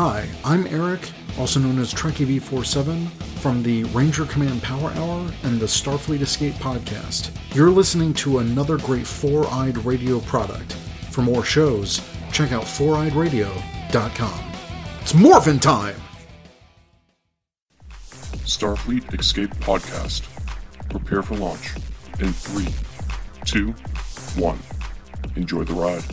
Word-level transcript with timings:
Hi, 0.00 0.28
I'm 0.44 0.64
Eric, 0.68 1.10
also 1.40 1.58
known 1.58 1.80
as 1.80 1.92
Trekkie 1.92 2.38
V47, 2.38 3.08
from 3.40 3.64
the 3.64 3.82
Ranger 3.86 4.26
Command 4.26 4.62
Power 4.62 4.92
Hour 4.92 5.28
and 5.42 5.58
the 5.58 5.66
Starfleet 5.66 6.20
Escape 6.20 6.54
podcast. 6.54 7.36
You're 7.52 7.72
listening 7.72 8.14
to 8.14 8.38
another 8.38 8.78
great 8.78 9.08
Four 9.08 9.48
Eyed 9.48 9.76
Radio 9.78 10.20
product. 10.20 10.74
For 11.10 11.22
more 11.22 11.42
shows, 11.42 12.00
check 12.30 12.52
out 12.52 12.62
foureyedradio.com. 12.62 14.52
It's 15.00 15.14
morphin' 15.14 15.58
time! 15.58 15.96
Starfleet 18.44 19.18
Escape 19.18 19.50
Podcast. 19.56 20.28
Prepare 20.90 21.22
for 21.22 21.34
launch 21.34 21.74
in 22.20 22.32
three, 22.32 22.72
two, 23.44 23.72
one. 24.40 24.60
Enjoy 25.34 25.64
the 25.64 25.74
ride. 25.74 26.04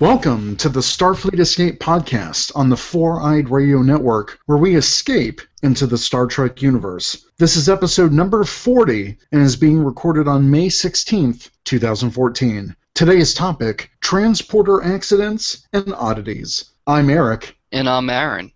Welcome 0.00 0.56
to 0.56 0.70
the 0.70 0.80
Starfleet 0.80 1.38
Escape 1.38 1.78
podcast 1.78 2.52
on 2.54 2.70
the 2.70 2.76
Four 2.78 3.20
Eyed 3.20 3.50
Radio 3.50 3.82
Network, 3.82 4.38
where 4.46 4.56
we 4.56 4.74
escape 4.74 5.42
into 5.62 5.86
the 5.86 5.98
Star 5.98 6.26
Trek 6.26 6.62
universe. 6.62 7.26
This 7.36 7.54
is 7.54 7.68
episode 7.68 8.10
number 8.10 8.42
40 8.42 9.18
and 9.30 9.42
is 9.42 9.56
being 9.56 9.84
recorded 9.84 10.26
on 10.26 10.50
May 10.50 10.68
16th, 10.68 11.50
2014. 11.66 12.74
Today's 12.94 13.34
topic 13.34 13.90
transporter 14.00 14.82
accidents 14.82 15.68
and 15.74 15.92
oddities. 15.92 16.64
I'm 16.86 17.10
Eric. 17.10 17.58
And 17.70 17.86
I'm 17.86 18.08
Aaron. 18.08 18.52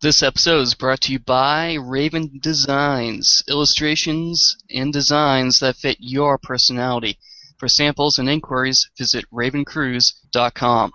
This 0.00 0.20
episode 0.24 0.62
is 0.62 0.74
brought 0.74 1.02
to 1.02 1.12
you 1.12 1.20
by 1.20 1.74
Raven 1.74 2.40
Designs, 2.42 3.44
illustrations 3.48 4.56
and 4.74 4.92
designs 4.92 5.60
that 5.60 5.76
fit 5.76 5.98
your 6.00 6.38
personality. 6.38 7.20
For 7.58 7.68
samples 7.68 8.18
and 8.18 8.28
inquiries, 8.28 8.88
visit 8.96 9.24
ravencruise.com. 9.32 10.92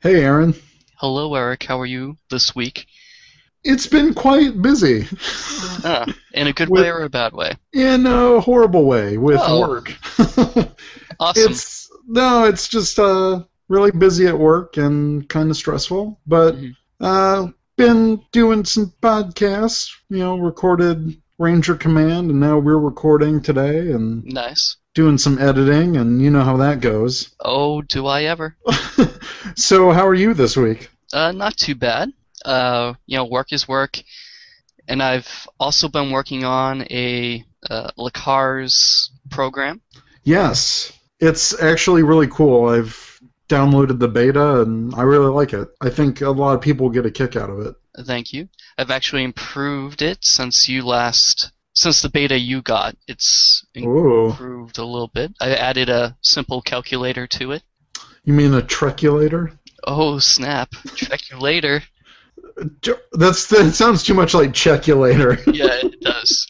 Hey, 0.00 0.22
Aaron. 0.22 0.54
Hello, 0.96 1.34
Eric. 1.34 1.64
How 1.64 1.80
are 1.80 1.86
you 1.86 2.16
this 2.30 2.54
week? 2.54 2.86
It's 3.64 3.86
been 3.86 4.14
quite 4.14 4.62
busy. 4.62 5.06
Ah, 5.84 6.06
in 6.32 6.46
a 6.46 6.52
good 6.52 6.68
With- 6.68 6.82
way 6.82 6.90
or 6.90 7.02
a 7.02 7.10
bad 7.10 7.32
way? 7.32 7.52
In 7.72 8.06
a 8.06 8.40
horrible 8.40 8.84
way 8.84 9.16
with 9.18 9.40
Oh. 9.42 9.60
work. 9.68 9.92
Awesome. 11.18 11.52
It's 11.52 11.90
no, 12.08 12.44
it's 12.44 12.66
just 12.66 12.98
uh, 12.98 13.42
really 13.68 13.90
busy 13.90 14.26
at 14.26 14.38
work 14.38 14.78
and 14.78 15.28
kind 15.28 15.50
of 15.50 15.56
stressful. 15.56 16.18
But 16.26 16.54
Mhm. 16.56 16.74
uh, 17.00 17.48
been 17.76 18.22
doing 18.32 18.64
some 18.64 18.94
podcasts. 19.02 19.90
You 20.08 20.18
know, 20.20 20.38
recorded 20.38 21.20
Ranger 21.38 21.74
Command, 21.74 22.30
and 22.30 22.40
now 22.40 22.58
we're 22.58 22.78
recording 22.78 23.42
today 23.42 23.90
and 23.90 24.24
Nice. 24.24 24.76
Doing 24.94 25.18
some 25.18 25.38
editing, 25.38 25.96
and 25.96 26.20
you 26.20 26.30
know 26.30 26.42
how 26.42 26.56
that 26.56 26.80
goes. 26.80 27.34
Oh, 27.38 27.80
do 27.82 28.06
I 28.06 28.24
ever? 28.24 28.56
so, 29.56 29.92
how 29.92 30.06
are 30.06 30.14
you 30.14 30.34
this 30.34 30.56
week? 30.56 30.90
Uh, 31.12 31.32
not 31.32 31.56
too 31.56 31.74
bad. 31.74 32.12
Uh, 32.44 32.94
you 33.06 33.16
know, 33.16 33.24
work 33.24 33.52
is 33.52 33.68
work, 33.68 34.02
and 34.88 35.02
I've 35.02 35.46
also 35.60 35.88
been 35.88 36.10
working 36.10 36.44
on 36.44 36.82
a 36.90 37.44
uh, 37.68 37.90
LCARS 37.98 39.10
program. 39.30 39.80
Yes, 40.24 40.92
it's 41.20 41.60
actually 41.62 42.02
really 42.02 42.26
cool. 42.26 42.68
I've 42.68 43.20
downloaded 43.48 43.98
the 43.98 44.08
beta, 44.08 44.62
and 44.62 44.94
I 44.94 45.02
really 45.02 45.30
like 45.30 45.52
it. 45.52 45.68
I 45.80 45.90
think 45.90 46.20
a 46.20 46.30
lot 46.30 46.54
of 46.54 46.60
people 46.60 46.88
get 46.88 47.06
a 47.06 47.10
kick 47.10 47.36
out 47.36 47.50
of 47.50 47.60
it. 47.60 47.74
Thank 48.06 48.32
you. 48.32 48.48
I've 48.78 48.90
actually 48.90 49.24
improved 49.24 50.02
it 50.02 50.24
since 50.24 50.68
you 50.68 50.82
last, 50.82 51.50
since 51.80 52.02
the 52.02 52.10
beta 52.10 52.38
you 52.38 52.60
got. 52.60 52.94
It's 53.08 53.64
Ooh, 53.78 54.26
improved 54.26 54.76
a 54.76 54.84
little 54.84 55.08
bit. 55.08 55.32
I 55.40 55.54
added 55.54 55.88
a 55.88 56.14
simple 56.20 56.60
calculator 56.60 57.26
to 57.28 57.52
it. 57.52 57.62
you 58.24 58.34
mean 58.34 58.52
a 58.52 58.60
Trekulator? 58.60 59.56
Oh 59.84 60.18
snap! 60.18 60.74
Later. 61.38 61.82
That's 63.12 63.46
that 63.46 63.72
sounds 63.74 64.02
too 64.02 64.12
much 64.12 64.34
like 64.34 64.50
Checkulator. 64.50 65.38
Yeah, 65.54 65.78
it 65.82 66.00
does. 66.02 66.46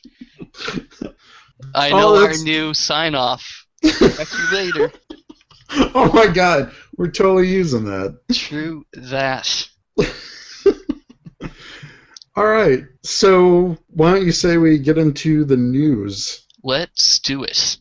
I 1.75 1.91
Oh, 1.93 1.99
know 1.99 2.25
our 2.25 2.37
new 2.39 2.75
sign 2.75 3.15
off. 3.15 3.67
Later. 4.53 4.91
oh 5.95 6.11
my 6.13 6.27
god, 6.27 6.73
we're 6.97 7.11
totally 7.13 7.49
using 7.49 7.85
that. 7.85 8.19
True 8.33 8.85
that. 8.95 9.69
All 12.41 12.47
right, 12.47 12.85
so 13.03 13.77
why 13.89 14.15
don't 14.15 14.25
you 14.25 14.33
say 14.33 14.57
we 14.57 14.79
get 14.79 14.97
into 14.97 15.45
the 15.45 15.59
news? 15.59 16.47
Let's 16.65 17.19
do 17.19 17.45
it. 17.45 17.77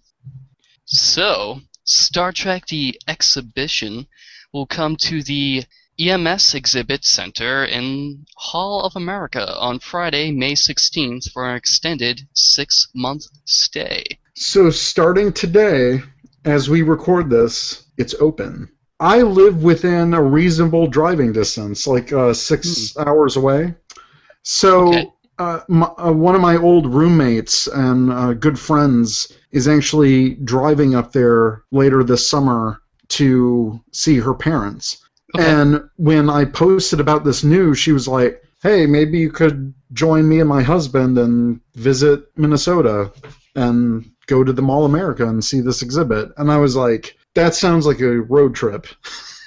So, 0.84 1.62
Star 1.86 2.34
Trek 2.34 2.66
The 2.68 3.00
Exhibition 3.08 4.08
will 4.52 4.66
come 4.66 4.98
to 4.98 5.24
the 5.24 5.64
EMS 5.98 6.56
Exhibit 6.56 7.06
Center 7.06 7.64
in 7.64 8.26
Mall 8.52 8.82
of 8.82 8.98
America 8.98 9.58
on 9.58 9.80
Friday, 9.80 10.30
May 10.30 10.56
16th 10.56 11.32
for 11.32 11.50
an 11.50 11.56
extended 11.56 12.28
six 12.34 12.90
month 12.94 13.28
stay. 13.46 14.04
So 14.36 14.72
starting 14.72 15.32
today, 15.32 16.02
as 16.44 16.70
we 16.70 16.82
record 16.82 17.30
this, 17.30 17.86
it's 17.98 18.16
open. 18.16 18.68
I 19.00 19.22
live 19.22 19.64
within 19.64 20.14
a 20.14 20.22
reasonable 20.22 20.88
driving 20.88 21.32
distance, 21.32 21.88
like 21.88 22.12
uh, 22.12 22.34
six 22.34 22.98
hours 22.98 23.38
away. 23.38 23.76
So 24.44 24.88
Okay. 24.88 25.08
uh, 25.38 25.62
my, 25.70 25.88
uh, 25.98 26.12
one 26.12 26.36
of 26.36 26.42
my 26.42 26.58
old 26.58 26.94
roommates 26.94 27.68
and 27.68 28.12
uh, 28.12 28.34
good 28.34 28.60
friends 28.60 29.32
is 29.52 29.68
actually 29.68 30.36
driving 30.44 30.96
up 30.96 31.12
there 31.12 31.64
later 31.72 32.04
this 32.04 32.28
summer 32.30 32.82
to 33.10 33.80
see 33.92 34.18
her 34.18 34.34
parents. 34.34 35.06
Okay. 35.36 35.46
And 35.46 35.82
when 35.98 36.30
I 36.30 36.46
posted 36.46 37.00
about 37.00 37.24
this 37.24 37.44
news, 37.44 37.78
she 37.80 37.92
was 37.92 38.08
like, 38.08 38.42
"Hey, 38.64 38.86
maybe 38.86 39.20
you 39.20 39.32
could 39.32 39.74
join 39.94 40.28
me 40.28 40.40
and 40.40 40.50
my 40.50 40.62
husband 40.64 41.18
and 41.18 41.60
visit 41.76 42.26
Minnesota 42.36 43.12
and 43.56 44.06
go 44.28 44.44
to 44.44 44.54
the 44.54 44.62
Mall 44.62 44.86
America 44.86 45.28
and 45.28 45.44
see 45.44 45.62
this 45.62 45.82
exhibit." 45.82 46.30
And 46.38 46.52
I 46.52 46.58
was 46.58 46.76
like, 46.76 47.16
"That 47.36 47.54
sounds 47.56 47.86
like 47.86 48.02
a 48.02 48.22
road 48.22 48.56
trip." 48.56 48.88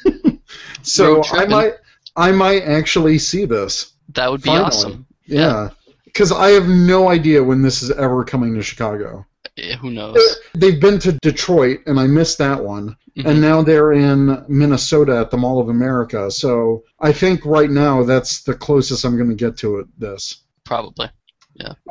so 0.82 1.16
Road 1.16 1.26
I 1.32 1.46
might, 1.46 1.74
I 2.16 2.32
might 2.32 2.62
actually 2.62 3.18
see 3.18 3.44
this. 3.44 3.91
That 4.14 4.30
would 4.30 4.42
be 4.42 4.46
Finally. 4.48 4.66
awesome. 4.66 5.06
Yeah, 5.26 5.70
because 6.04 6.32
I 6.32 6.48
have 6.50 6.68
no 6.68 7.08
idea 7.08 7.42
when 7.42 7.62
this 7.62 7.82
is 7.82 7.90
ever 7.90 8.24
coming 8.24 8.54
to 8.54 8.62
Chicago. 8.62 9.26
Eh, 9.56 9.76
Who 9.76 9.90
knows? 9.90 10.18
They've 10.54 10.80
been 10.80 10.98
to 11.00 11.12
Detroit, 11.22 11.80
and 11.86 11.98
I 12.00 12.06
missed 12.06 12.38
that 12.38 12.62
one 12.62 12.96
Mhm. 13.18 13.26
and 13.30 13.40
now 13.42 13.60
they're 13.62 13.92
in 13.92 14.42
Minnesota 14.48 15.18
at 15.18 15.30
the 15.30 15.36
Mall 15.36 15.60
of 15.60 15.68
America. 15.68 16.30
So 16.30 16.82
I 16.98 17.12
think 17.12 17.44
right 17.44 17.70
now 17.70 18.02
that's 18.04 18.42
the 18.42 18.54
closest 18.54 19.04
I'm 19.04 19.18
going 19.18 19.28
to 19.28 19.34
get 19.36 19.58
to 19.58 19.80
it. 19.80 19.86
This. 19.98 20.42
Probably. 20.64 21.10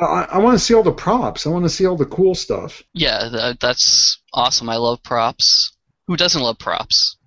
I, 0.01 0.27
I 0.31 0.37
want 0.39 0.57
to 0.57 0.63
see 0.63 0.73
all 0.73 0.81
the 0.83 0.91
props. 0.91 1.45
I 1.45 1.49
want 1.51 1.63
to 1.65 1.69
see 1.69 1.85
all 1.85 1.95
the 1.95 2.05
cool 2.07 2.33
stuff. 2.35 2.81
Yeah, 2.93 3.29
that, 3.29 3.59
that's 3.59 4.17
awesome. 4.33 4.67
I 4.69 4.77
love 4.77 5.01
props. 5.03 5.71
Who 6.07 6.17
doesn't 6.17 6.41
love 6.41 6.57
props? 6.57 7.17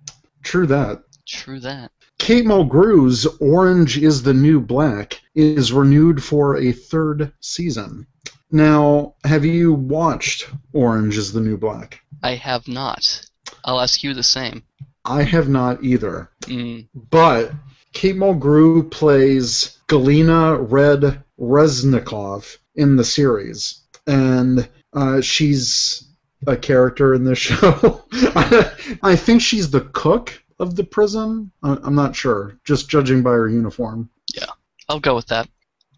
True 0.43 0.67
that. 0.67 1.01
True 1.25 1.59
that. 1.61 1.91
Kate 2.17 2.45
Mulgrew's 2.45 3.25
Orange 3.39 3.97
is 3.97 4.23
the 4.23 4.33
New 4.33 4.59
Black 4.59 5.21
is 5.35 5.71
renewed 5.73 6.23
for 6.23 6.57
a 6.57 6.71
third 6.71 7.31
season. 7.39 8.07
Now, 8.51 9.15
have 9.25 9.43
you 9.45 9.73
watched 9.73 10.49
Orange 10.73 11.17
is 11.17 11.33
the 11.33 11.41
New 11.41 11.57
Black? 11.57 11.99
I 12.23 12.35
have 12.35 12.67
not. 12.67 13.21
I'll 13.63 13.81
ask 13.81 14.01
you 14.03 14.13
the 14.13 14.23
same. 14.23 14.63
I 15.03 15.23
have 15.23 15.49
not 15.49 15.83
either. 15.83 16.29
Mm, 16.41 16.87
But 17.11 17.51
Kate 17.93 18.15
Mulgrew 18.15 18.89
plays 18.89 19.77
Galina 19.87 20.57
Red 20.71 21.21
Reznikov 21.39 22.57
in 22.75 22.95
the 22.95 23.03
series, 23.03 23.81
and 24.07 24.67
uh, 24.93 25.21
she's 25.21 26.07
a 26.47 26.55
character 26.55 27.13
in 27.13 27.23
this 27.23 27.37
show. 27.49 28.03
I 29.03 29.15
think 29.15 29.41
she's 29.41 29.69
the 29.69 29.81
cook 29.93 30.41
of 30.59 30.75
the 30.75 30.83
prison. 30.83 31.51
I'm 31.63 31.95
not 31.95 32.15
sure, 32.15 32.57
just 32.63 32.89
judging 32.89 33.23
by 33.23 33.31
her 33.31 33.49
uniform. 33.49 34.09
Yeah, 34.33 34.45
I'll 34.89 34.99
go 34.99 35.15
with 35.15 35.27
that. 35.27 35.47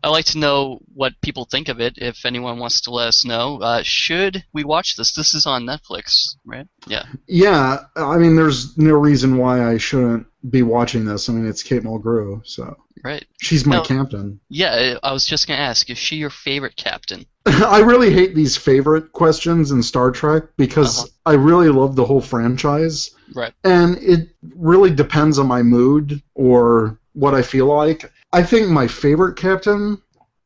I'd 0.03 0.09
like 0.09 0.25
to 0.25 0.37
know 0.37 0.79
what 0.93 1.19
people 1.21 1.45
think 1.45 1.69
of 1.69 1.81
it. 1.81 1.95
If 1.97 2.23
anyone 2.23 2.59
wants 2.59 2.81
to 2.81 2.91
let 2.91 3.07
us 3.07 3.25
know, 3.25 3.59
uh, 3.61 3.81
should 3.83 4.43
we 4.53 4.63
watch 4.63 4.95
this? 4.95 5.11
This 5.13 5.33
is 5.33 5.47
on 5.47 5.65
Netflix, 5.65 6.35
right? 6.45 6.67
Yeah. 6.87 7.03
Yeah, 7.27 7.79
I 7.95 8.17
mean, 8.17 8.35
there's 8.35 8.77
no 8.77 8.93
reason 8.93 9.37
why 9.37 9.67
I 9.67 9.77
shouldn't 9.77 10.27
be 10.49 10.61
watching 10.61 11.03
this. 11.05 11.27
I 11.29 11.33
mean, 11.33 11.47
it's 11.47 11.63
Kate 11.63 11.81
Mulgrew, 11.83 12.45
so 12.45 12.77
Right. 13.03 13.25
she's 13.41 13.65
my 13.65 13.77
No. 13.77 13.81
captain. 13.83 14.39
Yeah. 14.49 14.97
I 15.03 15.09
I 15.09 15.13
was 15.13 15.25
just 15.25 15.47
gonna 15.47 15.59
ask, 15.61 15.89
is 15.89 15.97
she 15.97 16.17
your 16.17 16.29
favorite 16.29 16.75
captain? 16.75 17.25
I 17.47 17.79
really 17.79 18.11
hate 18.13 18.35
these 18.35 18.55
favorite 18.55 19.11
questions 19.13 19.71
in 19.71 19.81
Star 19.81 20.11
Trek 20.11 20.43
because 20.57 20.99
Uh-huh. 20.99 21.07
I 21.25 21.33
really 21.33 21.69
love 21.69 21.95
the 21.95 22.05
whole 22.05 22.21
franchise. 22.21 23.09
Right. 23.35 23.53
And 23.63 23.97
it 23.97 24.29
really 24.55 24.91
depends 24.91 25.39
on 25.39 25.47
my 25.47 25.61
mood 25.63 26.21
or 26.35 26.99
what 27.13 27.33
I 27.33 27.41
feel 27.41 27.65
like. 27.65 28.11
I 28.33 28.43
think 28.43 28.69
my 28.69 28.87
favorite 28.87 29.35
captain 29.35 30.01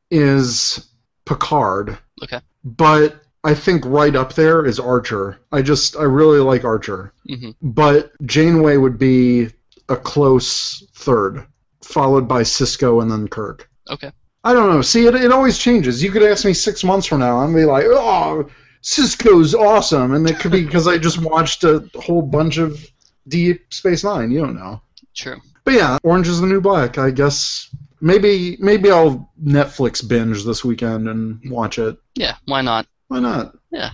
is 0.10 0.88
Picard. 1.26 1.98
Okay. 2.24 2.40
But 2.64 3.22
I 3.44 3.54
think 3.54 3.84
right 3.86 4.16
up 4.16 4.34
there 4.34 4.66
is 4.66 4.80
Archer. 4.80 5.40
I 5.52 5.62
just 5.62 5.96
I 5.98 6.04
really 6.04 6.40
like 6.40 6.64
Archer. 6.64 7.14
hmm 7.28 7.52
But 7.62 8.12
Janeway 8.26 8.78
would 8.78 8.98
be 8.98 9.50
a 9.90 9.96
close 9.96 10.84
third, 10.94 11.46
followed 11.84 12.28
by 12.28 12.44
Sisko 12.44 13.02
and 13.02 13.12
then 13.12 13.28
Kirk. 13.28 13.70
Okay. 13.90 14.12
I 14.44 14.54
don't 14.54 14.70
know. 14.74 14.82
See, 14.82 15.06
it, 15.06 15.16
it 15.16 15.32
always 15.32 15.58
changes. 15.60 16.02
You 16.02 16.12
could 16.12 16.24
ask 16.24 16.46
me 16.46 16.54
six 16.54 16.84
months 16.84 17.06
from 17.06 17.20
now, 17.20 17.42
and 17.42 17.52
I'd 17.56 17.60
be 17.60 17.66
like, 17.66 17.86
oh, 17.88 18.50
Sisko's 18.82 19.54
awesome. 19.54 20.14
And 20.14 20.30
it 20.30 20.40
could 20.40 20.52
be 20.52 20.64
because 20.66 20.88
I 20.88 20.98
just 20.98 21.22
watched 21.22 21.64
a 21.64 21.90
whole 21.96 22.22
bunch 22.22 22.58
of 22.58 22.86
Deep 23.28 23.74
Space 23.74 24.04
Nine. 24.04 24.32
You 24.32 24.42
don't 24.42 24.56
know. 24.56 24.82
True. 25.16 25.40
But 25.64 25.74
yeah, 25.76 25.98
Orange 26.04 26.28
is 26.28 26.42
the 26.42 26.48
New 26.48 26.62
Black. 26.62 26.98
I 26.98 27.12
guess 27.12 27.70
maybe 28.02 28.58
maybe 28.60 28.90
I'll 28.92 29.32
Netflix 29.42 30.08
binge 30.08 30.44
this 30.44 30.66
weekend 30.66 31.08
and 31.08 31.40
watch 31.50 31.78
it. 31.78 31.98
Yeah, 32.16 32.36
why 32.46 32.62
not? 32.62 32.88
Why 33.08 33.20
not? 33.20 33.56
Yeah. 33.72 33.92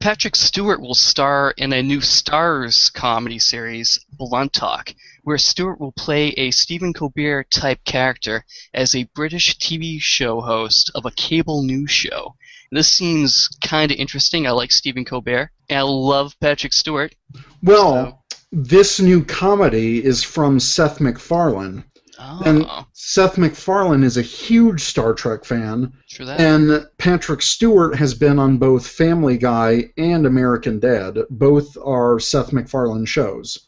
Patrick 0.00 0.36
Stewart 0.36 0.82
will 0.82 0.94
star 0.94 1.54
in 1.56 1.72
a 1.72 1.82
new 1.82 2.00
Starz 2.00 2.92
comedy 2.92 3.38
series, 3.38 4.04
Blunt 4.12 4.52
Talk, 4.52 4.94
where 5.22 5.38
Stewart 5.38 5.80
will 5.80 5.92
play 5.92 6.28
a 6.32 6.50
Stephen 6.50 6.92
Colbert 6.92 7.46
type 7.50 7.82
character 7.84 8.44
as 8.74 8.94
a 8.94 9.08
British 9.14 9.56
TV 9.56 9.98
show 9.98 10.42
host 10.42 10.90
of 10.94 11.06
a 11.06 11.10
cable 11.10 11.62
news 11.62 11.90
show. 11.90 12.34
This 12.70 12.88
seems 12.88 13.48
kind 13.62 13.90
of 13.92 13.98
interesting. 13.98 14.46
I 14.46 14.50
like 14.50 14.72
Stephen 14.72 15.04
Colbert, 15.04 15.50
and 15.68 15.78
I 15.78 15.82
love 15.82 16.34
Patrick 16.40 16.72
Stewart. 16.72 17.14
Well, 17.62 18.24
this 18.52 19.00
new 19.00 19.24
comedy 19.24 20.04
is 20.04 20.22
from 20.22 20.58
Seth 20.60 21.00
MacFarlane. 21.00 21.84
Oh, 22.16 22.42
And 22.44 22.64
Seth 22.92 23.36
MacFarlane 23.38 24.04
is 24.04 24.16
a 24.16 24.22
huge 24.22 24.80
Star 24.82 25.14
Trek 25.14 25.44
fan, 25.44 25.92
that. 26.20 26.40
and 26.40 26.86
Patrick 26.96 27.42
Stewart 27.42 27.96
has 27.96 28.14
been 28.14 28.38
on 28.38 28.56
both 28.56 28.86
Family 28.86 29.36
Guy 29.36 29.90
and 29.98 30.24
American 30.24 30.78
Dad. 30.78 31.18
Both 31.28 31.76
are 31.84 32.20
Seth 32.20 32.52
MacFarlane 32.52 33.04
shows. 33.06 33.66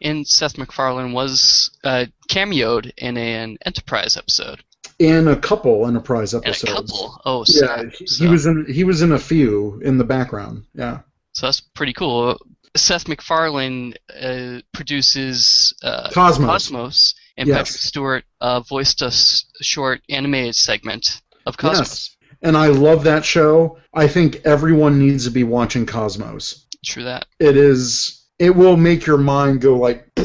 and 0.00 0.26
Seth 0.26 0.56
MacFarlane 0.56 1.12
was 1.12 1.70
uh, 1.84 2.06
cameoed 2.30 2.90
in 2.96 3.18
an 3.18 3.58
Enterprise 3.66 4.16
episode. 4.16 4.62
In 4.98 5.26
a 5.28 5.36
couple 5.36 5.86
Enterprise 5.86 6.34
episodes. 6.34 6.62
a 6.90 6.94
couple. 6.94 7.20
Oh, 7.24 7.44
Yeah, 7.48 7.82
he, 7.98 8.06
so, 8.06 8.24
he 8.24 8.30
was 8.30 8.46
in 8.46 8.66
he 8.68 8.84
was 8.84 9.02
in 9.02 9.12
a 9.12 9.18
few 9.18 9.80
in 9.84 9.98
the 9.98 10.04
background. 10.04 10.64
Yeah. 10.74 11.00
so 11.32 11.46
that's 11.46 11.60
pretty 11.60 11.92
cool. 11.92 12.38
Seth 12.76 13.06
MacFarlane 13.08 13.94
uh, 14.20 14.60
produces 14.72 15.72
uh, 15.82 16.10
Cosmos. 16.12 16.46
Cosmos, 16.48 17.14
and 17.36 17.48
Yes. 17.48 17.56
Patrick 17.58 17.80
Stewart 17.80 18.24
uh, 18.40 18.60
voiced 18.60 19.02
a 19.02 19.06
s- 19.06 19.44
short 19.62 20.00
animated 20.08 20.54
segment 20.56 21.22
of 21.46 21.56
Cosmos. 21.56 21.78
Yes. 21.78 22.10
And 22.42 22.56
I 22.56 22.66
love 22.68 23.04
that 23.04 23.24
show. 23.24 23.78
I 23.94 24.06
think 24.08 24.42
everyone 24.44 24.98
needs 24.98 25.24
to 25.24 25.30
be 25.30 25.44
watching 25.44 25.86
Cosmos. 25.86 26.66
True 26.84 27.04
that. 27.04 27.26
It 27.40 27.56
is 27.56 28.22
it 28.38 28.54
will 28.54 28.76
make 28.76 29.06
your 29.06 29.18
mind 29.18 29.60
go 29.60 29.76
like 29.76 30.06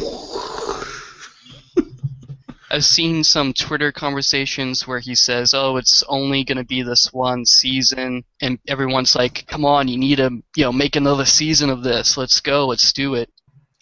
I've 2.70 2.84
seen 2.84 3.24
some 3.24 3.52
Twitter 3.52 3.90
conversations 3.90 4.86
where 4.86 5.00
he 5.00 5.14
says, 5.14 5.54
"Oh, 5.54 5.76
it's 5.76 6.04
only 6.08 6.44
going 6.44 6.58
to 6.58 6.64
be 6.64 6.82
this 6.82 7.12
one 7.12 7.44
season," 7.44 8.22
and 8.40 8.58
everyone's 8.68 9.16
like, 9.16 9.44
"Come 9.48 9.64
on, 9.64 9.88
you 9.88 9.98
need 9.98 10.16
to, 10.16 10.30
you 10.54 10.64
know, 10.64 10.72
make 10.72 10.94
another 10.94 11.24
season 11.24 11.68
of 11.68 11.82
this. 11.82 12.16
Let's 12.16 12.40
go. 12.40 12.68
Let's 12.68 12.92
do 12.92 13.14
it." 13.14 13.28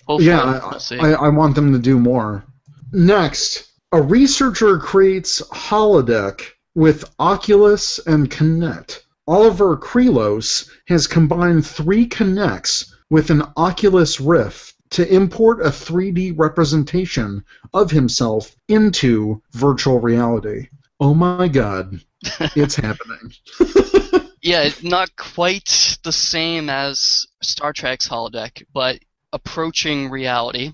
Hopefully, 0.07 0.29
Yeah, 0.29 0.71
we'll. 0.91 1.05
I, 1.05 1.27
I 1.27 1.29
want 1.29 1.55
them 1.55 1.73
to 1.73 1.79
do 1.79 1.99
more. 1.99 2.45
Next, 2.93 3.69
a 3.93 4.01
researcher 4.01 4.79
creates 4.79 5.43
holodeck 5.51 6.41
with 6.75 7.05
Oculus 7.19 8.01
and 8.07 8.31
Kinect. 8.31 9.03
Oliver 9.27 9.77
Kreylos 9.77 10.71
has 10.87 11.07
combined 11.07 11.67
three 11.67 12.07
Kinects 12.07 12.91
with 13.11 13.29
an 13.29 13.43
Oculus 13.57 14.19
Rift 14.21 14.75
to 14.91 15.15
import 15.15 15.61
a 15.61 15.69
3D 15.69 16.35
representation 16.37 17.45
of 17.75 17.91
himself 17.91 18.57
into 18.69 19.43
virtual 19.53 20.01
reality. 20.01 20.69
Oh 21.01 21.15
my 21.15 21.49
god, 21.49 22.01
it's 22.41 22.77
happening. 22.77 23.33
Yeah, 24.41 24.71
not 24.83 25.15
quite 25.17 25.99
the 26.05 26.13
same 26.13 26.71
as 26.71 27.27
Star 27.43 27.73
Trek's 27.73 28.09
holodeck, 28.09 28.65
but 28.73 28.99
approaching 29.33 30.11
reality. 30.11 30.73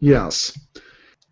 Yes. 0.00 0.58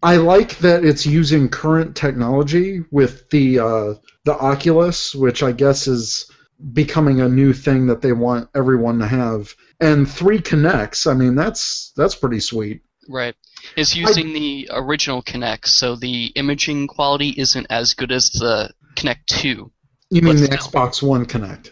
I 0.02 0.16
like 0.16 0.58
that 0.58 0.84
it's 0.84 1.04
using 1.04 1.48
current 1.48 1.96
technology 1.96 2.84
with 2.90 3.28
the 3.30 3.58
uh, 3.58 3.94
the 4.24 4.34
Oculus, 4.34 5.14
which 5.14 5.42
I 5.42 5.52
guess 5.52 5.86
is 5.86 6.30
becoming 6.72 7.20
a 7.20 7.28
new 7.28 7.52
thing 7.52 7.86
that 7.86 8.02
they 8.02 8.12
want 8.12 8.48
everyone 8.54 8.98
to 8.98 9.06
have. 9.06 9.54
And 9.80 10.08
three 10.10 10.38
Kinects. 10.40 11.10
I 11.10 11.14
mean, 11.14 11.34
that's 11.34 11.92
that's 11.96 12.14
pretty 12.14 12.40
sweet. 12.40 12.82
Right. 13.08 13.34
It's 13.76 13.96
using 13.96 14.32
the 14.32 14.68
original 14.72 15.22
Kinect, 15.22 15.66
so 15.66 15.96
the 15.96 16.26
imaging 16.36 16.86
quality 16.86 17.30
isn't 17.30 17.66
as 17.70 17.94
good 17.94 18.12
as 18.12 18.30
the 18.30 18.70
Kinect 18.94 19.26
2. 19.26 19.70
You 20.10 20.22
mean 20.22 20.36
the 20.36 20.44
still. 20.46 20.58
Xbox 20.58 21.02
One 21.02 21.26
Kinect? 21.26 21.70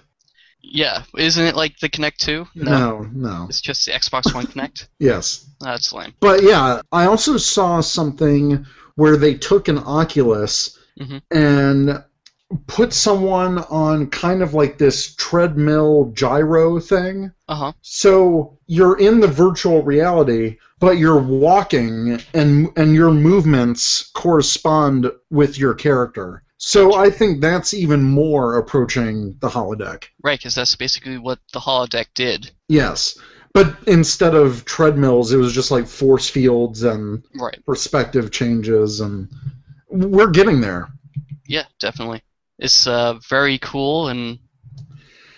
Yeah, 0.61 1.03
isn't 1.17 1.45
it 1.45 1.55
like 1.57 1.79
the 1.79 1.89
Kinect 1.89 2.17
2? 2.19 2.47
No, 2.57 3.09
no. 3.13 3.47
It's 3.49 3.61
just 3.61 3.87
the 3.87 3.93
Xbox 3.93 4.35
One 4.35 4.47
Kinect? 4.53 4.89
Yes. 4.99 5.47
That's 5.61 5.93
lame. 5.93 6.15
But 6.21 6.43
yeah, 6.43 6.83
I 6.93 7.07
also 7.07 7.37
saw 7.37 7.81
something 7.81 8.67
where 8.97 9.17
they 9.17 9.35
took 9.35 9.69
an 9.69 9.79
Oculus 9.79 10.77
Mhm. 11.01 11.23
and 11.31 12.05
put 12.67 12.93
someone 12.93 13.59
on 13.59 14.09
kind 14.09 14.43
of 14.43 14.55
like 14.55 14.79
this 14.79 15.15
treadmill 15.17 16.11
gyro 16.15 16.81
thing. 16.81 17.31
Uh 17.49 17.55
huh. 17.55 17.73
So 17.83 18.59
you're 18.67 18.99
in 18.99 19.21
the 19.21 19.29
virtual 19.29 19.83
reality, 19.83 20.57
but 20.79 20.99
you're 20.99 21.19
walking 21.21 22.21
and 22.35 22.71
and 22.77 22.95
your 22.95 23.11
movements 23.11 24.11
correspond 24.15 25.11
with 25.31 25.59
your 25.59 25.75
character. 25.75 26.43
So 26.57 26.95
I 26.95 27.11
think 27.11 27.41
that's 27.41 27.73
even 27.73 28.03
more 28.03 28.59
approaching 28.59 29.37
the 29.41 29.49
holodeck. 29.49 30.05
Right, 30.23 30.39
because 30.39 30.55
that's 30.57 30.75
basically 30.75 31.17
what 31.19 31.39
the 31.53 31.61
holodeck 31.61 32.07
did. 32.15 32.51
Yes. 32.69 33.19
But 33.53 33.77
instead 33.87 34.35
of 34.35 34.65
treadmills, 34.65 35.33
it 35.33 35.37
was 35.37 35.53
just 35.53 35.71
like 35.71 35.87
force 35.87 36.29
fields 36.29 36.83
and 36.83 37.23
Right. 37.35 37.59
perspective 37.65 38.31
changes 38.31 39.01
and 39.01 39.29
we're 39.89 40.31
getting 40.31 40.61
there. 40.61 40.89
Yeah, 41.47 41.65
definitely. 41.81 42.23
It's 42.59 42.87
uh, 42.87 43.15
very 43.29 43.59
cool, 43.59 44.09
and 44.09 44.39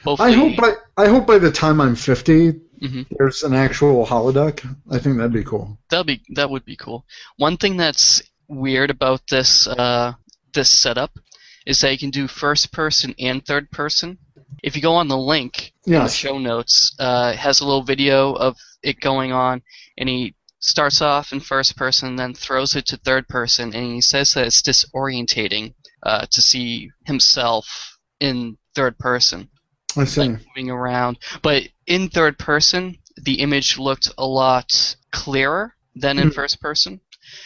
hopefully. 0.02 0.32
I 0.32 0.32
hope 0.32 0.56
by 0.56 0.74
I 0.96 1.08
hope 1.08 1.26
by 1.26 1.38
the 1.38 1.50
time 1.50 1.80
I'm 1.80 1.94
50 1.96 2.52
Mhm. 2.80 3.06
there's 3.10 3.42
an 3.42 3.52
actual 3.52 4.06
holodeck. 4.06 4.64
I 4.90 4.98
think 4.98 5.18
that'd 5.18 5.32
be 5.32 5.44
cool. 5.44 5.78
That'd 5.90 6.06
be 6.06 6.22
that 6.34 6.48
would 6.48 6.64
be 6.64 6.76
cool. 6.76 7.04
One 7.36 7.58
thing 7.58 7.76
that's 7.76 8.22
weird 8.48 8.90
about 8.90 9.20
this 9.28 9.66
uh, 9.66 10.14
this 10.54 10.70
setup 10.70 11.18
is 11.66 11.80
that 11.80 11.92
you 11.92 11.98
can 11.98 12.10
do 12.10 12.26
first 12.26 12.72
person 12.72 13.14
and 13.18 13.44
third 13.44 13.70
person. 13.70 14.18
If 14.62 14.76
you 14.76 14.82
go 14.82 14.94
on 14.94 15.08
the 15.08 15.16
link 15.18 15.72
in 15.86 15.92
the 16.04 16.08
show 16.08 16.38
notes, 16.38 16.94
uh, 16.98 17.32
it 17.34 17.38
has 17.38 17.60
a 17.60 17.66
little 17.66 17.82
video 17.82 18.32
of 18.32 18.56
it 18.82 18.98
going 18.98 19.32
on, 19.32 19.62
and 19.98 20.08
he 20.08 20.34
starts 20.58 21.00
off 21.02 21.32
in 21.32 21.40
first 21.40 21.76
person, 21.76 22.16
then 22.16 22.34
throws 22.34 22.76
it 22.76 22.86
to 22.86 22.96
third 22.96 23.28
person, 23.28 23.74
and 23.74 23.94
he 23.94 24.00
says 24.00 24.32
that 24.32 24.46
it's 24.46 24.62
disorientating 24.62 25.74
uh, 26.02 26.26
to 26.30 26.40
see 26.42 26.90
himself 27.04 27.98
in 28.20 28.56
third 28.74 28.98
person 28.98 29.48
I 29.96 30.04
see. 30.04 30.20
like 30.22 30.40
moving 30.46 30.70
around. 30.70 31.18
But 31.42 31.64
in 31.86 32.08
third 32.08 32.38
person, 32.38 32.96
the 33.22 33.40
image 33.40 33.78
looked 33.78 34.10
a 34.18 34.26
lot 34.26 34.96
clearer 35.12 35.74
than 35.94 36.18
in 36.18 36.30
Mhm. 36.30 36.34
first 36.34 36.60
person. 36.60 37.00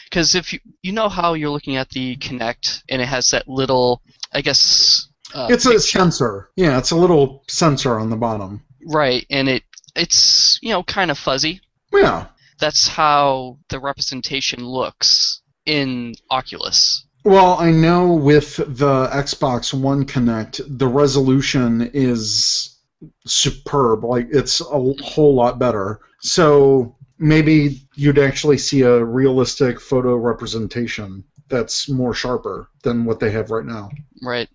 Because 0.09 0.35
if 0.35 0.53
you 0.53 0.61
you 0.83 0.93
know 0.93 1.09
how 1.09 1.35
you're 1.35 1.51
looking 1.51 1.77
at 1.77 1.91
the 1.91 2.17
Kinect 2.17 2.83
and 2.89 3.03
it 3.03 3.07
has 3.07 3.31
that 3.31 3.49
little, 3.49 4.03
I 4.33 4.41
guess. 4.41 5.09
Uh, 5.35 5.49
it's 5.51 5.67
a 5.67 5.79
sensor. 5.81 6.51
Yeah, 6.57 6.79
it's 6.79 6.93
a 6.93 6.97
little 6.97 7.43
sensor 7.49 7.99
on 7.99 8.09
the 8.11 8.17
bottom. 8.17 8.63
right, 8.87 9.27
and 9.31 9.49
it 9.49 9.63
it's 9.97 10.59
you 10.63 10.71
know 10.71 10.83
kind 10.85 11.11
of 11.11 11.19
fuzzy. 11.19 11.61
Yeah. 11.93 12.27
That's 12.61 12.87
how 12.89 13.59
the 13.69 13.81
representation 13.81 14.65
looks 14.65 15.43
in 15.67 16.15
Oculus. 16.31 17.04
Well, 17.25 17.57
I 17.59 17.71
know 17.71 18.13
with 18.13 18.57
the 18.57 19.09
Xbox 19.09 19.73
One 19.73 20.05
Kinect, 20.05 20.61
the 20.79 20.87
resolution 20.87 21.91
is 21.95 22.79
superb. 23.27 24.05
Like 24.05 24.29
it's 24.31 24.61
a 24.61 24.65
whole 25.03 25.35
lot 25.35 25.59
better. 25.59 26.01
So 26.21 26.97
maybe 27.19 27.87
you'd 27.95 28.19
actually 28.19 28.59
see 28.59 28.83
a 28.83 29.03
realistic 29.05 29.81
photo 29.81 30.17
representation 30.17 31.25
that's 31.49 31.89
more 31.89 32.13
sharper 32.15 32.69
than 32.83 33.05
what 33.05 33.21
they 33.21 33.31
have 33.31 33.51
right 33.51 33.65
now. 33.65 33.91
Right, 34.23 34.49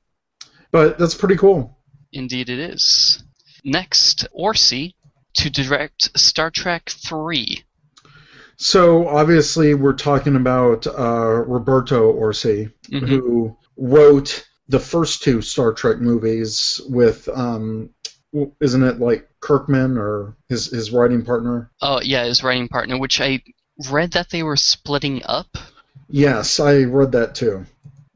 But 0.71 0.97
that's 0.97 1.15
pretty 1.15 1.37
cool. 1.37 1.77
indeed 2.11 2.49
it 2.49 2.59
is. 2.59 3.23
Next, 3.63 4.27
Orci 4.37 4.93
to 5.35 5.49
direct 5.49 6.17
Star 6.17 6.49
Trek 6.51 6.89
Three. 6.89 7.63
So 8.61 9.07
obviously, 9.07 9.73
we're 9.73 9.93
talking 9.93 10.35
about 10.35 10.85
uh, 10.85 11.43
Roberto 11.47 12.11
Orci, 12.13 12.71
Mhm. 12.91 13.07
who 13.07 13.57
wrote 13.77 14.45
the 14.67 14.79
first 14.79 15.23
two 15.23 15.41
Star 15.41 15.71
Trek 15.71 15.99
movies 15.99 16.81
with, 16.89 17.27
um, 17.29 17.89
isn't 18.61 18.83
it 18.83 18.99
like 18.99 19.29
Kirkman 19.39 19.97
or 19.97 20.35
his 20.49 20.67
his 20.67 20.91
writing 20.91 21.23
partner? 21.23 21.71
Oh 21.81 22.01
yeah, 22.01 22.25
his 22.25 22.43
writing 22.43 22.67
partner, 22.67 22.99
which 22.99 23.21
I 23.21 23.41
read 23.89 24.11
that 24.11 24.29
they 24.29 24.43
were 24.43 24.57
splitting 24.57 25.21
up 25.25 25.47
Yes, 26.09 26.59
I 26.59 26.83
read 26.83 27.11
that 27.13 27.35
too. 27.35 27.65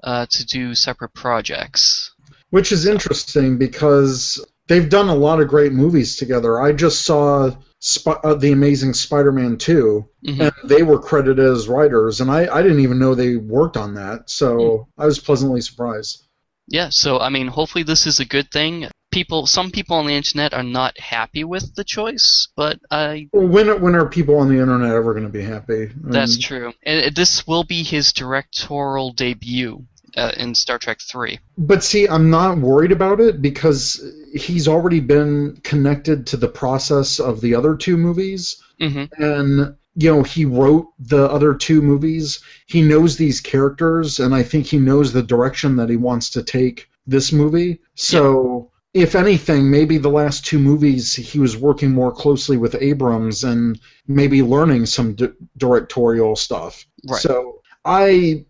uh, 0.03 0.25
to 0.29 0.45
do 0.45 0.75
separate 0.75 1.13
projects. 1.13 2.11
Which 2.49 2.73
is 2.73 2.85
interesting 2.85 3.57
because 3.57 4.43
they've 4.67 4.89
done 4.89 5.07
a 5.07 5.15
lot 5.15 5.39
of 5.39 5.47
great 5.47 5.71
movies 5.71 6.17
together. 6.17 6.59
I 6.59 6.73
just 6.73 7.03
saw 7.05 7.55
Sp- 7.83 8.23
uh, 8.23 8.33
The 8.35 8.53
Amazing 8.53 8.93
Spider 8.93 9.33
Man 9.33 9.57
2, 9.57 10.05
Mhm. 10.25 10.39
and 10.39 10.69
they 10.69 10.83
were 10.83 10.97
credited 10.99 11.45
as 11.45 11.67
writers, 11.67 12.21
and 12.21 12.31
I, 12.31 12.47
I 12.47 12.61
didn't 12.61 12.79
even 12.79 12.97
know 12.97 13.13
they 13.13 13.35
worked 13.35 13.75
on 13.75 13.93
that, 13.95 14.29
so 14.29 14.87
I 14.97 15.05
was 15.05 15.19
pleasantly 15.19 15.59
surprised. 15.59 16.23
Yeah, 16.69 16.87
so 16.91 17.19
I 17.19 17.27
mean, 17.27 17.47
hopefully 17.47 17.83
this 17.83 18.07
is 18.07 18.21
a 18.21 18.25
good 18.25 18.49
thing. 18.51 18.87
People, 19.11 19.47
some 19.47 19.69
people 19.69 19.97
on 19.97 20.07
the 20.07 20.15
internet 20.15 20.53
are 20.53 20.63
not 20.63 20.97
happy 20.97 21.43
with 21.43 21.75
the 21.75 21.83
choice, 21.83 22.47
but 22.55 22.79
I 22.89 23.27
Well, 23.33 23.47
When, 23.47 23.81
when 23.81 23.95
are 23.95 24.07
people 24.07 24.37
on 24.37 24.47
the 24.47 24.59
internet 24.59 24.93
ever 24.93 25.13
going 25.13 25.25
to 25.25 25.29
be 25.29 25.43
happy? 25.43 25.83
I 25.83 26.11
That's 26.11 26.35
mean, 26.35 26.41
true. 26.41 26.73
And 26.83 27.13
this 27.13 27.45
will 27.45 27.65
be 27.65 27.83
his 27.83 28.13
directorial 28.13 29.11
debut 29.11 29.85
uh, 30.17 30.31
in 30.37 30.53
Star 30.55 30.77
Trek 30.77 30.99
3. 31.01 31.39
But 31.57 31.83
see, 31.83 32.07
I'm 32.07 32.29
not 32.29 32.57
worried 32.57 32.91
about 32.91 33.19
it 33.19 33.41
because 33.41 34.03
he's 34.33 34.67
already 34.67 34.99
been 34.99 35.57
connected 35.63 36.25
to 36.27 36.37
the 36.37 36.47
process 36.47 37.19
of 37.19 37.41
the 37.41 37.53
other 37.55 37.75
two 37.75 37.97
movies. 37.97 38.61
hmm 38.79 39.03
and 39.19 39.75
you 39.95 40.11
know 40.11 40.23
he 40.23 40.43
wrote 40.43 40.87
the 40.97 41.29
other 41.29 41.53
two 41.53 41.79
movies 41.79 42.39
he 42.65 42.81
knows 42.81 43.15
these 43.15 43.39
characters 43.39 44.19
and 44.19 44.33
i 44.33 44.41
think 44.41 44.65
he 44.65 44.79
knows 44.79 45.13
the 45.13 45.21
direction 45.21 45.75
that 45.75 45.87
he 45.87 45.95
wants 45.95 46.31
to 46.31 46.41
take 46.41 46.89
this 47.05 47.31
movie 47.31 47.79
so 47.93 48.71
if 48.95 49.13
anything 49.13 49.69
maybe 49.69 49.99
the 49.99 50.09
last 50.09 50.43
two 50.47 50.57
movies 50.57 51.13
he 51.13 51.37
was 51.37 51.55
working 51.57 51.91
more 51.91 52.11
closely 52.11 52.57
with 52.57 52.75
abrams 52.81 53.43
and 53.43 53.79
maybe 54.07 54.41
learning 54.41 54.83
some 54.87 55.13
di- 55.13 55.29
directorial 55.57 56.35
stuff 56.35 56.85
Right. 57.07 57.21
so 57.21 57.61
i 57.85 58.43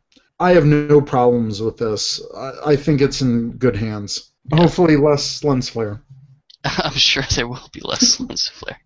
i 0.44 0.52
have 0.52 0.66
no 0.66 1.02
problems 1.02 1.62
with 1.62 1.78
this 1.78 2.22
i, 2.36 2.72
I 2.72 2.76
think 2.76 3.02
it's 3.02 3.22
in 3.22 3.52
good 3.58 3.76
hands 3.76 4.34
hopefully 4.52 4.98
less 4.98 5.44
lens 5.44 5.70
flare 5.70 6.04
I'm 6.78 6.94
sure 6.94 7.24
there 7.36 7.48
will 7.48 7.70
be 7.72 7.82
less 7.84 8.20
lens 8.20 8.48
flare. 8.48 8.80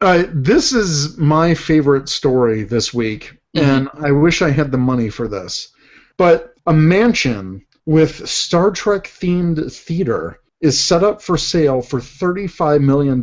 Uh, 0.00 0.24
this 0.32 0.72
is 0.72 1.18
my 1.18 1.54
favorite 1.54 2.08
story 2.08 2.62
this 2.62 2.94
week, 2.94 3.36
and 3.54 3.88
I 3.94 4.12
wish 4.12 4.42
I 4.42 4.50
had 4.50 4.70
the 4.70 4.78
money 4.78 5.10
for 5.10 5.26
this. 5.26 5.68
But 6.16 6.54
a 6.66 6.72
mansion 6.72 7.66
with 7.84 8.28
Star 8.28 8.70
Trek 8.70 9.04
themed 9.04 9.72
theater 9.72 10.38
is 10.60 10.78
set 10.78 11.02
up 11.02 11.20
for 11.20 11.36
sale 11.36 11.82
for 11.82 12.00
$35 12.00 12.80
million. 12.80 13.22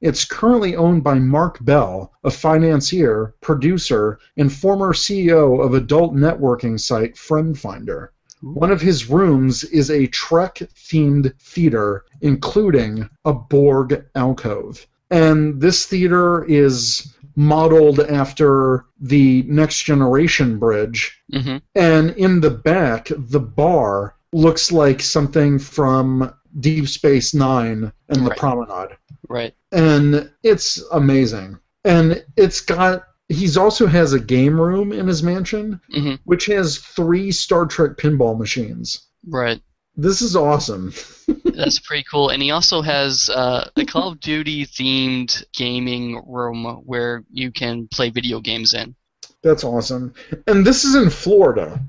It's 0.00 0.24
currently 0.24 0.74
owned 0.76 1.04
by 1.04 1.18
Marc 1.18 1.62
Bell, 1.62 2.14
a 2.24 2.30
financier, 2.30 3.34
producer, 3.42 4.18
and 4.36 4.50
former 4.50 4.94
CEO 4.94 5.62
of 5.62 5.74
adult 5.74 6.14
networking 6.14 6.80
site 6.80 7.16
FriendFinder. 7.16 8.08
One 8.40 8.70
of 8.70 8.80
his 8.80 9.10
rooms 9.10 9.62
is 9.64 9.90
a 9.90 10.06
Trek 10.06 10.62
themed 10.74 11.38
theater, 11.38 12.04
including 12.22 13.10
a 13.26 13.34
Borg 13.34 14.02
alcove. 14.14 14.86
And 15.10 15.60
this 15.60 15.84
theater 15.84 16.44
is 16.44 17.14
modeled 17.36 18.00
after 18.00 18.86
the 19.00 19.42
Next 19.42 19.82
Generation 19.82 20.58
Bridge. 20.58 21.20
hmm 21.30 21.58
And 21.74 22.10
in 22.12 22.40
the 22.40 22.50
back, 22.50 23.08
the 23.14 23.40
bar 23.40 24.14
looks 24.32 24.72
like 24.72 25.02
something 25.02 25.58
from 25.58 26.32
Deep 26.58 26.88
Space 26.88 27.34
Nine 27.34 27.92
and 28.08 28.26
the 28.26 28.34
Promenade 28.34 28.96
Right. 29.30 29.54
and 29.70 30.28
it's 30.42 30.82
amazing. 30.90 31.58
And 31.84 32.24
it's 32.36 32.60
got 32.60 33.04
he's 33.28 33.56
also 33.56 33.86
has 33.86 34.12
a 34.12 34.18
game 34.20 34.60
room 34.60 34.92
in 34.92 35.06
his 35.06 35.22
mansion, 35.22 35.80
hmm 35.92 36.16
which 36.24 36.46
has 36.46 36.78
three 36.78 37.30
Star 37.30 37.64
Trek 37.64 37.92
pinball 37.96 38.36
machines. 38.36 39.06
Right. 39.26 39.62
This 39.96 40.20
is 40.20 40.34
awesome. 40.34 40.92
That's 41.44 41.78
pretty 41.78 42.04
cool. 42.10 42.30
And 42.30 42.42
he 42.42 42.50
also 42.50 42.82
has 42.82 43.28
uh, 43.28 43.70
a 43.76 43.84
Call 43.84 44.08
of 44.12 44.20
Duty 44.20 44.66
themed 44.66 45.44
gaming 45.54 46.22
room 46.26 46.82
where 46.84 47.24
you 47.30 47.50
can 47.52 47.86
play 47.88 48.10
video 48.10 48.40
games 48.40 48.74
in. 48.74 48.94
That's 49.42 49.62
awesome. 49.64 50.12
And 50.46 50.66
this 50.66 50.84
is 50.84 50.94
in 50.94 51.08
Florida. 51.10 51.80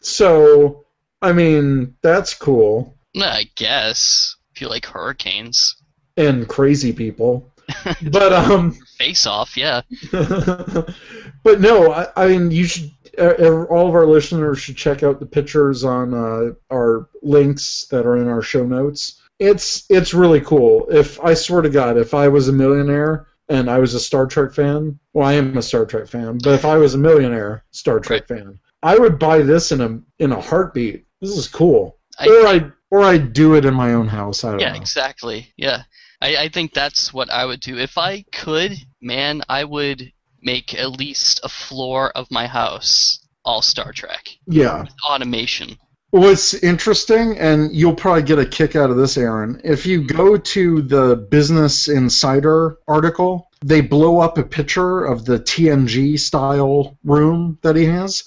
So, 0.00 0.86
I 1.22 1.32
mean, 1.32 1.94
that's 2.02 2.34
cool. 2.34 2.96
I 3.16 3.48
guess. 3.56 4.36
If 4.54 4.60
you 4.60 4.68
like 4.68 4.86
hurricanes. 4.86 5.76
And 6.20 6.48
crazy 6.48 6.92
people. 6.92 7.46
But 8.10 8.32
um 8.32 8.72
Face 8.98 9.26
off, 9.26 9.56
yeah. 9.56 9.82
but 10.12 11.60
no, 11.60 11.92
I, 11.92 12.08
I 12.16 12.28
mean, 12.28 12.50
you 12.50 12.64
should. 12.64 12.90
Uh, 13.18 13.64
all 13.64 13.88
of 13.88 13.94
our 13.94 14.06
listeners 14.06 14.60
should 14.60 14.76
check 14.76 15.02
out 15.02 15.18
the 15.20 15.26
pictures 15.26 15.84
on 15.84 16.14
uh, 16.14 16.52
our 16.72 17.08
links 17.22 17.86
that 17.90 18.06
are 18.06 18.16
in 18.16 18.28
our 18.28 18.40
show 18.42 18.64
notes. 18.64 19.20
It's 19.38 19.84
it's 19.90 20.14
really 20.14 20.40
cool. 20.40 20.86
If 20.90 21.18
I 21.20 21.34
swear 21.34 21.62
to 21.62 21.70
God, 21.70 21.96
if 21.96 22.14
I 22.14 22.28
was 22.28 22.48
a 22.48 22.52
millionaire 22.52 23.26
and 23.48 23.68
I 23.70 23.78
was 23.78 23.94
a 23.94 24.00
Star 24.00 24.26
Trek 24.26 24.52
fan, 24.52 24.98
well, 25.12 25.26
I 25.26 25.32
am 25.34 25.56
a 25.56 25.62
Star 25.62 25.84
Trek 25.86 26.06
fan, 26.08 26.38
but 26.42 26.54
if 26.54 26.64
I 26.64 26.76
was 26.76 26.94
a 26.94 26.98
millionaire 26.98 27.64
Star 27.72 27.98
Trek 28.00 28.28
fan, 28.28 28.58
I 28.82 28.98
would 28.98 29.18
buy 29.18 29.42
this 29.42 29.72
in 29.72 29.80
a 29.80 30.00
in 30.22 30.32
a 30.32 30.40
heartbeat. 30.40 31.04
This 31.20 31.36
is 31.36 31.48
cool. 31.48 31.98
I 32.18 32.28
or 32.28 32.46
I 32.46 32.70
or 32.90 33.02
I'd 33.02 33.32
do 33.32 33.54
it 33.54 33.64
in 33.64 33.74
my 33.74 33.94
own 33.94 34.08
house. 34.08 34.44
I 34.44 34.50
don't 34.52 34.60
Yeah, 34.60 34.72
know. 34.72 34.80
exactly. 34.80 35.52
Yeah. 35.56 35.82
I, 36.20 36.36
I 36.36 36.48
think 36.48 36.72
that's 36.72 37.12
what 37.12 37.30
I 37.30 37.44
would 37.44 37.60
do. 37.60 37.78
If 37.78 37.98
I 37.98 38.24
could, 38.32 38.72
man, 39.00 39.42
I 39.48 39.64
would 39.64 40.12
make 40.42 40.74
at 40.74 40.92
least 40.92 41.40
a 41.42 41.48
floor 41.48 42.10
of 42.10 42.30
my 42.30 42.46
house 42.46 43.20
all 43.44 43.62
Star 43.62 43.92
Trek. 43.92 44.28
Yeah. 44.46 44.84
Automation. 45.08 45.78
What's 46.10 46.54
interesting, 46.54 47.38
and 47.38 47.74
you'll 47.74 47.94
probably 47.94 48.22
get 48.22 48.40
a 48.40 48.44
kick 48.44 48.74
out 48.74 48.90
of 48.90 48.96
this, 48.96 49.16
Aaron, 49.16 49.60
if 49.62 49.86
you 49.86 50.02
go 50.02 50.36
to 50.36 50.82
the 50.82 51.14
Business 51.30 51.86
Insider 51.88 52.78
article, 52.88 53.48
they 53.64 53.80
blow 53.80 54.18
up 54.18 54.36
a 54.36 54.42
picture 54.42 55.04
of 55.04 55.24
the 55.24 55.38
TNG 55.38 56.18
style 56.18 56.98
room 57.04 57.58
that 57.62 57.76
he 57.76 57.84
has, 57.84 58.24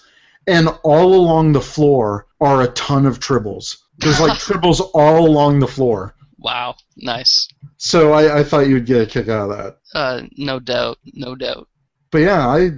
and 0.47 0.69
all 0.83 1.13
along 1.13 1.51
the 1.51 1.61
floor 1.61 2.27
are 2.39 2.61
a 2.61 2.67
ton 2.67 3.05
of 3.05 3.19
tribbles. 3.19 3.77
There's 3.97 4.21
like 4.21 4.39
tribbles 4.39 4.79
all 4.93 5.27
along 5.27 5.59
the 5.59 5.67
floor. 5.67 6.15
Wow. 6.43 6.75
Nice. 6.97 7.47
So 7.77 8.11
I, 8.11 8.39
I 8.39 8.43
thought 8.43 8.67
you'd 8.67 8.85
get 8.85 9.01
a 9.01 9.05
kick 9.05 9.29
out 9.29 9.49
of 9.49 9.57
that. 9.57 9.77
Uh, 9.93 10.21
no 10.37 10.59
doubt. 10.59 10.99
No 11.13 11.35
doubt. 11.35 11.69
But 12.11 12.19
yeah, 12.19 12.47
I 12.47 12.71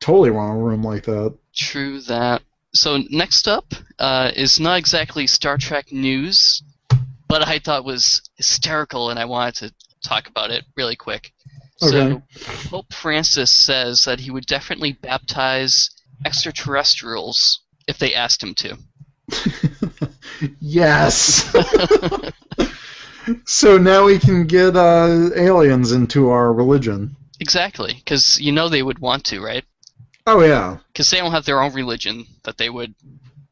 totally 0.00 0.30
want 0.30 0.58
a 0.58 0.62
room 0.62 0.82
like 0.82 1.04
that. 1.04 1.34
True 1.54 2.00
that. 2.02 2.42
So 2.74 2.98
next 3.10 3.46
up 3.46 3.72
uh, 3.98 4.32
is 4.34 4.58
not 4.58 4.78
exactly 4.78 5.26
Star 5.26 5.56
Trek 5.56 5.92
news, 5.92 6.62
but 7.28 7.46
I 7.46 7.58
thought 7.58 7.84
was 7.84 8.22
hysterical, 8.36 9.10
and 9.10 9.18
I 9.18 9.24
wanted 9.26 9.54
to 9.56 9.74
talk 10.02 10.28
about 10.28 10.50
it 10.50 10.64
really 10.76 10.96
quick. 10.96 11.32
Okay. 11.82 12.20
So 12.36 12.68
Pope 12.68 12.92
Francis 12.92 13.54
says 13.54 14.04
that 14.04 14.20
he 14.20 14.30
would 14.30 14.46
definitely 14.46 14.92
baptize 14.92 15.90
extraterrestrials 16.24 17.60
if 17.86 17.98
they 17.98 18.14
asked 18.14 18.42
him 18.42 18.54
to. 18.54 18.78
yes. 20.60 21.54
so 23.44 23.78
now 23.78 24.04
we 24.04 24.18
can 24.18 24.46
get 24.46 24.76
uh, 24.76 25.30
aliens 25.34 25.92
into 25.92 26.30
our 26.30 26.52
religion. 26.52 27.16
Exactly, 27.40 27.94
because 27.94 28.40
you 28.40 28.52
know 28.52 28.68
they 28.68 28.82
would 28.82 28.98
want 28.98 29.24
to, 29.24 29.40
right? 29.40 29.64
Oh 30.26 30.42
yeah. 30.42 30.78
Because 30.92 31.10
they 31.10 31.18
don't 31.18 31.32
have 31.32 31.44
their 31.44 31.62
own 31.62 31.74
religion 31.74 32.26
that 32.44 32.56
they 32.58 32.70
would, 32.70 32.94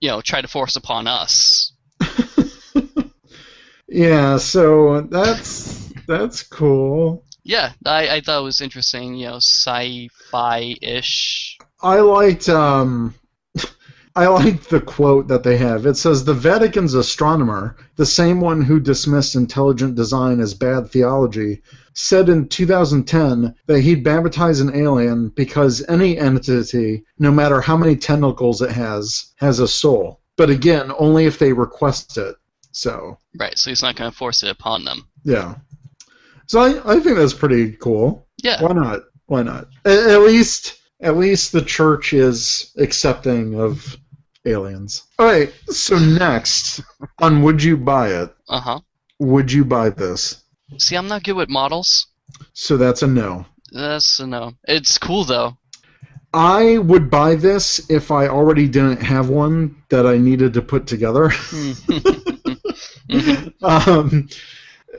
you 0.00 0.08
know, 0.08 0.20
try 0.20 0.40
to 0.40 0.48
force 0.48 0.76
upon 0.76 1.06
us. 1.06 1.72
yeah. 3.88 4.36
So 4.36 5.00
that's 5.02 5.92
that's 6.06 6.42
cool. 6.44 7.24
Yeah, 7.42 7.72
I, 7.86 8.16
I 8.16 8.20
thought 8.20 8.40
it 8.40 8.44
was 8.44 8.60
interesting, 8.60 9.14
you 9.14 9.26
know, 9.28 9.36
sci-fi-ish. 9.36 9.98
I 11.82 12.00
liked 12.00 12.50
um, 12.50 13.14
I 14.20 14.26
like 14.28 14.64
the 14.64 14.82
quote 14.82 15.28
that 15.28 15.42
they 15.44 15.56
have. 15.56 15.86
It 15.86 15.96
says 15.96 16.24
the 16.24 16.34
Vatican's 16.34 16.92
astronomer, 16.92 17.76
the 17.96 18.04
same 18.04 18.38
one 18.38 18.60
who 18.60 18.78
dismissed 18.78 19.34
intelligent 19.34 19.94
design 19.94 20.40
as 20.40 20.52
bad 20.52 20.90
theology, 20.90 21.62
said 21.94 22.28
in 22.28 22.46
2010 22.48 23.54
that 23.66 23.80
he'd 23.80 24.04
baptize 24.04 24.60
an 24.60 24.74
alien 24.76 25.28
because 25.30 25.82
any 25.88 26.18
entity, 26.18 27.02
no 27.18 27.30
matter 27.30 27.62
how 27.62 27.78
many 27.78 27.96
tentacles 27.96 28.60
it 28.60 28.70
has, 28.70 29.32
has 29.36 29.58
a 29.58 29.66
soul. 29.68 30.20
But 30.36 30.50
again, 30.50 30.92
only 30.98 31.24
if 31.24 31.38
they 31.38 31.52
request 31.54 32.18
it. 32.18 32.36
So, 32.72 33.16
Right, 33.38 33.56
so 33.56 33.70
he's 33.70 33.82
not 33.82 33.96
going 33.96 34.10
to 34.10 34.16
force 34.16 34.42
it 34.42 34.50
upon 34.50 34.84
them. 34.84 35.08
yeah. 35.24 35.54
So 36.46 36.60
I, 36.60 36.94
I 36.96 37.00
think 37.00 37.16
that's 37.16 37.32
pretty 37.32 37.72
cool. 37.72 38.26
Yeah, 38.42 38.60
Why 38.62 38.72
not? 38.74 39.00
Why 39.26 39.42
not? 39.44 39.68
At, 39.86 39.98
at 39.98 40.20
least, 40.20 40.78
at 41.00 41.16
least 41.16 41.52
the 41.52 41.62
church 41.62 42.12
is 42.12 42.72
accepting 42.76 43.58
of 43.58 43.96
aliens. 44.44 45.04
All 45.18 45.26
right. 45.26 45.52
So 45.68 45.98
next, 45.98 46.80
on 47.18 47.42
would 47.42 47.62
you 47.62 47.76
buy 47.76 48.08
it? 48.08 48.34
uh-huh. 48.48 48.80
Would 49.18 49.52
you 49.52 49.64
buy 49.64 49.90
this? 49.90 50.42
See, 50.78 50.96
I'm 50.96 51.08
not 51.08 51.24
good 51.24 51.34
with 51.36 51.48
models. 51.50 52.06
So 52.54 52.76
that's 52.76 53.02
a 53.02 53.06
no. 53.06 53.44
That's 53.72 54.18
a 54.18 54.26
no. 54.26 54.52
It's 54.64 54.96
cool 54.98 55.24
though. 55.24 55.56
I 56.32 56.78
would 56.78 57.10
buy 57.10 57.34
this 57.34 57.90
if 57.90 58.10
I 58.10 58.28
already 58.28 58.68
didn't 58.68 59.02
have 59.02 59.28
one 59.28 59.82
that 59.90 60.06
I 60.06 60.16
needed 60.16 60.54
to 60.54 60.62
put 60.62 60.86
together. 60.86 61.30
Mhm. 63.10 63.52
um, 63.62 64.28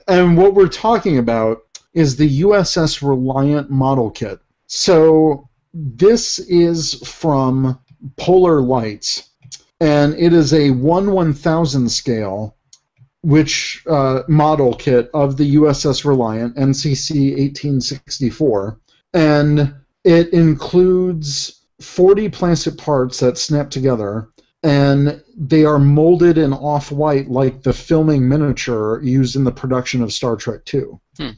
and 0.08 0.38
what 0.38 0.54
we're 0.54 0.68
talking 0.68 1.18
about 1.18 1.60
is 1.94 2.16
the 2.18 2.42
USS 2.42 3.02
Reliant 3.02 3.70
model 3.70 4.12
kit. 4.12 4.40
So 4.68 5.48
this 5.74 6.38
is 6.40 6.96
from 7.08 7.80
Polar 8.18 8.62
Lights, 8.62 9.30
and 9.82 10.14
it 10.14 10.32
is 10.32 10.54
a 10.54 10.70
1 10.70 11.12
1000 11.12 11.90
scale 11.90 12.56
which 13.24 13.84
uh, 13.88 14.22
model 14.28 14.74
kit 14.74 15.10
of 15.14 15.38
the 15.38 15.56
USS 15.56 16.06
Reliant, 16.06 16.56
NCC 16.56 17.32
1864. 17.32 18.80
And 19.14 19.76
it 20.04 20.30
includes 20.30 21.66
40 21.82 22.30
plastic 22.30 22.78
parts 22.78 23.20
that 23.20 23.38
snap 23.38 23.70
together, 23.70 24.30
and 24.64 25.24
they 25.38 25.66
are 25.66 25.80
molded 25.80 26.38
in 26.38 26.54
off 26.54 26.92
white 26.92 27.30
like 27.30 27.62
the 27.62 27.74
filming 27.74 28.28
miniature 28.28 29.02
used 29.04 29.36
in 29.36 29.44
the 29.44 29.52
production 29.52 30.02
of 30.02 30.14
Star 30.14 30.36
Trek 30.36 30.62
II. 30.74 30.84
Hmm. 31.18 31.30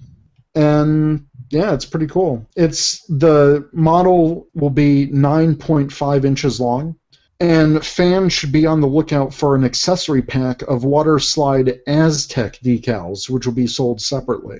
And 0.56 1.26
yeah, 1.50 1.74
it's 1.74 1.86
pretty 1.86 2.08
cool. 2.08 2.48
It's 2.56 3.06
the 3.08 3.68
model 3.74 4.48
will 4.54 4.70
be 4.70 5.08
9.5 5.08 6.26
inches 6.26 6.60
long, 6.60 6.96
and 7.44 7.86
fans 7.86 8.32
should 8.32 8.54
be 8.54 8.66
on 8.66 8.80
the 8.80 8.88
lookout 8.88 9.34
for 9.34 9.54
an 9.54 9.66
accessory 9.66 10.22
pack 10.22 10.62
of 10.62 10.86
water 10.86 11.20
slide 11.20 11.82
Aztec 11.88 12.58
decals, 12.64 13.30
which 13.30 13.46
will 13.46 13.54
be 13.54 13.68
sold 13.68 14.00
separately. 14.00 14.60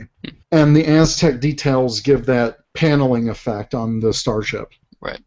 And 0.52 0.76
the 0.76 0.86
Aztec 0.86 1.40
details 1.40 2.02
give 2.02 2.26
that 2.26 2.58
paneling 2.74 3.30
effect 3.30 3.74
on 3.74 4.02
the 4.02 4.14
starship. 4.14 4.74
Right. 5.00 5.22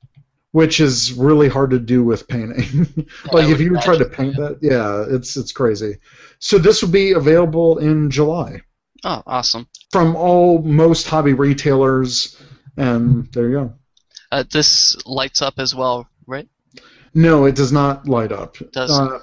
Which 0.53 0.81
is 0.81 1.15
really 1.15 1.49
hard 1.49 1.71
to 1.71 1.79
do 1.79 2.05
with 2.05 2.29
painting. 2.29 3.07
like 3.33 3.49
if 3.49 3.59
you 3.59 3.81
try 3.81 3.97
to 3.97 4.05
paint 4.05 4.37
that, 4.37 4.59
yeah, 4.61 5.07
it's 5.09 5.39
it's 5.39 5.53
crazy. 5.53 5.97
So 6.39 6.59
this 6.59 6.83
will 6.83 6.91
be 6.91 7.13
available 7.13 7.79
in 7.79 8.11
July 8.11 8.61
Oh, 9.03 9.23
awesome. 9.27 9.67
from 9.93 10.15
all 10.15 10.61
most 10.61 11.07
hobby 11.09 11.33
retailers, 11.33 12.39
and 12.77 13.33
there 13.33 13.49
you 13.49 13.55
go. 13.55 13.75
Uh, 14.31 14.45
this 14.51 14.95
lights 15.07 15.41
up 15.41 15.55
as 15.57 15.75
well, 15.75 16.07
right? 16.27 16.49
No, 17.17 17.47
it 17.47 17.57
does 17.57 17.73
not 17.73 18.07
light 18.07 18.31
up. 18.31 18.57
Does 18.73 18.91
Uh, 18.91 19.19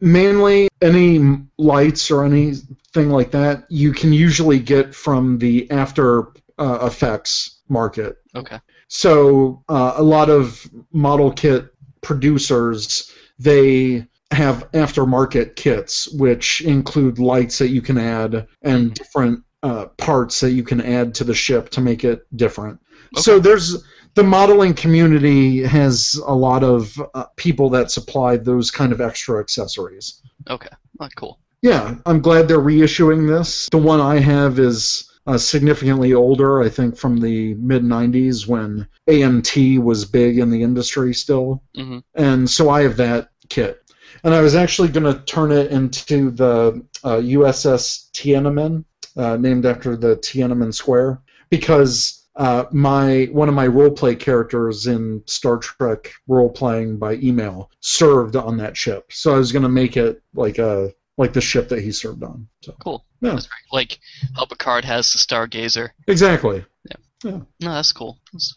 mainly, 0.00 0.68
any 0.82 1.40
lights 1.58 2.10
or 2.10 2.22
anything 2.22 3.08
like 3.08 3.30
that, 3.30 3.64
you 3.70 3.92
can 3.92 4.12
usually 4.12 4.58
get 4.58 4.94
from 4.94 5.38
the 5.38 5.68
After 5.70 6.28
uh, 6.58 6.80
Effects 6.82 7.62
market. 7.68 8.18
okay. 8.36 8.60
So 8.88 9.62
uh, 9.68 9.94
a 9.96 10.02
lot 10.02 10.28
of 10.28 10.68
model 10.92 11.32
kit 11.32 11.72
producers 12.02 13.10
they 13.38 14.06
have 14.32 14.70
aftermarket 14.72 15.56
kits, 15.56 16.08
which 16.08 16.60
include 16.60 17.18
lights 17.18 17.58
that 17.58 17.68
you 17.68 17.80
can 17.80 17.96
add 17.96 18.46
and 18.62 18.94
different 18.94 19.42
uh, 19.62 19.86
parts 19.96 20.40
that 20.40 20.50
you 20.52 20.62
can 20.62 20.80
add 20.80 21.14
to 21.14 21.24
the 21.24 21.34
ship 21.34 21.70
to 21.70 21.80
make 21.80 22.04
it 22.04 22.26
different. 22.36 22.78
So 23.16 23.38
there's 23.38 23.82
the 24.14 24.22
modeling 24.22 24.74
community 24.74 25.62
has 25.62 26.20
a 26.26 26.34
lot 26.34 26.62
of 26.64 27.00
uh, 27.14 27.24
people 27.36 27.70
that 27.70 27.90
supply 27.90 28.36
those 28.36 28.70
kind 28.70 28.92
of 28.92 29.00
extra 29.00 29.40
accessories. 29.40 30.22
Okay. 30.48 30.68
Cool. 31.16 31.38
Yeah, 31.62 31.94
I'm 32.06 32.20
glad 32.20 32.48
they're 32.48 32.58
reissuing 32.58 33.28
this. 33.28 33.68
The 33.70 33.78
one 33.78 34.00
I 34.00 34.18
have 34.18 34.58
is 34.58 35.10
uh, 35.26 35.38
significantly 35.38 36.14
older, 36.14 36.62
I 36.62 36.68
think 36.68 36.96
from 36.96 37.20
the 37.20 37.54
mid 37.54 37.82
90s 37.82 38.46
when 38.46 38.86
AMT 39.08 39.78
was 39.82 40.04
big 40.04 40.38
in 40.38 40.50
the 40.50 40.62
industry 40.62 41.14
still. 41.14 41.62
hmm 41.74 41.98
And 42.14 42.48
so 42.48 42.70
I 42.70 42.82
have 42.82 42.96
that 42.96 43.30
kit. 43.48 43.82
And 44.24 44.34
I 44.34 44.40
was 44.40 44.54
actually 44.54 44.88
going 44.88 45.12
to 45.12 45.22
turn 45.24 45.52
it 45.52 45.70
into 45.70 46.30
the 46.30 46.84
uh, 47.04 47.16
USS 47.16 48.10
Tiananmen, 48.12 48.84
uh, 49.16 49.36
named 49.36 49.66
after 49.66 49.96
the 49.96 50.16
Tiananmen 50.16 50.74
Square, 50.74 51.20
because 51.48 52.19
uh, 52.40 52.64
my 52.72 53.28
one 53.32 53.50
of 53.50 53.54
my 53.54 53.68
roleplay 53.68 54.18
characters 54.18 54.86
in 54.86 55.22
Star 55.26 55.58
Trek 55.58 56.10
role 56.26 56.48
playing 56.48 56.96
by 56.96 57.14
email 57.16 57.70
served 57.80 58.34
on 58.34 58.56
that 58.56 58.74
ship. 58.76 59.12
So 59.12 59.34
I 59.34 59.38
was 59.38 59.52
going 59.52 59.62
to 59.62 59.68
make 59.68 59.96
it 59.98 60.22
like 60.34 60.58
a 60.58 60.90
like 61.18 61.34
the 61.34 61.40
ship 61.42 61.68
that 61.68 61.82
he 61.82 61.92
served 61.92 62.22
on. 62.24 62.48
So 62.64 62.74
Cool. 62.82 63.04
Yeah. 63.20 63.32
That's 63.32 63.46
great. 63.46 63.72
Like 63.72 64.00
how 64.36 64.46
Picard 64.46 64.86
has 64.86 65.12
the 65.12 65.18
Stargazer. 65.18 65.90
exactly. 66.08 66.64
Yeah. 66.88 66.96
yeah. 67.30 67.40
No, 67.60 67.74
that's 67.74 67.92
cool. 67.92 68.18
That's- 68.32 68.54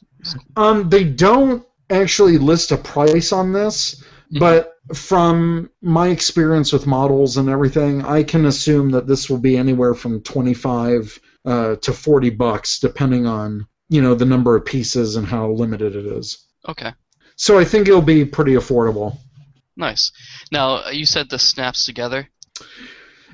Um, 0.55 0.87
they 0.89 1.03
don't 1.03 1.65
actually 1.89 2.37
list 2.37 2.71
a 2.71 2.77
price 2.77 3.33
on 3.33 3.51
this, 3.51 4.01
Mhm. 4.31 4.39
but 4.39 4.77
from 4.93 5.69
my 5.81 6.07
experience 6.07 6.71
with 6.71 6.87
models 6.87 7.35
and 7.35 7.49
everything, 7.49 8.01
I 8.05 8.23
can 8.23 8.45
assume 8.45 8.91
that 8.91 9.07
this 9.07 9.29
will 9.29 9.39
be 9.39 9.57
anywhere 9.57 9.93
from 9.93 10.21
25 10.21 11.19
uh, 11.45 11.75
to 11.75 11.91
40 11.91 12.29
bucks, 12.29 12.79
depending 12.79 13.25
on 13.27 13.67
you 13.89 14.01
know 14.01 14.15
the 14.15 14.25
number 14.25 14.55
of 14.55 14.65
pieces 14.65 15.15
and 15.15 15.27
how 15.27 15.51
limited 15.51 15.95
it 15.95 16.05
is. 16.05 16.45
Okay. 16.67 16.91
So 17.35 17.57
I 17.59 17.65
think 17.65 17.87
it'll 17.87 18.01
be 18.01 18.25
pretty 18.25 18.53
affordable. 18.53 19.17
Nice. 19.75 20.11
Now 20.51 20.89
you 20.89 21.05
said 21.05 21.29
this 21.29 21.43
snaps 21.43 21.85
together. 21.85 22.29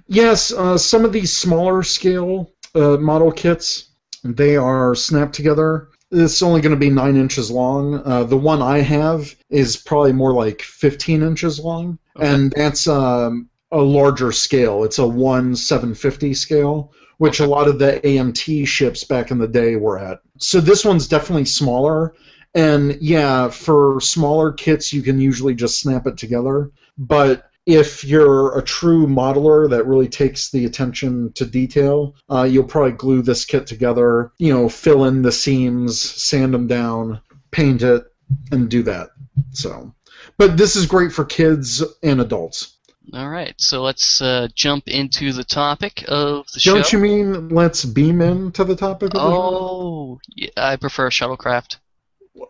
Yes, 0.07 0.51
uh, 0.51 0.77
some 0.77 1.05
of 1.05 1.13
these 1.13 1.35
smaller 1.35 1.83
scale 1.83 2.51
uh, 2.73 2.97
model 2.97 3.31
kits, 3.31 3.89
they 4.23 4.55
are 4.55 4.95
snapped 4.95 5.35
together. 5.35 5.89
It's 6.12 6.41
only 6.41 6.62
going 6.62 6.73
to 6.73 6.79
be 6.79 6.89
nine 6.89 7.15
inches 7.15 7.51
long. 7.51 8.01
Uh, 8.03 8.23
the 8.23 8.38
one 8.38 8.62
I 8.63 8.79
have 8.79 9.35
is 9.51 9.77
probably 9.77 10.13
more 10.13 10.33
like 10.33 10.62
15 10.63 11.21
inches 11.21 11.59
long, 11.59 11.99
Okay. 12.15 12.27
and 12.27 12.51
that's 12.55 12.88
um, 12.88 13.49
a 13.71 13.77
larger 13.77 14.31
scale. 14.31 14.83
It's 14.83 14.97
a 14.97 15.05
1 15.07 15.55
750 15.55 16.33
scale, 16.33 16.91
which 17.19 17.39
a 17.39 17.45
lot 17.45 17.67
of 17.67 17.79
the 17.79 18.01
AMT 18.03 18.65
ships 18.65 19.03
back 19.03 19.29
in 19.29 19.38
the 19.38 19.47
day 19.47 19.75
were 19.75 19.99
at. 19.99 20.19
So 20.38 20.60
this 20.60 20.84
one's 20.84 21.08
definitely 21.08 21.45
smaller. 21.45 22.15
And 22.55 22.97
yeah, 23.01 23.49
for 23.49 23.99
smaller 24.01 24.51
kits, 24.51 24.91
you 24.91 25.01
can 25.03 25.19
usually 25.19 25.53
just 25.53 25.79
snap 25.79 26.08
it 26.08 26.17
together. 26.17 26.71
But 26.97 27.49
if 27.65 28.03
you're 28.03 28.58
a 28.58 28.63
true 28.63 29.05
modeler 29.05 29.69
that 29.69 29.86
really 29.86 30.08
takes 30.08 30.49
the 30.49 30.65
attention 30.65 31.32
to 31.34 31.45
detail, 31.45 32.15
uh, 32.29 32.43
you'll 32.43 32.63
probably 32.63 32.93
glue 32.93 33.21
this 33.21 33.45
kit 33.45 33.67
together, 33.67 34.32
you 34.39 34.51
know, 34.51 34.69
fill 34.69 35.05
in 35.05 35.21
the 35.21 35.32
seams, 35.32 35.99
sand 35.99 36.53
them 36.53 36.67
down, 36.67 37.19
paint 37.51 37.84
it, 37.84 38.05
and 38.51 38.69
do 38.69 38.82
that. 38.84 39.10
So, 39.51 39.93
but 40.38 40.58
this 40.58 40.77
is 40.77 40.86
great 40.86 41.12
for 41.12 41.25
kids 41.25 41.84
and 42.01 42.21
adults. 42.21 42.78
All 43.13 43.30
right. 43.30 43.56
So 43.58 43.82
let's 43.82 44.22
uh, 44.22 44.48
jump 44.54 44.88
into 44.88 45.34
the 45.34 45.43
topic 45.43 46.04
of 46.08 46.45
the 46.54 46.60
show. 46.60 46.76
Don't 46.76 46.93
you 46.93 47.00
mean 47.00 47.50
let's 47.50 47.86
beam 47.86 48.22
into 48.22 48.63
the 48.63 48.76
topic 48.76 49.13
of 49.13 49.13
the 49.13 49.19
show? 49.19 49.41
Oh, 49.41 50.19
yeah, 50.36 50.50
I 50.58 50.76
prefer 50.76 51.10
shuttlecraft. 51.10 51.78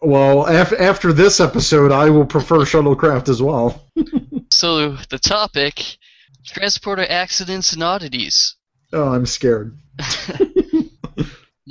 Well, 0.02 0.46
af- 0.46 0.74
after 0.80 1.14
this 1.14 1.40
episode, 1.40 1.92
I 1.92 2.10
will 2.10 2.26
prefer 2.26 2.60
shuttlecraft 2.60 3.30
as 3.30 3.42
well. 3.42 3.84
So 4.52 4.98
the 5.10 5.20
topic: 5.20 5.98
transporter 6.44 7.06
accidents 7.08 7.72
and 7.74 7.84
oddities. 7.84 8.56
Oh, 8.92 9.10
I'm 9.10 9.28
scared. 9.28 9.78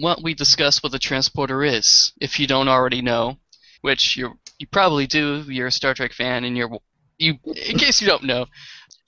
What 0.01 0.23
we 0.23 0.35
discuss 0.35 0.81
what 0.81 0.93
the 0.93 1.01
transporter 1.01 1.65
is, 1.65 2.13
if 2.21 2.39
you 2.39 2.47
don't 2.47 2.69
already 2.69 3.03
know, 3.03 3.39
which 3.81 4.17
you 4.17 4.39
you 4.59 4.69
probably 4.69 5.09
do. 5.09 5.45
You're 5.49 5.67
a 5.67 5.73
Star 5.73 5.93
Trek 5.93 6.13
fan, 6.13 6.45
and 6.45 6.57
you're 6.57 6.71
you. 7.19 7.39
In 7.45 7.79
case 7.79 8.01
you 8.01 8.07
don't 8.07 8.23
know, 8.23 8.47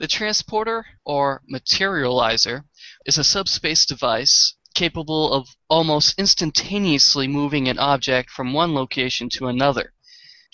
the 0.00 0.08
transporter 0.08 0.86
or 1.04 1.42
materializer 1.52 2.64
is 3.04 3.18
a 3.18 3.22
subspace 3.22 3.84
device 3.84 4.54
capable 4.74 5.30
of 5.30 5.46
almost 5.68 6.18
instantaneously 6.18 7.28
moving 7.28 7.68
an 7.68 7.78
object 7.78 8.30
from 8.30 8.54
one 8.54 8.74
location 8.74 9.28
to 9.28 9.46
another. 9.46 9.92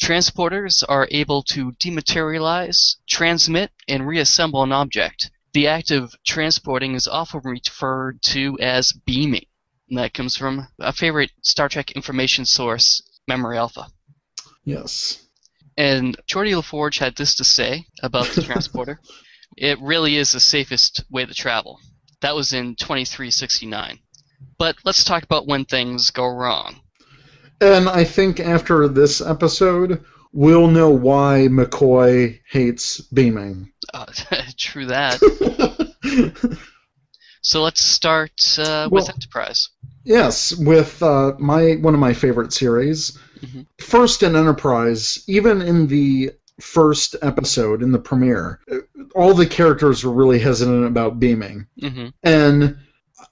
Transporters 0.02 0.82
are 0.88 1.06
able 1.12 1.44
to 1.44 1.70
dematerialize, 1.82 2.96
transmit, 3.08 3.70
and 3.86 4.08
reassemble 4.08 4.64
an 4.64 4.72
object. 4.72 5.30
The 5.52 5.68
act 5.68 5.92
of 5.92 6.16
transporting 6.26 6.94
is 6.96 7.06
often 7.06 7.40
referred 7.44 8.20
to 8.22 8.58
as 8.60 8.92
beaming. 8.92 9.46
And 9.88 9.98
that 9.98 10.12
comes 10.12 10.36
from 10.36 10.66
a 10.80 10.92
favorite 10.92 11.30
Star 11.42 11.68
Trek 11.68 11.92
information 11.92 12.44
source, 12.46 13.00
Memory 13.28 13.58
Alpha. 13.58 13.86
Yes. 14.64 15.22
And 15.76 16.16
Geordi 16.26 16.52
LaForge 16.52 16.98
had 16.98 17.14
this 17.14 17.36
to 17.36 17.44
say 17.44 17.86
about 18.02 18.26
the 18.26 18.42
transporter. 18.50 19.00
It 19.56 19.80
really 19.80 20.16
is 20.16 20.32
the 20.32 20.40
safest 20.40 21.02
way 21.10 21.24
to 21.24 21.34
travel. 21.34 21.80
That 22.20 22.34
was 22.34 22.52
in 22.52 22.76
2369. 22.76 23.98
But 24.58 24.76
let's 24.84 25.04
talk 25.04 25.22
about 25.22 25.46
when 25.46 25.64
things 25.64 26.10
go 26.10 26.26
wrong. 26.26 26.80
And 27.60 27.88
I 27.88 28.04
think 28.04 28.38
after 28.40 28.86
this 28.88 29.20
episode, 29.20 30.04
we'll 30.32 30.68
know 30.68 30.90
why 30.90 31.48
McCoy 31.50 32.40
hates 32.50 33.00
beaming. 33.00 33.72
Uh, 33.94 34.06
true 34.56 34.86
that. 34.86 35.20
So 37.42 37.62
let's 37.62 37.80
start 37.80 38.32
uh, 38.58 38.88
with 38.90 39.04
Well- 39.04 39.12
Enterprise. 39.14 39.68
Yes, 40.02 40.52
with 40.56 41.00
uh, 41.00 41.34
my 41.38 41.74
one 41.74 41.94
of 41.94 42.00
my 42.00 42.12
favorite 42.12 42.52
series. 42.52 43.16
Mhm. 43.40 43.66
First 43.80 44.24
in 44.24 44.34
Enterprise, 44.34 45.22
even 45.28 45.62
in 45.62 45.86
the 45.86 46.32
first 46.60 47.14
episode 47.22 47.82
in 47.82 47.92
the 47.92 48.00
premiere, 48.00 48.58
all 49.14 49.34
the 49.34 49.46
characters 49.46 50.04
were 50.04 50.12
really 50.12 50.38
hesitant 50.38 50.86
about 50.86 51.20
beaming, 51.20 51.66
hmm 51.80 52.08
and 52.22 52.76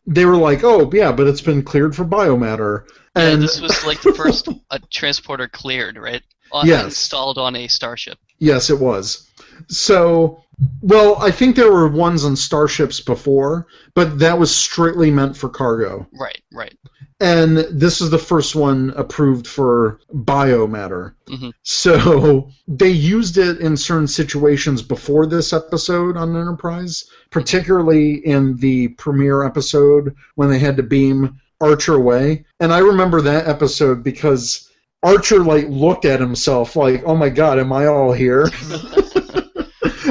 they 0.06 0.24
were 0.24 0.36
like, 0.36 0.64
"Oh, 0.64 0.90
yeah, 0.92 1.12
but 1.12 1.26
it's 1.26 1.40
been 1.40 1.62
cleared 1.62 1.94
for 1.94 2.04
biomatter." 2.04 2.84
And 3.14 3.34
And 3.34 3.42
this 3.42 3.60
was 3.60 3.84
like 3.86 4.00
the 4.02 4.12
first 4.14 4.48
a 4.70 4.78
transporter 4.90 5.48
cleared, 5.48 5.96
right? 5.96 6.22
On, 6.52 6.66
Yes. 6.66 6.84
Installed 6.84 7.38
on 7.38 7.56
a 7.56 7.68
starship. 7.68 8.18
Yes, 8.38 8.70
it 8.70 8.78
was. 8.78 9.28
So, 9.68 10.42
well, 10.82 11.16
I 11.20 11.30
think 11.30 11.56
there 11.56 11.72
were 11.72 11.88
ones 11.88 12.24
on 12.24 12.36
starships 12.36 13.00
before, 13.00 13.66
but 13.94 14.18
that 14.18 14.38
was 14.38 14.54
strictly 14.54 15.10
meant 15.10 15.36
for 15.36 15.48
cargo. 15.48 16.06
Right, 16.12 16.42
right. 16.52 16.76
And 17.24 17.56
this 17.70 18.02
is 18.02 18.10
the 18.10 18.18
first 18.18 18.54
one 18.54 18.92
approved 18.96 19.46
for 19.46 19.98
biomatter. 20.12 21.14
Mhm. 21.30 21.52
So 21.62 22.50
they 22.68 22.90
used 22.90 23.38
it 23.38 23.60
in 23.60 23.78
certain 23.78 24.08
situations 24.08 24.82
before 24.82 25.24
this 25.24 25.54
episode 25.54 26.18
on 26.18 26.36
Enterprise, 26.36 27.06
particularly 27.30 28.16
in 28.26 28.56
the 28.58 28.88
premiere 28.88 29.42
episode 29.42 30.14
when 30.34 30.50
they 30.50 30.58
had 30.58 30.76
to 30.76 30.82
beam 30.82 31.40
Archer 31.62 31.94
away. 31.94 32.44
And 32.60 32.74
I 32.74 32.80
remember 32.80 33.22
that 33.22 33.48
episode 33.48 34.04
because 34.04 34.68
Archer 35.02 35.42
like 35.42 35.66
looked 35.70 36.04
at 36.04 36.20
himself 36.20 36.76
like, 36.76 37.02
"Oh 37.06 37.16
my 37.16 37.30
god, 37.30 37.58
am 37.58 37.72
I 37.72 37.86
all 37.86 38.12
here?" 38.12 38.50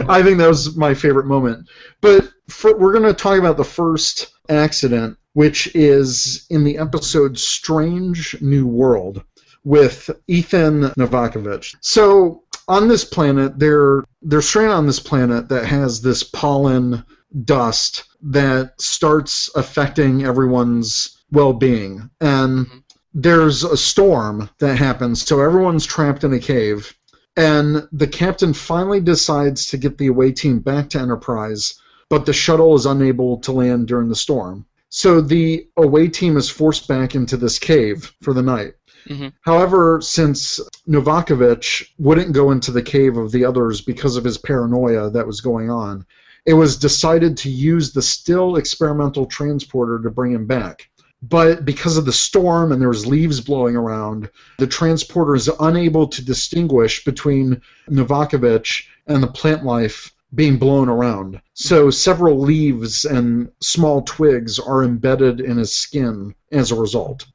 I 0.09 0.23
think 0.23 0.39
that 0.39 0.47
was 0.49 0.75
my 0.75 0.95
favorite 0.95 1.27
moment. 1.27 1.67
But 2.01 2.27
for, 2.49 2.75
we're 2.75 2.91
going 2.91 3.05
to 3.05 3.13
talk 3.13 3.37
about 3.37 3.57
the 3.57 3.63
first 3.63 4.33
accident, 4.49 5.15
which 5.33 5.73
is 5.75 6.45
in 6.49 6.63
the 6.63 6.77
episode 6.77 7.37
Strange 7.37 8.35
New 8.41 8.65
World 8.67 9.23
with 9.63 10.09
Ethan 10.27 10.83
Novakovich. 10.97 11.75
So 11.81 12.43
on 12.67 12.87
this 12.87 13.03
planet, 13.05 13.59
they're 13.59 14.03
they're 14.21 14.41
stranded 14.41 14.75
on 14.75 14.87
this 14.87 14.99
planet 14.99 15.49
that 15.49 15.65
has 15.65 16.01
this 16.01 16.23
pollen 16.23 17.03
dust 17.45 18.03
that 18.21 18.79
starts 18.79 19.49
affecting 19.55 20.23
everyone's 20.23 21.17
well-being, 21.31 22.09
and 22.21 22.67
Mhm. 22.67 22.83
there's 23.13 23.63
a 23.63 23.75
storm 23.75 24.49
that 24.59 24.77
happens, 24.77 25.25
so 25.27 25.41
everyone's 25.41 25.85
trapped 25.85 26.23
in 26.23 26.33
a 26.33 26.39
cave. 26.39 26.93
And 27.35 27.87
the 27.91 28.07
captain 28.07 28.53
finally 28.53 28.99
decides 28.99 29.65
to 29.67 29.77
get 29.77 29.97
the 29.97 30.07
away 30.07 30.31
team 30.31 30.59
back 30.59 30.89
to 30.91 30.99
Enterprise, 30.99 31.73
but 32.09 32.25
the 32.25 32.33
shuttle 32.33 32.75
is 32.75 32.85
unable 32.85 33.37
to 33.37 33.51
land 33.51 33.87
during 33.87 34.09
the 34.09 34.15
storm. 34.15 34.65
So 34.95 35.21
the 35.21 35.65
away 35.75 36.07
team 36.07 36.37
is 36.37 36.51
forced 36.51 36.87
back 36.87 37.15
into 37.15 37.35
this 37.35 37.57
cave 37.57 38.13
for 38.21 38.31
the 38.31 38.43
night. 38.43 38.75
Mhm. 39.09 39.33
However, 39.41 39.99
since 40.01 40.59
Novakovich 40.87 41.83
wouldn't 41.97 42.31
go 42.31 42.51
into 42.51 42.71
the 42.71 42.83
cave 42.83 43.17
of 43.17 43.31
the 43.31 43.43
others 43.43 43.81
because 43.81 44.17
of 44.17 44.23
his 44.23 44.37
paranoia 44.37 45.09
that 45.09 45.25
was 45.25 45.41
going 45.41 45.71
on, 45.71 46.05
it 46.45 46.53
was 46.53 46.77
decided 46.77 47.35
to 47.37 47.49
use 47.49 47.91
the 47.91 48.03
still 48.03 48.55
experimental 48.55 49.25
transporter 49.25 49.97
to 49.97 50.11
bring 50.11 50.31
him 50.31 50.45
back. 50.45 50.87
But 51.23 51.65
because 51.65 51.97
of 51.97 52.05
the 52.05 52.13
storm 52.13 52.71
and 52.71 52.79
there 52.79 52.89
was 52.89 53.07
leaves 53.07 53.41
blowing 53.41 53.75
around, 53.75 54.29
the 54.59 54.67
transporter 54.67 55.33
is 55.33 55.49
unable 55.59 56.05
to 56.05 56.23
distinguish 56.23 57.03
between 57.03 57.59
Novakovich 57.89 58.83
and 59.07 59.23
the 59.23 59.27
plant 59.27 59.65
life 59.65 60.13
being 60.35 60.57
blown 60.57 60.89
around. 60.89 61.41
So 61.53 61.89
several 61.89 62.39
leaves 62.39 63.05
and 63.05 63.51
small 63.61 64.01
twigs 64.01 64.59
are 64.59 64.83
embedded 64.83 65.39
in 65.41 65.57
his 65.57 65.75
skin 65.75 66.33
as 66.51 66.71
a 66.71 66.79
result. 66.79 67.25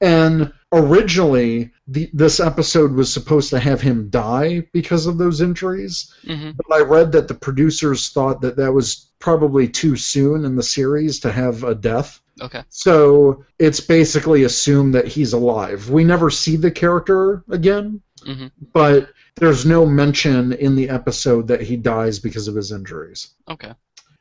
And 0.00 0.52
originally, 0.72 1.70
the, 1.88 2.10
this 2.12 2.40
episode 2.40 2.92
was 2.92 3.12
supposed 3.12 3.50
to 3.50 3.60
have 3.60 3.80
him 3.80 4.08
die 4.10 4.66
because 4.72 5.06
of 5.06 5.18
those 5.18 5.40
injuries. 5.40 6.12
hmm 6.26 6.50
But 6.56 6.76
I 6.76 6.80
read 6.80 7.12
that 7.12 7.28
the 7.28 7.34
producers 7.34 8.10
thought 8.10 8.40
that 8.42 8.56
that 8.56 8.72
was 8.72 9.10
probably 9.18 9.68
too 9.68 9.96
soon 9.96 10.44
in 10.44 10.56
the 10.56 10.62
series 10.62 11.20
to 11.20 11.32
have 11.32 11.64
a 11.64 11.74
death. 11.74 12.20
Okay. 12.42 12.62
So 12.68 13.44
it's 13.58 13.80
basically 13.80 14.42
assumed 14.42 14.94
that 14.94 15.06
he's 15.06 15.32
alive. 15.32 15.88
We 15.88 16.04
never 16.04 16.28
see 16.30 16.56
the 16.56 16.70
character 16.70 17.44
again, 17.48 18.00
Mhm. 18.26 18.50
but 18.72 19.10
there's 19.36 19.66
no 19.66 19.84
mention 19.84 20.52
in 20.52 20.76
the 20.76 20.88
episode 20.88 21.48
that 21.48 21.60
he 21.60 21.76
dies 21.76 22.18
because 22.18 22.48
of 22.48 22.54
his 22.54 22.72
injuries. 22.72 23.30
Okay. 23.48 23.72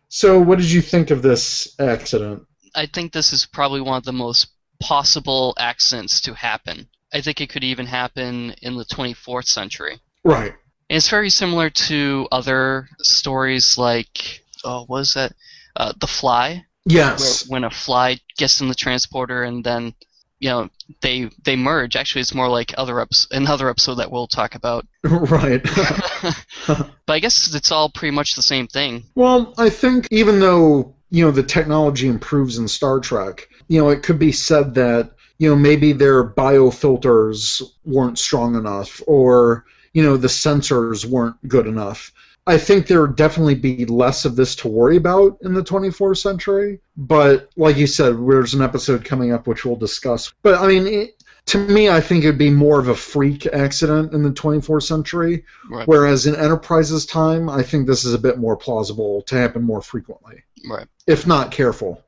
So, 0.10 0.40
what 0.40 0.60
did 0.60 0.72
you 0.72 0.82
think 0.82 1.12
of 1.12 1.22
this 1.22 1.76
accident? 1.80 2.44
I 2.76 2.86
think 2.88 3.12
this 3.12 3.34
is 3.34 3.46
probably 3.46 3.82
one 3.82 3.98
of 3.98 4.04
the 4.04 4.14
most 4.14 4.48
possible 4.80 5.54
accidents 5.58 6.22
to 6.22 6.34
happen. 6.34 6.88
I 7.14 7.22
think 7.22 7.42
it 7.42 7.50
could 7.50 7.64
even 7.64 7.86
happen 7.86 8.56
in 8.62 8.76
the 8.76 8.86
24th 8.86 9.46
century. 9.46 10.00
Right. 10.24 10.54
And 10.90 10.98
it's 10.98 11.10
very 11.10 11.30
similar 11.30 11.70
to 11.70 12.28
other 12.32 12.90
stories 13.00 13.78
like, 13.78 14.44
oh, 14.64 14.86
what 14.86 15.02
is 15.02 15.14
that? 15.14 15.34
Uh, 15.76 15.94
the 16.00 16.08
Fly, 16.08 16.66
where 16.84 16.96
Yes. 16.96 17.48
when 17.48 17.64
a 17.64 17.70
fly 17.72 18.20
gets 18.38 18.62
in 18.62 18.68
the 18.68 18.76
transporter 18.76 19.44
and 19.44 19.64
then, 19.64 19.96
you 20.44 20.50
know, 20.50 20.70
they 21.00 21.30
they 21.46 21.56
merge. 21.56 21.96
Actually, 21.96 22.20
it's 22.20 22.34
more 22.34 22.50
like 22.50 22.74
other 22.78 22.96
eps- 22.96 23.32
another 23.32 23.70
episode 23.70 23.96
that 23.96 24.12
we'll 24.12 24.28
talk 24.28 24.56
about. 24.56 24.86
right. 25.04 25.64
but 26.68 26.90
I 27.08 27.20
guess 27.20 27.56
it's 27.56 27.72
all 27.72 27.90
pretty 27.90 28.14
much 28.14 28.36
the 28.36 28.42
same 28.42 28.68
thing. 28.68 29.06
Well, 29.16 29.54
I 29.58 29.70
think 29.70 30.06
even 30.12 30.42
though 30.42 30.96
you 31.12 31.24
know 31.24 31.32
the 31.32 31.44
technology 31.44 32.10
improves 32.10 32.58
in 32.58 32.68
Star 32.68 33.00
Trek, 33.00 33.48
you 33.70 33.80
know 33.80 33.88
it 33.88 34.04
could 34.04 34.20
be 34.20 34.34
said 34.34 34.74
that 34.74 35.12
you 35.38 35.50
know 35.50 35.56
maybe 35.56 35.94
their 35.94 36.30
biofilters 36.30 37.62
weren't 37.86 38.20
strong 38.20 38.56
enough, 38.56 39.02
or 39.08 39.64
you 39.94 40.04
know 40.04 40.18
the 40.18 40.28
sensors 40.28 41.06
weren't 41.06 41.38
good 41.48 41.68
enough. 41.68 42.12
I 42.46 42.58
think 42.58 42.88
there 42.88 43.02
would 43.02 43.16
definitely 43.16 43.56
be 43.56 43.86
less 43.86 44.26
of 44.26 44.36
this 44.36 44.56
to 44.58 44.68
worry 44.68 44.98
about 44.98 45.38
in 45.42 45.54
the 45.54 45.64
24th 45.64 46.18
century. 46.18 46.82
But 46.98 47.50
like 47.56 47.78
you 47.78 47.88
said, 47.88 48.16
there's 48.18 48.54
an 48.54 48.62
episode 48.62 49.06
coming 49.06 49.32
up 49.32 49.48
which 49.48 49.64
we'll 49.66 49.76
discuss. 49.76 50.34
But 50.42 50.60
I 50.60 50.68
mean. 50.68 50.88
It, 50.88 51.24
to 51.48 51.58
me, 51.58 51.90
I 51.90 52.00
think 52.00 52.24
it'd 52.24 52.38
be 52.38 52.50
more 52.50 52.80
of 52.80 52.88
a 52.88 52.96
freak 52.96 53.46
accident 53.48 54.14
in 54.14 54.24
the 54.24 54.32
24th 54.32 54.84
century, 54.84 55.44
Right. 55.70 55.86
Whereas 55.86 56.26
in 56.26 56.36
Enterprise's 56.38 57.06
time, 57.06 57.50
I 57.50 57.64
think 57.64 57.86
this 57.86 58.06
is 58.06 58.14
a 58.14 58.18
bit 58.18 58.38
more 58.38 58.56
plausible 58.56 59.24
to 59.24 59.36
happen 59.36 59.62
more 59.62 59.82
frequently, 59.82 60.44
Right. 60.70 60.88
if 61.06 61.28
not 61.28 61.52
careful. 61.52 62.02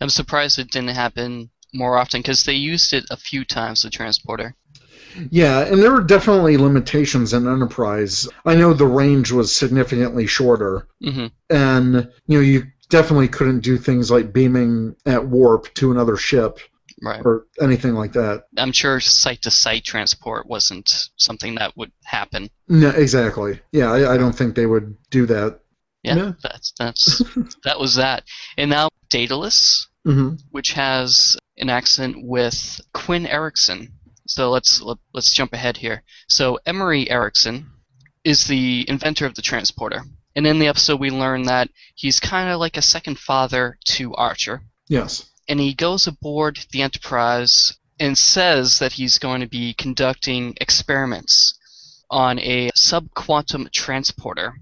I'm 0.00 0.08
surprised 0.08 0.60
it 0.60 0.70
didn't 0.70 0.90
happen 0.90 1.50
more 1.74 1.98
often 1.98 2.20
because 2.20 2.44
they 2.44 2.52
used 2.54 2.92
it 2.92 3.06
a 3.10 3.16
few 3.16 3.44
times. 3.44 3.82
The 3.82 3.90
transporter. 3.90 4.54
Yeah, 5.30 5.60
and 5.60 5.82
there 5.82 5.92
were 5.92 6.02
definitely 6.02 6.56
limitations 6.56 7.32
in 7.32 7.46
Enterprise. 7.46 8.28
I 8.44 8.54
know 8.54 8.72
the 8.72 8.86
range 8.86 9.32
was 9.32 9.54
significantly 9.54 10.26
shorter, 10.26 10.88
hmm 11.02 11.26
and 11.50 12.10
you 12.26 12.38
know 12.38 12.40
you 12.40 12.64
definitely 12.88 13.28
couldn't 13.28 13.60
do 13.60 13.76
things 13.78 14.10
like 14.10 14.32
beaming 14.32 14.94
at 15.06 15.26
warp 15.26 15.72
to 15.74 15.90
another 15.90 16.16
ship 16.16 16.58
Right. 17.02 17.20
or 17.26 17.46
anything 17.60 17.92
like 17.94 18.12
that. 18.14 18.44
I'm 18.56 18.72
sure 18.72 19.00
site 19.00 19.42
to 19.42 19.50
site 19.50 19.84
transport 19.84 20.46
wasn't 20.46 21.10
something 21.16 21.56
that 21.56 21.76
would 21.76 21.92
happen. 22.04 22.48
No, 22.68 22.88
exactly. 22.88 23.60
Yeah, 23.70 23.92
I, 23.92 24.14
I 24.14 24.16
don't 24.16 24.32
think 24.34 24.54
they 24.54 24.64
would 24.64 24.96
do 25.10 25.26
that. 25.26 25.60
Yeah, 26.02 26.16
Yeah. 26.16 26.32
that's 26.42 26.72
that's 26.78 27.22
that 27.64 27.78
was 27.78 27.96
that. 27.96 28.24
And 28.56 28.70
now 28.70 28.88
Daedalus, 29.10 29.88
hmm 30.04 30.34
which 30.52 30.72
has 30.72 31.36
an 31.58 31.68
accent 31.68 32.16
with 32.18 32.80
Quinn 32.94 33.26
Erickson. 33.26 33.92
So 34.26 34.50
let's 34.50 34.80
let, 34.82 34.98
let's 35.14 35.32
jump 35.32 35.52
ahead 35.52 35.76
here. 35.78 36.02
So 36.28 36.58
Emery 36.66 37.08
Erickson 37.10 37.70
is 38.24 38.46
the 38.46 38.84
inventor 38.88 39.26
of 39.26 39.34
the 39.34 39.42
transporter. 39.42 40.02
And 40.34 40.46
in 40.46 40.58
the 40.58 40.66
episode 40.68 41.00
we 41.00 41.10
learn 41.10 41.44
that 41.44 41.70
he's 41.94 42.20
kind 42.20 42.50
of 42.50 42.60
like 42.60 42.76
a 42.76 42.82
second 42.82 43.18
father 43.18 43.78
to 43.84 44.14
Archer. 44.14 44.62
Yes. 44.88 45.26
and 45.48 45.58
he 45.60 45.74
goes 45.74 46.06
aboard 46.06 46.58
the 46.72 46.82
Enterprise 46.82 47.76
and 47.98 48.16
says 48.18 48.78
that 48.78 48.92
he's 48.92 49.18
going 49.18 49.40
to 49.40 49.48
be 49.48 49.74
conducting 49.74 50.54
experiments 50.60 51.54
on 52.10 52.38
a 52.38 52.70
subquantum 52.76 53.70
transporter, 53.72 54.54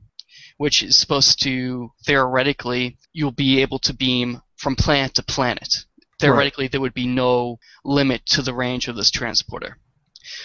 which 0.57 0.83
is 0.83 0.97
supposed 0.97 1.43
to 1.43 1.91
theoretically 2.07 2.97
you'll 3.13 3.33
be 3.33 3.61
able 3.61 3.79
to 3.81 3.93
beam 3.95 4.41
from 4.57 4.77
planet 4.77 5.15
to 5.15 5.23
planet. 5.23 5.85
Theoretically, 6.25 6.69
there 6.69 6.81
would 6.81 6.95
be 6.95 7.07
no 7.07 7.59
limit 7.85 8.27
to 8.27 8.43
the 8.43 8.55
range 8.55 8.89
of 8.89 8.97
this 8.97 9.11
transporter. 9.11 9.79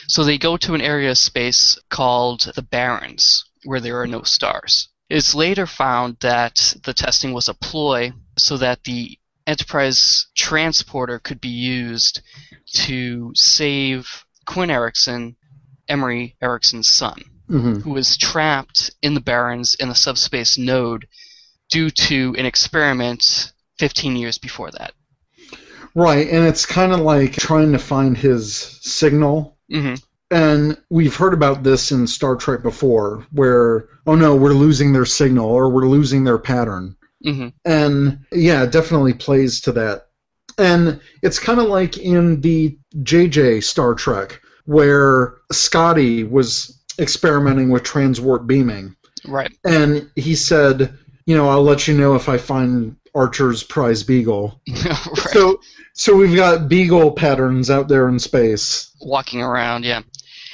So 0.08 0.24
they 0.24 0.38
go 0.38 0.58
to 0.58 0.74
an 0.74 0.82
area 0.82 1.12
of 1.12 1.18
space 1.18 1.78
called 1.89 2.52
the 2.56 2.62
Barrens, 2.62 3.46
where 3.63 3.80
there 3.80 4.02
are 4.02 4.08
no 4.08 4.24
stars. 4.24 4.89
It's 5.10 5.34
later 5.34 5.65
found 5.65 6.18
that 6.20 6.76
the 6.84 6.94
testing 6.94 7.34
was 7.34 7.50
a 7.50 7.54
ploy 7.54 8.12
so 8.38 8.58
that 8.58 8.84
the 8.84 9.18
Enterprise 9.48 10.28
transporter 10.36 11.18
could 11.18 11.42
be 11.42 11.50
used 11.50 12.22
to 12.74 13.32
save 13.34 14.24
Quinn 14.46 14.70
Erickson, 14.70 15.38
Emery 15.88 16.36
Erickson's 16.39 16.88
son, 16.88 17.24
hmm 17.48 17.80
who 17.80 17.89
was 17.89 18.15
trapped 18.15 18.92
in 19.02 19.15
the 19.15 19.22
Barrens 19.22 19.74
in 19.74 19.89
the 19.89 19.96
subspace 19.96 20.56
node 20.58 21.08
due 21.70 21.89
to 21.89 22.36
an 22.38 22.46
experiment 22.46 23.52
15 23.80 24.15
years 24.15 24.38
before 24.38 24.70
that. 24.70 24.94
Right, 25.95 26.28
and 26.30 26.45
it's 26.45 26.65
kind 26.65 26.91
of 26.91 26.99
like 26.99 27.34
trying 27.34 27.71
to 27.71 27.80
find 27.80 28.17
his 28.17 28.80
signal. 28.82 29.58
hmm 29.69 29.95
And 30.32 30.78
we've 30.89 31.15
heard 31.15 31.34
about 31.34 31.63
this 31.63 31.91
in 31.91 32.08
Star 32.08 32.36
Trek 32.36 32.62
before, 32.62 33.25
where, 33.32 33.88
oh 34.06 34.15
no, 34.15 34.36
we're 34.36 34.54
losing 34.54 34.93
their 34.93 35.06
signal 35.06 35.49
or 35.49 35.69
we're 35.69 35.88
losing 35.88 36.23
their 36.23 36.38
pattern. 36.38 36.95
hmm 37.23 37.49
And 37.65 38.19
yeah, 38.32 38.63
it 38.63 38.71
definitely 38.71 39.13
plays 39.13 39.62
to 39.62 39.71
that. 39.73 40.08
And 40.58 40.99
it's 41.21 41.39
kind 41.39 41.60
of 41.60 41.67
like 41.67 41.97
in 41.97 42.41
the 42.41 42.78
JJ 43.04 43.63
Star 43.63 43.93
Trek, 43.93 44.41
where 44.65 45.38
Scotty 45.52 46.23
was 46.23 46.80
experimenting 46.99 47.69
with 47.69 47.84
transwarp 47.84 48.45
beaming. 48.45 48.95
Right. 49.25 49.52
And 49.65 50.10
he 50.15 50.36
said, 50.36 50.97
you 51.25 51.36
know, 51.36 51.47
I'll 51.49 51.63
let 51.63 51.88
you 51.88 51.97
know 51.97 52.15
if 52.15 52.28
I 52.28 52.38
find 52.38 52.95
Archer's 53.15 53.63
prize 53.63 54.04
beagle. 54.04 54.62
right. 54.69 54.95
So, 55.32 55.60
so 55.93 56.15
we've 56.15 56.36
got 56.36 56.69
beagle 56.69 57.12
patterns 57.12 57.69
out 57.69 57.88
there 57.88 58.08
in 58.08 58.19
space. 58.19 58.91
Walking 59.02 59.41
around, 59.41 59.86
yeah. 59.86 60.02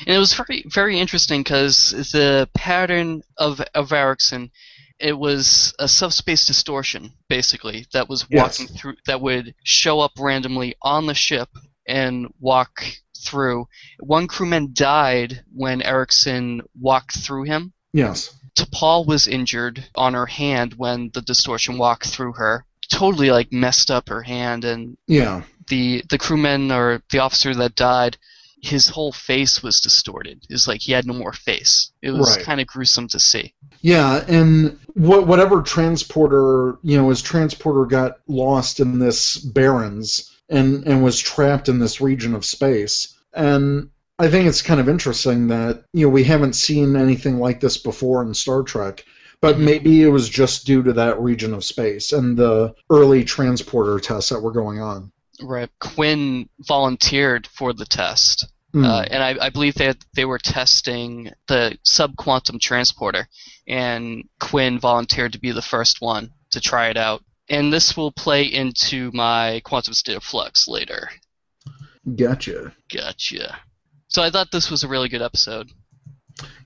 And 0.05 0.15
it 0.15 0.19
was 0.19 0.33
very, 0.33 0.65
very 0.67 0.99
interesting 0.99 1.41
because 1.41 1.91
the 2.11 2.49
pattern 2.53 3.21
of 3.37 3.61
of 3.73 3.93
Erickson, 3.93 4.51
it 4.99 5.13
was 5.17 5.73
a 5.79 5.87
subspace 5.87 6.45
distortion 6.45 7.13
basically 7.29 7.85
that 7.93 8.09
was 8.09 8.25
Yes. 8.29 8.59
walking 8.59 8.75
through 8.75 8.95
that 9.05 9.21
would 9.21 9.55
show 9.63 9.99
up 10.01 10.11
randomly 10.19 10.75
on 10.81 11.05
the 11.05 11.13
ship 11.13 11.49
and 11.87 12.27
walk 12.39 12.83
through. 13.17 13.67
One 13.99 14.27
crewman 14.27 14.71
died 14.73 15.43
when 15.53 15.81
Erickson 15.81 16.61
walked 16.79 17.17
through 17.17 17.43
him. 17.43 17.73
Yes. 17.93 18.33
T'Pol 18.55 19.05
was 19.05 19.27
injured 19.27 19.83
on 19.95 20.13
her 20.13 20.25
hand 20.25 20.73
when 20.75 21.09
the 21.13 21.21
distortion 21.21 21.77
walked 21.77 22.07
through 22.07 22.33
her. 22.33 22.65
Totally 22.89 23.31
like 23.31 23.51
messed 23.51 23.89
up 23.91 24.09
her 24.09 24.21
hand 24.21 24.63
and 24.63 24.97
Yeah. 25.07 25.41
the 25.67 26.03
the 26.09 26.17
crewman 26.17 26.71
or 26.71 27.01
the 27.11 27.19
officer 27.19 27.53
that 27.55 27.75
died, 27.75 28.17
his 28.61 28.87
whole 28.87 29.11
face 29.11 29.61
was 29.61 29.79
distorted. 29.79 30.43
It 30.49 30.53
was 30.53 30.67
like 30.67 30.81
he 30.81 30.91
had 30.91 31.05
no 31.05 31.13
more 31.13 31.33
face. 31.33 31.91
It 32.01 32.11
was 32.11 32.35
Right. 32.37 32.45
kind 32.45 32.61
of 32.61 32.67
gruesome 32.67 33.07
to 33.09 33.19
see. 33.19 33.53
Yeah, 33.81 34.23
and 34.27 34.77
what 34.93 35.27
whatever 35.27 35.61
transporter, 35.61 36.77
you 36.83 36.97
know, 36.97 37.09
his 37.09 37.21
transporter 37.21 37.85
got 37.85 38.17
lost 38.27 38.79
in 38.79 38.99
this 38.99 39.37
barrens 39.37 40.31
and 40.49 40.85
and 40.87 41.03
was 41.03 41.19
trapped 41.19 41.67
in 41.69 41.79
this 41.79 41.99
region 41.99 42.33
of 42.35 42.45
space. 42.45 43.13
And 43.33 43.89
I 44.17 44.29
think 44.29 44.47
it's 44.47 44.61
kind 44.61 44.79
of 44.79 44.87
interesting 44.87 45.47
that 45.47 45.83
you 45.93 46.05
know 46.05 46.11
we 46.11 46.23
haven't 46.23 46.53
seen 46.53 46.95
anything 46.95 47.37
like 47.39 47.59
this 47.59 47.77
before 47.77 48.21
in 48.23 48.33
Star 48.33 48.63
Trek, 48.63 49.03
but 49.41 49.59
maybe 49.59 50.03
it 50.03 50.09
was 50.09 50.29
just 50.29 50.65
due 50.65 50.83
to 50.83 50.93
that 50.93 51.19
region 51.19 51.53
of 51.53 51.65
space 51.65 52.11
and 52.13 52.37
the 52.37 52.73
early 52.89 53.23
transporter 53.25 53.99
tests 53.99 54.29
that 54.29 54.39
were 54.39 54.53
going 54.53 54.79
on. 54.79 55.11
Right. 55.41 55.69
Quinn 55.79 56.47
volunteered 56.59 57.45
for 57.47 57.73
the 57.73 57.85
test, 57.85 58.47
Hmm. 58.71 58.85
uh, 58.85 59.01
and 59.03 59.21
I, 59.23 59.45
I 59.45 59.49
believe 59.49 59.75
that 59.75 59.97
they 60.15 60.25
were 60.25 60.39
testing 60.39 61.31
the 61.47 61.77
subquantum 61.85 62.59
transporter, 62.59 63.27
and 63.67 64.23
Quinn 64.39 64.79
volunteered 64.79 65.33
to 65.33 65.39
be 65.39 65.51
the 65.51 65.61
first 65.61 66.01
one 66.01 66.31
to 66.51 66.61
try 66.61 66.87
it 66.89 66.97
out. 66.97 67.23
And 67.49 67.71
this 67.71 67.95
will 67.95 68.11
play 68.11 68.43
into 68.43 69.11
my 69.13 69.61
quantum 69.65 69.93
state 69.93 70.17
of 70.17 70.23
flux 70.23 70.67
later. 70.67 71.09
Gotcha. 72.15 72.73
Gotcha. 72.93 73.59
So 74.15 74.23
I 74.23 74.29
thought 74.29 74.49
this 74.49 74.71
was 74.71 74.85
a 74.85 74.87
really 74.87 75.09
good 75.09 75.21
episode. 75.21 75.73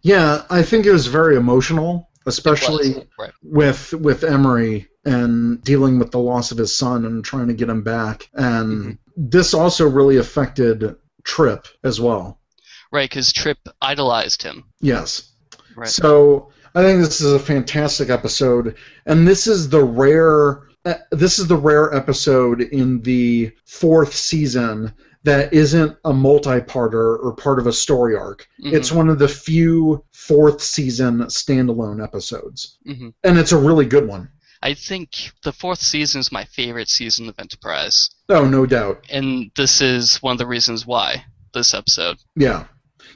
Yeah, 0.04 0.44
I 0.52 0.62
think 0.62 0.86
it 0.86 0.92
was 0.92 1.08
very 1.08 1.36
emotional, 1.36 2.08
especially. 2.28 3.08
Right. 3.18 3.32
with 3.42 3.92
with 3.92 4.24
Emery 4.24 4.88
and 5.04 5.60
dealing 5.64 5.98
with 5.98 6.12
the 6.12 6.20
loss 6.20 6.52
of 6.52 6.60
his 6.60 6.78
son 6.78 7.06
and 7.06 7.26
trying 7.26 7.48
to 7.48 7.56
get 7.56 7.68
him 7.68 7.82
back. 7.82 8.30
And 8.36 9.00
this 9.18 9.56
also 9.56 9.90
really 9.90 10.18
affected 10.18 10.96
Trip 11.24 11.66
as 11.84 12.00
well. 12.00 12.40
Right, 12.92 13.10
because 13.10 13.34
Trip 13.34 13.58
idolized 13.82 14.44
him. 14.44 14.66
Yes. 14.80 15.32
Right. 15.76 15.90
So 15.90 16.52
I 16.76 16.84
think 16.84 17.00
this 17.00 17.20
is 17.20 17.34
a 17.34 17.40
fantastic 17.40 18.12
episode, 18.12 18.76
and 19.08 19.28
this 19.28 19.48
is 19.48 19.70
the 19.70 19.84
rare. 19.84 20.68
uh, 20.86 21.02
This 21.12 21.40
is 21.40 21.48
the 21.48 21.58
rare 21.58 21.96
episode 21.96 22.62
in 22.62 23.02
the 23.02 23.52
fourth 23.66 24.14
season 24.14 24.94
that 25.23 25.53
isn't 25.53 25.97
a 26.05 26.13
multi-parter 26.13 27.17
or 27.21 27.34
part 27.36 27.60
of 27.60 27.67
a 27.67 27.73
story 27.73 28.15
arc. 28.15 28.47
Mhm. 28.63 28.73
It's 28.73 28.91
one 28.91 29.10
of 29.10 29.19
the 29.19 29.27
few 29.27 30.03
fourth 30.13 30.62
season 30.62 31.19
standalone 31.25 32.01
episodes, 32.03 32.77
Mhm. 32.88 33.13
and 33.23 33.38
it's 33.38 33.51
a 33.51 33.58
really 33.58 33.86
good 33.86 34.08
one. 34.08 34.29
I 34.62 34.73
think 34.73 35.32
the 35.43 35.53
fourth 35.53 35.82
season 35.82 36.19
is 36.19 36.32
my 36.32 36.43
favorite 36.45 36.89
season 36.89 37.29
of 37.29 37.36
Enterprise, 37.39 38.10
Oh, 38.29 38.45
no 38.45 38.65
doubt. 38.65 39.05
and 39.10 39.51
this 39.55 39.82
is 39.82 40.17
one 40.17 40.34
of 40.34 40.38
the 40.38 40.47
reasons 40.47 40.86
why 40.86 41.25
this 41.53 41.73
episode. 41.73 42.17
Yeah. 42.36 42.65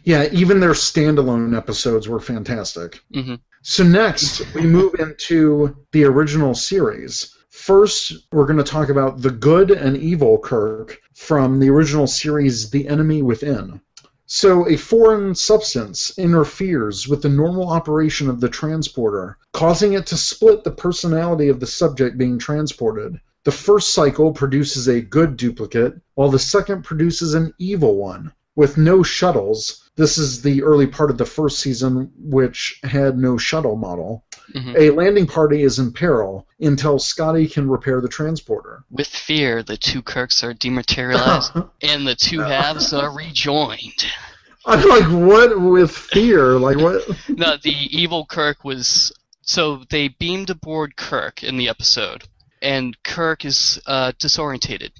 Yeah, 0.05 0.27
even 0.31 0.59
their 0.59 0.71
standalone 0.71 1.55
episodes 1.55 2.07
were 2.09 2.19
fantastic. 2.19 3.01
Mhm. 3.13 3.39
So 3.61 3.83
next, 3.83 4.41
we 4.53 4.63
move 4.63 4.95
into 4.99 5.75
the 5.93 6.03
original 6.05 6.53
series. 6.55 7.29
First, 7.55 8.13
we're 8.31 8.47
going 8.47 8.57
to 8.57 8.63
talk 8.63 8.89
about 8.89 9.21
the 9.21 9.29
good 9.29 9.69
and 9.69 9.95
evil 9.95 10.39
Kirk 10.39 10.99
from 11.13 11.59
the 11.59 11.69
original 11.69 12.07
series 12.07 12.71
The 12.71 12.87
Enemy 12.87 13.21
Within. 13.21 13.79
So, 14.25 14.67
a 14.67 14.75
foreign 14.75 15.35
substance 15.35 16.17
interferes 16.17 17.07
with 17.07 17.21
the 17.21 17.29
normal 17.29 17.69
operation 17.69 18.27
of 18.27 18.41
the 18.41 18.49
transporter, 18.49 19.37
causing 19.53 19.93
it 19.93 20.07
to 20.07 20.17
split 20.17 20.63
the 20.63 20.71
personality 20.71 21.47
of 21.47 21.59
the 21.59 21.67
subject 21.67 22.17
being 22.17 22.39
transported. 22.39 23.21
The 23.43 23.51
first 23.51 23.93
cycle 23.93 24.33
produces 24.33 24.89
a 24.89 25.01
good 25.01 25.37
duplicate, 25.37 26.01
while 26.15 26.31
the 26.31 26.39
second 26.39 26.83
produces 26.83 27.35
an 27.35 27.53
evil 27.59 27.97
one. 27.97 28.33
With 28.55 28.77
no 28.77 29.01
shuttles, 29.01 29.89
this 29.95 30.17
is 30.17 30.41
the 30.41 30.63
early 30.63 30.87
part 30.87 31.09
of 31.09 31.17
the 31.17 31.25
first 31.25 31.59
season, 31.59 32.11
which 32.17 32.79
had 32.83 33.17
no 33.17 33.37
shuttle 33.37 33.75
model. 33.75 34.25
Mhm. 34.53 34.75
A 34.77 34.89
landing 34.91 35.25
party 35.27 35.63
is 35.63 35.79
in 35.79 35.91
peril 35.91 36.47
until 36.59 36.99
Scotty 36.99 37.47
can 37.47 37.69
repair 37.69 38.01
the 38.01 38.07
transporter. 38.07 38.83
With 38.91 39.07
fear, 39.07 39.63
the 39.63 39.77
two 39.77 40.01
Kirks 40.01 40.43
are 40.43 40.53
dematerialized, 40.53 41.51
and 41.81 42.05
the 42.07 42.15
two 42.15 42.41
halves 42.41 42.93
are 42.93 43.15
rejoined. 43.15 44.05
I'm 44.65 44.87
like, 44.87 45.05
what 45.05 45.59
with 45.59 45.91
fear? 45.91 46.57
Like, 46.59 46.77
what? 46.77 47.03
No, 47.29 47.57
the 47.57 47.71
evil 47.71 48.25
Kirk 48.25 48.63
was. 48.63 49.11
So 49.41 49.83
they 49.89 50.07
beamed 50.07 50.49
aboard 50.49 50.95
Kirk 50.95 51.43
in 51.43 51.57
the 51.57 51.67
episode, 51.67 52.23
and 52.61 52.95
Kirk 53.03 53.43
is 53.43 53.81
uh, 53.85 54.13
disorientated. 54.17 54.91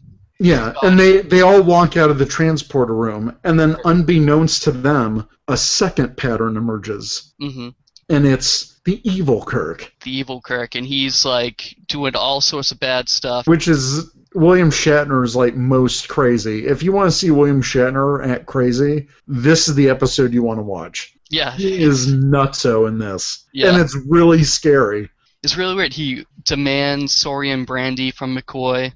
Yeah, 0.44 0.74
and 0.84 1.00
they, 1.00 1.22
they 1.22 1.42
all 1.42 1.62
walk 1.64 1.98
out 1.98 2.10
of 2.10 2.18
the 2.20 2.26
transporter 2.26 2.94
room, 2.96 3.36
and 3.44 3.60
then 3.60 3.78
unbeknownst 3.86 4.64
to 4.64 4.72
them, 4.72 5.28
a 5.48 5.58
second 5.58 6.18
pattern 6.18 6.58
emerges. 6.58 7.34
hmm 7.40 7.70
And 8.10 8.26
it's 8.26 8.80
the 8.86 9.00
evil 9.10 9.44
Kirk, 9.46 9.92
The 10.04 10.12
evil 10.12 10.42
Kirk, 10.42 10.76
and 10.76 10.86
he's 10.86 11.24
like 11.26 11.76
doing 11.88 12.16
all 12.16 12.42
sorts 12.42 12.72
of 12.72 12.80
bad 12.80 13.08
stuff. 13.10 13.48
which 13.48 13.68
is 13.68 14.12
William 14.36 14.70
Shatner's 14.72 15.36
like 15.36 15.56
most 15.56 16.10
crazy. 16.10 16.66
If 16.68 16.84
you 16.84 16.92
want 16.92 17.10
to 17.10 17.16
see 17.18 17.32
William 17.32 17.62
Shatner 17.62 18.28
at 18.28 18.46
crazy, 18.46 19.08
this 19.28 19.68
is 19.70 19.76
the 19.76 19.90
episode 19.90 20.34
you 20.34 20.44
want 20.44 20.60
to 20.60 20.64
watch. 20.64 21.14
Yeah, 21.30 21.52
He 21.56 21.82
is 21.82 22.14
nutso 22.14 22.88
in 22.88 22.98
this. 23.00 23.46
Yeah. 23.54 23.70
And 23.70 23.82
it's 23.82 23.96
really 24.08 24.44
scary. 24.44 25.10
It's 25.44 25.56
really 25.58 25.76
weird. 25.76 25.94
He 25.94 26.26
demands 26.46 27.14
Saurian 27.16 27.64
brandy 27.66 28.12
from 28.12 28.36
McCoy. 28.38 28.92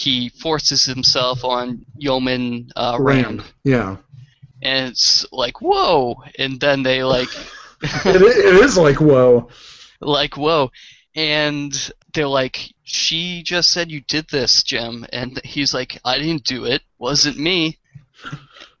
He 0.00 0.30
forces 0.30 0.86
himself 0.86 1.44
on 1.44 1.84
Yeoman 1.98 2.70
uh, 2.74 2.96
Rand. 2.98 3.44
Yeah. 3.64 3.98
and 4.62 4.88
it's 4.88 5.26
like 5.30 5.60
whoa, 5.60 6.22
and 6.38 6.58
then 6.58 6.82
they 6.82 7.02
like, 7.04 7.28
it, 7.82 8.22
it 8.22 8.64
is 8.64 8.78
like, 8.78 8.98
whoa. 8.98 9.48
like 10.00 10.38
whoa, 10.38 10.70
and 11.14 11.92
they're 12.14 12.26
like, 12.26 12.72
she 12.82 13.42
just 13.42 13.70
said 13.70 13.90
you 13.90 14.00
did 14.00 14.26
this, 14.30 14.62
Jim, 14.62 15.04
and 15.12 15.38
he's 15.44 15.74
like, 15.74 16.00
I 16.02 16.16
didn't 16.18 16.44
do 16.44 16.64
it, 16.64 16.80
wasn't 16.98 17.38
me. 17.38 17.76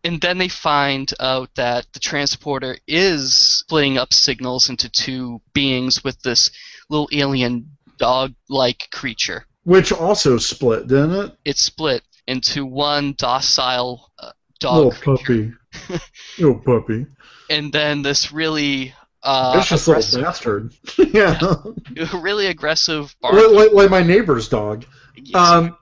And 0.02 0.22
then 0.22 0.38
they 0.38 0.48
find 0.48 1.12
out 1.20 1.54
that 1.56 1.86
the 1.92 2.00
transporter 2.00 2.78
is 2.86 3.34
splitting 3.34 3.98
up 3.98 4.14
signals 4.14 4.70
into 4.70 4.88
two 4.88 5.42
beings 5.52 6.02
with 6.02 6.22
this 6.22 6.50
little 6.88 7.10
alien 7.12 7.76
dog-like 7.98 8.88
creature. 8.90 9.44
Which 9.64 9.92
also 9.92 10.38
split, 10.38 10.86
didn't 10.88 11.12
it? 11.12 11.32
it 11.44 11.58
split 11.58 12.02
into 12.26 12.64
one 12.64 13.14
docile 13.18 14.10
uh, 14.18 14.32
dog 14.58 14.94
creature, 14.94 15.58
puppy. 15.88 16.00
Little 16.38 16.58
puppy. 16.60 17.06
and 17.50 17.72
then 17.72 18.02
this 18.02 18.32
really 18.32 18.94
uh, 19.22 19.52
Vicious 19.56 19.86
little 19.86 20.22
bastard. 20.22 20.72
yeah. 21.12 21.38
really 22.14 22.46
aggressive 22.46 23.14
like, 23.22 23.50
like, 23.50 23.72
like 23.72 23.90
my 23.90 24.02
neighbor's 24.02 24.48
dog. 24.48 24.86
Um, 25.34 25.76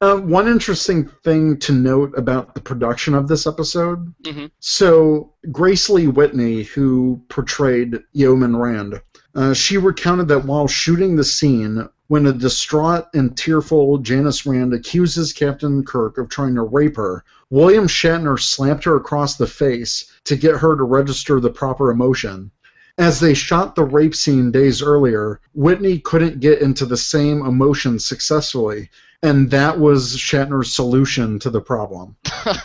uh, 0.00 0.16
one 0.18 0.46
interesting 0.46 1.08
thing 1.24 1.58
to 1.58 1.72
note 1.72 2.12
about 2.16 2.54
the 2.54 2.60
production 2.60 3.14
of 3.14 3.26
this 3.26 3.46
episode. 3.46 4.14
Mhm. 4.22 4.50
So, 4.60 5.32
Grace 5.50 5.88
Lee 5.90 6.06
Whitney, 6.06 6.62
who 6.62 7.20
portrayed 7.28 7.98
Yeoman 8.12 8.54
Rand, 8.56 9.00
uh, 9.34 9.52
she 9.54 9.76
recounted 9.78 10.28
that 10.28 10.44
while 10.44 10.68
shooting 10.68 11.16
the 11.16 11.24
scene 11.24 11.88
when 12.08 12.26
a 12.26 12.32
distraught 12.32 13.06
and 13.14 13.36
tearful 13.36 13.98
Janice 13.98 14.46
Rand 14.46 14.72
accuses 14.72 15.32
Captain 15.32 15.84
Kirk 15.84 16.18
of 16.18 16.28
trying 16.28 16.54
to 16.54 16.62
rape 16.62 16.96
her, 16.96 17.24
William 17.50 17.86
Shatner 17.86 18.40
slapped 18.40 18.84
her 18.84 18.96
across 18.96 19.36
the 19.36 19.46
face 19.46 20.10
to 20.24 20.36
get 20.36 20.56
her 20.56 20.76
to 20.76 20.84
register 20.84 21.40
the 21.40 21.50
proper 21.50 21.90
emotion. 21.90 22.50
As 22.98 23.20
they 23.20 23.34
shot 23.34 23.74
the 23.74 23.84
rape 23.84 24.14
scene 24.14 24.50
days 24.50 24.82
earlier, 24.82 25.40
Whitney 25.54 25.98
couldn't 25.98 26.40
get 26.40 26.60
into 26.62 26.86
the 26.86 26.96
same 26.96 27.44
emotion 27.44 27.98
successfully, 27.98 28.90
and 29.22 29.50
that 29.50 29.78
was 29.78 30.16
Shatner's 30.16 30.72
solution 30.72 31.38
to 31.40 31.50
the 31.50 31.60
problem. 31.60 32.16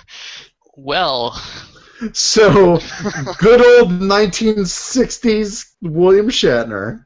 Well, 0.78 1.40
So, 2.14 2.80
good 3.38 3.62
old 3.62 3.92
1960s 3.92 5.74
William 5.82 6.30
Shatner. 6.30 7.06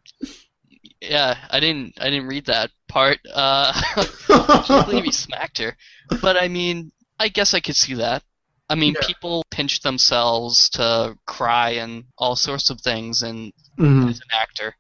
Yeah, 1.10 1.38
I 1.50 1.60
didn't 1.60 1.94
I 2.00 2.10
didn't 2.10 2.28
read 2.28 2.46
that 2.46 2.72
part. 2.88 3.20
Uh, 3.34 3.72
I 4.30 4.64
can't 4.68 4.88
believe 4.88 5.04
he 5.04 5.12
smacked 5.12 5.58
her. 5.60 5.76
But 6.22 6.38
I 6.42 6.48
mean, 6.48 6.92
I 7.20 7.28
guess 7.30 7.54
I 7.54 7.60
could 7.60 7.76
see 7.76 7.96
that. 7.96 8.24
I 8.70 8.76
mean, 8.76 8.96
Yeah. 9.00 9.08
people 9.08 9.44
pinch 9.52 9.82
themselves 9.82 10.70
to 10.72 11.16
cry 11.28 11.72
and 11.72 12.06
all 12.18 12.36
sorts 12.36 12.70
of 12.70 12.82
things, 12.82 13.22
and 13.22 13.54
Mhm. 13.78 14.10
as 14.10 14.18
an 14.18 14.28
actor, 14.34 14.76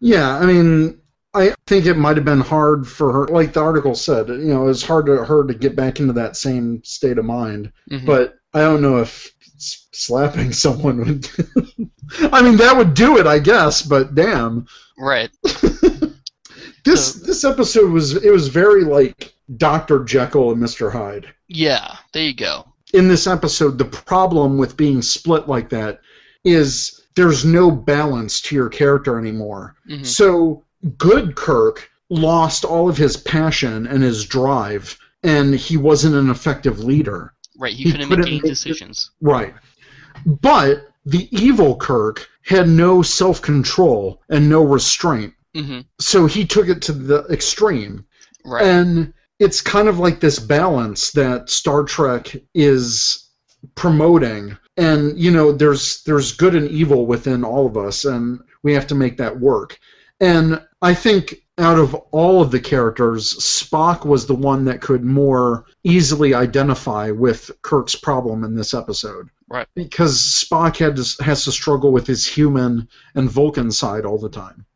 Yeah, 0.00 0.36
I 0.38 0.46
mean, 0.46 1.00
I 1.34 1.54
think 1.66 1.84
it 1.86 1.96
might 1.98 2.16
have 2.16 2.24
been 2.24 2.40
hard 2.40 2.86
for 2.88 3.12
her, 3.12 3.26
like 3.28 3.52
the 3.52 3.60
article 3.60 3.94
said, 3.94 4.28
you 4.28 4.52
know, 4.54 4.68
it's 4.68 4.82
hard 4.82 5.06
for 5.06 5.24
her 5.24 5.44
to 5.44 5.52
get 5.54 5.76
back 5.76 6.00
into 6.00 6.12
that 6.14 6.36
same 6.36 6.82
state 6.84 7.18
of 7.18 7.24
mind. 7.26 7.72
Mhm. 7.90 8.06
But 8.06 8.36
I 8.54 8.60
don't 8.60 8.80
know 8.80 8.98
if 8.98 9.30
s- 9.56 9.86
slapping 9.92 10.52
someone 10.52 10.98
would. 10.98 11.28
I 12.32 12.42
mean, 12.42 12.56
that 12.58 12.74
would 12.76 12.94
do 12.94 13.18
it, 13.18 13.26
I 13.26 13.38
guess. 13.38 13.82
But 13.82 14.14
damn, 14.14 14.66
right? 14.98 15.30
this 16.84 17.14
So- 17.14 17.26
this 17.26 17.44
episode 17.44 17.90
was 17.90 18.14
it 18.16 18.30
was 18.30 18.48
very 18.48 18.84
like 18.84 19.34
Doctor 19.56 20.04
Jekyll 20.04 20.52
and 20.52 20.60
Mister 20.60 20.90
Hyde. 20.90 21.32
Yeah, 21.48 21.96
there 22.12 22.24
you 22.24 22.34
go. 22.34 22.66
in 22.94 23.08
this 23.08 23.26
episode, 23.26 23.78
the 23.78 23.84
problem 23.84 24.58
with 24.58 24.76
being 24.76 25.02
split 25.02 25.48
like 25.48 25.68
that 25.70 26.00
is 26.44 27.02
there's 27.16 27.44
no 27.44 27.70
balance 27.70 28.40
to 28.42 28.54
your 28.54 28.68
character 28.68 29.18
anymore. 29.18 29.74
hmm 29.88 30.02
So, 30.02 30.64
good 30.98 31.34
Kirk 31.34 31.90
lost 32.10 32.64
all 32.64 32.88
of 32.88 32.96
his 32.96 33.16
passion 33.16 33.86
and 33.86 34.02
his 34.02 34.24
drive, 34.24 34.96
and 35.24 35.54
he 35.54 35.76
wasn't 35.76 36.14
an 36.14 36.30
effective 36.30 36.80
leader. 36.84 37.32
Right, 37.58 37.72
he, 37.72 37.84
He 37.84 37.92
couldn't 37.92 38.08
couldn't 38.08 38.24
make 38.24 38.42
any 38.42 38.48
decisions. 38.48 39.10
Right. 39.20 39.54
But 40.24 40.88
the 41.04 41.28
evil 41.30 41.76
Kirk 41.76 42.28
had 42.42 42.68
no 42.68 43.02
self 43.02 43.40
control 43.42 44.22
and 44.28 44.48
no 44.48 44.62
restraint. 44.62 45.34
hmm 45.54 45.80
So 46.00 46.26
he 46.26 46.44
took 46.44 46.68
it 46.68 46.82
to 46.82 46.92
the 46.92 47.24
extreme. 47.30 48.04
Right. 48.44 48.64
And 48.64 49.12
it's 49.38 49.60
kind 49.60 49.88
of 49.88 49.98
like 49.98 50.20
this 50.20 50.38
balance 50.38 51.10
that 51.12 51.50
Star 51.50 51.84
Trek 51.84 52.34
is 52.54 53.30
promoting. 53.74 54.56
And 54.76 55.18
you 55.18 55.30
know, 55.30 55.52
there's 55.52 56.02
there's 56.04 56.32
good 56.32 56.54
and 56.54 56.68
evil 56.68 57.06
within 57.06 57.44
all 57.44 57.66
of 57.66 57.76
us, 57.76 58.04
and 58.04 58.40
we 58.62 58.72
have 58.74 58.86
to 58.88 58.94
make 58.94 59.16
that 59.16 59.38
work. 59.38 59.78
And 60.20 60.62
I 60.82 60.94
think 60.94 61.45
out 61.58 61.78
of 61.78 61.94
all 62.10 62.42
of 62.42 62.50
the 62.50 62.60
characters, 62.60 63.34
Spock 63.34 64.04
was 64.04 64.26
the 64.26 64.34
one 64.34 64.64
that 64.66 64.82
could 64.82 65.04
more 65.04 65.64
easily 65.84 66.34
identify 66.34 67.10
with 67.10 67.50
Kirk's 67.62 67.94
problem 67.94 68.44
in 68.44 68.54
this 68.54 68.74
episode. 68.74 69.30
Right. 69.48 69.66
Because 69.74 70.18
Spock 70.18 70.76
had 70.76 70.96
to, 70.96 71.24
has 71.24 71.44
to 71.44 71.52
struggle 71.52 71.92
with 71.92 72.06
his 72.06 72.26
human 72.26 72.88
and 73.14 73.30
Vulcan 73.30 73.70
side 73.70 74.04
all 74.04 74.18
the 74.18 74.28
time. 74.28 74.66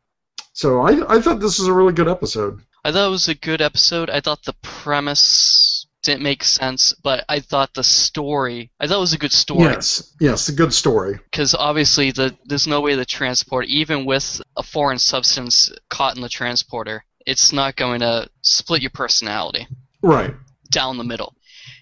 So 0.53 0.81
I, 0.81 1.15
I 1.15 1.21
thought 1.21 1.39
this 1.39 1.59
was 1.59 1.67
a 1.67 1.73
really 1.73 1.93
good 1.93 2.07
episode. 2.07 2.61
I 2.83 2.91
thought 2.91 3.07
it 3.07 3.11
was 3.11 3.29
a 3.29 3.35
good 3.35 3.61
episode. 3.61 4.09
I 4.09 4.19
thought 4.19 4.43
the 4.43 4.55
premise 4.61 5.70
didn't 6.03 6.23
make 6.23 6.43
sense, 6.43 6.93
but 7.03 7.23
I 7.29 7.39
thought 7.39 7.73
the 7.73 7.83
story. 7.83 8.71
I 8.79 8.87
thought 8.87 8.97
it 8.97 9.01
was 9.01 9.13
a 9.13 9.17
good 9.19 9.31
story. 9.31 9.63
Yes, 9.63 10.13
yes, 10.19 10.49
a 10.49 10.53
good 10.53 10.73
story. 10.73 11.19
because 11.31 11.53
obviously 11.53 12.11
the, 12.11 12.35
there's 12.45 12.67
no 12.67 12.81
way 12.81 12.95
the 12.95 13.05
transport, 13.05 13.67
even 13.67 14.05
with 14.05 14.41
a 14.57 14.63
foreign 14.63 14.99
substance 14.99 15.71
caught 15.89 16.15
in 16.15 16.21
the 16.21 16.29
transporter, 16.29 17.03
it's 17.25 17.53
not 17.53 17.75
going 17.75 17.99
to 17.99 18.27
split 18.41 18.81
your 18.81 18.91
personality 18.91 19.67
Right. 20.01 20.33
down 20.71 20.97
the 20.97 21.03
middle. 21.03 21.35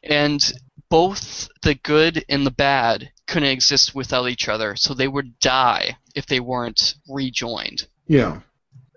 And 0.04 0.42
both 0.90 1.48
the 1.62 1.76
good 1.76 2.26
and 2.28 2.46
the 2.46 2.52
bad 2.52 3.12
couldn't 3.28 3.48
exist 3.50 3.96
without 3.96 4.28
each 4.28 4.50
other, 4.50 4.76
so 4.76 4.94
they 4.94 5.08
would 5.08 5.40
die 5.40 5.98
if 6.16 6.26
they 6.26 6.40
weren't 6.40 6.96
rejoined. 7.08 7.88
Yeah. 8.08 8.42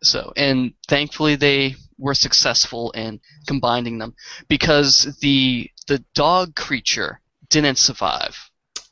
So, 0.02 0.32
and 0.37 0.72
thankfully 0.88 1.37
they 1.37 1.76
were 1.98 2.14
successful 2.14 2.90
in 2.92 3.20
combining 3.46 3.98
them 3.98 4.14
because 4.48 5.16
the 5.20 5.70
the 5.88 6.02
dog 6.14 6.55
creature 6.55 7.20
didn't 7.48 7.78
survive. 7.78 8.37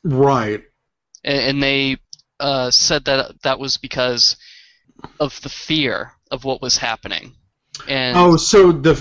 Right. 0.04 0.62
and, 1.24 1.38
and 1.38 1.62
they 1.62 1.96
uh, 2.40 2.70
said 2.70 3.04
that 3.04 3.42
that 3.42 3.58
was 3.58 3.76
because 3.76 4.36
of 5.18 5.40
the 5.42 5.48
fear 5.48 6.12
of 6.30 6.44
what 6.44 6.62
was 6.62 6.76
happening. 6.78 7.32
And 7.88 8.16
Oh, 8.16 8.36
so 8.36 8.72
the 8.72 8.94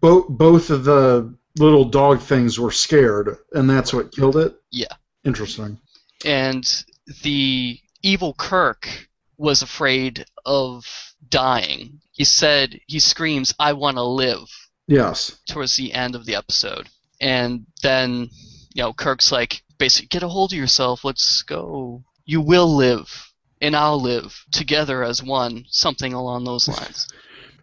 bo- 0.00 0.28
both 0.28 0.70
of 0.70 0.84
the 0.84 1.34
little 1.58 1.84
dog 1.84 2.20
things 2.20 2.58
were 2.58 2.70
scared, 2.70 3.36
and 3.52 3.68
that's 3.68 3.92
what 3.92 4.12
killed 4.12 4.36
it. 4.36 4.54
Yeah. 4.70 4.94
Interesting. 5.24 5.78
and 6.24 6.84
the 7.22 7.78
evil 8.02 8.34
Kirk 8.34 9.08
was 9.36 9.62
afraid 9.62 10.24
of 10.44 11.11
dying. 11.28 12.00
He 12.12 12.24
said 12.24 12.78
he 12.86 12.98
screams, 13.00 13.54
"I 13.58 13.72
want 13.72 13.96
to 13.96 14.02
live." 14.02 14.48
Yes. 14.88 15.38
towards 15.48 15.76
the 15.76 15.92
end 15.92 16.14
of 16.14 16.26
the 16.26 16.34
episode, 16.34 16.88
and 17.20 17.64
then 17.82 18.28
you 18.74 18.82
know 18.82 18.92
Kirk's 18.92 19.30
like, 19.32 19.62
basically, 19.78 20.08
get 20.08 20.22
a 20.24 20.28
hold 20.28 20.52
of 20.52 20.58
yourself. 20.58 21.04
Let's 21.04 21.42
go. 21.42 22.02
You 22.26 22.40
will 22.40 22.74
live, 22.76 23.32
and 23.60 23.74
I'll 23.76 24.00
live 24.00 24.44
together 24.52 25.02
as 25.02 25.22
one. 25.22 25.64
Something 25.70 26.12
along 26.12 26.44
those 26.44 26.68
lines. 26.68 27.08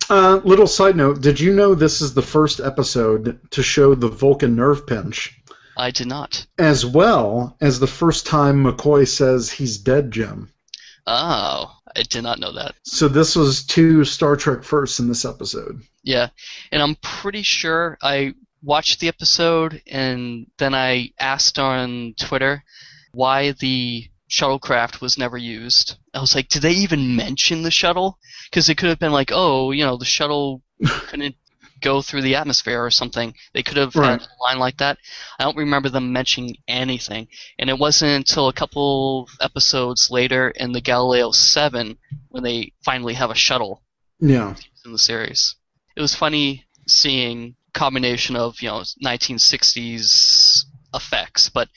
Uh, 0.10 0.40
little 0.44 0.66
side 0.66 0.96
note: 0.96 1.22
Did 1.22 1.40
you 1.40 1.54
know 1.54 1.76
this 1.76 2.02
is 2.02 2.14
the 2.14 2.22
first 2.22 2.60
episode 2.60 3.40
to 3.52 3.62
show 3.62 3.94
the 3.94 4.08
Vulcan 4.08 4.56
nerve 4.56 4.88
pinch, 4.88 5.40
I 5.78 5.92
did 5.92 6.08
not. 6.08 6.48
as 6.58 6.86
well 6.86 7.58
as 7.62 7.80
the 7.80 7.86
first 7.88 8.26
time 8.26 8.64
McCoy 8.64 9.08
says 9.08 9.52
he's 9.52 9.78
dead, 9.78 10.10
Jim? 10.12 10.52
Oh, 11.06 11.76
I 11.96 12.04
did 12.04 12.24
not 12.24 12.40
know 12.40 12.52
that. 12.54 12.76
So 12.84 13.08
this 13.08 13.36
was 13.36 13.64
two 13.66 14.04
Star 14.04 14.36
Trek 14.36 14.64
firsts 14.64 15.00
in 15.00 15.08
this 15.08 15.26
episode. 15.26 15.82
Yeah, 16.04 16.30
and 16.72 16.82
I'm 16.82 16.96
pretty 16.96 17.42
sure 17.42 17.98
I 18.02 18.34
watched 18.62 19.00
the 19.00 19.08
episode 19.08 19.82
and 19.88 20.48
then 20.58 20.74
I 20.74 21.12
asked 21.20 21.60
on 21.60 22.14
Twitter 22.20 22.64
why 23.14 23.52
the 23.54 24.10
shuttlecraft 24.30 25.02
was 25.02 25.18
never 25.18 25.38
used. 25.38 25.98
I 26.14 26.22
was 26.22 26.36
like, 26.36 26.50
did 26.50 26.62
they 26.62 26.74
even 26.74 27.16
mention 27.16 27.64
the 27.64 27.72
shuttle? 27.72 28.20
Because 28.50 28.70
it 28.70 28.76
could 28.76 28.90
have 28.90 29.00
been 29.00 29.12
like, 29.12 29.32
oh, 29.34 29.72
you 29.72 29.84
know, 29.84 29.98
the 29.98 30.06
shuttle 30.06 30.62
couldn't 30.86 31.36
go 31.82 32.02
through 32.02 32.22
the 32.22 32.36
atmosphere 32.36 32.84
or 32.84 32.92
something. 32.92 33.34
They 33.54 33.64
could 33.64 33.78
have 33.78 33.96
Right. 33.96 34.12
had 34.20 34.22
a 34.22 34.44
line 34.44 34.60
like 34.60 34.78
that. 34.78 34.98
I 35.40 35.44
don't 35.44 35.58
remember 35.58 35.90
them 35.90 36.12
mentioning 36.14 36.58
anything. 36.68 37.28
And 37.58 37.70
it 37.70 37.78
wasn't 37.80 38.12
until 38.16 38.48
a 38.48 38.54
couple 38.54 39.30
episodes 39.42 40.10
later 40.12 40.50
in 40.50 40.72
the 40.72 40.82
Galileo 40.82 41.32
7 41.32 41.98
when 42.30 42.44
they 42.44 42.74
finally 42.84 43.14
have 43.16 43.30
a 43.32 43.36
shuttle 43.36 43.84
Yeah. 44.20 44.56
in 44.86 44.92
the 44.92 45.00
series. 45.00 45.56
It 45.96 46.02
was 46.02 46.16
funny 46.16 46.66
seeing 46.88 47.56
combination 47.74 48.36
of 48.36 48.62
you 48.62 48.68
know 48.68 48.84
1960s 49.04 50.66
effects, 50.94 51.50
but 51.50 51.70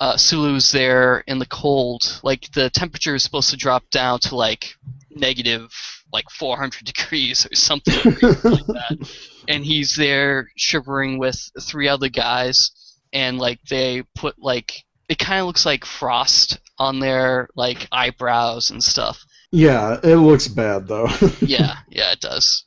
uh, 0.00 0.16
Sulu's 0.16 0.70
there 0.72 1.20
in 1.26 1.38
the 1.38 1.46
cold. 1.46 2.20
Like 2.22 2.50
the 2.52 2.68
temperature 2.70 3.14
is 3.14 3.22
supposed 3.22 3.50
to 3.50 3.56
drop 3.56 3.88
down 3.90 4.18
to 4.20 4.34
like 4.36 4.74
negative 5.10 5.70
like 6.14 6.30
400 6.30 6.84
degrees 6.94 7.44
or 7.44 7.54
something 7.54 7.94
like 8.04 8.20
that, 8.66 9.10
and 9.48 9.62
he's 9.64 9.94
there 9.96 10.48
shivering 10.56 11.18
with 11.18 11.38
three 11.60 11.88
other 11.88 12.08
guys, 12.08 12.70
and 13.12 13.38
like 13.38 13.60
they 13.68 14.02
put 14.14 14.36
like 14.38 14.72
it 15.10 15.18
kind 15.18 15.40
of 15.40 15.46
looks 15.46 15.66
like 15.66 15.84
frost 15.84 16.58
on 16.78 16.98
their 17.00 17.48
like 17.54 17.86
eyebrows 17.92 18.70
and 18.70 18.82
stuff. 18.82 19.22
Yeah, 19.52 20.00
it 20.02 20.16
looks 20.16 20.48
bad 20.48 20.88
though. 20.88 21.08
Yeah, 21.40 21.76
yeah, 21.90 22.12
it 22.12 22.20
does. 22.20 22.64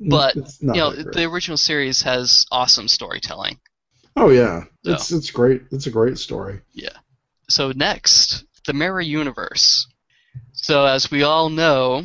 But, 0.00 0.34
you 0.36 0.42
know, 0.74 0.92
the 0.92 1.24
original 1.24 1.56
series 1.56 2.02
has 2.02 2.44
awesome 2.52 2.86
storytelling. 2.88 3.58
oh 4.16 4.30
yeah, 4.30 4.64
So- 4.84 4.92
it's 4.92 5.12
it's 5.12 5.30
great. 5.30 5.62
It's 5.70 5.86
a 5.86 5.90
great 5.90 6.18
story. 6.18 6.60
Yeah. 6.72 6.96
So 7.48 7.72
next, 7.74 8.44
the 8.66 8.72
Mirror 8.74 9.00
Universe. 9.02 9.86
So 10.52 10.84
as 10.84 11.10
we 11.10 11.22
all 11.22 11.48
know, 11.48 12.04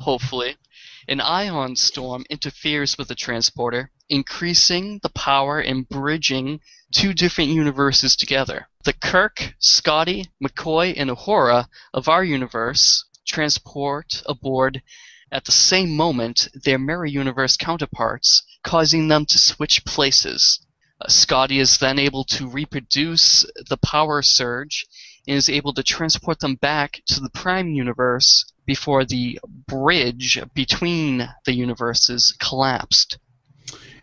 hopefully, 0.00 0.56
an 1.08 1.20
ion 1.20 1.74
storm 1.74 2.24
interferes 2.28 2.96
with 2.98 3.08
the 3.08 3.14
transporter, 3.14 3.90
increasing 4.08 4.98
the 5.02 5.08
power 5.08 5.58
and 5.58 5.88
bridging 5.88 6.60
two 6.92 7.12
different 7.12 7.50
universes 7.50 8.14
together. 8.14 8.68
The 8.84 8.92
Kirk, 8.92 9.54
Scotty, 9.58 10.26
McCoy, 10.42 10.94
and 10.96 11.10
Uhura 11.10 11.66
of 11.92 12.08
our 12.08 12.22
universe 12.22 13.04
transport 13.26 14.22
aboard 14.26 14.82
at 15.30 15.44
the 15.44 15.52
same 15.52 15.94
moment 15.94 16.48
their 16.54 16.78
mirror 16.78 17.06
universe 17.06 17.56
counterparts, 17.56 18.42
causing 18.62 19.08
them 19.08 19.26
to 19.26 19.38
switch 19.38 19.84
places. 19.84 20.60
Uh, 21.00 21.08
Scotty 21.08 21.58
is 21.58 21.78
then 21.78 21.98
able 21.98 22.24
to 22.24 22.48
reproduce 22.48 23.44
the 23.68 23.76
power 23.76 24.22
surge 24.22 24.86
and 25.26 25.36
is 25.36 25.48
able 25.48 25.74
to 25.74 25.82
transport 25.82 26.40
them 26.40 26.54
back 26.54 27.02
to 27.06 27.20
the 27.20 27.30
Prime 27.30 27.68
universe 27.68 28.44
before 28.68 29.02
the 29.04 29.40
bridge 29.66 30.38
between 30.54 31.26
the 31.46 31.54
universes 31.54 32.36
collapsed. 32.38 33.18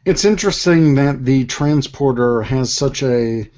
It's 0.05 0.25
interesting 0.25 0.95
that 0.95 1.23
the 1.23 1.45
transporter 1.45 2.41
has 2.41 2.73
such 2.73 3.03
a 3.03 3.49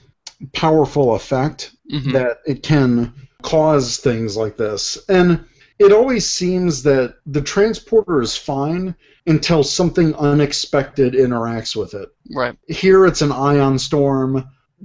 powerful 0.53 1.15
effect 1.15 1.71
Mhm. 1.91 2.11
that 2.11 2.39
it 2.45 2.61
can 2.61 3.13
cause 3.41 3.97
things 3.97 4.35
like 4.35 4.57
this. 4.57 4.97
And 5.07 5.45
it 5.79 5.93
always 5.93 6.25
seems 6.25 6.83
that 6.83 7.15
the 7.25 7.41
transporter 7.41 8.21
is 8.21 8.35
fine 8.35 8.93
until 9.27 9.63
something 9.63 10.13
unexpected 10.15 11.13
interacts 11.13 11.75
with 11.75 11.93
it. 11.93 12.09
Right. 12.31 12.55
Here 12.67 13.05
it's 13.05 13.21
an 13.21 13.31
ion 13.31 13.79
storm. 13.79 14.43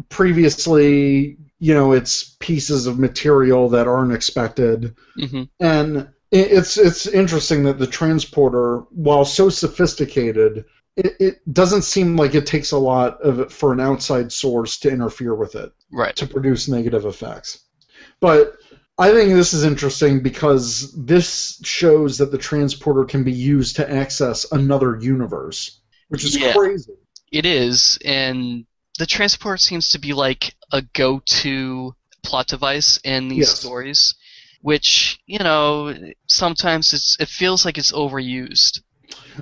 Previously, 0.09 1.37
you 1.63 1.73
know, 1.73 1.93
it's 1.93 2.37
pieces 2.41 2.89
of 2.89 2.99
material 2.99 3.69
that 3.69 3.87
aren't 3.87 4.13
expected. 4.13 4.97
hmm 5.17 5.45
And 5.61 6.09
it's 6.33 6.77
it's 6.77 7.07
interesting 7.07 7.63
that 7.65 7.79
the 7.79 7.87
transporter, 7.87 8.79
while 8.91 9.25
so 9.25 9.49
sophisticated, 9.49 10.65
it, 10.97 11.15
it 11.21 11.55
doesn't 11.55 11.83
seem 11.83 12.17
like 12.17 12.35
it 12.35 12.47
takes 12.47 12.73
a 12.73 12.79
lot 12.93 13.21
of 13.23 13.53
for 13.53 13.73
an 13.73 13.79
outside 13.79 14.33
source 14.33 14.77
to 14.81 14.91
interfere 14.91 15.37
with 15.37 15.55
it 15.55 15.73
Right. 15.93 16.17
to 16.17 16.27
produce 16.27 16.67
negative 16.69 17.05
effects. 17.07 17.61
But 18.21 18.57
I 18.99 19.13
think 19.13 19.31
this 19.33 19.55
is 19.55 19.65
interesting 19.65 20.21
because 20.21 20.93
this 20.97 21.61
shows 21.63 22.19
that 22.19 22.33
the 22.33 22.39
transporter 22.39 23.05
can 23.05 23.23
be 23.23 23.33
used 23.33 23.77
to 23.77 23.91
access 23.91 24.51
another 24.53 24.99
universe, 25.01 25.81
which 26.09 26.25
is 26.25 26.37
Yeah. 26.37 26.53
crazy. 26.55 26.95
It 27.31 27.47
is, 27.47 27.99
and 28.05 28.67
the 29.03 29.07
transport 29.07 29.61
seems 29.61 29.89
to 29.89 29.99
be 29.99 30.13
like 30.13 30.55
a 30.71 30.81
go-to 30.81 31.93
plot 32.23 32.47
device 32.47 33.01
in 33.03 33.27
these 33.27 33.49
Yes. 33.49 33.59
stories, 33.59 34.15
which 34.61 35.19
you 35.27 35.41
know 35.41 35.93
sometimes 36.29 36.93
it's 36.93 37.17
it 37.19 37.29
feels 37.29 37.65
like 37.65 37.79
it's 37.79 37.91
overused. 37.91 38.81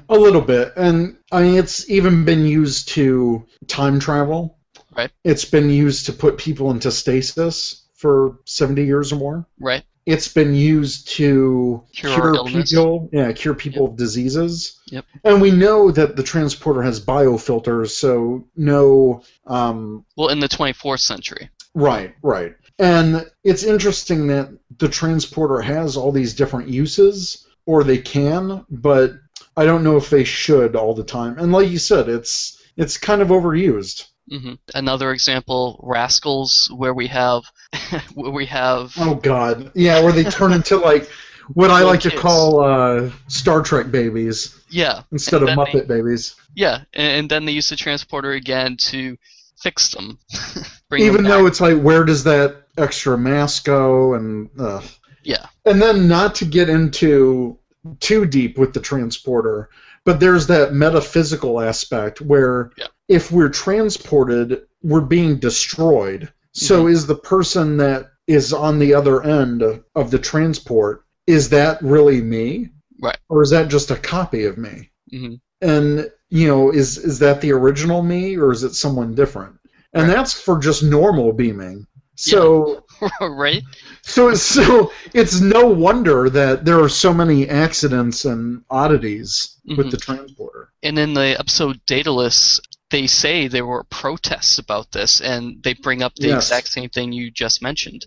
A 0.08 0.16
little 0.16 0.40
bit, 0.40 0.72
and 0.78 1.18
I 1.30 1.42
mean 1.42 1.56
it's 1.58 1.90
even 1.90 2.24
been 2.24 2.46
used 2.46 2.88
to 2.96 3.46
time 3.66 4.00
travel. 4.00 4.56
Right. 4.96 5.10
It's 5.24 5.44
been 5.44 5.68
used 5.68 6.06
to 6.06 6.14
put 6.14 6.38
people 6.38 6.70
into 6.70 6.90
stasis 6.90 7.86
for 7.92 8.38
seventy 8.46 8.86
years 8.86 9.12
or 9.12 9.16
more. 9.16 9.46
Right. 9.58 9.84
It's 10.06 10.28
been 10.28 10.54
used 10.54 11.08
to 11.10 11.82
Cure 11.92 12.32
cure, 12.32 12.44
people, 12.46 13.08
yeah, 13.12 13.32
cure 13.32 13.54
people 13.54 13.86
of 13.86 13.96
diseases. 13.96 14.80
Yep. 14.86 15.04
And 15.24 15.40
we 15.40 15.50
know 15.50 15.90
that 15.90 16.16
the 16.16 16.22
transporter 16.22 16.82
has 16.82 17.04
biofilters, 17.04 17.90
so 17.90 18.44
no, 18.56 19.22
um, 19.46 20.04
Well, 20.16 20.28
in 20.30 20.40
the 20.40 20.48
24th 20.48 21.00
century. 21.00 21.50
right, 21.74 22.14
right. 22.22 22.54
And 22.78 23.30
it's 23.44 23.62
interesting 23.62 24.26
that 24.28 24.48
the 24.78 24.88
transporter 24.88 25.60
has 25.60 25.96
all 25.96 26.12
these 26.12 26.34
different 26.34 26.68
uses, 26.70 27.46
or 27.66 27.84
they 27.84 27.98
can, 27.98 28.64
but 28.70 29.12
I 29.56 29.66
don't 29.66 29.84
know 29.84 29.96
if 29.98 30.08
they 30.08 30.24
should 30.24 30.74
all 30.76 30.94
the 30.94 31.04
time. 31.04 31.38
And 31.38 31.52
like 31.52 31.68
you 31.68 31.78
said, 31.78 32.08
it's 32.08 32.58
it's 32.76 32.96
kind 32.96 33.20
of 33.20 33.28
overused. 33.28 34.06
hmm 34.30 34.54
Another 34.74 35.12
example, 35.12 35.78
Rascals, 35.82 36.70
where 36.74 36.94
we 36.94 37.08
have 37.08 37.42
where 38.14 38.30
we 38.30 38.46
have 38.46 38.92
Oh 38.98 39.14
God, 39.14 39.70
yeah, 39.74 40.02
where 40.02 40.12
they 40.12 40.24
turn 40.24 40.52
into 40.52 40.76
like 40.90 41.08
what 41.54 41.70
I 41.70 41.82
like 41.82 42.00
to 42.00 42.10
call 42.10 42.60
uh, 42.60 43.10
Star 43.28 43.62
Trek 43.62 43.90
babies 43.90 44.60
yeah 44.70 45.02
instead 45.12 45.42
of 45.42 45.48
Muppet 45.50 45.86
they- 45.88 45.96
babies. 46.02 46.36
yeah, 46.54 46.82
and, 46.94 47.12
and 47.20 47.30
then 47.30 47.44
they 47.44 47.52
use 47.52 47.68
the 47.68 47.76
transporter 47.76 48.32
again 48.32 48.76
to 48.78 49.16
fix 49.58 49.90
them. 49.90 50.18
Even 50.96 51.22
them 51.22 51.24
though 51.24 51.46
it's 51.46 51.60
like, 51.60 51.80
where 51.80 52.04
does 52.04 52.24
that 52.24 52.66
extra 52.78 53.16
mask 53.18 53.64
go? 53.64 54.14
And 54.14 54.48
uh, 54.58 54.80
yeah, 55.22 55.46
and 55.66 55.80
then 55.82 56.08
not 56.08 56.34
to 56.36 56.44
get 56.44 56.68
into 56.68 57.58
too 58.00 58.26
deep 58.26 58.58
with 58.58 58.72
the 58.74 58.80
transporter, 58.80 59.68
but 60.04 60.18
there's 60.20 60.46
that 60.48 60.72
metaphysical 60.72 61.60
aspect 61.60 62.20
where 62.20 62.70
Yeah. 62.76 62.86
if 63.08 63.30
we're 63.32 63.48
transported, 63.48 64.62
we're 64.82 65.00
being 65.00 65.38
destroyed. 65.38 66.32
So 66.52 66.86
Mm-hmm. 66.86 66.92
is 66.92 67.06
the 67.06 67.16
person 67.16 67.76
that 67.78 68.10
is 68.26 68.52
on 68.52 68.78
the 68.78 68.94
other 68.94 69.22
end 69.22 69.62
of 69.94 70.10
the 70.10 70.18
transport 70.18 71.04
is 71.26 71.48
that 71.50 71.80
really 71.82 72.20
me? 72.22 72.70
Right. 73.00 73.18
Or 73.28 73.42
is 73.42 73.50
that 73.50 73.68
just 73.68 73.90
a 73.90 73.96
copy 73.96 74.44
of 74.44 74.58
me? 74.58 74.90
hmm 75.10 75.34
and 75.62 76.10
you 76.30 76.46
know 76.48 76.70
is 76.72 76.98
is 76.98 77.18
that 77.18 77.40
the 77.40 77.52
original 77.52 78.02
me 78.02 78.36
or 78.36 78.50
is 78.52 78.62
it 78.64 78.74
someone 78.74 79.14
different 79.14 79.56
and 79.94 80.08
Right. 80.08 80.10
that's 80.10 80.32
for 80.40 80.58
just 80.58 80.82
normal 80.82 81.32
beaming 81.32 81.86
so 82.16 82.84
right. 83.20 83.62
so 84.02 84.28
it's 84.28 84.42
so 84.42 84.92
it's 85.14 85.40
no 85.40 85.66
wonder 85.66 86.28
that 86.30 86.64
there 86.64 86.80
are 86.80 86.88
so 86.88 87.12
many 87.12 87.48
accidents 87.48 88.24
and 88.24 88.62
oddities 88.70 89.56
with 89.76 89.86
Mhm. 89.86 89.90
the 89.90 89.96
transporter 89.96 90.72
And 90.82 90.98
in 90.98 91.14
the 91.14 91.38
episode 91.38 91.80
Daedalus, 91.86 92.60
they 92.90 93.06
say 93.06 93.48
there 93.48 93.66
were 93.66 93.84
protests 93.84 94.58
about 94.58 94.92
this, 94.92 95.20
and 95.20 95.62
they 95.62 95.74
bring 95.74 96.02
up 96.02 96.14
the 96.16 96.28
Yes. 96.28 96.44
exact 96.44 96.68
same 96.68 96.90
thing 96.90 97.12
you 97.12 97.30
just 97.30 97.62
mentioned. 97.62 98.06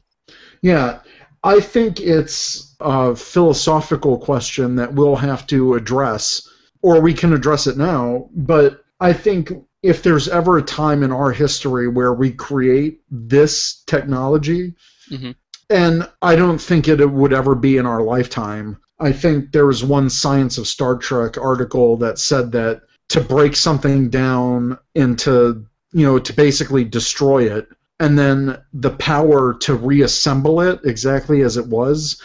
yeah 0.62 1.00
i 1.44 1.60
think 1.60 2.00
it's 2.00 2.76
a 2.80 3.14
philosophical 3.16 4.18
question 4.18 4.76
that 4.78 4.94
we'll 4.94 5.18
have 5.18 5.46
to 5.48 5.74
address 5.74 6.48
or 6.82 7.02
we 7.02 7.14
can 7.14 7.34
address 7.34 7.68
it 7.68 7.78
now 7.78 8.30
but 8.36 8.84
i 9.02 9.12
think 9.12 9.52
if 9.82 10.02
there's 10.04 10.30
ever 10.30 10.58
a 10.58 10.62
time 10.64 11.04
in 11.04 11.12
our 11.12 11.32
history 11.32 11.88
where 11.90 12.14
we 12.14 12.32
create 12.32 13.02
this 13.12 13.84
technology 13.88 14.74
Mhm. 15.12 15.36
and 15.70 16.08
I 16.22 16.36
don't 16.38 16.62
think 16.62 16.88
it 16.88 17.06
would 17.06 17.34
ever 17.34 17.56
be 17.56 17.76
in 17.78 17.86
our 17.86 18.02
lifetime. 18.02 18.78
I 19.00 19.12
think 19.12 19.52
there 19.52 19.66
was 19.66 19.84
one 19.84 20.10
Science 20.10 20.58
of 20.58 20.68
Star 20.68 20.96
Trek 20.98 21.38
article 21.38 21.98
that 21.98 22.20
said 22.20 22.52
that 22.54 22.84
to 23.10 23.22
break 23.22 23.56
something 23.56 24.10
down 24.10 24.78
into, 24.96 25.66
you 25.92 26.06
know, 26.06 26.20
to 26.20 26.34
basically 26.34 26.84
destroy 26.84 27.56
it, 27.56 27.68
and 28.00 28.18
then 28.18 28.58
the 28.74 28.92
power 28.92 29.54
to 29.54 29.76
reassemble 29.76 30.62
it 30.62 30.80
exactly 30.84 31.42
as 31.42 31.58
it 31.58 31.68
was. 31.68 32.22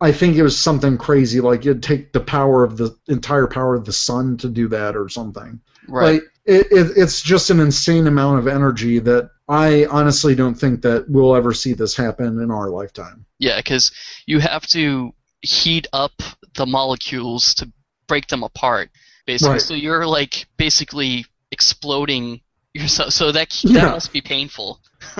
I 0.00 0.10
think 0.10 0.36
it 0.36 0.42
was 0.42 0.58
something 0.58 0.98
crazy, 0.98 1.40
like 1.40 1.64
you'd 1.64 1.82
take 1.82 2.12
the 2.12 2.20
power 2.20 2.64
of 2.64 2.76
the 2.76 2.96
entire 3.06 3.46
power 3.46 3.76
of 3.76 3.84
the 3.84 3.92
sun 3.92 4.36
to 4.38 4.48
do 4.48 4.66
that, 4.68 4.96
or 4.96 5.08
something. 5.08 5.60
Right. 5.88 6.14
Like 6.14 6.22
it, 6.44 6.66
it, 6.72 6.92
it's 6.96 7.22
just 7.22 7.50
an 7.50 7.60
insane 7.60 8.08
amount 8.08 8.40
of 8.40 8.48
energy 8.48 8.98
that 8.98 9.30
I 9.48 9.86
honestly 9.86 10.34
don't 10.34 10.54
think 10.54 10.82
that 10.82 11.08
we'll 11.08 11.36
ever 11.36 11.52
see 11.52 11.72
this 11.72 11.94
happen 11.96 12.40
in 12.40 12.50
our 12.50 12.68
lifetime. 12.68 13.24
Yeah, 13.38 13.58
because 13.58 13.92
you 14.26 14.40
have 14.40 14.66
to 14.68 15.12
heat 15.42 15.86
up 15.92 16.12
the 16.54 16.66
molecules 16.66 17.54
to 17.54 17.70
break 18.08 18.26
them 18.28 18.42
apart, 18.42 18.90
basically. 19.26 19.52
Right. 19.52 19.60
So 19.62 19.74
you're 19.74 20.06
like 20.06 20.46
basically 20.56 21.26
exploding 21.50 22.40
yourself. 22.74 23.12
So 23.12 23.32
that 23.32 23.62
Yeah. 23.64 23.84
that 23.86 23.92
must 23.92 24.12
be 24.12 24.20
painful. 24.20 24.80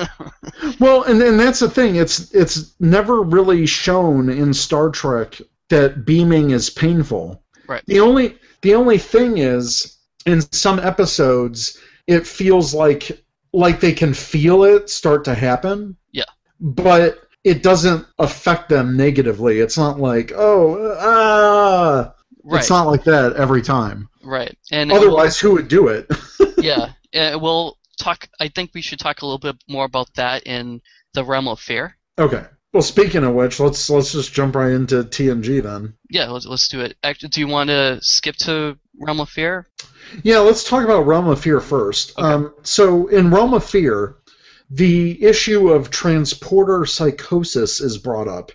Well, 0.79 1.03
and 1.05 1.21
and 1.23 1.39
that's 1.39 1.61
the 1.61 1.69
thing. 1.71 1.97
It's 1.97 2.33
it's 2.35 2.75
never 2.81 3.23
really 3.23 3.67
shown 3.67 4.29
in 4.29 4.55
Star 4.55 4.91
Trek 4.91 5.41
that 5.71 6.05
beaming 6.05 6.51
is 6.51 6.71
painful. 6.71 7.43
Right. 7.67 7.83
The 7.87 8.01
only 8.01 8.39
the 8.63 8.75
only 8.75 8.99
thing 8.99 9.39
is 9.39 9.99
in 10.27 10.41
some 10.53 10.79
episodes 10.79 11.79
it 12.07 12.27
feels 12.27 12.75
like 12.75 13.25
like 13.53 13.81
they 13.81 13.93
can 13.93 14.15
feel 14.15 14.65
it 14.65 14.89
start 14.89 15.25
to 15.25 15.35
happen. 15.35 15.97
Yeah. 16.13 16.25
But 16.61 17.21
it 17.45 17.63
doesn't 17.63 18.07
affect 18.19 18.69
them 18.69 18.97
negatively. 18.97 19.59
It's 19.61 19.77
not 19.77 19.99
like, 19.99 20.33
oh, 20.35 20.97
ah. 21.01 22.15
Right. 22.45 22.61
It's 22.61 22.71
not 22.71 22.87
like 22.87 23.05
that 23.05 23.35
every 23.35 23.63
time. 23.63 24.09
right. 24.25 24.57
And 24.71 24.91
Otherwise, 24.93 25.39
who 25.39 25.53
would 25.53 25.69
do 25.69 25.89
it? 25.89 26.11
yeah, 26.59 26.93
uh, 27.15 27.39
we'll 27.41 27.79
talk. 27.99 28.29
I 28.41 28.49
think 28.49 28.71
we 28.75 28.83
should 28.83 28.99
talk 28.99 29.23
a 29.23 29.27
little 29.27 29.39
bit 29.39 29.57
more 29.69 29.85
about 29.85 30.13
that 30.15 30.45
in 30.45 30.81
the 31.15 31.25
realm 31.25 31.49
of 31.49 31.61
fear. 31.61 31.97
okay. 32.19 32.45
Well, 32.73 32.83
speaking 32.83 33.23
of 33.23 33.35
which, 33.35 33.61
let's 33.61 33.91
let's 33.91 34.13
just 34.13 34.33
jump 34.33 34.57
right 34.57 34.73
into 34.73 35.05
TNG 35.05 35.63
then. 35.63 35.93
Yeah, 36.09 36.29
let's, 36.31 36.47
let's 36.47 36.69
do 36.69 36.81
it. 36.81 36.97
Act, 37.03 37.31
do 37.31 37.41
you 37.41 37.47
want 37.47 37.69
to 37.69 37.99
skip 38.01 38.35
to 38.37 38.79
realm 38.99 39.21
of 39.21 39.29
fear? 39.29 39.69
Yeah, 40.23 40.39
let's 40.39 40.65
talk 40.65 40.83
about 40.85 41.07
Realm 41.07 41.29
of 41.29 41.41
Fear 41.41 41.61
first. 41.61 42.19
Okay. 42.19 42.27
Um, 42.27 42.55
so, 42.63 43.09
in 43.09 43.31
Realm 43.31 43.55
of 43.55 43.65
Fear, 43.65 44.17
the 44.71 45.23
issue 45.23 45.71
of 45.71 45.91
transporter 45.91 46.87
psychosis 46.87 47.81
is 47.81 47.99
brought 47.99 48.29
up. 48.29 48.53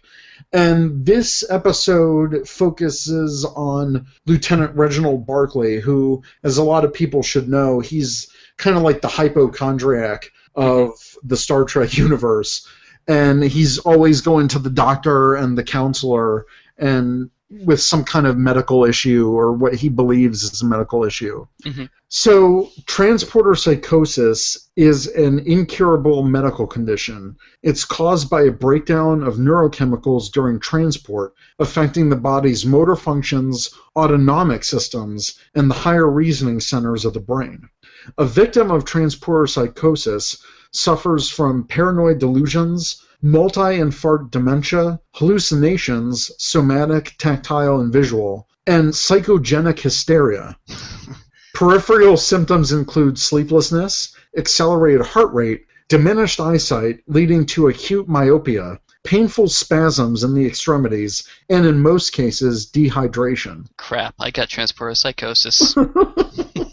And 0.53 1.05
this 1.05 1.43
episode 1.49 2.47
focuses 2.47 3.43
on 3.43 4.07
Lieutenant 4.25 4.75
Reginald 4.75 5.27
Barclay, 5.27 5.79
who, 5.79 6.23
as 6.43 6.57
a 6.57 6.63
lot 6.63 6.85
of 6.85 6.93
people 6.93 7.21
should 7.21 7.49
know, 7.49 7.79
he's 7.79 8.29
kind 8.57 8.77
of 8.77 8.83
like 8.83 9.01
the 9.01 9.09
hypochondriac 9.09 10.31
of 10.55 10.91
the 11.23 11.37
Star 11.37 11.65
Trek 11.65 11.97
universe. 11.97 12.67
And 13.07 13.43
he's 13.43 13.77
always 13.79 14.21
going 14.21 14.47
to 14.49 14.59
the 14.59 14.69
doctor 14.69 15.35
and 15.35 15.57
the 15.57 15.63
counselor 15.63 16.45
and 16.77 17.29
with 17.49 17.79
some 17.79 18.03
kind 18.03 18.27
of 18.27 18.37
medical 18.37 18.83
issue 18.83 19.29
or 19.29 19.53
what 19.53 19.73
he 19.73 19.87
believes 19.87 20.43
is 20.43 20.61
a 20.61 20.65
medical 20.65 21.05
issue. 21.05 21.45
Mhm. 21.63 21.89
So, 22.09 22.69
transporter 22.85 23.55
psychosis 23.55 24.69
is 24.75 25.07
an 25.07 25.39
incurable 25.39 26.23
medical 26.23 26.67
condition. 26.67 27.37
It's 27.63 27.85
caused 27.85 28.29
by 28.29 28.43
a 28.43 28.51
breakdown 28.51 29.23
of 29.23 29.37
neurochemicals 29.37 30.31
during 30.31 30.59
transport, 30.59 31.33
affecting 31.59 32.09
the 32.09 32.15
body's 32.17 32.65
motor 32.65 32.95
functions, 32.95 33.69
autonomic 33.95 34.63
systems, 34.63 35.39
and 35.55 35.69
the 35.69 35.75
higher 35.75 36.09
reasoning 36.09 36.59
centers 36.59 37.05
of 37.05 37.13
the 37.13 37.19
brain. 37.19 37.69
A 38.17 38.25
victim 38.25 38.71
of 38.71 38.83
transporter 38.83 39.47
psychosis 39.47 40.37
suffers 40.71 41.29
from 41.29 41.63
paranoid 41.63 42.19
delusions, 42.19 43.03
multi 43.21 43.77
infarct 43.79 44.31
dementia, 44.31 44.99
hallucinations, 45.15 46.31
somatic, 46.37 47.15
tactile, 47.17 47.79
and 47.79 47.91
visual, 47.91 48.47
and 48.67 48.89
psychogenic 48.93 49.79
hysteria. 49.79 50.57
Peripheral 51.53 52.17
symptoms 52.17 52.71
include 52.71 53.17
sleeplessness, 53.17 54.13
accelerated 54.37 55.05
heart 55.05 55.33
rate, 55.33 55.65
diminished 55.87 56.39
eyesight 56.39 56.99
leading 57.07 57.45
to 57.47 57.67
acute 57.67 58.07
myopia, 58.07 58.79
painful 59.03 59.47
spasms 59.47 60.23
in 60.23 60.33
the 60.33 60.45
extremities, 60.45 61.27
and 61.49 61.65
in 61.65 61.79
most 61.79 62.11
cases, 62.11 62.69
dehydration. 62.69 63.65
Crap, 63.77 64.13
I 64.19 64.31
got 64.31 64.49
transporter 64.49 64.93
psychosis. 64.95 65.75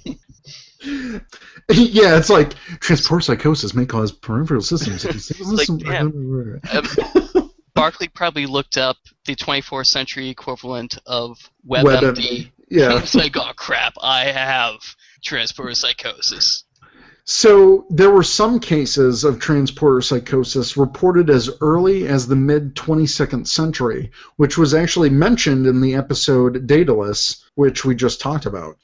yeah, 1.70 2.16
it's 2.16 2.30
like 2.30 2.55
transport 2.80 3.24
psychosis 3.24 3.74
may 3.74 3.87
cause 3.87 4.12
peripheral 4.12 4.61
systems. 4.61 5.05
like. 5.41 5.68
Um, 5.87 6.61
Barclay 7.74 8.07
probably 8.07 8.47
looked 8.47 8.76
up 8.76 8.97
the 9.24 9.35
24th 9.35 9.87
century 9.87 10.28
equivalent 10.28 10.97
of 11.07 11.39
WebMD. 11.68 11.82
WebMD. 11.82 12.51
Yeah. 12.68 12.99
It's 12.99 13.14
like, 13.16 13.37
oh 13.37 13.53
crap, 13.57 13.95
I 14.01 14.26
have 14.26 14.76
transporter 15.22 15.74
psychosis. 15.74 16.64
So 17.26 17.87
there 17.89 18.11
were 18.11 18.22
some 18.22 18.61
cases 18.61 19.24
of 19.24 19.41
transporter 19.41 20.03
psychosis 20.03 20.76
reported 20.76 21.30
as 21.30 21.51
early 21.62 22.07
as 22.07 22.28
the 22.28 22.37
mid 22.37 22.76
22nd 22.76 23.49
century, 23.49 24.11
which 24.37 24.59
was 24.59 24.74
actually 24.74 25.09
mentioned 25.09 25.66
in 25.66 25.80
the 25.80 25.95
episode 25.95 26.66
Daedalus, 26.66 27.45
which 27.55 27.85
we 27.85 27.95
just 27.95 28.20
talked 28.20 28.45
about. 28.45 28.76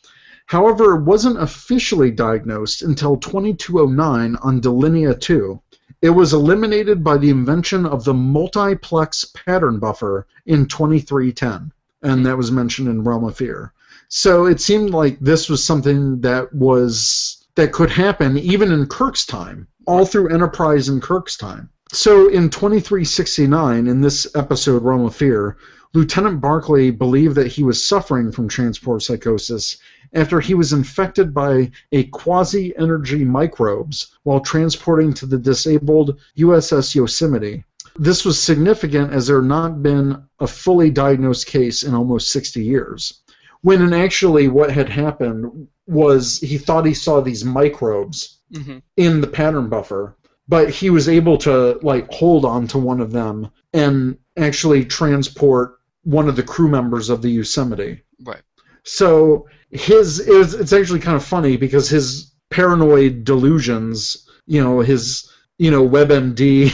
However, 0.50 0.96
it 0.96 1.02
wasn't 1.02 1.40
officially 1.40 2.10
diagnosed 2.10 2.82
until 2.82 3.16
2209 3.16 4.34
on 4.42 4.60
Delinia 4.60 5.14
2. 5.14 5.60
It 6.02 6.10
was 6.10 6.32
eliminated 6.32 7.04
by 7.04 7.18
the 7.18 7.30
invention 7.30 7.86
of 7.86 8.02
the 8.02 8.14
multiplex 8.14 9.26
pattern 9.26 9.78
buffer 9.78 10.26
in 10.46 10.66
2310, 10.66 11.70
and 12.02 12.26
that 12.26 12.36
was 12.36 12.50
mentioned 12.50 12.88
in 12.88 13.04
Realm 13.04 13.22
of 13.22 13.36
Fear. 13.36 13.72
So 14.08 14.46
it 14.46 14.60
seemed 14.60 14.90
like 14.90 15.20
this 15.20 15.48
was 15.48 15.62
something 15.62 16.20
that 16.22 16.52
was 16.52 17.46
that 17.54 17.70
could 17.70 17.90
happen 17.90 18.36
even 18.36 18.72
in 18.72 18.86
Kirk's 18.86 19.24
time, 19.24 19.68
all 19.86 20.04
through 20.04 20.34
Enterprise 20.34 20.88
in 20.88 21.00
Kirk's 21.00 21.36
time. 21.36 21.70
So 21.92 22.26
in 22.26 22.50
2369, 22.50 23.86
in 23.86 24.00
this 24.00 24.26
episode, 24.34 24.82
Realm 24.82 25.04
of 25.04 25.14
Fear, 25.14 25.58
Lieutenant 25.92 26.40
Barclay 26.40 26.90
believed 26.90 27.34
that 27.34 27.48
he 27.48 27.64
was 27.64 27.84
suffering 27.84 28.30
from 28.30 28.46
transport 28.46 29.02
psychosis 29.02 29.76
after 30.12 30.40
he 30.40 30.54
was 30.54 30.72
infected 30.72 31.32
by 31.32 31.70
a 31.92 32.04
quasi 32.04 32.76
energy 32.76 33.24
microbes 33.24 34.12
while 34.24 34.40
transporting 34.40 35.12
to 35.14 35.26
the 35.26 35.38
disabled 35.38 36.18
USS 36.38 36.94
Yosemite. 36.94 37.64
This 37.96 38.24
was 38.24 38.40
significant 38.40 39.12
as 39.12 39.26
there 39.26 39.40
had 39.40 39.48
not 39.48 39.82
been 39.82 40.22
a 40.38 40.46
fully 40.46 40.90
diagnosed 40.90 41.46
case 41.46 41.82
in 41.82 41.94
almost 41.94 42.30
60 42.32 42.62
years. 42.62 43.20
When 43.62 43.82
in 43.82 43.92
actually 43.92 44.48
what 44.48 44.70
had 44.70 44.88
happened 44.88 45.68
was 45.86 46.38
he 46.38 46.56
thought 46.56 46.86
he 46.86 46.94
saw 46.94 47.20
these 47.20 47.44
microbes 47.44 48.38
hmm 48.54 48.78
in 48.96 49.20
the 49.20 49.26
pattern 49.26 49.68
buffer, 49.68 50.16
but 50.48 50.70
he 50.70 50.90
was 50.90 51.08
able 51.08 51.38
to 51.38 51.78
like 51.82 52.10
hold 52.12 52.44
on 52.44 52.66
to 52.66 52.78
one 52.78 53.00
of 53.00 53.12
them 53.12 53.48
and 53.72 54.18
actually 54.36 54.84
transport 54.84 55.78
one 56.02 56.28
of 56.28 56.36
the 56.36 56.42
crew 56.42 56.68
members 56.68 57.10
of 57.10 57.22
the 57.22 57.30
Yosemite. 57.30 58.02
Right. 58.24 58.42
So 58.82 59.46
his 59.70 60.20
it 60.20 60.60
it's 60.60 60.72
actually 60.72 61.00
kind 61.00 61.16
of 61.16 61.24
funny 61.24 61.56
because 61.56 61.88
his 61.88 62.32
paranoid 62.50 63.24
delusions, 63.24 64.28
you 64.46 64.62
know, 64.62 64.80
his 64.80 65.30
you 65.58 65.70
know 65.70 65.86
WebMD 65.88 66.72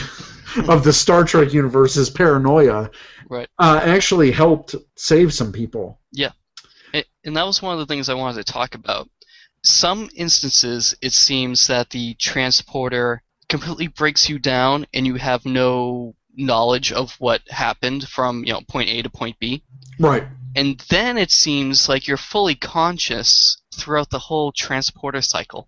of 0.69 0.83
the 0.83 0.93
Star 0.93 1.23
Trek 1.23 1.53
universe, 1.53 1.95
his 1.95 2.09
paranoia, 2.09 2.89
Right. 3.29 3.47
uh, 3.59 3.81
actually 3.83 4.31
helped 4.31 4.75
save 4.95 5.33
some 5.33 5.51
people. 5.51 5.99
And, 6.93 7.05
and 7.25 7.37
that 7.37 7.45
was 7.45 7.61
one 7.61 7.73
of 7.73 7.79
the 7.79 7.85
things 7.85 8.09
I 8.09 8.13
wanted 8.13 8.45
to 8.45 8.51
talk 8.51 8.75
about. 8.75 9.09
Some 9.63 10.09
instances, 10.15 10.95
it 11.01 11.11
seems 11.13 11.67
that 11.67 11.89
the 11.89 12.13
transporter 12.15 13.21
completely 13.49 13.87
breaks 13.87 14.29
you 14.29 14.39
down 14.39 14.85
and 14.93 15.05
you 15.05 15.15
have 15.15 15.45
no 15.45 16.15
knowledge 16.35 16.91
of 16.91 17.13
what 17.19 17.41
happened 17.49 18.07
from 18.07 18.43
you 18.45 18.53
know 18.53 18.61
point 18.67 18.89
A 18.89 19.01
to 19.01 19.09
point 19.09 19.37
B. 19.39 19.63
Right. 19.99 20.23
And 20.57 20.79
then 20.89 21.19
it 21.19 21.29
seems 21.29 21.87
like 21.87 22.07
you're 22.07 22.17
fully 22.17 22.55
conscious 22.55 23.57
throughout 23.75 24.09
the 24.09 24.17
whole 24.17 24.51
transporter 24.51 25.21
cycle. 25.21 25.67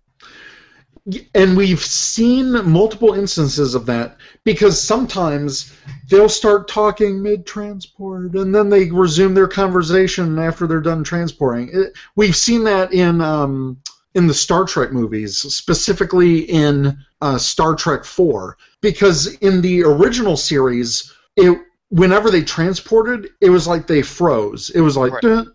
and 1.32 1.56
we've 1.56 1.80
seen 1.80 2.50
multiple 2.68 3.14
instances 3.14 3.76
of 3.76 3.86
that 3.86 4.16
because 4.42 4.82
sometimes 4.82 5.72
they'll 6.08 6.28
start 6.28 6.66
talking 6.66 7.22
mid 7.22 7.46
transport 7.46 8.34
and 8.34 8.52
then 8.52 8.68
they 8.68 8.90
resume 8.90 9.32
their 9.32 9.46
conversation 9.46 10.40
after 10.40 10.66
they're 10.66 10.80
done 10.80 11.04
transporting. 11.04 11.70
It, 11.72 11.92
we've 12.16 12.36
seen 12.36 12.64
that 12.64 12.92
in 12.92 13.20
um, 13.20 13.78
in 14.16 14.26
the 14.26 14.34
Star 14.34 14.64
Trek 14.64 14.90
movies, 14.90 15.38
specifically 15.38 16.40
in 16.40 16.98
uh, 17.20 17.38
Star 17.38 17.76
Trek 17.76 18.04
Four, 18.04 18.58
because 18.80 19.34
in 19.36 19.60
the 19.60 19.84
original 19.84 20.36
series, 20.36 21.12
it 21.36 21.56
whenever 21.90 22.30
they 22.30 22.42
transported, 22.42 23.30
it 23.40 23.50
was 23.50 23.66
like 23.66 23.86
they 23.86 24.02
froze. 24.02 24.70
It 24.70 24.80
was 24.80 24.96
like. 24.96 25.12
Right. 25.12 25.22
"Dun, 25.22 25.52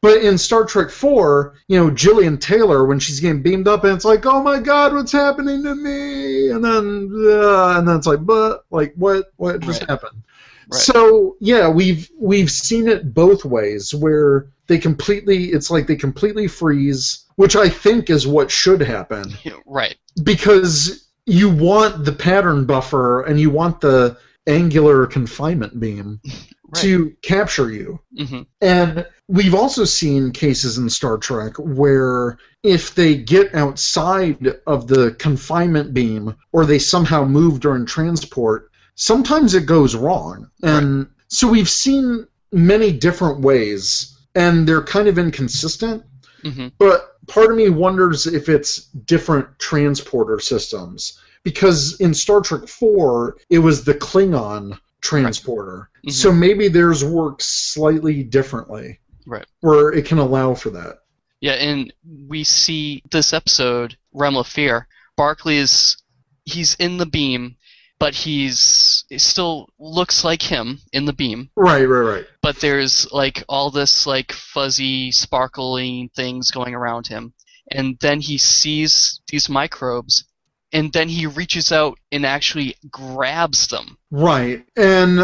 but 0.00 0.20
in 0.24 0.36
Star 0.36 0.64
Trek 0.64 0.90
4, 0.90 1.54
you 1.68 1.78
know, 1.78 1.88
Gillian 1.88 2.36
Taylor, 2.36 2.84
when 2.84 2.98
she's 2.98 3.20
getting 3.20 3.40
beamed 3.40 3.68
up, 3.68 3.84
and 3.84 3.94
it's 3.94 4.04
like, 4.04 4.26
oh 4.26 4.42
my 4.42 4.58
god, 4.58 4.92
what's 4.92 5.12
happening 5.12 5.62
to 5.62 5.76
me? 5.76 6.50
And 6.50 6.64
then, 6.64 7.08
uh, 7.24 7.78
and 7.78 7.86
then 7.86 7.96
it's 7.98 8.06
like, 8.08 8.26
but, 8.26 8.64
like, 8.72 8.94
what, 8.96 9.26
what 9.36 9.60
just 9.60 9.82
Right. 9.82 9.90
happened? 9.90 10.24
Right. 10.72 10.80
So 10.80 11.36
yeah, 11.40 11.68
we've 11.68 12.10
we've 12.18 12.50
seen 12.50 12.88
it 12.88 13.14
both 13.14 13.44
ways, 13.44 13.94
where 13.94 14.46
they 14.66 14.78
completely, 14.78 15.46
it's 15.52 15.70
like 15.70 15.86
they 15.86 15.96
completely 15.96 16.48
freeze, 16.48 17.24
which 17.36 17.54
I 17.54 17.68
think 17.68 18.10
is 18.10 18.26
what 18.26 18.50
should 18.50 18.80
happen 18.80 19.24
right. 19.66 19.96
because 20.24 21.08
you 21.26 21.48
want 21.48 22.04
the 22.04 22.12
pattern 22.12 22.64
buffer 22.64 23.22
and 23.22 23.38
you 23.38 23.50
want 23.50 23.80
the 23.80 24.16
annular 24.46 25.06
confinement 25.06 25.78
beam 25.80 26.20
Right. 26.74 26.82
to 26.84 27.12
capture 27.20 27.70
you. 27.70 28.00
hmm 28.16 28.42
And 28.62 29.06
we've 29.28 29.54
also 29.54 29.84
seen 29.84 30.30
cases 30.30 30.78
in 30.78 30.88
Star 30.88 31.18
Trek 31.18 31.52
where 31.58 32.38
if 32.62 32.94
they 32.94 33.14
get 33.14 33.54
outside 33.54 34.56
of 34.66 34.88
the 34.88 35.10
confinement 35.18 35.92
beam 35.92 36.34
or 36.52 36.64
they 36.64 36.78
somehow 36.78 37.26
move 37.26 37.60
during 37.60 37.84
transport, 37.84 38.70
sometimes 38.94 39.52
it 39.52 39.66
goes 39.66 39.94
wrong. 39.94 40.48
And 40.62 41.08
so 41.28 41.46
we've 41.46 41.68
seen 41.68 42.26
many 42.52 42.90
different 42.90 43.40
ways, 43.40 44.16
and 44.34 44.66
they're 44.66 44.82
kind 44.82 45.08
of 45.08 45.18
inconsistent. 45.18 46.02
hmm 46.42 46.68
But 46.78 47.16
part 47.28 47.50
of 47.50 47.56
me 47.58 47.68
wonders 47.68 48.26
if 48.26 48.48
it's 48.48 48.84
different 48.86 49.46
transporter 49.58 50.40
systems. 50.40 51.18
Because 51.44 52.00
in 52.00 52.14
Star 52.14 52.40
Trek 52.40 52.68
4, 52.68 53.36
it 53.50 53.58
was 53.58 53.84
the 53.84 53.94
Klingon 53.94 54.78
transporter. 55.00 55.90
Mhm. 56.06 56.12
So 56.12 56.32
maybe 56.32 56.68
theirs 56.68 57.04
works 57.04 57.46
slightly 57.46 58.22
differently. 58.22 59.00
Right. 59.26 59.46
Where 59.60 59.92
it 59.92 60.06
can 60.06 60.18
allow 60.18 60.54
for 60.54 60.70
that. 60.70 60.98
Yeah, 61.40 61.54
and 61.54 61.92
we 62.28 62.44
see 62.44 63.02
this 63.10 63.32
episode, 63.32 63.96
Realm 64.12 64.36
of 64.36 64.46
Fear. 64.46 64.86
Barclay 65.16 65.56
is 65.56 65.96
he's 66.44 66.74
in 66.76 66.98
the 66.98 67.06
beam, 67.06 67.56
but 67.98 68.14
he's 68.14 69.04
he 69.08 69.18
still 69.18 69.68
looks 69.78 70.24
like 70.24 70.42
him 70.42 70.80
in 70.92 71.04
the 71.04 71.12
beam. 71.12 71.50
Right, 71.56 71.84
right, 71.84 72.14
right. 72.14 72.26
But 72.42 72.60
there's 72.60 73.10
like 73.12 73.44
all 73.48 73.70
this 73.70 74.06
like 74.06 74.32
fuzzy, 74.32 75.10
sparkling 75.10 76.10
things 76.14 76.50
going 76.52 76.74
around 76.74 77.08
him, 77.08 77.32
and 77.70 77.98
then 78.00 78.20
he 78.20 78.38
sees 78.38 79.20
these 79.28 79.48
microbes, 79.48 80.24
and 80.72 80.92
then 80.92 81.08
he 81.08 81.26
reaches 81.26 81.72
out 81.72 81.98
and 82.10 82.24
actually 82.24 82.76
grabs 82.90 83.66
them. 83.68 83.96
Right. 84.10 84.64
And 84.76 85.20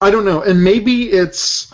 I 0.00 0.10
don't 0.10 0.24
know. 0.24 0.42
And 0.42 0.62
maybe 0.62 1.10
it's 1.10 1.72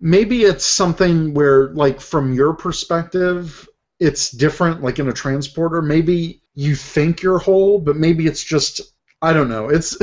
maybe 0.00 0.42
it's 0.42 0.64
something 0.64 1.34
where 1.34 1.68
like 1.70 2.00
from 2.00 2.32
your 2.32 2.54
perspective 2.54 3.68
it's 3.98 4.30
different 4.30 4.82
like 4.82 4.98
in 4.98 5.08
a 5.08 5.12
transporter 5.12 5.82
maybe 5.82 6.42
you 6.54 6.74
think 6.74 7.20
you're 7.22 7.38
whole 7.38 7.78
but 7.78 7.96
maybe 7.96 8.26
it's 8.26 8.42
just 8.42 8.80
I 9.22 9.32
don't 9.32 9.48
know. 9.48 9.68
It's 9.68 9.96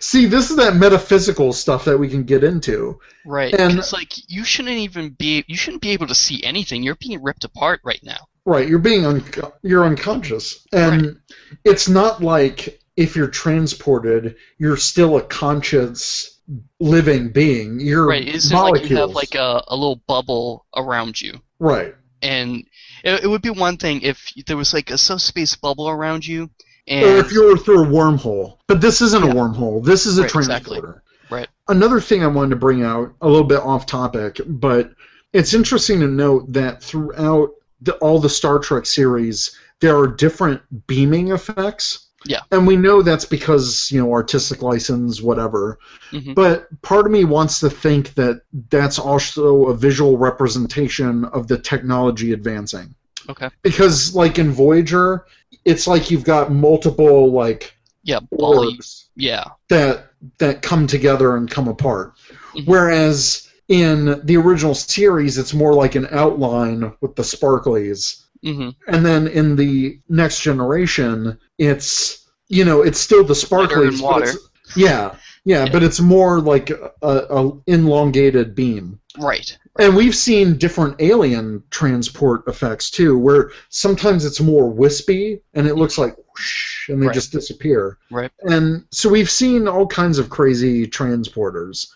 see, 0.04 0.26
this 0.26 0.50
is 0.50 0.56
that 0.56 0.76
metaphysical 0.76 1.52
stuff 1.52 1.84
that 1.84 1.96
we 1.98 2.08
can 2.08 2.24
get 2.24 2.42
into. 2.42 2.98
Right. 3.24 3.54
And- 3.54 3.78
it's 3.78 3.92
like 3.92 4.12
you 4.30 4.44
shouldn't 4.44 4.76
even 4.76 5.10
be 5.10 5.44
you 5.46 5.56
shouldn't 5.56 5.82
be 5.82 5.90
able 5.90 6.08
to 6.08 6.14
see 6.14 6.42
anything. 6.44 6.82
You're 6.82 6.96
being 6.96 7.22
ripped 7.22 7.44
apart 7.44 7.80
right 7.84 8.00
now. 8.02 8.26
Right, 8.46 8.68
you're 8.68 8.78
being 8.78 9.06
un- 9.06 9.24
you're 9.62 9.86
unconscious, 9.86 10.66
and 10.70 11.18
it's 11.64 11.88
not 11.88 12.22
like 12.22 12.78
if 12.94 13.16
you're 13.16 13.28
transported, 13.28 14.36
you're 14.58 14.76
still 14.76 15.16
a 15.16 15.22
conscious 15.22 16.40
living 16.78 17.30
being. 17.30 17.80
You're 17.80 18.06
Right. 18.06 18.26
It 18.28 18.34
isn't 18.34 18.54
molecules. 18.54 18.82
like 18.82 18.90
you 18.90 18.96
have 18.98 19.10
like 19.10 19.34
a, 19.34 19.64
a 19.68 19.74
little 19.74 20.02
bubble 20.06 20.66
around 20.76 21.20
you. 21.20 21.40
right. 21.58 21.94
And 22.20 22.66
it, 23.02 23.24
it 23.24 23.26
would 23.26 23.42
be 23.42 23.50
one 23.50 23.76
thing 23.76 24.00
if 24.02 24.32
there 24.46 24.56
was 24.56 24.72
like 24.72 24.90
a 24.90 24.96
subspace 24.98 25.56
bubble 25.56 25.88
around 25.90 26.26
you 26.26 26.48
and 26.88 27.04
or 27.04 27.16
if 27.18 27.32
you 27.32 27.46
were 27.46 27.56
through 27.56 27.84
a 27.84 27.86
wormhole. 27.86 28.58
But 28.66 28.80
this 28.80 29.00
isn't 29.00 29.22
a 29.24 29.28
wormhole. 29.34 29.84
This 29.84 30.06
is 30.06 30.18
a 30.18 30.22
Right, 30.22 30.34
exactly. 30.34 30.78
transporter. 30.80 31.02
Right. 31.30 31.48
Another 31.68 32.00
thing 32.00 32.22
I 32.22 32.26
wanted 32.26 32.50
to 32.50 32.56
bring 32.56 32.82
out, 32.82 33.12
a 33.22 33.28
little 33.28 33.46
bit 33.46 33.60
off 33.60 33.86
topic, 33.86 34.40
but 34.46 34.92
it's 35.32 35.54
interesting 35.54 36.00
to 36.00 36.06
note 36.06 36.52
that 36.52 36.82
throughout 36.82 37.50
the, 37.80 37.94
all 37.94 38.18
the 38.18 38.28
Star 38.28 38.58
Trek 38.58 38.86
series, 38.86 39.58
there 39.80 39.96
are 39.96 40.06
different 40.06 40.60
beaming 40.86 41.32
effects. 41.32 42.08
Yeah. 42.26 42.40
And 42.52 42.66
we 42.66 42.76
know 42.76 43.02
that's 43.02 43.24
because, 43.26 43.90
you 43.90 44.00
know, 44.02 44.10
artistic 44.12 44.62
license, 44.62 45.20
whatever. 45.20 45.78
Mhm. 46.12 46.34
But 46.34 46.68
part 46.82 47.04
of 47.06 47.12
me 47.12 47.24
wants 47.24 47.60
to 47.60 47.68
think 47.68 48.14
that 48.14 48.42
that's 48.70 48.98
also 48.98 49.66
a 49.66 49.74
visual 49.76 50.16
representation 50.16 51.24
of 51.26 51.48
the 51.48 51.58
technology 51.58 52.32
advancing 52.32 52.94
Okay. 53.28 53.48
because 53.62 54.14
like 54.14 54.38
in 54.38 54.52
Voyager, 54.52 55.26
it's 55.64 55.86
like 55.86 56.10
you've 56.10 56.24
got 56.24 56.52
multiple 56.52 57.32
like 57.32 57.74
Yeah, 58.02 58.20
orbs 58.30 59.08
yeah. 59.16 59.44
that 59.68 60.10
that 60.38 60.62
come 60.62 60.86
together 60.86 61.36
and 61.36 61.50
come 61.50 61.68
apart. 61.68 62.14
Mhm. 62.54 62.66
Whereas 62.66 63.48
in 63.68 64.20
the 64.24 64.36
original 64.36 64.74
series, 64.74 65.38
it's 65.38 65.54
more 65.54 65.72
like 65.74 65.94
an 65.94 66.06
outline 66.10 66.92
with 67.00 67.16
the 67.16 67.22
sparklies, 67.22 68.22
hmm 68.42 68.70
and 68.88 69.04
then 69.06 69.26
in 69.28 69.56
the 69.56 69.98
next 70.08 70.42
generation, 70.42 71.38
it's 71.58 72.26
you 72.48 72.64
know 72.64 72.82
it's 72.82 73.00
still 73.00 73.24
the 73.24 73.34
sparklies, 73.34 74.00
than 74.00 74.10
but 74.10 74.34
yeah, 74.76 75.14
Yeah. 75.44 75.68
but 75.70 75.82
it's 75.82 76.00
more 76.00 76.40
like 76.40 76.70
a, 76.70 76.90
a 77.02 77.52
elongated 77.66 78.54
beam. 78.54 78.98
Right. 79.18 79.56
And 79.78 79.94
we've 79.96 80.14
seen 80.14 80.56
different 80.56 80.96
alien 81.00 81.62
transport 81.70 82.44
effects 82.46 82.90
too, 82.90 83.18
where 83.18 83.50
sometimes 83.68 84.24
it's 84.24 84.40
more 84.40 84.68
wispy 84.70 85.40
and 85.54 85.66
it 85.66 85.74
looks 85.74 85.98
like 85.98 86.16
whoosh, 86.16 86.88
and 86.88 87.02
they 87.02 87.06
Right. 87.08 87.14
just 87.14 87.32
disappear. 87.32 87.98
Right. 88.10 88.30
And 88.42 88.84
so 88.90 89.08
we've 89.08 89.30
seen 89.30 89.68
all 89.68 89.86
kinds 89.86 90.18
of 90.18 90.30
crazy 90.30 90.86
transporters, 90.86 91.88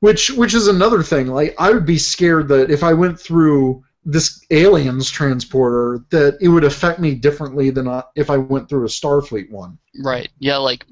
which 0.00 0.30
which 0.32 0.52
is 0.54 0.66
another 0.68 1.02
thing. 1.02 1.28
Like 1.28 1.54
I 1.58 1.70
would 1.70 1.86
be 1.86 1.98
scared 1.98 2.48
that 2.48 2.70
if 2.70 2.82
I 2.82 2.92
went 2.92 3.18
through 3.18 3.84
this 4.04 4.44
aliens 4.50 5.10
transporter, 5.10 6.04
that 6.10 6.36
it 6.40 6.48
would 6.48 6.64
affect 6.64 6.98
me 6.98 7.14
differently 7.14 7.70
than 7.70 7.86
I- 7.86 8.02
if 8.16 8.30
I 8.30 8.36
went 8.36 8.68
through 8.68 8.84
a 8.84 8.88
Starfleet 8.88 9.50
one. 9.50 9.78
Right. 10.02 10.28
Yeah, 10.38 10.56
like 10.56 10.84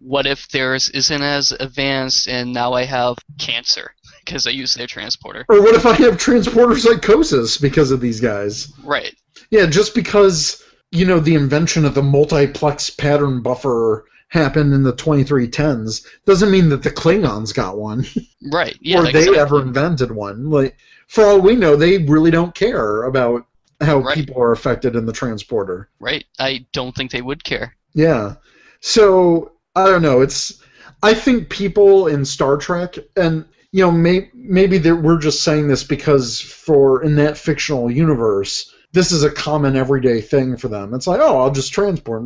what 0.00 0.26
if 0.26 0.48
theirs 0.48 0.88
isn't 0.90 1.22
as 1.22 1.52
advanced 1.52 2.28
and 2.28 2.52
now 2.52 2.72
I 2.72 2.84
have 2.84 3.16
cancer 3.38 3.94
because 4.24 4.46
I 4.46 4.50
use 4.50 4.74
their 4.74 4.86
transporter? 4.86 5.44
Or 5.48 5.60
what 5.62 5.74
if 5.74 5.86
I 5.86 5.94
have 5.94 6.18
transporter 6.18 6.76
psychosis 6.78 7.58
because 7.58 7.90
of 7.90 8.00
these 8.00 8.20
guys? 8.20 8.72
Right. 8.82 9.14
Yeah, 9.50 9.66
just 9.66 9.94
because 9.94 10.62
you 10.92 11.04
know 11.04 11.20
the 11.20 11.34
invention 11.34 11.84
of 11.84 11.94
the 11.94 12.02
multiplex 12.02 12.90
pattern 12.90 13.42
buffer 13.42 14.06
happened 14.28 14.74
in 14.74 14.82
the 14.82 14.92
2310s 14.92 16.04
doesn't 16.24 16.50
mean 16.50 16.68
that 16.70 16.82
the 16.82 16.90
Klingons 16.90 17.54
got 17.54 17.78
one 17.78 18.04
Right. 18.52 18.76
Yeah. 18.80 18.98
or 19.00 19.02
they 19.04 19.10
exactly. 19.20 19.38
ever 19.38 19.62
invented 19.62 20.10
one. 20.10 20.50
Like 20.50 20.76
for 21.06 21.24
all 21.24 21.40
we 21.40 21.56
know, 21.56 21.76
they 21.76 21.98
really 21.98 22.30
don't 22.30 22.54
care 22.54 23.04
about 23.04 23.46
how 23.80 23.98
Right. 23.98 24.14
people 24.16 24.40
are 24.40 24.52
affected 24.52 24.96
in 24.96 25.06
the 25.06 25.12
transporter. 25.12 25.88
Right. 26.00 26.24
I 26.38 26.66
don't 26.72 26.94
think 26.94 27.10
they 27.10 27.22
would 27.22 27.44
care. 27.44 27.76
Yeah. 27.94 28.34
So 28.80 29.52
I 29.74 29.86
don't 29.86 30.02
know. 30.02 30.20
It's 30.20 30.62
I 31.02 31.14
think 31.14 31.50
people 31.50 32.06
in 32.08 32.24
Star 32.24 32.56
Trek 32.56 32.96
and 33.16 33.44
you 33.72 33.82
know 33.84 33.90
may, 33.90 34.30
maybe 34.34 34.78
we're 34.90 35.18
just 35.18 35.42
saying 35.44 35.68
this 35.68 35.84
because 35.84 36.40
for 36.40 37.02
in 37.04 37.16
that 37.16 37.36
fictional 37.36 37.90
universe 37.90 38.72
this 38.92 39.12
is 39.12 39.22
a 39.24 39.30
common 39.30 39.76
everyday 39.76 40.22
thing 40.22 40.56
for 40.56 40.68
them. 40.68 40.94
It's 40.94 41.06
like 41.06 41.20
oh 41.20 41.38
I'll 41.38 41.50
just 41.50 41.72
transport 41.72 42.22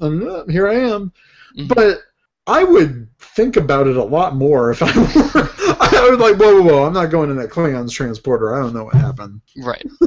and 0.00 0.22
uh, 0.28 0.44
here 0.46 0.68
I 0.68 0.74
am. 0.74 1.12
Mhm. 1.58 1.74
But 1.74 1.98
I 2.46 2.64
would 2.64 3.08
think 3.18 3.56
about 3.56 3.86
it 3.86 3.96
a 3.96 4.04
lot 4.04 4.34
more 4.36 4.70
if 4.70 4.82
I 4.82 4.86
were. 4.96 5.50
I 5.80 6.08
would 6.10 6.20
like 6.20 6.36
whoa 6.36 6.60
whoa 6.60 6.62
whoa 6.62 6.84
I'm 6.84 6.92
not 6.92 7.10
going 7.10 7.30
in 7.30 7.36
that 7.36 7.50
Klingons 7.50 7.92
transporter. 7.92 8.54
I 8.54 8.60
don't 8.60 8.74
know 8.74 8.84
what 8.84 8.94
happened. 8.94 9.40
Right. 9.56 9.86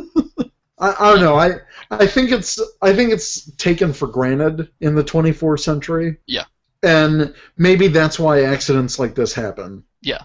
I, 0.80 0.96
I 1.00 1.12
don't 1.12 1.22
know. 1.22 1.36
I 1.36 1.56
I 1.90 2.06
think 2.06 2.32
it's 2.32 2.62
I 2.82 2.94
think 2.94 3.12
it's 3.12 3.52
taken 3.56 3.94
for 3.94 4.08
granted 4.08 4.70
in 4.82 4.96
the 4.96 5.04
24th 5.04 5.62
century. 5.62 6.18
Yeah. 6.28 6.46
And 6.84 7.34
maybe 7.58 7.88
that's 7.88 8.20
why 8.20 8.44
accidents 8.44 9.00
like 9.00 9.16
this 9.16 9.34
happen. 9.34 9.84
Yeah, 10.02 10.24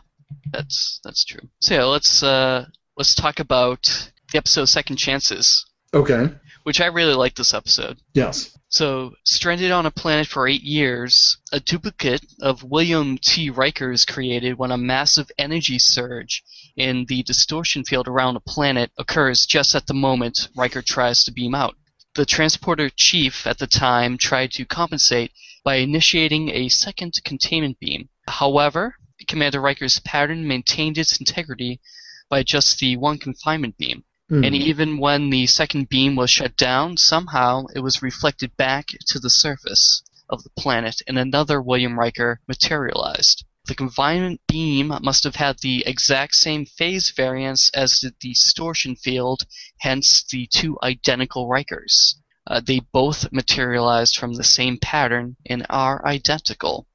that's 0.50 1.00
that's 1.02 1.24
true. 1.24 1.48
So 1.60 1.74
yeah, 1.74 1.84
let's 1.84 2.22
uh 2.22 2.66
let's 2.96 3.14
talk 3.14 3.40
about 3.40 4.10
the 4.30 4.38
episode 4.38 4.66
Second 4.66 4.96
Chances, 4.96 5.64
Okay. 5.94 6.30
Which 6.62 6.80
I 6.80 6.86
really 6.86 7.14
like 7.14 7.34
this 7.34 7.54
episode. 7.54 7.98
Yes. 8.14 8.56
So, 8.68 9.12
stranded 9.24 9.70
on 9.70 9.86
a 9.86 9.90
planet 9.90 10.26
for 10.26 10.48
eight 10.48 10.62
years, 10.62 11.36
a 11.52 11.60
duplicate 11.60 12.24
of 12.40 12.62
William 12.62 13.18
T. 13.18 13.50
Riker 13.50 13.92
is 13.92 14.04
created 14.04 14.58
when 14.58 14.70
a 14.70 14.78
massive 14.78 15.30
energy 15.38 15.78
surge 15.78 16.42
in 16.76 17.04
the 17.06 17.22
distortion 17.22 17.84
field 17.84 18.08
around 18.08 18.36
a 18.36 18.40
planet 18.40 18.90
occurs 18.96 19.44
just 19.44 19.74
at 19.74 19.86
the 19.86 19.94
moment 19.94 20.48
Riker 20.56 20.82
tries 20.82 21.24
to 21.24 21.32
beam 21.32 21.54
out. 21.54 21.76
The 22.14 22.26
transporter 22.26 22.90
chief 22.90 23.46
at 23.46 23.58
the 23.58 23.66
time 23.66 24.16
tried 24.18 24.52
to 24.52 24.64
compensate 24.64 25.32
by 25.64 25.76
initiating 25.76 26.50
a 26.50 26.68
second 26.68 27.14
containment 27.24 27.78
beam. 27.78 28.08
However, 28.26 28.96
Commander 29.28 29.60
Riker's 29.60 30.00
pattern 30.00 30.48
maintained 30.48 30.98
its 30.98 31.18
integrity 31.18 31.80
by 32.28 32.42
just 32.42 32.78
the 32.78 32.96
one 32.96 33.18
confinement 33.18 33.76
beam. 33.76 34.04
Hmm. 34.28 34.44
And 34.44 34.54
even 34.54 34.98
when 34.98 35.30
the 35.30 35.46
second 35.46 35.88
beam 35.88 36.16
was 36.16 36.30
shut 36.30 36.56
down, 36.56 36.96
somehow 36.96 37.66
it 37.74 37.80
was 37.80 38.02
reflected 38.02 38.56
back 38.56 38.86
to 39.08 39.18
the 39.18 39.30
surface 39.30 40.02
of 40.28 40.42
the 40.42 40.50
planet 40.50 41.02
and 41.06 41.18
another 41.18 41.60
William 41.60 41.98
Riker 41.98 42.40
materialized. 42.48 43.44
The 43.66 43.74
confinement 43.76 44.40
beam 44.48 44.88
must 45.02 45.22
have 45.22 45.36
had 45.36 45.58
the 45.60 45.84
exact 45.86 46.34
same 46.34 46.66
phase 46.66 47.10
variance 47.10 47.70
as 47.74 48.00
the 48.00 48.12
distortion 48.18 48.96
field, 48.96 49.42
hence 49.78 50.24
the 50.24 50.48
two 50.48 50.78
identical 50.82 51.48
Rikers. 51.48 52.14
Uh, 52.44 52.60
they 52.60 52.80
both 52.80 53.30
materialized 53.30 54.16
from 54.16 54.34
the 54.34 54.42
same 54.42 54.78
pattern 54.78 55.36
and 55.46 55.64
are 55.70 56.04
identical. 56.04 56.88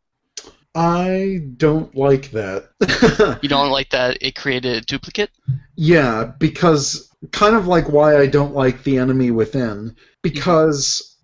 I 0.75 1.39
don't 1.55 1.95
like 1.95 2.31
that. 2.31 2.69
You 3.41 3.49
don't 3.49 3.71
like 3.71 3.89
that 3.91 4.17
it 4.21 4.35
created 4.35 4.77
a 4.77 4.81
duplicate? 4.81 5.31
yeah, 5.75 6.31
because 6.37 7.06
kind 7.31 7.55
of 7.55 7.67
like 7.67 7.89
why 7.89 8.17
I 8.17 8.27
don't 8.27 8.53
like 8.53 8.83
the 8.83 8.97
enemy 8.97 9.31
within. 9.31 9.95
Because 10.21 11.15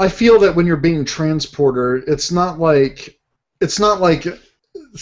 I 0.00 0.08
feel 0.08 0.38
that 0.40 0.54
when 0.54 0.66
you're 0.66 0.76
being 0.76 1.04
transported, 1.04 2.08
it's 2.08 2.30
not 2.30 2.58
like 2.58 3.18
it's 3.60 3.80
not 3.80 4.00
like 4.00 4.26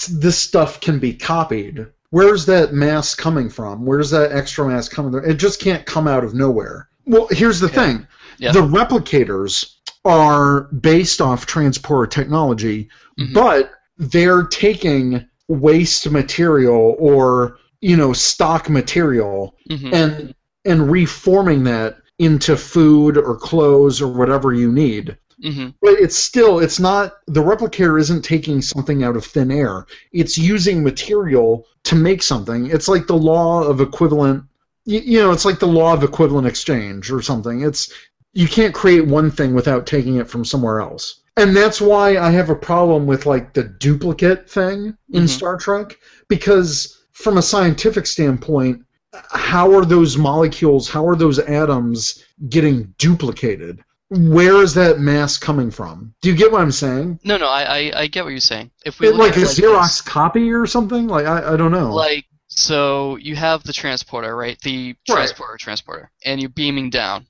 this 0.08 0.38
stuff 0.38 0.80
can 0.80 0.98
be 0.98 1.12
copied. 1.12 1.86
Where's 2.10 2.46
that 2.46 2.72
mass 2.72 3.14
coming 3.14 3.50
from? 3.50 3.84
Where's 3.84 4.10
that 4.10 4.32
extra 4.32 4.66
mass 4.66 4.88
coming 4.88 5.12
from? 5.12 5.28
It 5.28 5.34
just 5.34 5.60
can't 5.60 5.84
come 5.84 6.08
out 6.08 6.24
of 6.24 6.34
nowhere. 6.34 6.88
Well, 7.04 7.28
here's 7.30 7.60
the 7.60 7.68
Yeah. 7.68 7.72
thing. 7.72 8.06
Yeah. 8.38 8.52
The 8.52 8.62
replicators 8.62 9.74
are 10.04 10.62
based 10.80 11.20
off 11.20 11.46
transporter 11.46 12.06
technology, 12.08 12.88
Mhm. 13.18 13.34
but 13.34 13.72
they're 13.98 14.44
taking 14.44 15.26
waste 15.48 16.10
material 16.10 16.96
or 16.98 17.58
you 17.88 17.96
know 18.00 18.12
stock 18.12 18.68
material 18.80 19.38
hmm 19.70 19.92
and 20.00 20.34
and 20.70 20.90
reforming 20.90 21.62
that 21.64 21.90
into 22.18 22.56
food 22.56 23.16
or 23.16 23.36
clothes 23.36 24.00
or 24.04 24.08
whatever 24.20 24.52
you 24.62 24.72
need. 24.72 25.16
Hmm 25.42 25.68
but 25.82 25.94
it's 26.04 26.16
still 26.16 26.58
it's 26.64 26.80
not 26.80 27.04
the 27.36 27.42
replicator 27.52 28.00
isn't 28.00 28.22
taking 28.24 28.58
something 28.62 29.04
out 29.04 29.16
of 29.16 29.24
thin 29.24 29.50
air. 29.50 29.86
It's 30.12 30.36
using 30.38 30.82
material 30.82 31.66
to 31.84 31.94
make 31.94 32.22
something. 32.22 32.66
It's 32.74 32.88
like 32.88 33.06
the 33.06 33.22
law 33.32 33.62
of 33.62 33.80
equivalent 33.80 34.44
you, 34.92 35.00
you 35.12 35.18
know 35.20 35.32
it's 35.32 35.44
like 35.44 35.58
the 35.60 35.74
law 35.80 35.92
of 35.94 36.02
equivalent 36.02 36.46
exchange 36.46 37.10
or 37.10 37.20
something. 37.22 37.62
It's 37.68 37.92
you 38.32 38.48
can't 38.48 38.74
create 38.74 39.06
one 39.18 39.30
thing 39.30 39.54
without 39.54 39.86
taking 39.86 40.16
it 40.16 40.28
from 40.28 40.44
somewhere 40.44 40.80
else. 40.80 41.20
And 41.36 41.54
that's 41.54 41.80
why 41.80 42.06
i 42.18 42.30
have 42.30 42.50
a 42.50 42.62
problem 42.70 43.06
with 43.06 43.26
like 43.26 43.52
the 43.52 43.64
duplicate 43.64 44.48
thing 44.58 44.96
in 45.12 45.24
Mhm. 45.24 45.28
star 45.28 45.56
trek 45.58 45.98
because 46.28 46.70
from 47.16 47.38
a 47.38 47.42
scientific 47.42 48.06
standpoint 48.06 48.82
how 49.30 49.72
are 49.72 49.84
those 49.84 50.16
molecules 50.16 50.88
how 50.88 51.06
are 51.06 51.16
those 51.16 51.38
atoms 51.38 52.24
getting 52.48 52.94
duplicated 52.98 53.82
where 54.08 54.62
is 54.62 54.72
that 54.74 55.00
mass 55.00 55.36
coming 55.36 55.70
from? 55.70 56.14
Do 56.22 56.30
you 56.30 56.36
get 56.36 56.52
what 56.52 56.60
I'm 56.60 56.70
saying? 56.70 57.18
No, 57.24 57.36
no, 57.36 57.48
I, 57.48 57.62
I, 57.62 58.00
I 58.02 58.06
get 58.06 58.24
what 58.24 58.30
you're 58.30 58.38
saying. 58.40 58.70
If 58.84 59.00
we 59.00 59.08
It, 59.08 59.16
like 59.16 59.36
a 59.36 59.40
it 59.40 59.46
Xerox 59.48 59.82
this, 59.82 60.00
copy 60.00 60.52
or 60.52 60.66
something? 60.66 61.08
Like 61.08 61.26
I, 61.26 61.54
I 61.54 61.56
don't 61.56 61.72
know. 61.72 61.92
like 61.92 62.24
so 62.46 63.16
you 63.16 63.34
have 63.34 63.64
the 63.64 63.72
transporter, 63.72 64.36
right? 64.36 64.58
The 64.60 64.94
Right. 65.08 65.16
transporter 65.16 65.56
transporter, 65.58 66.10
and 66.24 66.40
you're 66.40 66.50
beaming 66.50 66.90
down. 66.90 67.26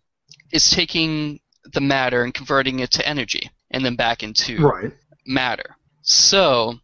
It's 0.53 0.71
taking 0.71 1.41
the 1.73 1.81
matter 1.81 2.23
and 2.23 2.35
converting 2.35 2.81
it 2.81 2.91
to 2.93 3.09
energy, 3.09 3.51
and 3.71 3.85
then 3.85 3.97
back 3.97 4.23
into 4.23 4.59
right. 4.59 4.93
matter. 5.27 5.77
So 6.03 6.79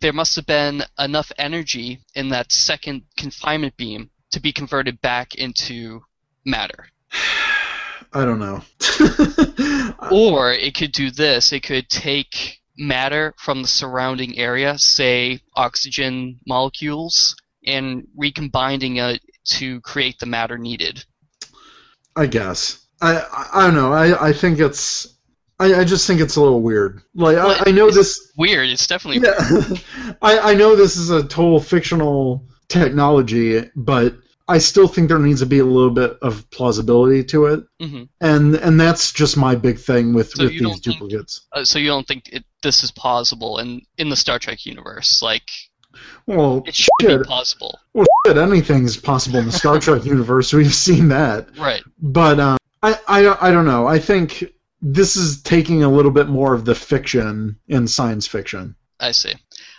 there 0.00 0.12
must 0.12 0.36
have 0.36 0.46
been 0.46 0.82
enough 0.98 1.32
energy 1.38 2.00
in 2.14 2.28
that 2.30 2.52
second 2.52 3.02
confinement 3.16 3.76
beam 3.76 4.10
to 4.30 4.40
be 4.40 4.52
converted 4.52 5.00
back 5.00 5.34
into 5.34 6.00
matter. 6.44 6.86
I 8.12 8.24
don't 8.24 8.38
know. 8.38 8.62
Or 10.10 10.52
it 10.52 10.74
could 10.74 10.92
do 10.92 11.10
this. 11.10 11.52
It 11.52 11.62
could 11.62 11.88
take 11.88 12.60
matter 12.76 13.34
from 13.38 13.62
the 13.62 13.68
surrounding 13.68 14.38
area, 14.38 14.78
say 14.78 15.40
oxygen 15.56 16.38
molecules, 16.46 17.34
and 17.66 18.06
recombining 18.16 18.96
it 18.96 19.20
to 19.44 19.80
create 19.80 20.18
the 20.18 20.26
matter 20.26 20.58
needed. 20.58 21.04
I 22.14 22.26
guess. 22.26 22.86
I, 23.00 23.22
I 23.52 23.66
don't 23.66 23.74
know. 23.74 23.92
I, 23.92 24.28
I 24.28 24.32
think 24.32 24.58
it's. 24.58 25.15
I, 25.58 25.80
I 25.80 25.84
just 25.84 26.06
think 26.06 26.20
it's 26.20 26.36
a 26.36 26.40
little 26.42 26.60
weird. 26.62 27.02
Like 27.14 27.36
Well, 27.36 27.50
I, 27.50 27.70
I 27.70 27.72
know 27.72 27.90
this. 27.90 28.32
Weird. 28.36 28.68
It's 28.68 28.86
definitely 28.86 29.26
Yeah, 29.26 30.16
I, 30.22 30.50
I 30.50 30.54
know 30.54 30.76
this 30.76 30.96
is 30.96 31.10
a 31.10 31.22
total 31.22 31.60
fictional 31.60 32.46
technology, 32.68 33.62
but 33.74 34.14
I 34.48 34.58
still 34.58 34.86
think 34.86 35.08
there 35.08 35.18
needs 35.18 35.40
to 35.40 35.46
be 35.46 35.58
a 35.58 35.64
little 35.64 35.90
bit 35.90 36.18
of 36.22 36.48
plausibility 36.50 37.24
to 37.24 37.46
it, 37.46 37.64
hmm 37.80 38.04
and 38.20 38.54
and 38.56 38.78
that's 38.80 39.10
just 39.12 39.36
my 39.36 39.54
big 39.56 39.78
thing 39.78 40.14
with 40.14 40.30
So 40.30 40.44
with 40.44 40.52
these 40.52 40.60
think- 40.60 40.82
duplicates. 40.82 41.46
Uh, 41.52 41.64
so 41.64 41.78
you 41.80 41.88
don't 41.88 42.06
think 42.06 42.28
it, 42.32 42.44
this 42.62 42.84
is 42.84 42.90
plausible 42.92 43.58
in 43.58 43.82
in 43.98 44.08
the 44.08 44.14
Star 44.16 44.38
Trek 44.38 44.64
universe? 44.66 45.20
Like 45.22 45.48
Well, 46.26 46.62
it 46.66 46.74
should 46.76 46.88
shit, 47.00 47.22
be 47.22 47.26
possible, 47.26 47.78
Well, 47.92 48.06
shit, 48.26 48.36
anything's 48.36 48.96
possible 48.96 49.38
in 49.40 49.46
the 49.46 49.52
Star 49.52 49.78
Trek 49.80 50.04
universe. 50.04 50.52
We've 50.52 50.72
seen 50.74 51.08
that. 51.08 51.48
right? 51.58 51.82
But 52.00 52.38
um, 52.38 52.58
I, 52.84 52.98
I, 53.08 53.48
I 53.48 53.50
don't 53.50 53.64
know. 53.66 53.86
I 53.88 53.98
think 53.98 54.44
this 54.80 55.16
is 55.16 55.42
taking 55.42 55.82
a 55.82 55.88
little 55.88 56.10
bit 56.10 56.28
more 56.28 56.54
of 56.54 56.64
the 56.64 56.74
fiction 56.74 57.58
in 57.68 57.88
science 57.88 58.26
fiction. 58.26 58.76
I 58.98 59.12
see. 59.12 59.34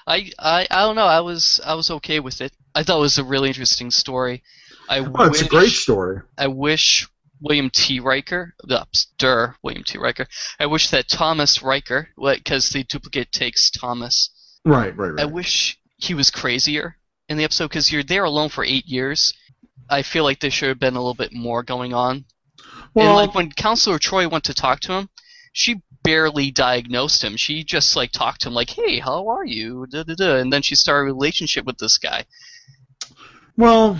I, 0.05 0.31
I 0.39 0.67
I 0.69 0.81
don't 0.83 0.95
know. 0.95 1.05
I 1.05 1.21
was 1.21 1.59
I 1.65 1.73
was 1.75 1.91
okay 1.91 2.19
with 2.19 2.41
it. 2.41 2.53
I 2.75 2.83
thought 2.83 2.97
it 2.97 3.01
was 3.01 3.17
a 3.17 3.23
really 3.23 3.49
interesting 3.49 3.91
story. 3.91 4.43
I 4.89 4.99
Oh, 4.99 5.25
it's 5.25 5.41
a 5.41 5.47
great 5.47 5.71
story. 5.71 6.21
I 6.37 6.47
wish 6.47 7.07
William 7.41 7.69
T. 7.69 7.99
Riker, 7.99 8.53
uh, 8.69 8.85
stir 8.93 9.55
William 9.61 9.83
T. 9.83 9.97
Riker. 9.97 10.27
I 10.59 10.65
wish 10.65 10.89
that 10.89 11.07
Thomas 11.07 11.61
Riker, 11.61 12.09
because 12.17 12.69
the 12.69 12.83
duplicate 12.83 13.31
takes 13.31 13.69
Thomas. 13.69 14.29
Right, 14.65 14.95
right, 14.97 15.11
right. 15.11 15.21
I 15.21 15.25
wish 15.25 15.79
he 15.97 16.13
was 16.13 16.31
crazier 16.31 16.97
in 17.29 17.37
the 17.37 17.43
episode 17.43 17.69
because 17.69 17.91
you're 17.91 18.03
there 18.03 18.23
alone 18.23 18.49
for 18.49 18.63
eight 18.63 18.85
years. 18.85 19.33
I 19.89 20.01
feel 20.01 20.23
like 20.23 20.39
there 20.39 20.51
should 20.51 20.69
have 20.69 20.79
been 20.79 20.95
a 20.95 20.99
little 20.99 21.13
bit 21.13 21.33
more 21.33 21.63
going 21.63 21.93
on. 21.93 22.25
And 22.97 23.13
like 23.15 23.35
when 23.35 23.51
Counselor 23.51 23.99
Troi 23.99 24.27
went 24.29 24.45
to 24.45 24.53
talk 24.53 24.79
to 24.81 24.93
him, 24.93 25.09
she 25.53 25.81
barely 26.03 26.51
diagnosed 26.51 27.23
him. 27.23 27.37
She 27.37 27.63
just 27.63 27.95
like 27.95 28.11
talked 28.11 28.41
to 28.41 28.49
him 28.49 28.53
like, 28.53 28.69
"Hey, 28.69 28.99
how 28.99 29.27
are 29.29 29.45
you?" 29.45 29.85
Da, 29.89 30.03
da, 30.03 30.15
da. 30.15 30.35
And 30.37 30.51
then 30.51 30.61
she 30.61 30.75
started 30.75 31.01
a 31.09 31.13
relationship 31.13 31.65
with 31.65 31.77
this 31.77 31.97
guy. 31.97 32.25
well, 33.57 33.97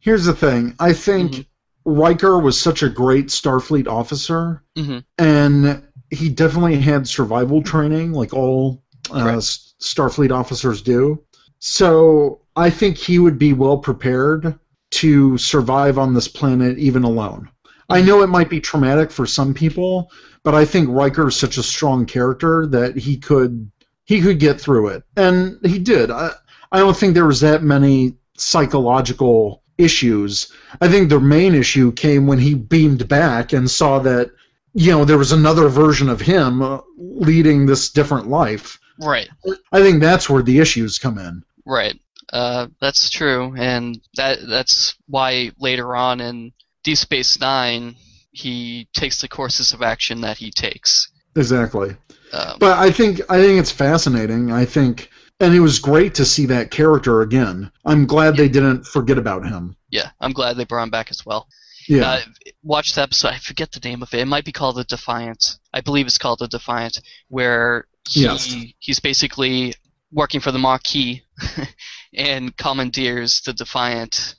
here's 0.00 0.24
the 0.24 0.34
thing. 0.34 0.74
I 0.78 0.92
think 0.92 1.32
Mhm. 1.32 1.46
Riker 1.84 2.38
was 2.38 2.60
such 2.60 2.82
a 2.82 2.88
great 2.88 3.26
Starfleet 3.28 3.86
officer, 3.88 4.62
hmm 4.76 4.98
and 5.18 5.82
he 6.10 6.28
definitely 6.28 6.76
had 6.76 7.08
survival 7.08 7.62
training, 7.62 8.12
like 8.12 8.32
all 8.32 8.82
uh, 9.10 9.22
Correct. 9.22 9.42
Starfleet 9.80 10.30
officers 10.32 10.82
do. 10.82 11.22
So 11.58 12.40
I 12.56 12.70
think 12.70 12.96
he 12.96 13.18
would 13.18 13.38
be 13.38 13.52
well 13.52 13.78
prepared 13.78 14.58
to 14.96 15.36
survive 15.36 15.98
on 15.98 16.14
this 16.14 16.28
planet 16.28 16.78
even 16.78 17.04
alone. 17.04 17.50
I 17.88 18.00
know 18.02 18.22
it 18.22 18.28
might 18.28 18.50
be 18.50 18.60
traumatic 18.60 19.10
for 19.10 19.26
some 19.26 19.54
people, 19.54 20.10
but 20.42 20.54
I 20.54 20.64
think 20.64 20.88
Riker 20.88 21.28
is 21.28 21.36
such 21.36 21.58
a 21.58 21.62
strong 21.62 22.06
character 22.06 22.66
that 22.68 22.96
he 22.96 23.16
could 23.16 23.70
he 24.04 24.20
could 24.20 24.38
get 24.38 24.60
through 24.60 24.88
it, 24.88 25.02
and 25.16 25.58
he 25.64 25.78
did. 25.78 26.10
I 26.10 26.30
I 26.72 26.78
don't 26.78 26.96
think 26.96 27.14
there 27.14 27.26
was 27.26 27.40
that 27.40 27.62
many 27.62 28.14
psychological 28.36 29.62
issues. 29.78 30.50
I 30.80 30.88
think 30.88 31.08
the 31.08 31.20
main 31.20 31.54
issue 31.54 31.92
came 31.92 32.26
when 32.26 32.38
he 32.38 32.54
beamed 32.54 33.06
back 33.08 33.52
and 33.52 33.70
saw 33.70 33.98
that 34.00 34.30
you 34.72 34.92
know 34.92 35.04
there 35.04 35.18
was 35.18 35.32
another 35.32 35.68
version 35.68 36.08
of 36.08 36.20
him 36.20 36.62
uh, 36.62 36.80
leading 36.96 37.66
this 37.66 37.90
different 37.90 38.28
life. 38.28 38.80
Right, 38.98 39.28
I 39.72 39.82
think 39.82 40.00
that's 40.00 40.30
where 40.30 40.42
the 40.42 40.58
issues 40.58 40.98
come 40.98 41.18
in. 41.18 41.44
right. 41.66 42.00
Uh, 42.32 42.66
that's 42.80 43.08
true, 43.10 43.54
and 43.56 44.00
that 44.16 44.38
that's 44.48 44.94
why 45.06 45.50
later 45.60 45.94
on 45.94 46.20
in 46.20 46.52
Deep 46.84 46.98
Space 46.98 47.38
Nine, 47.40 47.96
he 48.32 48.88
takes 48.94 49.20
the 49.20 49.28
courses 49.28 49.72
of 49.72 49.82
action 49.82 50.20
that 50.22 50.36
he 50.38 50.50
takes. 50.50 51.10
Exactly. 51.36 51.96
Um, 52.32 52.56
But 52.58 52.78
I 52.78 52.90
think 52.90 53.20
I 53.28 53.40
think 53.40 53.60
it's 53.60 53.70
fascinating. 53.70 54.50
I 54.52 54.64
think 54.64 55.10
and 55.38 55.54
it 55.54 55.60
was 55.60 55.78
great 55.78 56.14
to 56.14 56.24
see 56.24 56.46
that 56.46 56.70
character 56.70 57.20
again. 57.20 57.70
I'm 57.84 58.06
glad 58.06 58.36
they 58.36 58.48
didn't 58.48 58.86
forget 58.86 59.18
about 59.18 59.46
him. 59.46 59.76
yeah, 59.90 60.10
I'm 60.20 60.32
glad 60.32 60.56
they 60.56 60.64
brought 60.64 60.84
him 60.84 60.90
back 60.90 61.10
as 61.10 61.24
well. 61.26 61.46
Yeah. 61.88 62.08
Uh, 62.08 62.20
watch 62.64 62.94
the 62.94 63.02
episode. 63.02 63.28
I 63.28 63.38
forget 63.38 63.70
the 63.70 63.86
name 63.88 64.02
of 64.02 64.12
it. 64.12 64.18
It 64.20 64.26
might 64.26 64.44
be 64.44 64.50
called 64.50 64.74
the 64.76 64.84
Defiant. 64.84 65.58
I 65.72 65.80
believe 65.82 66.06
it's 66.06 66.18
called 66.18 66.40
the 66.40 66.48
Defiant, 66.48 66.98
where 67.28 67.86
he 68.08 68.22
Yes. 68.22 68.52
he's 68.80 68.98
basically 68.98 69.74
working 70.16 70.40
for 70.40 70.50
the 70.50 70.58
Maquis 70.58 71.20
and 72.14 72.56
commandeers 72.56 73.42
the 73.42 73.52
Defiant, 73.52 74.34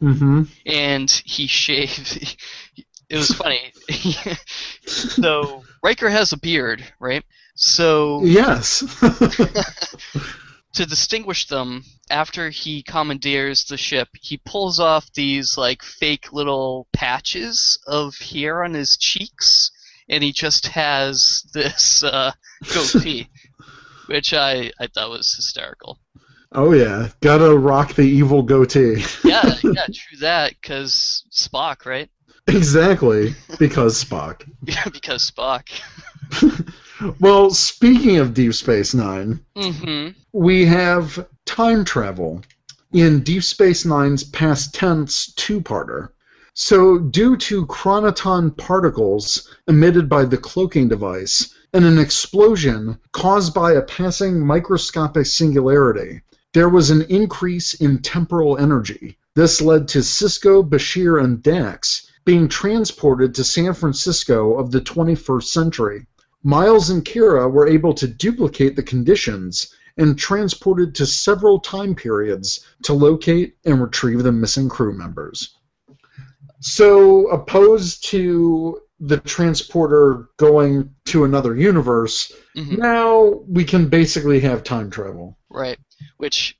mm-hmm. 0.00 0.42
and 0.66 1.10
he 1.24 1.48
shaved. 1.48 2.36
It 3.08 3.16
was 3.16 3.30
funny. 3.30 3.72
so 4.86 5.64
Riker 5.82 6.08
has 6.08 6.32
a 6.32 6.38
beard, 6.38 6.84
right? 7.00 7.24
So 7.54 8.22
Yes. 8.24 8.82
to 10.74 10.86
distinguish 10.86 11.46
them, 11.46 11.84
after 12.10 12.50
he 12.50 12.82
commandeers 12.82 13.64
the 13.64 13.76
ship, 13.76 14.08
he 14.20 14.38
pulls 14.38 14.80
off 14.80 15.12
these 15.12 15.56
like 15.56 15.82
fake 15.82 16.32
little 16.32 16.88
patches 16.92 17.78
of 17.86 18.16
hair 18.16 18.64
on 18.64 18.74
his 18.74 18.96
cheeks, 18.96 19.70
and 20.08 20.24
he 20.24 20.32
just 20.32 20.66
has 20.68 21.44
this 21.54 22.02
uh, 22.02 22.32
goatee, 22.72 23.28
which 24.06 24.32
I 24.34 24.70
I 24.80 24.86
thought 24.88 25.10
was 25.10 25.32
hysterical. 25.34 25.98
oh 26.52 26.72
yeah. 26.72 27.08
Gotta 27.20 27.56
rock 27.56 27.94
the 27.94 28.02
evil 28.02 28.42
goatee. 28.42 29.02
Yeah, 29.24 29.54
yeah, 29.62 29.86
true 29.92 30.18
that, 30.20 30.54
because 30.60 31.24
Spock, 31.32 31.84
right? 31.86 32.08
exactly. 32.46 33.34
Because 33.58 34.02
Spock. 34.04 34.42
Yeah, 34.64 34.84
because 34.92 35.30
Spock. 35.30 35.68
Well, 37.20 37.50
speaking 37.50 38.18
of 38.18 38.34
Deep 38.34 38.54
Space 38.54 38.94
Nine, 38.94 39.40
Mm-hmm. 39.56 40.10
we 40.32 40.64
have 40.64 41.26
time 41.44 41.84
travel 41.84 42.42
in 42.92 43.20
Deep 43.22 43.42
Space 43.42 43.84
Nine's 43.84 44.22
past 44.24 44.74
tense 44.74 45.32
two-parter. 45.34 46.10
So, 46.54 46.98
due 46.98 47.36
to 47.38 47.66
chronoton 47.66 48.56
particles 48.56 49.48
emitted 49.66 50.08
by 50.08 50.24
the 50.24 50.38
cloaking 50.38 50.88
device 50.88 51.52
and 51.74 51.84
an 51.84 51.98
explosion 51.98 52.96
caused 53.10 53.52
by 53.52 53.72
a 53.72 53.82
passing 53.82 54.38
microscopic 54.38 55.26
singularity, 55.26 56.22
there 56.52 56.68
was 56.68 56.90
an 56.90 57.02
increase 57.02 57.74
in 57.74 57.98
temporal 57.98 58.56
energy. 58.58 59.18
This 59.34 59.60
led 59.60 59.88
to 59.88 59.98
Sisko, 59.98 60.62
Bashir, 60.62 61.20
and 61.22 61.42
Dax 61.42 62.06
being 62.24 62.46
transported 62.46 63.34
to 63.34 63.42
San 63.42 63.74
Francisco 63.74 64.54
of 64.54 64.70
the 64.70 64.80
21st 64.80 65.42
century. 65.42 66.06
Miles 66.44 66.90
and 66.90 67.04
Kira 67.04 67.50
were 67.50 67.66
able 67.66 67.92
to 67.94 68.06
duplicate 68.06 68.76
the 68.76 68.82
conditions 68.82 69.74
and 69.96 70.16
transported 70.16 70.94
to 70.94 71.06
several 71.06 71.58
time 71.58 71.96
periods 71.96 72.64
to 72.84 72.92
locate 72.92 73.56
and 73.64 73.82
retrieve 73.82 74.22
the 74.22 74.30
missing 74.30 74.68
crew 74.68 74.96
members. 74.96 75.56
So, 76.60 77.26
opposed 77.30 78.04
to 78.10 78.80
the 79.06 79.18
transporter 79.18 80.28
going 80.38 80.90
to 81.06 81.24
another 81.24 81.54
universe, 81.56 82.32
hmm 82.56 82.76
now 82.76 83.40
we 83.48 83.64
can 83.64 83.88
basically 83.88 84.40
have 84.40 84.62
time 84.64 84.88
travel. 84.90 85.36
Right. 85.50 85.78
Which 86.18 86.56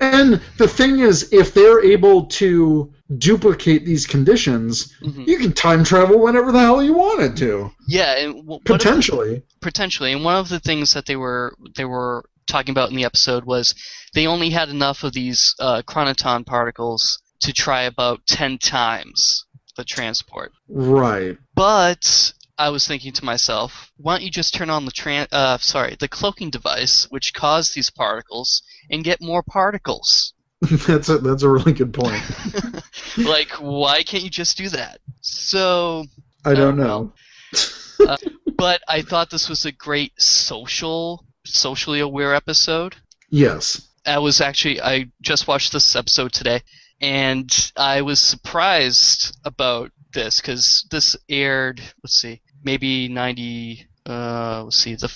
And 0.00 0.40
the 0.58 0.68
thing 0.68 1.00
is, 1.00 1.32
if 1.32 1.52
they're 1.52 1.82
able 1.84 2.26
to 2.40 2.92
duplicate 3.18 3.84
these 3.84 4.06
conditions, 4.06 4.92
mhm. 5.02 5.26
you 5.26 5.36
can 5.38 5.52
time 5.52 5.82
travel 5.84 6.20
whenever 6.20 6.52
the 6.52 6.60
hell 6.60 6.82
you 6.82 6.94
wanted 6.94 7.36
to. 7.38 7.70
yeah, 7.88 8.16
and 8.18 8.34
w- 8.36 8.54
of 8.56 8.64
the- 8.64 8.72
Potentially. 8.72 9.42
potentially 9.60 10.12
and 10.12 10.22
one 10.24 10.36
of 10.36 10.48
the 10.48 10.60
things 10.60 10.92
that 10.94 11.06
they 11.06 11.16
were 11.16 11.56
they 11.76 11.84
were 11.84 12.24
talking 12.46 12.72
about 12.72 12.90
in 12.90 12.96
the 12.96 13.04
episode 13.04 13.44
was 13.44 13.74
they 14.14 14.26
only 14.26 14.50
had 14.50 14.68
enough 14.68 15.02
of 15.04 15.12
these 15.12 15.54
uh, 15.58 15.82
chronoton 15.90 16.44
particles 16.46 17.18
to 17.40 17.52
try 17.52 17.82
about 17.82 18.20
10 18.26 18.58
times 18.58 19.46
the 19.76 19.84
transport. 19.84 20.52
Right. 20.68 21.38
But 21.54 22.32
I 22.58 22.70
was 22.70 22.86
thinking 22.86 23.12
to 23.12 23.24
myself, 23.24 23.92
why 23.96 24.14
don't 24.14 24.24
you 24.24 24.30
just 24.30 24.54
turn 24.54 24.70
on 24.70 24.84
the 24.84 24.92
tran- 24.92 25.32
uh, 25.32 25.58
sorry, 25.58 25.96
the 25.98 26.08
cloaking 26.08 26.50
device, 26.50 27.10
which 27.10 27.34
caused 27.34 27.74
these 27.74 27.90
particles, 27.90 28.62
and 28.90 29.04
get 29.04 29.20
more 29.20 29.42
particles? 29.42 30.34
that's 30.86 31.08
a 31.08 31.18
that's 31.18 31.42
a 31.42 31.48
really 31.48 31.72
good 31.72 31.92
point. 31.92 32.22
like, 33.18 33.50
why 33.52 34.02
can't 34.02 34.24
you 34.24 34.30
just 34.30 34.56
do 34.56 34.68
that? 34.70 35.00
So, 35.20 36.04
I 36.44 36.54
don't 36.54 36.76
don't 36.76 36.76
know. 36.76 37.12
but 38.56 38.82
I 38.88 39.02
thought 39.02 39.30
this 39.30 39.48
was 39.48 39.64
a 39.64 39.72
great 39.72 40.12
social, 40.20 41.24
socially 41.44 42.00
aware 42.00 42.34
episode. 42.34 42.96
Yes. 43.30 43.88
I 44.06 44.18
was 44.18 44.40
actually 44.40 44.80
I 44.80 45.10
just 45.22 45.48
watched 45.48 45.72
this 45.72 45.96
episode 45.96 46.32
today, 46.32 46.62
and 47.04 47.72
I 47.76 48.00
was 48.00 48.18
surprised 48.18 49.36
about 49.44 49.92
this 50.14 50.40
because 50.40 50.86
this 50.90 51.16
aired. 51.28 51.80
Let's 52.02 52.18
see, 52.18 52.40
maybe 52.62 53.08
ninety. 53.08 53.86
Uh, 54.06 54.64
let's 54.64 54.78
see. 54.78 54.94
The 54.94 55.14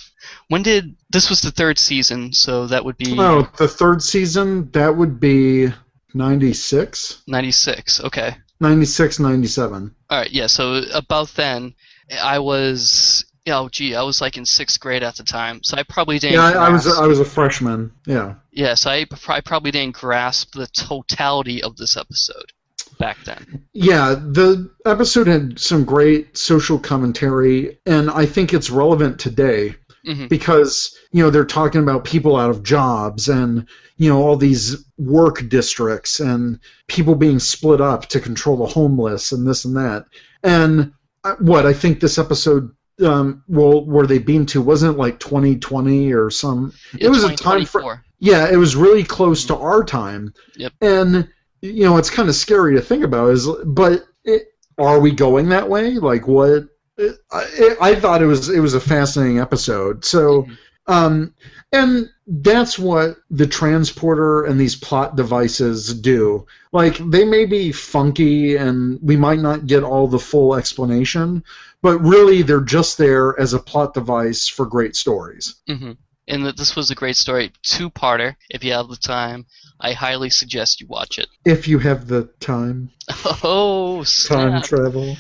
when 0.49 0.63
did 0.63 0.97
this 1.11 1.31
was 1.31 1.41
the 1.41 1.51
third 1.51 1.79
season, 1.79 2.33
so 2.33 2.67
that 2.67 2.85
would 2.85 2.99
be 2.99 3.17
Oh, 3.19 3.49
the 3.57 3.69
third 3.69 4.03
season 4.03 4.71
that 4.73 4.97
would 4.97 5.19
be 5.19 5.73
96, 6.15 7.23
ninety 7.27 7.53
six. 7.53 8.01
Okay. 8.01 8.37
96, 8.61 9.21
97. 9.21 9.95
All 10.11 10.19
right. 10.19 10.31
Yeah. 10.33 10.49
So 10.49 10.83
about 10.93 11.29
then, 11.37 11.75
I 12.21 12.41
was. 12.41 13.25
Oh, 13.51 13.69
gee, 13.69 13.95
I 13.95 14.03
was 14.03 14.21
like 14.21 14.37
in 14.37 14.45
sixth 14.45 14.81
grade 14.81 15.03
at 15.03 15.17
the 15.17 15.25
time, 15.25 15.61
so 15.63 15.77
I 15.77 15.83
probably 15.83 16.19
didn't. 16.19 16.35
Yeah, 16.37 16.61
I, 16.61 16.67
I 16.67 16.69
was 16.71 16.87
I 16.87 17.07
was 17.07 17.21
a 17.21 17.25
freshman. 17.25 17.93
Yeah. 18.07 18.35
Yeah, 18.53 18.75
so 18.75 18.91
I, 18.91 19.07
I 19.29 19.41
probably 19.41 19.71
didn't 19.71 19.95
grasp 19.95 20.55
the 20.55 20.67
totality 20.67 21.63
of 21.63 21.77
this 21.77 21.97
episode 21.97 22.53
back 22.99 23.19
then. 23.25 23.65
Yeah, 23.73 24.15
the 24.15 24.71
episode 24.87 25.27
had 25.27 25.59
some 25.59 25.85
great 25.85 26.37
social 26.37 26.79
commentary, 26.79 27.79
and 27.87 28.11
I 28.11 28.27
think 28.27 28.53
it's 28.53 28.71
relevant 28.71 29.19
today 29.19 29.75
hmm 30.05 30.27
because 30.29 30.97
you 31.13 31.23
know 31.23 31.29
they're 31.31 31.45
talking 31.45 31.83
about 31.83 32.05
people 32.05 32.37
out 32.37 32.51
of 32.51 32.63
jobs 32.63 33.29
and 33.29 33.67
you 33.97 34.09
know 34.09 34.23
all 34.23 34.37
these 34.37 34.85
work 34.97 35.49
districts 35.49 36.21
and 36.21 36.61
people 36.87 37.15
being 37.15 37.39
split 37.39 37.81
up 37.81 38.07
to 38.07 38.21
control 38.21 38.57
the 38.57 38.67
homeless 38.67 39.33
and 39.33 39.47
this 39.47 39.65
and 39.65 39.77
that. 39.77 40.07
And 40.43 40.93
uh, 41.25 41.35
what 41.41 41.67
I 41.67 41.73
think 41.73 42.01
this 42.01 42.19
episode, 42.19 42.71
um, 43.05 43.43
well, 43.49 43.85
where 43.85 44.07
they 44.07 44.19
beamed 44.19 44.49
to 44.51 44.63
wasn't 44.63 44.95
it 44.95 44.99
like 44.99 45.21
2020 45.21 46.13
or 46.13 46.31
some. 46.31 46.73
It 46.99 47.09
was 47.09 47.25
a 47.25 47.35
time 47.37 47.65
for 47.65 48.03
Yeah, 48.19 48.51
it 48.51 48.57
was 48.57 48.77
really 48.77 49.05
close 49.05 49.45
to 49.47 49.57
our 49.57 49.85
time. 49.85 50.35
Yep. 50.57 50.73
And 50.81 51.29
you 51.63 51.85
know, 51.85 51.97
it's 51.97 52.11
kind 52.11 52.29
of 52.29 52.35
scary 52.35 52.75
to 52.75 52.81
think 52.81 53.05
about. 53.05 53.31
Is 53.31 53.49
but 53.67 54.05
it, 54.25 54.49
are 54.79 55.01
we 55.01 55.11
going 55.13 55.49
that 55.51 55.69
way? 55.69 55.95
Like 55.95 56.27
what? 56.29 56.65
It, 56.97 57.17
I, 57.31 57.77
I 57.81 57.95
thought 57.95 58.23
it 58.23 58.27
was 58.27 58.49
it 58.49 58.61
was 58.61 58.75
a 58.75 58.81
fascinating 58.81 59.39
episode. 59.39 60.05
So, 60.05 60.43
Mhm. 60.43 60.57
um, 60.87 61.35
and 61.73 62.09
that's 62.27 62.79
what 62.79 63.17
the 63.31 63.47
transporter 63.47 64.45
and 64.45 64.59
these 64.59 64.75
plot 64.77 65.17
devices 65.17 65.95
do. 65.95 66.47
Like 66.73 66.97
they 67.11 67.25
may 67.25 67.45
be 67.45 67.73
funky, 67.73 68.57
and 68.57 68.99
we 69.03 69.17
might 69.17 69.39
not 69.39 69.67
get 69.67 69.83
all 69.83 70.09
the 70.09 70.19
full 70.19 70.55
explanation, 70.55 71.43
but 71.83 71.99
really 72.01 72.43
they're 72.43 72.61
just 72.61 72.99
there 72.99 73.39
as 73.41 73.53
a 73.55 73.59
plot 73.59 73.95
device 73.95 74.49
for 74.49 74.67
great 74.67 74.97
stories. 74.97 75.57
hmm 75.67 75.93
And 76.27 76.45
that 76.45 76.57
this 76.57 76.77
was 76.77 76.91
a 76.91 76.95
great 76.95 77.17
story, 77.17 77.53
two-parter. 77.63 78.35
If 78.51 78.63
you 78.65 78.73
have 78.73 78.89
the 78.89 78.97
time, 78.97 79.47
I 79.81 79.93
highly 79.93 80.29
suggest 80.31 80.81
you 80.81 80.87
watch 80.89 81.19
it. 81.19 81.29
If 81.45 81.67
you 81.69 81.79
have 81.79 82.07
the 82.09 82.25
time, 82.41 82.91
Oh, 83.43 84.05
time 84.27 84.61
travel. 84.63 85.17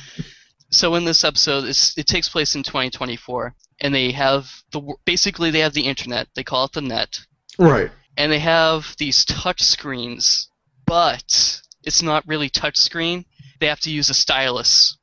so 0.71 0.95
in 0.97 1.05
this 1.05 1.25
episode, 1.25 1.65
it's, 1.65 1.97
it 1.97 2.07
takes 2.07 2.29
place 2.29 2.55
in 2.57 2.63
2024, 2.63 3.55
and 3.81 3.95
they 3.95 4.11
have 4.13 4.51
the 4.73 4.81
basically 5.05 5.51
they 5.51 5.61
have 5.61 5.73
the 5.75 5.87
internet. 5.87 6.29
They 6.35 6.45
call 6.45 6.65
it 6.67 6.73
the 6.73 6.83
net, 6.83 7.19
Right. 7.59 7.91
and 8.17 8.31
they 8.31 8.41
have 8.41 8.95
these 8.99 9.25
touch 9.25 9.63
screens, 9.63 10.51
but 10.85 11.61
it's 11.85 12.03
not 12.03 12.27
really 12.27 12.51
touch 12.51 12.77
screen. 12.77 13.25
They 13.61 13.69
have 13.69 13.81
to 13.81 13.91
use 13.91 14.11
a 14.11 14.15
stylus 14.15 14.98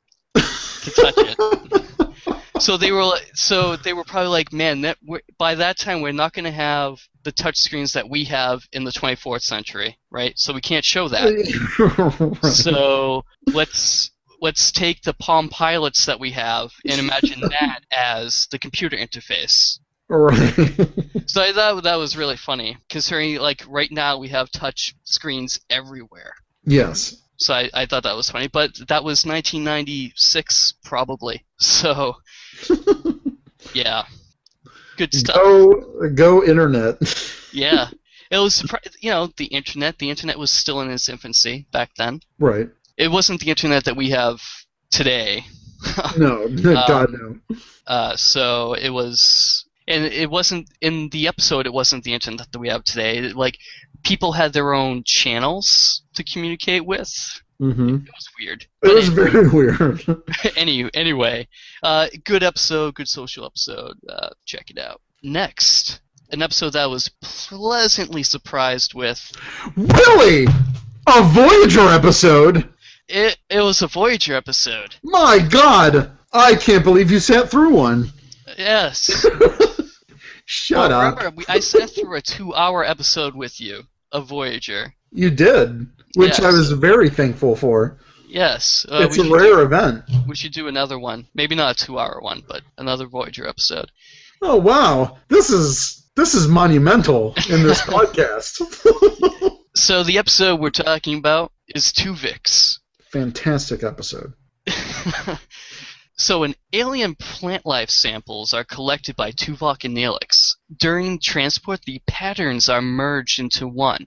to 0.86 0.90
touch 1.02 1.14
it. 1.18 2.36
So 2.60 2.76
they 2.76 2.90
were 2.90 3.16
so 3.34 3.76
they 3.76 3.92
were 3.92 4.04
probably 4.04 4.30
like, 4.30 4.52
man, 4.52 4.80
that 4.82 4.96
we're, 5.04 5.20
by 5.38 5.56
that 5.56 5.78
time 5.78 6.00
we're 6.00 6.12
not 6.12 6.32
going 6.32 6.44
to 6.46 6.50
have 6.50 6.98
the 7.22 7.32
touch 7.32 7.58
screens 7.58 7.92
that 7.92 8.08
we 8.08 8.24
have 8.24 8.62
in 8.72 8.84
the 8.84 8.90
24th 8.90 9.42
century, 9.42 9.98
right? 10.10 10.32
So 10.38 10.52
we 10.54 10.60
can't 10.60 10.84
show 10.84 11.08
that. 11.08 11.26
Right. 12.42 12.52
So 12.52 13.24
let's 13.52 14.10
let's 14.40 14.70
take 14.72 15.02
the 15.02 15.14
Palm 15.14 15.48
Pilots 15.48 16.06
that 16.06 16.20
we 16.20 16.30
have 16.32 16.70
and 16.86 16.98
imagine 16.98 17.40
that 17.60 17.80
as 17.90 18.46
the 18.50 18.58
computer 18.58 18.96
interface. 18.96 19.78
right. 20.08 20.88
So 21.26 21.42
I 21.42 21.52
thought 21.52 21.82
that 21.82 21.96
was 21.96 22.16
really 22.16 22.36
funny, 22.36 22.78
considering 22.88 23.36
like 23.36 23.62
right 23.68 23.90
now 23.90 24.18
we 24.18 24.28
have 24.28 24.50
touch 24.50 24.94
screens 25.04 25.60
everywhere. 25.68 26.34
yes. 26.64 27.22
So 27.38 27.54
I, 27.54 27.70
I 27.74 27.86
thought 27.86 28.02
that 28.04 28.16
was 28.16 28.30
funny, 28.30 28.48
but 28.48 28.74
that 28.88 29.04
was 29.04 29.24
1996 29.26 30.74
probably. 30.84 31.44
So 31.58 32.16
yeah, 33.74 34.04
good 34.98 35.14
stuff. 35.14 35.36
Go 35.36 36.10
go 36.14 36.44
internet. 36.44 36.96
Yeah, 37.52 37.88
it 38.30 38.36
was 38.36 38.62
you 39.00 39.08
know 39.10 39.28
the 39.38 39.46
internet. 39.46 39.98
The 39.98 40.10
internet 40.10 40.38
was 40.38 40.50
still 40.50 40.82
in 40.82 40.90
its 40.90 41.08
infancy 41.08 41.66
back 41.72 41.90
then. 41.96 42.20
right. 42.38 42.68
It 42.98 43.10
wasn't 43.10 43.40
the 43.40 43.48
internet 43.48 43.84
that 43.84 43.96
we 43.96 44.10
have 44.10 44.42
today. 44.90 45.44
No, 46.18 46.48
God 46.48 47.12
no. 47.12 47.38
Uh, 47.86 48.16
so 48.16 48.74
it 48.74 48.90
was, 48.90 49.64
and 49.86 50.04
it 50.04 50.30
wasn't 50.30 50.68
in 50.80 51.08
the 51.10 51.28
episode. 51.28 51.66
It 51.66 51.72
wasn't 51.72 52.04
the 52.04 52.14
internet 52.14 52.50
that 52.52 52.58
we 52.58 52.68
have 52.68 52.84
today. 52.84 53.32
Like 53.32 53.58
people 54.06 54.30
had 54.30 54.52
their 54.52 54.72
own 54.72 55.02
channels 55.02 56.02
to 56.14 56.22
communicate 56.22 56.86
with. 56.86 57.10
hmm 57.58 57.96
It 57.96 58.14
was 58.14 58.28
weird. 58.38 58.64
It 58.84 58.94
was 58.94 59.08
very 59.08 59.48
weird. 59.52 60.22
any 60.56 60.88
anyway, 60.94 61.48
uh, 61.82 62.06
good 62.24 62.44
episode, 62.44 62.94
good 62.94 63.08
social 63.08 63.44
episode. 63.44 63.96
Uh, 64.08 64.30
check 64.44 64.70
it 64.70 64.78
out. 64.78 65.00
Next, 65.24 66.00
an 66.30 66.40
episode 66.40 66.74
that 66.74 66.84
I 66.84 66.86
was 66.86 67.10
pleasantly 67.20 68.22
surprised 68.22 68.94
with. 68.94 69.20
really? 69.76 70.46
A 71.08 71.22
Voyager 71.24 71.88
episode? 71.88 72.68
It 73.08 73.36
it 73.50 73.60
was 73.60 73.82
a 73.82 73.88
Voyager 73.88 74.36
episode. 74.36 74.94
My 75.02 75.40
God! 75.40 76.12
I 76.32 76.54
can't 76.54 76.84
believe 76.84 77.10
you 77.10 77.18
sat 77.18 77.50
through 77.50 77.74
one. 77.74 78.12
Yes. 78.56 79.26
Shut 80.44 80.90
well, 80.90 81.00
up. 81.00 81.18
Remember, 81.18 81.36
we, 81.38 81.44
I 81.48 81.58
sat 81.58 81.90
through 81.90 82.14
a 82.14 82.20
two-hour 82.20 82.84
episode 82.84 83.34
with 83.34 83.60
you 83.60 83.82
of 84.12 84.28
Voyager. 84.28 84.94
You 85.12 85.30
did, 85.30 85.86
which 86.14 86.40
I 86.40 86.50
was 86.50 86.72
very 86.72 87.08
thankful 87.10 87.56
for. 87.56 87.98
Yes. 88.28 88.84
Uh, 88.90 89.02
it's 89.02 89.18
a 89.18 89.30
rare 89.30 89.56
do- 89.56 89.60
event. 89.62 90.04
We 90.26 90.34
should 90.36 90.52
do 90.52 90.68
another 90.68 90.98
one. 90.98 91.26
Maybe 91.34 91.54
not 91.54 91.80
a 91.80 91.84
two-hour 91.84 92.20
one, 92.20 92.42
but 92.46 92.62
another 92.76 93.06
Voyager 93.06 93.46
episode. 93.46 93.90
Oh 94.42 94.56
wow, 94.56 95.18
this 95.28 95.48
is 95.50 96.06
this 96.16 96.34
is 96.34 96.46
monumental 96.48 97.34
in 97.48 97.62
this 97.62 97.80
podcast. 97.82 98.60
So 99.74 100.02
the 100.02 100.18
episode 100.18 100.60
we're 100.60 100.70
talking 100.70 101.18
about 101.18 101.52
is 101.68 101.92
Tuvix. 101.92 102.78
Fantastic 103.12 103.82
episode. 103.82 104.32
so, 106.18 106.44
an 106.44 106.54
alien 106.72 107.14
plant 107.14 107.66
life 107.66 107.90
samples 107.90 108.54
are 108.54 108.64
collected 108.64 109.16
by 109.16 109.32
Tuvok 109.32 109.84
and 109.84 109.94
Neelix. 109.94 110.56
During 110.74 111.20
transport, 111.20 111.82
the 111.82 112.00
patterns 112.06 112.70
are 112.70 112.80
merged 112.80 113.38
into 113.38 113.68
one, 113.68 114.06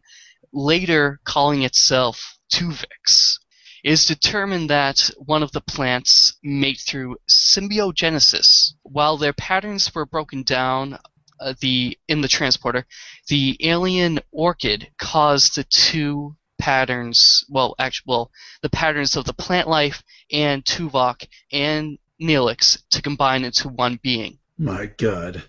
later 0.52 1.20
calling 1.24 1.62
itself 1.62 2.40
Tuvix. 2.52 3.38
It 3.84 3.92
is 3.92 4.06
determined 4.06 4.72
that 4.72 5.12
one 5.18 5.44
of 5.44 5.52
the 5.52 5.62
plants 5.62 6.34
mate 6.42 6.82
through 6.86 7.18
symbiogenesis. 7.30 8.74
While 8.82 9.18
their 9.18 9.34
patterns 9.34 9.94
were 9.94 10.06
broken 10.06 10.42
down 10.44 10.98
uh, 11.40 11.54
the 11.62 11.98
in 12.08 12.22
the 12.22 12.28
transporter, 12.28 12.88
the 13.28 13.56
alien 13.62 14.20
orchid 14.32 14.92
caused 14.98 15.56
the 15.56 15.64
two 15.64 16.36
patterns, 16.60 17.44
well, 17.50 17.74
actually, 17.80 18.06
well, 18.08 18.32
the 18.62 18.70
patterns 18.70 19.16
of 19.16 19.26
the 19.26 19.34
plant 19.34 19.68
life 19.68 20.04
and 20.32 20.64
Tuvok 20.64 21.28
and 21.52 21.98
Neelix 22.22 22.78
to 22.92 23.02
combine 23.02 23.46
into 23.46 23.70
one 23.70 24.00
being. 24.04 24.38
My 24.58 24.86
God. 24.86 25.44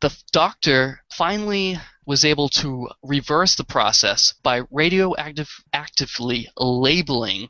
The 0.00 0.14
doctor 0.32 1.02
finally 1.12 1.78
was 2.04 2.24
able 2.24 2.48
to 2.48 2.88
reverse 3.02 3.54
the 3.54 3.64
process 3.64 4.34
by 4.42 4.62
radioactive 4.70 5.48
actively 5.72 6.48
labeling 6.56 7.48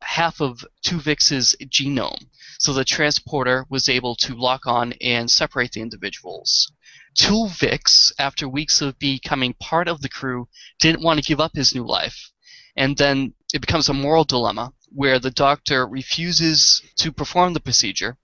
half 0.00 0.40
of 0.40 0.64
Tuvix's 0.82 1.54
genome. 1.66 2.26
So 2.58 2.72
the 2.72 2.84
transporter 2.84 3.66
was 3.68 3.88
able 3.88 4.14
to 4.16 4.34
lock 4.34 4.66
on 4.66 4.94
and 5.00 5.30
separate 5.30 5.72
the 5.72 5.82
individuals. 5.82 6.72
Tuvix, 7.18 8.12
after 8.18 8.48
weeks 8.48 8.80
of 8.80 8.98
becoming 8.98 9.54
part 9.54 9.88
of 9.88 10.00
the 10.00 10.08
crew, 10.08 10.48
didn't 10.78 11.02
want 11.02 11.18
to 11.18 11.28
give 11.28 11.40
up 11.40 11.54
his 11.54 11.74
new 11.74 11.84
life. 11.86 12.30
And 12.76 12.96
then 12.96 13.34
it 13.52 13.60
becomes 13.60 13.88
a 13.88 13.94
moral 13.94 14.24
dilemma 14.24 14.72
where 14.92 15.18
the 15.18 15.30
doctor 15.30 15.86
refuses 15.86 16.82
to 16.96 17.12
perform 17.12 17.52
the 17.52 17.60
procedure, 17.60 18.16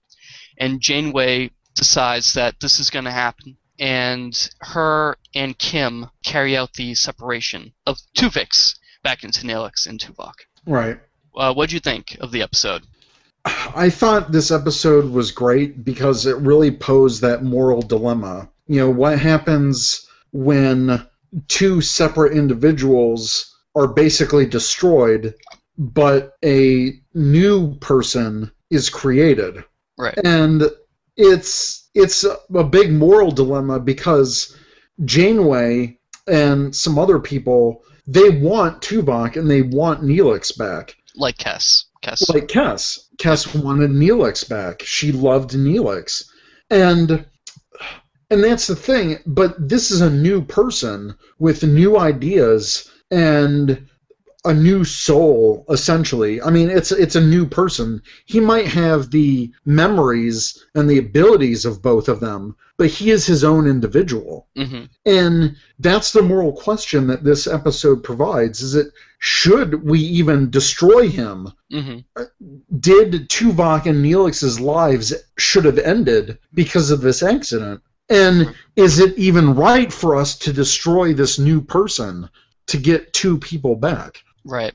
and 0.57 0.81
Janeway 0.81 1.51
decides 1.75 2.33
that 2.33 2.59
this 2.59 2.79
is 2.79 2.89
going 2.89 3.05
to 3.05 3.11
happen, 3.11 3.57
and 3.79 4.49
her 4.59 5.17
and 5.35 5.57
Kim 5.57 6.09
carry 6.23 6.57
out 6.57 6.73
the 6.73 6.95
separation 6.95 7.73
of 7.85 7.99
Tuvix 8.17 8.75
back 9.03 9.23
into 9.23 9.45
Neelix 9.45 9.87
and 9.87 9.99
Tuvok. 9.99 10.33
Right. 10.65 10.99
Uh, 11.35 11.53
what 11.53 11.69
do 11.69 11.75
you 11.75 11.79
think 11.79 12.17
of 12.19 12.31
the 12.31 12.41
episode? 12.41 12.83
I 13.45 13.89
thought 13.89 14.31
this 14.31 14.51
episode 14.51 15.09
was 15.09 15.31
great 15.31 15.85
because 15.85 16.25
it 16.25 16.35
really 16.37 16.71
posed 16.71 17.21
that 17.21 17.43
moral 17.43 17.81
dilemma. 17.81 18.49
You 18.67 18.79
know, 18.81 18.89
what 18.89 19.19
happens 19.19 20.07
when 20.31 21.05
two 21.47 21.81
separate 21.81 22.33
individuals 22.33 23.55
are 23.75 23.87
basically 23.87 24.45
destroyed, 24.45 25.33
but 25.77 26.33
a 26.43 26.93
new 27.13 27.75
person 27.75 28.51
is 28.69 28.89
created. 28.89 29.63
Right. 29.97 30.17
And 30.23 30.63
it's 31.15 31.89
it's 31.95 32.23
a 32.23 32.63
big 32.63 32.91
moral 32.91 33.31
dilemma 33.31 33.79
because 33.79 34.55
Janeway 35.05 35.97
and 36.27 36.75
some 36.75 36.99
other 36.99 37.19
people 37.19 37.83
they 38.05 38.29
want 38.29 38.81
Tuvok 38.81 39.35
and 39.35 39.49
they 39.49 39.61
want 39.61 40.01
Neelix 40.01 40.57
back. 40.57 40.95
Like 41.15 41.37
Kes. 41.37 41.85
Kes. 42.03 42.33
Like 42.33 42.47
Kes. 42.47 42.99
Kes 43.17 43.63
wanted 43.63 43.91
Neelix 43.91 44.47
back. 44.47 44.81
She 44.83 45.11
loved 45.11 45.51
Neelix. 45.51 46.23
And 46.69 47.25
and 48.29 48.43
that's 48.43 48.67
the 48.67 48.75
thing, 48.75 49.19
but 49.25 49.69
this 49.69 49.91
is 49.91 50.01
a 50.01 50.09
new 50.09 50.41
person 50.41 51.15
with 51.39 51.63
new 51.63 51.97
ideas 51.97 52.89
and 53.11 53.87
a 54.45 54.53
new 54.53 54.83
soul 54.83 55.65
essentially. 55.69 56.41
I 56.41 56.49
mean, 56.49 56.69
it's 56.69 56.91
it's 56.91 57.15
a 57.15 57.21
new 57.21 57.45
person. 57.45 58.01
He 58.25 58.39
might 58.39 58.67
have 58.67 59.11
the 59.11 59.51
memories 59.65 60.63
and 60.75 60.89
the 60.89 60.97
abilities 60.99 61.65
of 61.65 61.81
both 61.81 62.07
of 62.07 62.19
them, 62.19 62.55
but 62.77 62.87
he 62.87 63.11
is 63.11 63.25
his 63.25 63.43
own 63.43 63.67
individual. 63.67 64.47
hmm 64.55 64.83
And 65.05 65.55
that's 65.79 66.11
the 66.11 66.21
moral 66.21 66.53
question 66.53 67.07
that 67.07 67.23
this 67.23 67.47
episode 67.47 68.03
provides 68.03 68.61
is 68.61 68.75
it 68.75 68.87
should 69.19 69.83
we 69.83 69.99
even 69.99 70.49
destroy 70.49 71.09
him? 71.09 71.49
hmm 71.71 71.99
Did 72.79 73.29
Tuvok 73.29 73.85
and 73.85 74.03
Neelix's 74.03 74.59
lives 74.59 75.13
should 75.37 75.65
have 75.65 75.79
ended 75.79 76.37
because 76.53 76.91
of 76.91 77.01
this 77.01 77.23
accident? 77.23 77.81
And 78.09 78.55
is 78.75 78.99
it 78.99 79.17
even 79.17 79.55
right 79.55 79.91
for 79.91 80.15
us 80.15 80.37
to 80.39 80.53
destroy 80.53 81.13
this 81.13 81.39
new 81.39 81.61
person 81.61 82.29
to 82.67 82.77
get 82.77 83.13
two 83.13 83.37
people 83.37 83.75
back? 83.75 84.23
Right. 84.45 84.73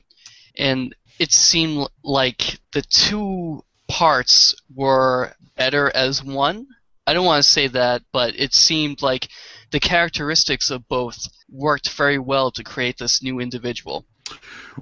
And 0.57 0.95
it 1.19 1.31
seemed 1.31 1.87
like 2.03 2.59
the 2.73 2.81
two 2.81 3.63
parts 3.87 4.55
were 4.73 5.33
better 5.55 5.91
as 5.95 6.23
one. 6.23 6.67
I 7.05 7.13
don't 7.13 7.25
want 7.25 7.43
to 7.43 7.49
say 7.49 7.67
that, 7.67 8.01
but 8.11 8.39
it 8.39 8.53
seemed 8.53 9.01
like 9.01 9.27
the 9.71 9.79
characteristics 9.79 10.69
of 10.69 10.87
both 10.87 11.27
worked 11.49 11.89
very 11.89 12.19
well 12.19 12.51
to 12.51 12.63
create 12.63 12.97
this 12.97 13.21
new 13.21 13.39
individual. 13.39 14.05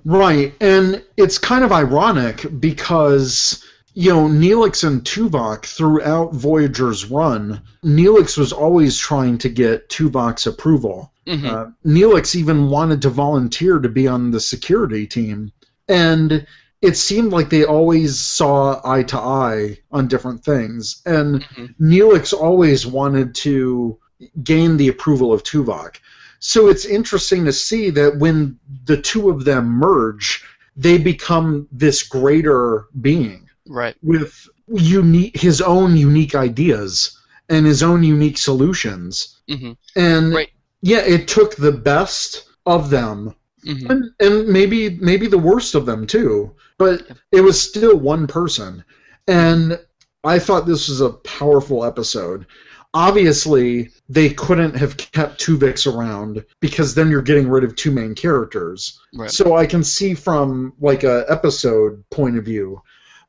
Right, 0.06 0.54
and 0.62 1.04
it's 1.18 1.38
kind 1.38 1.64
of 1.64 1.72
ironic 1.72 2.46
because 2.60 3.66
you 3.94 4.12
know 4.14 4.28
Neelix 4.28 4.86
and 4.88 5.04
Tuvok 5.04 5.66
throughout 5.66 6.34
Voyager's 6.34 7.06
run, 7.06 7.62
Neelix 7.84 8.38
was 8.38 8.54
always 8.54 8.98
trying 8.98 9.38
to 9.40 9.50
get 9.50 9.90
Tuvok's 9.90 10.48
approval. 10.48 11.12
hmm 11.28 11.46
Uh, 11.46 11.66
Neelix 11.86 12.36
even 12.36 12.70
wanted 12.70 13.02
to 13.02 13.10
volunteer 13.10 13.80
to 13.80 13.90
be 13.90 14.08
on 14.08 14.32
the 14.32 14.40
security 14.40 15.06
team, 15.06 15.52
and 15.88 16.46
it 16.82 16.98
seemed 16.98 17.32
like 17.32 17.50
they 17.50 17.64
always 17.64 18.18
saw 18.20 18.82
eye 18.84 19.04
to 19.04 19.18
eye 19.18 19.78
on 19.92 20.08
different 20.08 20.44
things. 20.44 21.02
And 21.06 21.46
Mhm. 21.56 21.76
Neelix 21.80 22.34
always 22.34 22.88
wanted 22.88 23.36
to 23.36 23.98
gain 24.44 24.78
the 24.78 24.88
approval 24.88 25.32
of 25.34 25.44
Tuvok. 25.44 25.98
So 26.40 26.70
it's 26.70 26.86
interesting 26.86 27.46
to 27.46 27.54
see 27.54 27.92
that 27.92 28.18
when 28.18 28.58
the 28.86 28.98
two 28.98 29.30
of 29.30 29.46
them 29.46 29.68
merge, 29.68 30.44
they 30.76 30.98
become 30.98 31.68
this 31.72 32.02
greater 32.02 32.86
being 33.00 33.48
Right. 33.72 33.96
with 34.04 34.48
unique 34.68 35.36
his 35.38 35.62
own 35.62 35.96
unique 35.96 36.36
ideas 36.36 37.18
and 37.50 37.66
his 37.66 37.82
own 37.84 38.04
unique 38.04 38.38
solutions. 38.38 39.42
hmm 39.50 39.72
And 39.96 40.34
Right. 40.34 40.50
yeah, 40.82 41.00
it 41.16 41.28
took 41.28 41.56
the 41.56 41.72
best 41.72 42.50
of 42.66 42.90
them 42.90 43.36
hmm 43.64 43.92
and, 43.92 44.12
and 44.20 44.48
maybe 44.48 44.98
maybe 45.02 45.28
the 45.28 45.38
worst 45.50 45.76
of 45.76 45.86
them 45.86 46.06
too, 46.08 46.52
but 46.78 47.08
it 47.32 47.42
was 47.42 47.62
still 47.62 47.96
one 47.98 48.28
person. 48.28 48.84
And 49.28 49.80
I 50.24 50.40
thought 50.40 50.66
this 50.66 50.90
was 50.90 51.02
a 51.02 51.12
powerful 51.40 51.86
episode. 51.86 52.46
Obviously, 52.94 53.90
they 54.10 54.30
couldn't 54.32 54.76
have 54.76 54.98
kept 54.98 55.40
Tuvix 55.42 55.92
around 55.92 56.44
because 56.60 56.94
then 56.94 57.10
you're 57.10 57.22
getting 57.22 57.48
rid 57.48 57.64
of 57.64 57.76
two 57.76 57.92
main 57.92 58.14
characters. 58.16 59.00
Right. 59.14 59.32
So 59.32 59.56
I 59.56 59.66
can 59.66 59.84
see 59.84 60.14
from 60.14 60.74
like 60.80 61.04
a 61.04 61.26
episode 61.30 62.04
point 62.10 62.38
of 62.38 62.44
view, 62.46 62.82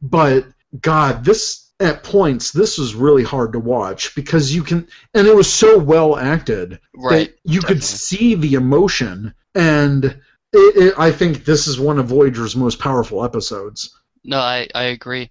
but 0.02 0.46
God, 0.80 1.24
this 1.24 1.70
at 1.80 2.04
points 2.04 2.52
this 2.52 2.78
was 2.78 2.94
really 2.94 3.24
hard 3.24 3.52
to 3.52 3.58
watch 3.58 4.14
because 4.14 4.54
you 4.54 4.62
can, 4.62 4.86
and 5.14 5.26
it 5.26 5.34
was 5.34 5.52
so 5.52 5.78
well 5.78 6.16
acted 6.16 6.78
Right. 6.94 7.28
that 7.28 7.38
you 7.44 7.60
could 7.60 7.82
see 7.82 8.34
the 8.34 8.54
emotion, 8.54 9.34
and 9.54 10.04
it, 10.04 10.18
it, 10.52 10.94
I 10.98 11.10
think 11.10 11.44
this 11.44 11.66
is 11.66 11.80
one 11.80 11.98
of 11.98 12.06
Voyager's 12.06 12.54
most 12.54 12.78
powerful 12.78 13.24
episodes. 13.24 13.98
No, 14.24 14.38
I, 14.38 14.68
I 14.74 14.84
agree. 14.84 15.30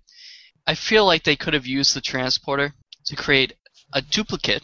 I 0.68 0.76
feel 0.76 1.06
like 1.06 1.24
they 1.24 1.36
could 1.38 1.54
have 1.54 1.66
used 1.66 1.96
the 1.96 2.02
transporter 2.02 2.74
to 3.06 3.16
create 3.16 3.54
a 3.94 4.02
duplicate, 4.02 4.64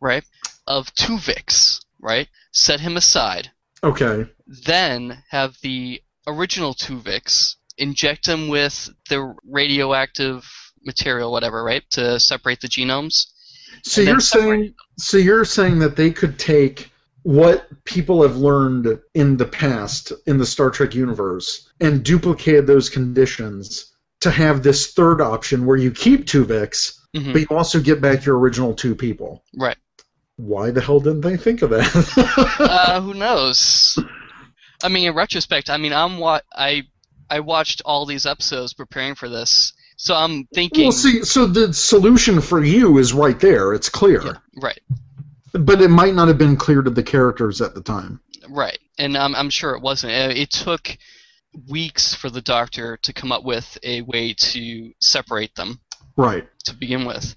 right, 0.00 0.24
of 0.66 0.94
Tuvix, 0.94 1.84
right? 2.00 2.28
Set 2.52 2.80
him 2.80 2.96
aside. 2.96 3.50
Okay, 3.82 4.26
Then 4.46 5.22
have 5.30 5.56
the 5.62 6.02
original 6.26 6.74
Tuvix 6.74 7.55
inject 7.78 8.26
them 8.26 8.48
with 8.48 8.88
the 9.08 9.34
radioactive 9.48 10.46
material, 10.84 11.32
whatever, 11.32 11.62
right, 11.64 11.82
to 11.90 12.18
separate 12.20 12.60
the 12.60 12.68
genomes. 12.68 13.26
so 13.82 14.00
you're 14.00 14.20
saying 14.20 14.74
so 14.98 15.16
you're 15.16 15.44
saying 15.44 15.78
that 15.80 15.96
they 15.96 16.10
could 16.10 16.38
take 16.38 16.90
what 17.22 17.66
people 17.84 18.22
have 18.22 18.36
learned 18.36 18.98
in 19.14 19.36
the 19.36 19.44
past 19.44 20.12
in 20.26 20.38
the 20.38 20.46
Star 20.46 20.70
Trek 20.70 20.94
universe 20.94 21.68
and 21.80 22.04
duplicate 22.04 22.66
those 22.66 22.88
conditions 22.88 23.92
to 24.20 24.30
have 24.30 24.62
this 24.62 24.92
third 24.92 25.20
option 25.20 25.66
where 25.66 25.76
you 25.76 25.90
keep 25.90 26.24
Tuvix, 26.26 26.98
Mhm. 27.14 27.32
but 27.32 27.40
you 27.42 27.46
also 27.50 27.80
get 27.80 28.00
back 28.00 28.24
your 28.24 28.38
original 28.38 28.74
two 28.74 28.94
people. 28.94 29.42
Right. 29.54 29.76
Why 30.36 30.70
the 30.70 30.80
hell 30.80 31.00
didn't 31.00 31.22
they 31.22 31.36
think 31.36 31.62
of 31.62 31.70
that? 31.70 32.56
uh, 32.60 33.00
who 33.00 33.12
knows? 33.14 33.98
I 34.84 34.88
mean, 34.88 35.08
in 35.08 35.14
retrospect, 35.14 35.68
I 35.68 35.76
mean, 35.78 35.92
I'm 35.92 36.18
what 36.18 36.44
I 36.54 36.84
I 37.30 37.40
watched 37.40 37.82
all 37.84 38.06
these 38.06 38.26
episodes 38.26 38.72
preparing 38.72 39.14
for 39.14 39.28
this, 39.28 39.72
so 39.96 40.14
I'm 40.14 40.44
thinking, 40.54 40.84
well, 40.84 40.92
see, 40.92 41.22
so 41.24 41.46
the 41.46 41.72
solution 41.74 42.40
for 42.40 42.62
you 42.64 42.98
is 42.98 43.12
right 43.12 43.38
there. 43.40 43.72
It's 43.74 43.88
clear. 43.88 44.24
Yeah, 44.24 44.32
right, 44.62 44.80
But 45.52 45.80
it 45.80 45.88
might 45.88 46.14
not 46.14 46.28
have 46.28 46.38
been 46.38 46.56
clear 46.56 46.82
to 46.82 46.90
the 46.90 47.02
characters 47.02 47.60
at 47.60 47.74
the 47.74 47.82
time. 47.82 48.20
right, 48.48 48.78
and 48.98 49.16
I'm 49.16 49.34
I'm 49.34 49.50
sure 49.50 49.74
it 49.74 49.82
wasn't. 49.82 50.12
Uh, 50.12 50.32
It 50.34 50.50
took 50.50 50.96
weeks 51.68 52.14
for 52.14 52.28
the 52.30 52.42
Doctor 52.42 52.98
to 53.02 53.12
come 53.12 53.32
up 53.32 53.42
with 53.44 53.78
a 53.82 54.02
way 54.02 54.34
to 54.34 54.92
separate 55.00 55.54
them 55.54 55.80
Right. 56.16 56.46
to 56.64 56.74
begin 56.74 57.04
with. 57.06 57.34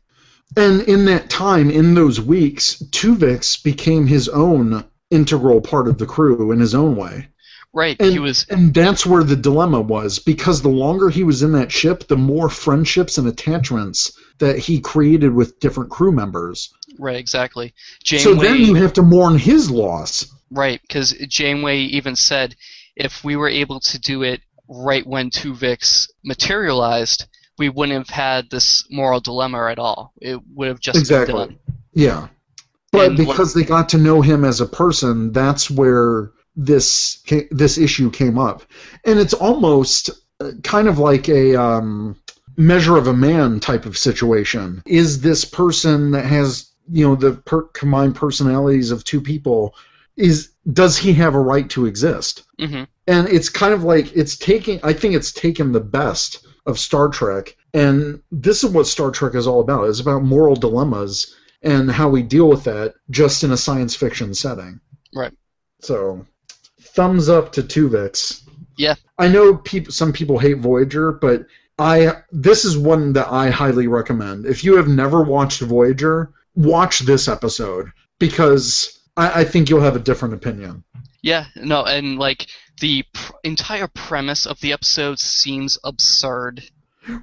And 0.57 0.81
in 0.81 1.05
that 1.05 1.29
time, 1.29 1.69
in 1.69 1.93
those 1.93 2.19
weeks, 2.19 2.81
Tuvix 2.91 3.61
became 3.63 4.07
his 4.07 4.27
own 4.27 4.83
integral 5.11 5.61
part 5.61 5.87
of 5.87 5.97
the 5.97 6.05
crew 6.05 6.51
in 6.51 6.59
his 6.59 6.75
own 6.75 6.95
way. 6.95 7.29
Right, 7.71 7.95
And, 7.99 8.11
he 8.11 8.17
was 8.19 8.47
and 8.49 8.73
that's 8.73 9.05
where 9.05 9.23
the 9.23 9.35
dilemma 9.35 9.79
was, 9.79 10.17
because 10.17 10.61
the 10.61 10.69
longer 10.69 11.09
he 11.09 11.23
was 11.23 11.43
in 11.43 11.51
that 11.51 11.71
ship, 11.71 12.07
the 12.07 12.17
more 12.17 12.49
friendships 12.49 13.19
and 13.19 13.27
attachments 13.27 14.11
that 14.39 14.57
he 14.57 14.79
created 14.79 15.33
with 15.35 15.59
different 15.59 15.91
crew 15.91 16.11
members. 16.11 16.73
right 16.97 17.17
exactly. 17.17 17.73
so 18.03 18.33
then 18.33 18.57
you 18.61 18.73
have 18.75 18.93
to 18.93 19.03
mourn 19.03 19.37
his 19.37 19.69
loss. 19.69 20.25
right, 20.49 20.81
because 20.81 21.11
Janeway 21.27 21.77
even 21.81 22.15
said 22.15 22.55
if 22.95 23.23
we 23.23 23.35
were 23.35 23.49
able 23.49 23.79
to 23.81 23.99
do 23.99 24.23
it 24.23 24.41
right 24.67 25.05
when 25.05 25.29
Tuvix 25.29 26.09
materialized, 26.23 27.25
we 27.59 27.69
wouldn't 27.69 27.97
have 28.07 28.09
had 28.09 28.49
this 28.49 28.85
moral 28.89 29.19
dilemma 29.19 29.67
at 29.69 29.77
all. 29.79 30.11
It 30.19 30.39
would 30.55 30.69
have 30.69 30.79
just 30.79 30.97
Exactly. 30.97 31.33
been 31.33 31.47
done. 31.49 31.59
Yeah. 31.93 32.27
But 32.91 33.09
And 33.09 33.17
what- 33.19 33.27
because 33.27 33.53
they 33.53 33.63
got 33.63 33.89
to 33.89 33.97
know 33.99 34.21
him 34.21 34.43
as 34.43 34.59
a 34.59 34.65
person, 34.65 35.31
that's 35.33 35.69
where 35.69 36.31
this 36.59 37.23
this 37.51 37.77
issue 37.77 38.11
came 38.11 38.37
up, 38.37 38.63
and 39.05 39.17
it's 39.17 39.33
almost 39.33 40.09
uh, 40.41 40.51
kind 40.63 40.87
of 40.87 40.99
like 40.99 41.29
a 41.29 41.55
um, 41.55 42.15
measure 42.57 42.97
of 42.97 43.07
a 43.07 43.13
man 43.13 43.59
type 43.59 43.85
of 43.85 43.97
situation. 43.97 44.83
Is 44.85 45.21
this 45.21 45.45
person 45.45 46.11
that 46.11 46.25
has 46.25 46.71
you 46.91 47.07
know 47.07 47.15
the 47.15 47.33
per- 47.33 47.67
combined 47.81 48.15
personalities 48.15 48.91
of 48.91 49.03
two 49.03 49.21
people? 49.21 49.73
is 50.17 50.49
does 50.73 50.97
he 50.97 51.13
have 51.13 51.33
a 51.33 51.39
right 51.39 51.69
to 51.69 51.85
exist? 51.85 52.43
hmm 52.59 52.83
and 53.07 53.27
it's 53.29 53.49
kind 53.49 53.73
of 53.73 53.83
like 53.83 54.15
it's 54.15 54.37
taking 54.37 54.79
i 54.83 54.91
think 54.93 55.15
it's 55.15 55.31
taken 55.31 55.71
the 55.71 55.79
best 55.79 56.45
of 56.65 56.77
star 56.77 57.07
trek 57.07 57.55
and 57.73 58.21
this 58.31 58.63
is 58.63 58.69
what 58.71 58.85
star 58.85 59.09
trek 59.11 59.33
is 59.33 59.47
all 59.47 59.61
about 59.61 59.87
it's 59.89 60.01
about 60.01 60.21
moral 60.23 60.55
dilemmas 60.55 61.35
and 61.63 61.89
how 61.89 62.07
we 62.09 62.21
deal 62.21 62.47
with 62.49 62.63
that 62.65 62.93
just 63.09 63.43
in 63.43 63.51
a 63.51 63.57
science 63.57 63.95
fiction 63.95 64.33
setting 64.33 64.79
Right. 65.15 65.33
so 65.81 66.25
thumbs 66.99 67.29
up 67.29 67.51
to 67.53 67.61
tuvix 67.63 68.41
Yeah. 68.77 68.95
i 69.17 69.27
know 69.27 69.55
people 69.55 69.91
some 69.93 70.11
people 70.11 70.37
hate 70.39 70.59
voyager 70.59 71.11
but 71.11 71.45
i 71.77 71.95
this 72.31 72.65
is 72.65 72.77
one 72.77 73.13
that 73.13 73.27
i 73.31 73.49
highly 73.49 73.87
recommend 73.87 74.45
if 74.45 74.63
you 74.65 74.75
have 74.75 74.87
never 74.87 75.19
watched 75.23 75.61
voyager 75.61 76.31
watch 76.55 76.99
this 77.11 77.27
episode 77.27 77.85
because 78.19 78.99
i, 79.15 79.41
I 79.41 79.43
think 79.45 79.69
you'll 79.69 79.87
have 79.89 79.95
a 79.95 79.99
different 80.09 80.33
opinion 80.33 80.83
Yeah, 81.21 81.45
no, 81.55 81.83
and 81.85 82.17
like 82.17 82.47
the 82.79 83.03
pr- 83.13 83.33
entire 83.43 83.87
premise 83.87 84.45
of 84.45 84.59
the 84.61 84.71
episode 84.71 85.19
seems 85.19 85.77
absurd. 85.83 86.63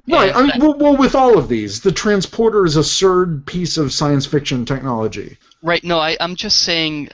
Right. 0.07 0.31
I 0.35 0.39
mean, 0.41 0.47
that- 0.49 0.59
well, 0.59 0.77
well, 0.77 0.97
with 0.97 1.15
all 1.15 1.35
of 1.39 1.47
these, 1.49 1.81
the 1.81 1.91
transporter 1.91 2.63
is 2.69 2.75
a 2.77 2.83
third 2.83 3.43
piece 3.47 3.75
of 3.81 3.91
science 3.91 4.25
fiction 4.27 4.65
technology. 4.65 5.29
Right, 5.63 5.83
no, 5.83 5.97
I, 5.97 6.15
I'm 6.19 6.35
just 6.35 6.57
saying, 6.61 7.09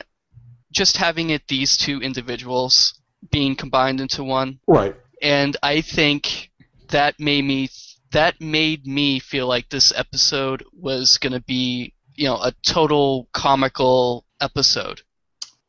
just 0.74 0.98
having 0.98 1.30
it 1.30 1.48
these 1.48 1.78
two 1.78 2.02
individuals 2.02 3.00
being 3.32 3.56
combined 3.56 4.02
into 4.02 4.24
one, 4.24 4.60
Right. 4.68 4.96
and 5.22 5.56
I 5.64 5.80
think 5.82 6.52
that 6.90 7.20
made 7.20 7.46
me 7.46 7.70
that 8.12 8.40
made 8.40 8.86
me 8.86 9.18
feel 9.20 9.48
like 9.48 9.70
this 9.70 9.92
episode 9.96 10.64
was 10.72 11.18
gonna 11.18 11.40
be, 11.40 11.94
you 12.16 12.26
know, 12.28 12.36
a 12.36 12.52
total 12.64 13.28
comical 13.34 14.24
episode. 14.42 15.02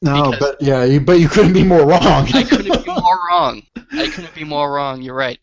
No, 0.02 0.30
Because- 0.32 0.38
but 0.40 0.56
yeah, 0.62 0.84
you, 0.84 1.00
but 1.00 1.20
you 1.20 1.28
couldn't 1.28 1.54
be 1.54 1.64
more 1.64 1.86
wrong. 1.86 2.28
I 2.34 2.42
couldn't 2.42 2.84
be 2.84 2.90
more 3.00 3.18
wrong. 3.30 3.62
I 3.92 4.08
couldn't 4.08 4.34
be 4.34 4.44
more 4.44 4.70
wrong. 4.72 5.00
You're 5.00 5.14
right. 5.14 5.38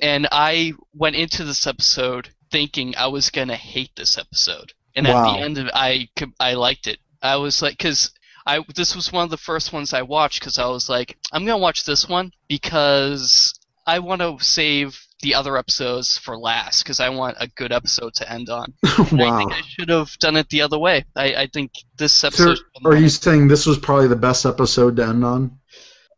And 0.00 0.26
I 0.32 0.72
went 0.92 1.16
into 1.16 1.44
this 1.44 1.66
episode 1.66 2.28
thinking 2.50 2.94
I 2.96 3.06
was 3.06 3.30
gonna 3.30 3.56
hate 3.56 3.92
this 3.96 4.18
episode, 4.18 4.72
and 4.94 5.06
at 5.06 5.14
the 5.24 5.38
end 5.40 5.56
of 5.58 5.66
it, 5.68 5.72
I 5.74 6.08
I 6.38 6.54
liked 6.54 6.86
it. 6.88 6.98
I 7.22 7.36
was 7.36 7.62
like, 7.62 7.78
because 7.78 8.10
I 8.46 8.60
this 8.74 8.94
was 8.94 9.12
one 9.12 9.24
of 9.24 9.30
the 9.30 9.36
first 9.36 9.72
ones 9.72 9.92
I 9.92 10.02
watched 10.02 10.40
because 10.40 10.58
I 10.58 10.66
was 10.66 10.88
like, 10.88 11.16
I'm 11.32 11.44
gonna 11.46 11.58
watch 11.58 11.84
this 11.84 12.08
one 12.08 12.32
because 12.48 13.54
I 13.86 13.98
want 13.98 14.20
to 14.22 14.38
save 14.44 14.98
the 15.22 15.34
other 15.34 15.56
episodes 15.56 16.18
for 16.18 16.36
last 16.36 16.82
because 16.82 17.00
I 17.00 17.08
want 17.08 17.36
a 17.40 17.48
good 17.48 17.72
episode 17.72 18.14
to 18.14 18.30
end 18.30 18.50
on. 18.50 18.74
And 19.10 19.22
I 19.22 19.38
think 19.38 19.52
I 19.52 19.60
should 19.62 19.88
have 19.88 20.10
done 20.18 20.36
it 20.36 20.48
the 20.50 20.60
other 20.62 20.78
way. 20.78 21.04
I, 21.16 21.34
I 21.34 21.46
think 21.46 21.72
this 21.96 22.12
So, 22.12 22.28
episode. 22.28 22.58
are 22.84 22.96
you 22.96 23.08
saying 23.08 23.48
this 23.48 23.66
was 23.66 23.78
probably 23.78 24.08
the 24.08 24.16
best 24.16 24.44
episode 24.44 24.96
to 24.96 25.06
end 25.06 25.24
on? 25.24 25.58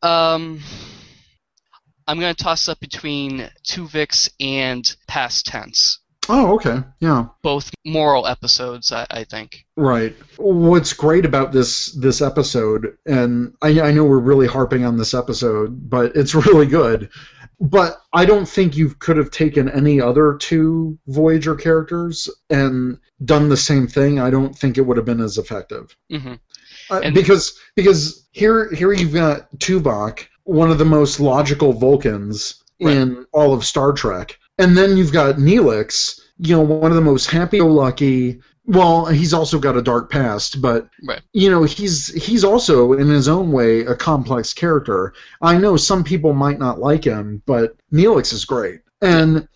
Um, 0.02 0.60
I'm 2.08 2.18
gonna 2.20 2.34
toss 2.34 2.68
up 2.68 2.80
between 2.80 3.48
Tuvix 3.64 4.30
and 4.40 4.96
Past 5.06 5.46
Tense. 5.46 6.00
Oh, 6.28 6.54
okay. 6.56 6.82
Yeah. 7.00 7.26
Both 7.42 7.70
moral 7.84 8.26
episodes, 8.26 8.90
I, 8.92 9.06
I 9.10 9.24
think. 9.24 9.64
Right. 9.76 10.14
What's 10.38 10.92
great 10.92 11.24
about 11.24 11.52
this 11.52 11.92
this 11.92 12.20
episode, 12.22 12.96
and 13.06 13.54
I, 13.62 13.80
I 13.80 13.92
know 13.92 14.04
we're 14.04 14.18
really 14.18 14.46
harping 14.46 14.84
on 14.84 14.96
this 14.96 15.14
episode, 15.14 15.88
but 15.90 16.14
it's 16.16 16.34
really 16.46 16.66
good. 16.66 17.10
But 17.58 17.98
I 18.12 18.26
don't 18.26 18.46
think 18.46 18.76
you 18.76 18.90
could 18.90 19.16
have 19.16 19.30
taken 19.30 19.70
any 19.70 19.98
other 20.00 20.36
two 20.38 20.98
Voyager 21.06 21.54
characters 21.54 22.28
and 22.50 22.98
done 23.24 23.48
the 23.48 23.56
same 23.56 23.86
thing. 23.86 24.20
I 24.20 24.28
don't 24.28 24.54
think 24.56 24.76
it 24.76 24.82
would 24.82 24.98
have 24.98 25.06
been 25.06 25.22
as 25.22 25.38
effective. 25.38 25.96
hmm 26.10 26.34
Uh, 26.90 27.10
because 27.12 27.58
because 27.74 28.26
here 28.32 28.70
here 28.74 28.92
you've 28.92 29.14
got 29.14 29.48
Tuvok, 29.58 30.26
one 30.44 30.70
of 30.70 30.76
the 30.78 30.84
most 30.84 31.18
logical 31.20 31.72
Vulcans 31.72 32.62
Right. 32.78 32.94
in 32.94 33.24
all 33.32 33.54
of 33.54 33.64
Star 33.64 33.92
Trek, 33.94 34.38
and 34.58 34.76
then 34.76 34.96
you've 34.96 35.12
got 35.12 35.36
Neelix, 35.36 36.20
you 36.38 36.54
know, 36.56 36.62
one 36.62 36.90
of 36.90 36.96
the 36.96 37.02
most 37.02 37.30
happy-go-lucky. 37.30 38.40
Well, 38.66 39.06
he's 39.06 39.32
also 39.32 39.58
got 39.58 39.76
a 39.76 39.82
dark 39.82 40.10
past, 40.10 40.60
but 40.60 40.88
Right. 41.06 41.22
you 41.32 41.48
know, 41.48 41.62
he's 41.62 42.08
he's 42.14 42.42
also 42.42 42.94
in 42.94 43.08
his 43.08 43.28
own 43.28 43.52
way 43.52 43.80
a 43.80 43.94
complex 43.94 44.52
character. 44.52 45.12
I 45.40 45.56
know 45.56 45.76
some 45.76 46.02
people 46.02 46.32
might 46.32 46.58
not 46.58 46.80
like 46.80 47.04
him, 47.04 47.42
but 47.46 47.76
Neelix 47.92 48.32
is 48.32 48.44
great, 48.44 48.80
and 49.00 49.46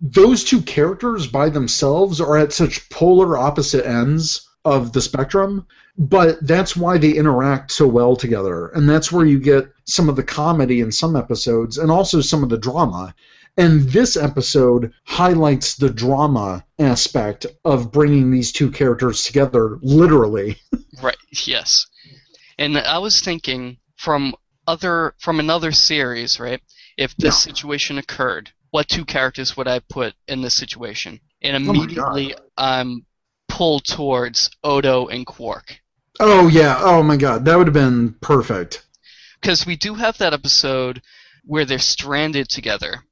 those 0.00 0.44
two 0.44 0.60
characters 0.60 1.26
by 1.26 1.48
themselves 1.48 2.20
are 2.20 2.36
at 2.36 2.52
such 2.52 2.88
polar 2.90 3.36
opposite 3.36 3.86
ends 3.86 4.48
of 4.64 4.92
the 4.92 5.00
spectrum 5.00 5.66
but 5.98 6.44
that's 6.46 6.76
why 6.76 6.96
they 6.96 7.12
interact 7.12 7.70
so 7.70 7.86
well 7.86 8.16
together 8.16 8.68
and 8.68 8.88
that's 8.88 9.12
where 9.12 9.26
you 9.26 9.38
get 9.38 9.66
some 9.84 10.08
of 10.08 10.16
the 10.16 10.22
comedy 10.22 10.80
in 10.80 10.90
some 10.90 11.16
episodes 11.16 11.78
and 11.78 11.90
also 11.90 12.20
some 12.20 12.42
of 12.42 12.48
the 12.48 12.58
drama 12.58 13.14
and 13.56 13.82
this 13.90 14.16
episode 14.16 14.92
highlights 15.04 15.74
the 15.76 15.90
drama 15.90 16.64
aspect 16.78 17.46
of 17.64 17.92
bringing 17.92 18.30
these 18.30 18.52
two 18.52 18.70
characters 18.70 19.24
together 19.24 19.78
literally 19.82 20.56
Right. 21.02 21.16
Yes. 21.44 21.86
And 22.58 22.78
I 22.78 22.98
was 22.98 23.20
thinking 23.20 23.78
from 23.96 24.34
other 24.66 25.14
from 25.18 25.40
another 25.40 25.72
series, 25.72 26.40
right? 26.40 26.62
If 26.96 27.16
this 27.16 27.36
Yeah. 27.36 27.52
situation 27.52 27.98
occurred, 27.98 28.52
what 28.70 28.88
two 28.88 29.04
characters 29.04 29.56
would 29.56 29.68
I 29.68 29.80
put 29.80 30.14
in 30.28 30.40
this 30.42 30.54
situation? 30.54 31.20
And 31.42 31.56
Oh 31.66 31.72
immediately 31.72 32.34
I'm 32.56 33.06
pulled 33.48 33.84
towards 33.84 34.50
Odo 34.64 35.08
and 35.08 35.26
Quark. 35.26 35.80
oh 36.20 36.48
yeah 36.48 36.78
oh 36.80 37.02
my 37.02 37.16
god 37.16 37.44
that 37.44 37.56
would 37.56 37.66
have 37.66 37.74
been 37.74 38.14
perfect 38.20 38.84
Because 39.40 39.66
we 39.66 39.76
do 39.76 39.94
have 39.94 40.16
that 40.18 40.32
episode 40.32 41.02
where 41.44 41.66
they're 41.66 41.78
stranded 41.78 42.48
together. 42.48 43.04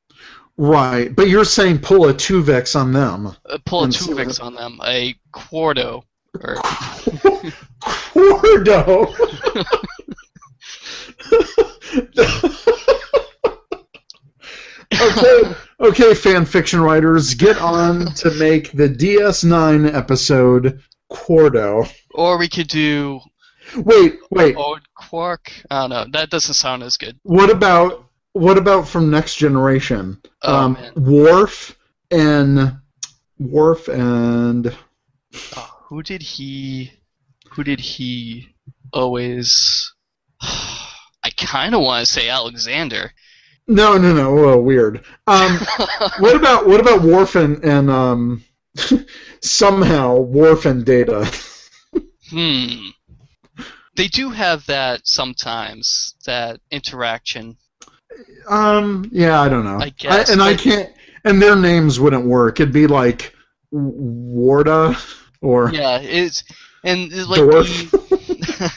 Right 0.56 1.14
but 1.16 1.28
you're 1.28 1.44
saying 1.44 1.78
pull 1.78 2.08
a 2.08 2.14
Tuvix 2.14 2.78
on 2.78 2.92
them 2.92 3.34
Uh, 3.46 3.58
pull 3.64 3.84
a 3.84 3.88
Tuvix 3.88 4.42
on 4.42 4.54
them, 4.54 4.78
a 4.84 5.14
Quarto. 5.32 6.04
Or, 6.42 6.54
Quardo. 7.82 9.06
okay, 15.00 15.54
okay, 15.80 16.14
fan 16.14 16.44
fiction 16.44 16.80
writers, 16.80 17.34
get 17.34 17.58
on 17.58 18.06
to 18.14 18.30
make 18.32 18.72
the 18.72 18.88
DS9 18.88 19.92
episode 19.94 20.80
Quardo. 21.10 21.90
or 22.14 22.38
we 22.38 22.48
could 22.48 22.68
do 22.68 23.20
Wait, 23.76 24.18
wait. 24.30 24.56
Ode 24.56 24.82
Quark. 24.96 25.52
I 25.70 25.82
don't 25.82 25.90
know. 25.90 26.04
That 26.12 26.28
doesn't 26.30 26.54
sound 26.54 26.82
as 26.82 26.96
good. 26.96 27.16
What 27.22 27.50
about 27.50 28.04
what 28.32 28.58
about 28.58 28.88
from 28.88 29.10
Next 29.10 29.36
Generation? 29.36 30.20
Oh, 30.42 30.56
um, 30.56 30.72
man. 30.74 30.92
Worf 30.96 31.76
and 32.10 32.78
Worf 33.38 33.88
and 33.88 34.74
Oh, 35.56 35.76
who 35.84 36.02
did 36.02 36.22
he? 36.22 36.92
Who 37.50 37.64
did 37.64 37.80
he 37.80 38.54
always? 38.92 39.92
I 40.40 41.30
kind 41.36 41.74
of 41.74 41.82
want 41.82 42.06
to 42.06 42.12
say 42.12 42.28
Alexander. 42.28 43.12
no, 43.66 43.96
no, 43.98 44.14
no. 44.14 44.32
Well, 44.34 44.60
weird. 44.60 45.04
Um, 45.26 45.58
what 46.18 46.36
about 46.36 46.66
what 46.66 46.80
about 46.80 47.02
Worf 47.02 47.36
and, 47.36 47.62
and 47.64 47.90
um, 47.90 48.44
somehow 49.42 50.16
Worf 50.16 50.66
and 50.66 50.84
Data? 50.84 51.30
hmm. 52.30 52.88
They 53.96 54.08
do 54.08 54.30
have 54.30 54.66
that 54.66 55.02
sometimes. 55.04 56.14
That 56.26 56.60
interaction. 56.70 57.56
Um, 58.48 59.08
yeah, 59.12 59.40
I 59.40 59.48
don't 59.48 59.64
know. 59.64 59.78
I 59.78 59.90
guess, 59.90 60.30
and 60.30 60.42
I 60.42 60.54
can't. 60.54 60.90
And 61.24 61.40
their 61.40 61.56
names 61.56 62.00
wouldn't 62.00 62.24
work. 62.24 62.60
It'd 62.60 62.72
be 62.72 62.86
like 62.86 63.34
Warda 63.72 64.96
or 65.40 65.70
Yeah, 65.72 65.98
it's 66.00 66.44
and 66.82 67.12
it's 67.12 67.28
like 67.28 67.40
Dwarf. 67.40 67.90
the, 67.90 68.72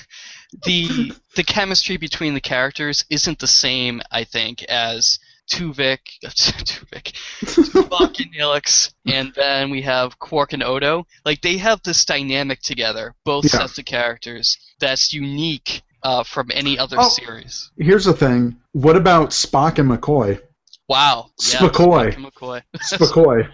the 0.66 1.14
the 1.36 1.44
chemistry 1.44 1.98
between 1.98 2.34
the 2.34 2.42
characters 2.42 3.06
isn't 3.10 3.40
the 3.40 3.48
same. 3.48 4.02
I 4.12 4.24
think 4.26 4.64
as 4.64 5.20
Tuvik, 5.50 6.00
Tuvik, 6.24 7.14
Tuvok 7.44 8.20
and 8.20 8.34
Neelix, 8.34 8.94
and 9.06 9.34
then 9.36 9.70
we 9.72 9.82
have 9.84 10.20
Quark 10.20 10.54
and 10.54 10.64
Odo. 10.64 11.06
Like 11.26 11.42
they 11.42 11.58
have 11.58 11.82
this 11.84 12.06
dynamic 12.06 12.62
together, 12.62 13.16
both 13.26 13.46
Yeah. 13.46 13.52
sets 13.62 13.78
of 13.78 13.86
characters 13.86 14.58
that's 14.80 15.14
unique 15.14 15.82
uh, 16.04 16.24
from 16.24 16.50
any 16.54 16.78
other 16.78 16.98
Oh. 17.00 17.10
series. 17.10 17.72
Here's 17.78 18.06
the 18.06 18.14
thing. 18.14 18.58
What 18.74 18.96
about 18.96 19.30
Spock 19.32 19.80
and 19.80 19.90
McCoy? 19.90 20.42
Wow. 20.90 21.30
Yeah, 21.40 21.60
Spokoi. 21.60 22.14
Spock 22.14 22.16
and 22.16 22.26
McCoy. 22.26 22.62
McCoy. 23.00 23.50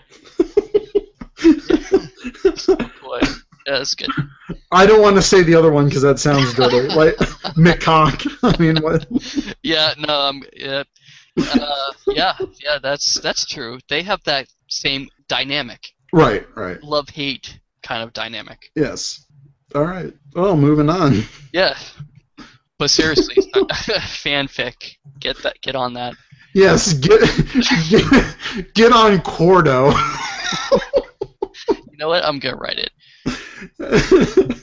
Yeah, 3.67 3.77
that's 3.77 3.93
good. 3.93 4.09
I 4.71 4.85
don't 4.87 5.01
want 5.01 5.15
to 5.17 5.21
say 5.21 5.43
the 5.43 5.53
other 5.55 5.71
one 5.71 5.85
because 5.85 6.01
that 6.01 6.17
sounds 6.19 6.53
dirty. 6.55 6.87
Like 6.87 7.15
McCock. 7.55 8.25
I 8.43 8.57
mean, 8.61 8.77
what? 8.81 9.05
Yeah, 9.61 9.93
no, 9.97 10.13
um, 10.21 10.43
yeah, 10.53 10.83
uh, 11.37 11.91
yeah, 12.07 12.33
yeah. 12.63 12.79
That's 12.81 13.19
that's 13.21 13.45
true. 13.45 13.77
They 13.89 14.01
have 14.03 14.23
that 14.23 14.47
same 14.69 15.07
dynamic, 15.27 15.89
Right, 16.11 16.47
right. 16.55 16.81
love 16.83 17.09
hate 17.09 17.59
kind 17.83 18.01
of 18.01 18.13
dynamic. 18.13 18.71
Yes. 18.75 19.25
All 19.75 19.83
right. 19.85 20.11
Well, 20.33 20.57
moving 20.57 20.89
on. 20.89 21.23
Yeah. 21.53 21.77
But 22.79 22.89
seriously, 22.89 23.35
fanfic. 23.55 24.95
Get 25.19 25.43
that. 25.43 25.61
Get 25.61 25.75
on 25.75 25.93
that. 25.93 26.15
Yes, 26.55 26.93
get 26.93 27.19
get, 27.89 28.35
get 28.73 28.91
on 28.91 29.19
Cordo. 29.19 29.93
You 31.91 31.97
know 32.05 32.07
what? 32.07 32.23
I'm 32.23 32.39
gonna 32.39 32.55
write 32.55 32.79
it. 32.79 34.57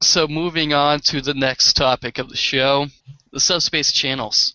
So 0.00 0.28
moving 0.28 0.72
on 0.72 1.00
to 1.06 1.20
the 1.20 1.34
next 1.34 1.72
topic 1.72 2.18
of 2.18 2.28
the 2.28 2.36
show, 2.36 2.86
the 3.32 3.40
subspace 3.40 3.90
channels. 3.90 4.54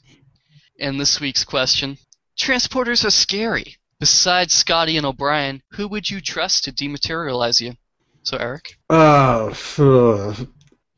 And 0.80 0.98
this 0.98 1.20
week's 1.20 1.44
question: 1.44 1.98
Transporters 2.40 3.04
are 3.04 3.12
scary. 3.12 3.76
Besides 4.00 4.54
Scotty 4.54 4.96
and 4.96 5.06
O'Brien, 5.06 5.62
who 5.74 5.90
would 5.90 6.10
you 6.10 6.22
trust 6.22 6.64
to 6.64 6.72
dematerialize 6.72 7.60
you? 7.60 7.74
So 8.24 8.38
Eric, 8.38 8.78
uh, 8.90 9.48
f- 9.52 9.80
uh, 9.80 10.34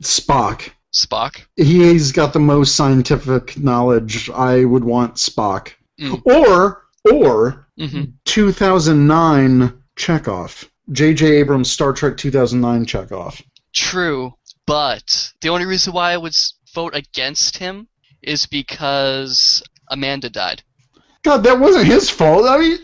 Spock. 0.03 0.69
Spock. 0.95 1.41
He's 1.57 2.11
got 2.11 2.33
the 2.33 2.39
most 2.39 2.75
scientific 2.75 3.57
knowledge. 3.57 4.29
I 4.29 4.63
would 4.63 4.83
want 4.83 5.15
Spock. 5.15 5.73
Mm. 5.99 6.21
Or 6.25 6.85
or 7.11 7.67
hmm 7.77 8.03
2009 8.25 9.73
Chekov. 9.97 10.67
J.J. 10.91 11.37
Abrams' 11.37 11.71
Star 11.71 11.93
Trek 11.93 12.15
2009 12.17 12.85
Chekov. 12.85 13.41
True, 13.73 14.33
but 14.65 15.33
the 15.41 15.49
only 15.49 15.65
reason 15.65 15.93
why 15.93 16.11
I 16.13 16.17
would 16.17 16.35
vote 16.73 16.95
against 16.95 17.57
him 17.57 17.87
is 18.21 18.45
because 18.45 19.63
Amanda 19.89 20.29
died. 20.29 20.63
God, 21.23 21.43
that 21.43 21.59
wasn't 21.59 21.87
his 21.87 22.09
fault. 22.09 22.45
I 22.45 22.59
mean, 22.59 22.77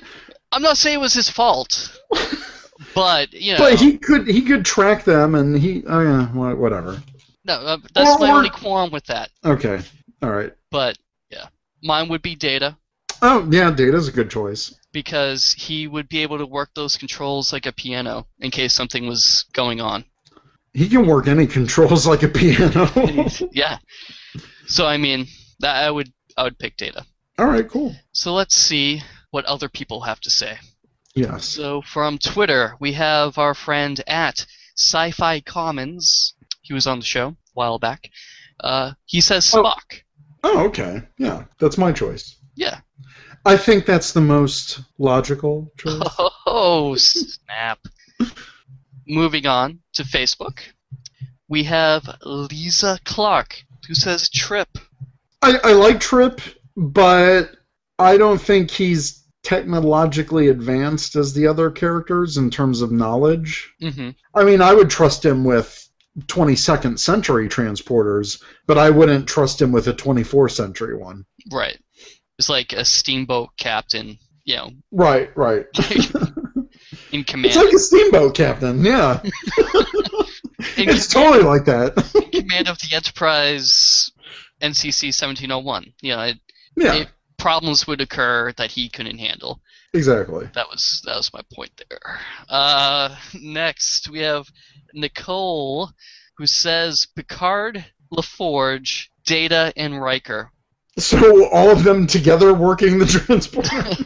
I'm 0.51 0.61
not 0.61 0.77
saying 0.77 0.95
it 0.95 1.01
was 1.01 1.13
his 1.13 1.29
fault, 1.29 1.97
but 2.95 3.31
you 3.33 3.53
know, 3.53 3.59
but 3.59 3.79
he 3.79 3.97
could 3.97 4.27
he 4.27 4.41
could 4.41 4.65
track 4.65 5.03
them, 5.03 5.35
and 5.35 5.57
he 5.57 5.83
oh 5.88 6.01
yeah, 6.01 6.33
wha- 6.33 6.55
whatever. 6.55 7.01
No, 7.45 7.53
uh, 7.53 7.77
that's 7.93 8.19
my 8.19 8.31
only 8.31 8.49
qualm 8.49 8.91
with 8.91 9.05
that. 9.05 9.30
Okay, 9.43 9.81
all 10.22 10.31
right. 10.31 10.53
But 10.69 10.97
yeah, 11.30 11.47
mine 11.81 12.09
would 12.09 12.22
be 12.22 12.35
Data 12.35 12.77
Oh 13.22 13.47
yeah, 13.51 13.69
Data's 13.69 14.07
a 14.07 14.11
good 14.11 14.31
choice. 14.31 14.73
because 14.91 15.53
he 15.53 15.88
would 15.88 16.09
be 16.09 16.19
able 16.23 16.39
to 16.39 16.45
work 16.45 16.72
those 16.73 16.97
controls 16.97 17.53
like 17.53 17.65
a 17.65 17.72
piano 17.72 18.27
in 18.39 18.49
case 18.51 18.73
something 18.73 19.07
was 19.07 19.45
going 19.53 19.80
on. 19.80 20.05
He 20.73 20.89
can 20.89 21.05
work 21.05 21.27
any 21.27 21.45
controls 21.45 22.07
like 22.11 22.23
a 22.23 22.27
piano. 22.27 22.89
yeah. 23.51 23.77
So 24.68 24.88
I 24.88 24.97
mean, 24.97 25.27
that 25.59 25.84
I 25.84 25.91
would 25.91 26.11
I 26.35 26.43
would 26.43 26.57
pick 26.57 26.77
Data. 26.77 27.05
all 27.38 27.45
right, 27.45 27.68
cool. 27.68 27.95
So 28.11 28.34
let's 28.34 28.55
see 28.55 29.03
what 29.30 29.45
other 29.45 29.69
people 29.69 30.01
have 30.01 30.19
to 30.22 30.30
say. 30.30 30.57
Yes. 31.13 31.45
So 31.45 31.81
from 31.81 32.18
Twitter, 32.18 32.76
we 32.80 32.93
have 32.93 33.38
our 33.38 33.53
friend 33.53 34.01
at 34.07 34.45
Sci-Fi 34.76 35.41
Commons. 35.41 36.34
He 36.72 36.73
was 36.73 36.88
on 36.88 36.99
the 36.99 37.06
show 37.06 37.27
a 37.27 37.35
while 37.53 37.80
back. 37.80 38.10
Uh, 38.57 38.93
he 39.03 39.19
says 39.19 39.53
Oh. 39.53 39.61
Spock. 39.61 40.03
Oh, 40.41 40.68
okay. 40.68 41.03
Yeah, 41.18 41.43
that's 41.60 41.77
my 41.77 41.91
choice. 41.91 42.38
Yeah. 42.56 42.80
I 43.45 43.57
think 43.57 43.85
that's 43.85 44.14
the 44.14 44.22
most 44.22 44.80
logical 44.98 45.69
choice. 45.77 46.02
Oh 46.45 46.95
snap! 46.95 47.80
Moving 49.06 49.45
on 49.48 49.80
to 49.93 50.03
Facebook, 50.03 50.60
we 51.49 51.64
have 51.64 52.07
Lisa 52.23 52.99
Clark 53.03 53.64
who 53.85 53.93
says 53.93 54.30
Trip. 54.30 54.69
I, 55.41 55.60
I 55.65 55.73
like 55.73 55.99
Trip, 55.99 56.39
but 56.77 57.52
I 57.99 58.15
don't 58.15 58.39
think 58.41 58.72
he's 58.72 59.26
technologically 59.43 60.48
advanced 60.48 61.18
as 61.18 61.34
the 61.34 61.48
other 61.48 61.69
characters 61.69 62.38
in 62.38 62.49
terms 62.49 62.81
of 62.81 62.93
knowledge. 62.93 63.73
hmm 63.81 64.11
I 64.34 64.45
mean, 64.45 64.61
I 64.61 64.73
would 64.73 64.89
trust 64.89 65.26
him 65.26 65.43
with 65.43 65.89
22nd 66.19 66.99
century 66.99 67.47
transporters, 67.47 68.41
but 68.67 68.77
I 68.77 68.89
wouldn't 68.89 69.27
trust 69.27 69.61
him 69.61 69.71
with 69.71 69.88
a 69.88 69.93
24th 69.93 70.51
century 70.51 70.97
one. 70.97 71.25
Right. 71.51 71.77
It's 72.38 72.49
like 72.49 72.73
a 72.73 72.83
steamboat 72.83 73.49
captain, 73.57 74.17
you 74.43 74.55
know, 74.57 74.71
Right, 74.91 75.29
right. 75.38 75.65
in 77.11 77.23
command. 77.23 77.45
It's 77.45 77.55
like 77.55 77.73
a 77.73 77.79
steamboat 77.79 78.35
captain, 78.35 78.83
yeah. 78.83 79.21
It's 80.77 81.07
totally 81.07 81.43
like 81.43 81.65
that. 81.65 81.95
command 82.31 82.67
of 82.67 82.77
the 82.79 82.95
Enterprise 82.95 84.11
NCC 84.61 85.07
1701. 85.07 85.93
You 86.01 86.15
know, 86.15 86.21
it, 86.21 86.38
Yeah, 86.75 86.93
it- 86.95 87.09
problems 87.41 87.88
would 87.88 88.01
occur 88.01 88.53
that 88.53 88.72
he 88.72 88.88
couldn't 88.88 89.18
handle. 89.18 89.59
exactly. 89.93 90.47
That 90.53 90.69
was 90.69 91.01
that 91.05 91.15
was 91.18 91.34
my 91.34 91.41
point 91.53 91.72
there. 91.89 92.19
Uh, 92.47 93.15
next 93.34 94.09
we 94.09 94.19
have 94.19 94.47
Nicole, 94.93 95.89
who 96.38 96.45
says 96.45 97.07
Picard, 97.15 97.84
LaForge, 98.13 99.07
Data, 99.26 99.73
and 99.76 99.99
Riker. 100.01 100.51
So 100.99 101.49
all 101.49 101.72
of 101.72 101.84
them 101.84 102.05
together 102.05 102.53
working 102.53 102.99
the 102.99 103.05
transporter? 103.26 104.05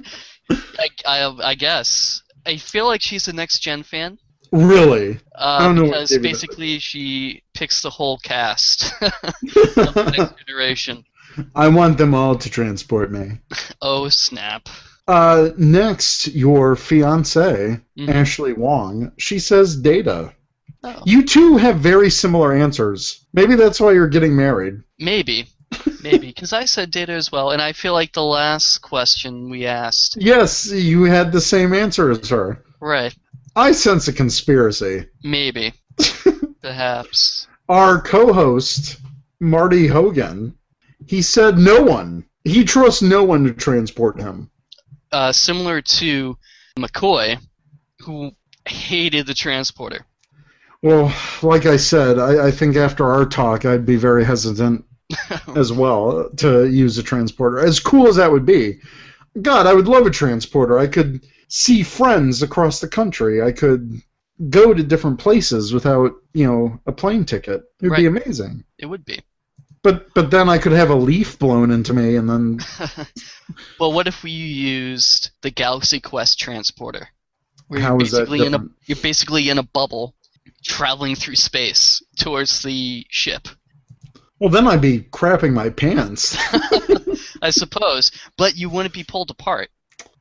I, 0.80 0.90
I, 1.06 1.38
I 1.44 1.56
guess 1.56 2.22
I 2.46 2.58
feel 2.58 2.86
like 2.86 3.02
she's 3.02 3.28
a 3.28 3.34
next 3.34 3.60
gen 3.60 3.84
fan. 3.84 4.18
really? 4.52 5.20
Uh, 5.34 5.60
don't 5.60 5.76
know 5.76 5.84
what 5.84 5.92
because 5.92 6.18
basically 6.20 6.80
she 6.80 7.44
picks 7.54 7.82
the 7.82 7.90
whole 7.90 8.18
cast 8.20 8.94
of 9.02 9.12
the 9.94 10.14
next 10.18 10.46
generation. 10.46 11.04
I 11.56 11.68
want 11.68 11.98
them 11.98 12.14
all 12.14 12.36
to 12.38 12.50
transport 12.50 13.12
me. 13.12 13.40
Oh 13.82 14.10
snap! 14.10 14.70
Uh, 15.08 15.50
next, 15.58 16.28
your 16.30 16.76
fiance, 16.76 17.80
Mhm. 17.98 18.10
Ashley 18.10 18.54
Wong, 18.54 19.12
she 19.18 19.40
says 19.40 19.76
data. 19.76 20.34
Oh, 20.84 21.02
You 21.06 21.24
two 21.26 21.58
have 21.58 21.78
very 21.80 22.10
similar 22.10 22.54
answers. 22.54 23.26
Maybe 23.34 23.56
that's 23.56 23.80
why 23.80 23.92
you're 23.94 24.08
getting 24.08 24.36
married. 24.36 24.82
maybe, 25.00 25.48
maybe 26.02 26.28
because 26.28 26.54
I 26.54 26.66
said 26.66 26.90
Data 26.92 27.12
as 27.14 27.32
well, 27.32 27.52
and 27.52 27.62
I 27.62 27.74
feel 27.74 27.94
like 27.94 28.14
the 28.14 28.24
last 28.24 28.80
question 28.80 29.50
we 29.50 29.66
asked, 29.66 30.16
Yes, 30.20 30.72
you 30.72 31.04
had 31.04 31.32
the 31.32 31.42
same 31.42 31.74
answer 31.74 32.12
as 32.12 32.30
her. 32.30 32.64
right? 32.80 33.16
I 33.56 33.72
sense 33.72 34.08
a 34.08 34.14
conspiracy. 34.14 35.06
Maybe, 35.24 35.74
perhaps. 36.62 37.48
Our 37.70 38.02
co 38.02 38.34
host, 38.34 38.98
Marty 39.40 39.88
Hogan, 39.88 40.54
he 41.08 41.22
said 41.22 41.58
no 41.58 41.82
one. 41.82 42.26
He 42.44 42.64
trusts 42.64 43.02
no 43.02 43.24
one 43.24 43.44
to 43.46 43.54
transport 43.54 44.20
him. 44.20 44.50
uh, 45.12 45.32
similar 45.32 45.82
to 45.82 46.38
McCoy, 46.78 47.38
who 48.02 48.32
hated 48.66 49.26
the 49.28 49.34
transporter. 49.34 50.06
Well, 50.82 51.14
like 51.42 51.66
I 51.66 51.78
said, 51.78 52.20
I, 52.20 52.48
I 52.48 52.52
think 52.52 52.76
after 52.76 53.10
our 53.10 53.26
talk, 53.26 53.66
I'd 53.66 53.86
be 53.86 53.96
very 53.96 54.24
hesitant 54.26 54.86
as 55.56 55.72
well 55.72 56.30
to 56.38 56.68
use 56.68 56.98
a 56.98 57.04
transporter. 57.04 57.60
As 57.60 57.80
cool 57.80 58.08
as 58.08 58.18
that 58.18 58.32
would 58.32 58.46
be, 58.46 58.80
God, 59.42 59.66
I 59.68 59.74
would 59.74 59.88
love 59.88 60.06
a 60.06 60.12
transporter. 60.12 60.78
I 60.78 60.88
could 60.88 61.26
see 61.48 61.82
friends 61.82 62.44
across 62.44 62.80
the 62.80 62.88
country. 62.88 63.42
I 63.42 63.52
could 63.52 64.02
go 64.50 64.74
to 64.74 64.84
different 64.84 65.18
places 65.20 65.74
without, 65.74 66.12
you 66.34 66.46
know, 66.46 66.80
a 66.86 66.92
plane 66.92 67.24
ticket. 67.26 67.64
It 67.82 67.90
would 67.90 67.96
be 67.96 68.06
amazing. 68.06 68.64
It 68.78 68.86
would 68.88 69.06
be. 69.06 69.22
But 69.86 70.16
but 70.16 70.32
then 70.32 70.50
I 70.50 70.58
could 70.58 70.72
have 70.72 70.90
a 70.90 70.96
leaf 70.96 71.38
blown 71.38 71.70
into 71.70 71.94
me, 71.94 72.16
and 72.16 72.28
then 72.28 72.60
well, 73.80 73.94
what 73.94 74.08
if 74.08 74.24
we 74.24 74.32
used 74.32 75.30
the 75.44 75.52
Galaxy 75.52 76.00
Quest 76.00 76.40
transporter? 76.40 77.08
Where 77.68 77.82
How 77.82 77.90
you're 77.90 78.02
is 78.02 78.12
that 78.14 78.28
basically 78.28 78.48
in 78.48 78.56
a 78.56 78.66
you're 78.88 78.96
basically 78.96 79.48
in 79.48 79.60
a 79.60 79.64
bubble, 79.64 80.16
traveling 80.64 81.14
through 81.14 81.36
space 81.36 82.02
towards 82.18 82.64
the 82.64 83.06
ship. 83.12 83.48
well, 84.40 84.50
then 84.50 84.66
I'd 84.66 84.82
be 84.82 85.02
crapping 85.02 85.54
my 85.54 85.70
pants. 85.70 86.36
I 87.44 87.52
suppose, 87.52 88.12
but 88.40 88.58
you 88.58 88.70
wouldn't 88.70 88.96
be 88.96 89.04
pulled 89.04 89.30
apart. 89.30 89.70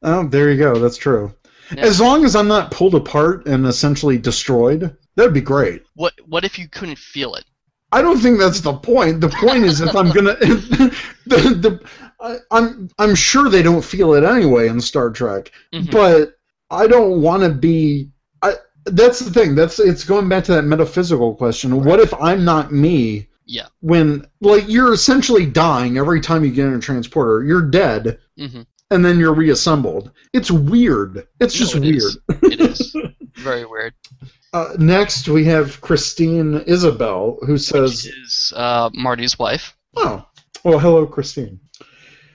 oh, 0.02 0.28
there 0.28 0.50
you 0.50 0.58
go. 0.58 0.78
That's 0.78 0.98
true. 0.98 1.34
As 1.78 2.02
long 2.02 2.26
as 2.26 2.36
I'm 2.36 2.48
not 2.48 2.70
pulled 2.70 2.94
apart 2.94 3.46
and 3.46 3.64
essentially 3.64 4.18
destroyed, 4.18 4.94
that'd 5.16 5.32
be 5.32 5.40
great. 5.40 5.84
What 5.94 6.12
what 6.26 6.44
if 6.44 6.58
you 6.58 6.68
couldn't 6.68 6.98
feel 6.98 7.34
it? 7.36 7.46
I 7.94 8.02
don't 8.02 8.18
think 8.18 8.38
that's 8.38 8.60
the 8.60 8.72
point. 8.74 9.20
The 9.20 9.28
point 9.28 9.64
is 9.64 9.80
if 9.80 9.94
I'm 9.94 10.10
gonna, 10.10 10.34
the, 10.40 10.94
the, 11.26 11.80
I, 12.20 12.36
I'm 12.50 12.88
I'm 12.98 13.14
sure 13.14 13.48
they 13.48 13.62
don't 13.62 13.84
feel 13.84 14.14
it 14.14 14.24
anyway 14.24 14.68
in 14.68 14.80
Star 14.80 15.10
Trek, 15.10 15.52
Mhm. 15.72 15.90
but 15.90 16.36
I 16.70 16.86
don't 16.86 17.22
want 17.22 17.42
to 17.44 17.50
be. 17.50 18.10
I 18.42 18.54
that's 18.86 19.20
the 19.20 19.30
thing. 19.30 19.54
That's 19.54 19.78
it's 19.78 20.04
going 20.04 20.28
back 20.28 20.44
to 20.44 20.52
that 20.52 20.62
metaphysical 20.64 21.34
question. 21.34 21.84
What 21.84 22.00
if 22.00 22.12
I'm 22.14 22.44
not 22.44 22.72
me? 22.72 23.28
Yeah. 23.46 23.66
When 23.80 24.26
like 24.40 24.64
you're 24.68 24.92
essentially 24.92 25.46
dying 25.46 25.96
every 25.98 26.20
time 26.20 26.44
you 26.44 26.50
get 26.50 26.66
in 26.66 26.74
a 26.74 26.80
transporter, 26.80 27.44
you're 27.44 27.62
dead, 27.70 28.18
hmm 28.38 28.62
and 28.90 29.04
then 29.04 29.18
you're 29.18 29.34
reassembled. 29.34 30.10
It's 30.34 30.50
weird. 30.50 31.26
It's 31.40 31.54
No, 31.54 31.58
just 31.60 31.74
it 31.76 31.80
weird. 31.80 31.96
is. 31.96 32.18
It 32.42 32.60
is 32.60 32.96
very 33.36 33.64
weird. 33.64 33.94
Uh, 34.54 34.74
next, 34.78 35.28
we 35.28 35.44
have 35.44 35.80
Christine 35.80 36.62
Isabel, 36.66 37.38
who 37.44 37.58
says, 37.58 38.04
Which 38.04 38.14
is 38.24 38.52
uh, 38.54 38.88
Marty's 38.94 39.36
wife. 39.38 39.76
Oh, 39.96 40.24
well, 40.62 40.78
hello, 40.78 41.06
Christine. 41.06 41.58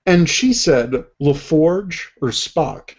And 0.05 0.29
she 0.29 0.51
said 0.53 0.91
LaForge 1.21 2.07
or 2.21 2.29
Spock. 2.29 2.95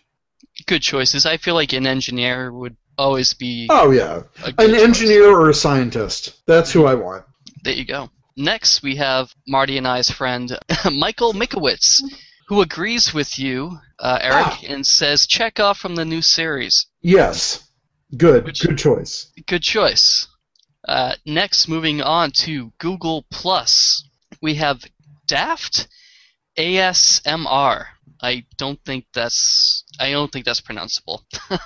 Good 0.66 0.80
choices. 0.82 1.26
I 1.26 1.36
feel 1.36 1.55
like 1.55 1.72
an 1.74 1.86
engineer 1.86 2.51
would 2.52 2.76
always 2.97 3.34
be 3.34 3.66
Oh, 3.70 3.90
yeah. 3.90 4.22
An 4.44 4.56
choice. 4.70 4.82
engineer 4.82 5.28
or 5.30 5.51
a 5.51 5.55
scientist. 5.55 6.40
That's 6.47 6.72
who 6.72 6.86
I 6.86 6.94
want. 6.94 7.24
There 7.62 7.74
you 7.74 7.84
go. 7.84 8.09
next, 8.38 8.82
we 8.82 8.97
have 8.97 9.34
Marty 9.47 9.76
and 9.76 9.86
I's 9.86 10.10
friend 10.10 10.51
Michael 10.92 11.34
Mikowitz, 11.34 12.01
who 12.48 12.62
agrees 12.62 13.12
with 13.12 13.38
you, 13.38 13.76
uh, 13.98 14.18
Eric, 14.22 14.47
Ah. 14.47 14.60
and 14.66 14.86
says 14.86 15.26
Chekov 15.26 15.76
from 15.76 15.94
the 15.94 16.05
new 16.06 16.22
series. 16.22 16.86
Yes. 17.02 17.66
Good. 18.16 18.45
Which- 18.45 18.62
Good 18.62 18.78
choice. 18.78 19.31
Good 19.47 19.62
choice. 19.62 20.27
Uh, 20.87 21.15
next, 21.27 21.69
moving 21.69 22.01
on 22.01 22.31
to 22.32 22.73
Google 22.78 23.24
Plus, 23.31 24.03
we 24.41 24.55
have 24.55 24.82
Daft 25.27 25.87
ASMR. 26.59 27.85
I 28.23 28.45
don't 28.59 28.78
think 28.85 29.07
that's 29.15 29.85
I 29.99 30.11
don't 30.11 30.31
think 30.32 30.45
that's 30.45 30.61
pronounceable. 30.61 31.20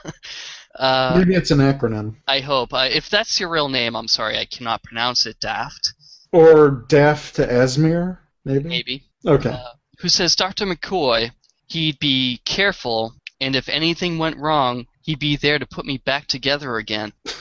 uh, 0.79 1.15
Maybe 1.19 1.35
it's 1.35 1.51
an 1.51 1.59
acronym. 1.59 2.17
I 2.27 2.41
hope. 2.41 2.73
Uh, 2.73 2.89
if 2.91 3.09
that's 3.09 3.39
your 3.41 3.49
real 3.51 3.69
name, 3.69 3.97
I'm 3.97 4.09
sorry, 4.09 4.39
I 4.39 4.45
cannot 4.45 4.83
pronounce 4.83 5.27
it. 5.27 5.39
Daft, 5.41 5.95
Or 6.33 6.85
Daft 6.89 7.37
to 7.37 7.47
Asmir, 7.47 8.19
maybe? 8.45 8.69
maybe. 8.69 9.05
Okay. 9.27 9.51
Uh, 9.51 9.73
who 9.99 10.09
says 10.09 10.37
Dr. 10.37 10.67
McCoy? 10.67 11.31
He'd 11.69 11.99
be 11.99 12.41
careful, 12.45 13.15
and 13.41 13.57
if 13.57 13.69
anything 13.69 14.19
went 14.19 14.37
wrong, 14.37 14.87
he'd 15.05 15.19
be 15.19 15.37
there 15.37 15.59
to 15.59 15.67
put 15.67 15.85
me 15.87 15.99
back 15.99 16.27
together 16.27 16.77
again. 16.77 17.13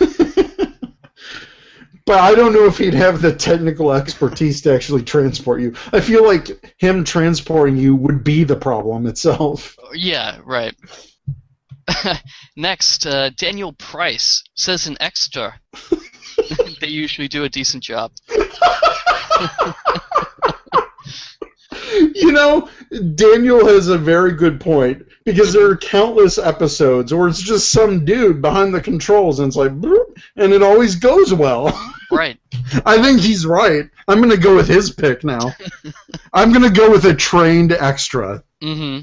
but 2.05 2.19
I 2.19 2.35
don't 2.35 2.53
know 2.53 2.65
if 2.65 2.77
he'd 2.77 2.93
have 2.93 3.21
the 3.21 3.33
technical 3.33 3.91
expertise 3.93 4.61
to 4.61 4.73
actually 4.73 5.03
transport 5.03 5.61
you. 5.61 5.73
I 5.91 6.01
feel 6.01 6.25
like 6.25 6.75
him 6.77 7.03
transporting 7.03 7.77
you 7.77 7.95
would 7.95 8.23
be 8.23 8.43
the 8.43 8.57
problem 8.57 9.07
itself. 9.07 9.77
Yeah, 9.95 10.39
right. 10.43 10.75
Next, 12.57 13.05
uh, 13.05 13.29
Daniel 13.29 13.73
Price 13.73 14.43
says 14.55 14.87
an 14.87 14.97
extra. 14.99 15.59
they 16.81 16.87
usually 16.87 17.27
do 17.27 17.43
a 17.43 17.49
decent 17.49 17.83
job. 17.83 18.11
You 22.15 22.31
know, 22.31 22.69
Daniel 23.13 23.67
has 23.67 23.87
a 23.87 23.99
very 23.99 24.31
good 24.31 24.59
point 24.59 25.05
because 25.25 25.53
there 25.53 25.69
are 25.69 25.77
countless 25.77 26.37
episodes 26.37 27.13
where 27.13 27.27
it's 27.27 27.41
just 27.41 27.71
some 27.71 28.05
dude 28.05 28.41
behind 28.41 28.73
the 28.73 28.81
controls 28.81 29.39
and 29.39 29.47
it's 29.47 29.57
like, 29.57 29.71
and 29.71 30.53
it 30.53 30.63
always 30.63 30.95
goes 30.95 31.33
well. 31.33 31.71
Right. 32.11 32.37
I 32.85 33.01
think 33.01 33.21
he's 33.21 33.43
right. 33.43 33.89
I'm 34.07 34.19
going 34.19 34.29
to 34.29 34.37
go 34.37 34.55
with 34.55 34.67
his 34.67 34.91
pick 34.91 35.23
now. 35.23 35.51
I'm 36.33 36.51
going 36.51 36.61
to 36.61 36.69
go 36.69 36.91
with 36.91 37.05
a 37.05 37.15
trained 37.15 37.71
extra. 37.71 38.43
Mm-hmm. 38.61 38.99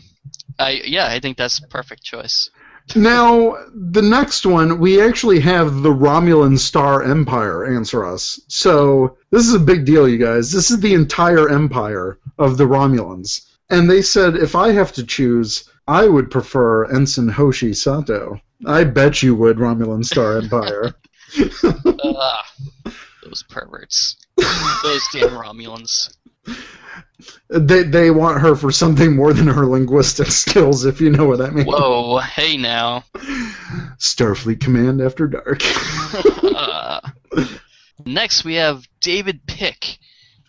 I 0.60 0.82
yeah, 0.84 1.08
I 1.08 1.18
think 1.18 1.36
that's 1.36 1.58
a 1.58 1.66
perfect 1.66 2.04
choice. 2.04 2.50
Now, 2.94 3.56
the 3.74 4.02
next 4.02 4.46
one, 4.46 4.78
we 4.78 5.00
actually 5.00 5.40
have 5.40 5.82
the 5.82 5.92
Romulan 5.92 6.58
Star 6.58 7.02
Empire 7.02 7.66
answer 7.74 8.04
us. 8.04 8.40
So, 8.48 9.16
this 9.30 9.46
is 9.46 9.54
a 9.54 9.60
big 9.60 9.84
deal, 9.84 10.08
you 10.08 10.18
guys. 10.18 10.50
This 10.52 10.70
is 10.70 10.80
the 10.80 10.94
entire 10.94 11.48
empire 11.48 12.18
of 12.38 12.58
the 12.58 12.66
Romulans. 12.66 13.46
And 13.70 13.88
they 13.88 14.02
said 14.02 14.36
if 14.36 14.54
I 14.54 14.72
have 14.72 14.92
to 14.92 15.04
choose, 15.04 15.70
I 15.86 16.06
would 16.06 16.30
prefer 16.30 16.84
Ensign 16.86 17.28
Hoshi 17.28 17.72
Sato. 17.72 18.40
I 18.66 18.84
bet 18.84 19.22
you 19.22 19.34
would, 19.36 19.56
Romulan 19.56 20.04
Star 20.04 20.38
Empire. 20.38 20.94
Ugh, 21.38 22.44
those 23.24 23.42
perverts. 23.48 24.16
those 24.36 25.08
damn 25.12 25.30
Romulans. 25.30 26.16
they, 27.48 27.82
they 27.84 28.10
want 28.10 28.40
her 28.40 28.54
for 28.56 28.70
something 28.70 29.14
more 29.14 29.32
than 29.32 29.46
her 29.46 29.66
linguistic 29.66 30.28
skills, 30.28 30.84
if 30.84 31.00
you 31.00 31.10
know 31.10 31.26
what 31.26 31.40
I 31.40 31.50
mean. 31.50 31.66
Whoa, 31.66 32.18
hey 32.18 32.56
now. 32.56 33.04
Starfleet 33.98 34.60
Command 34.60 35.00
After 35.00 35.26
Dark. 35.26 35.60
Uh, 36.44 37.00
next, 38.04 38.44
we 38.44 38.54
have 38.54 38.86
David 39.00 39.46
Pick, 39.46 39.98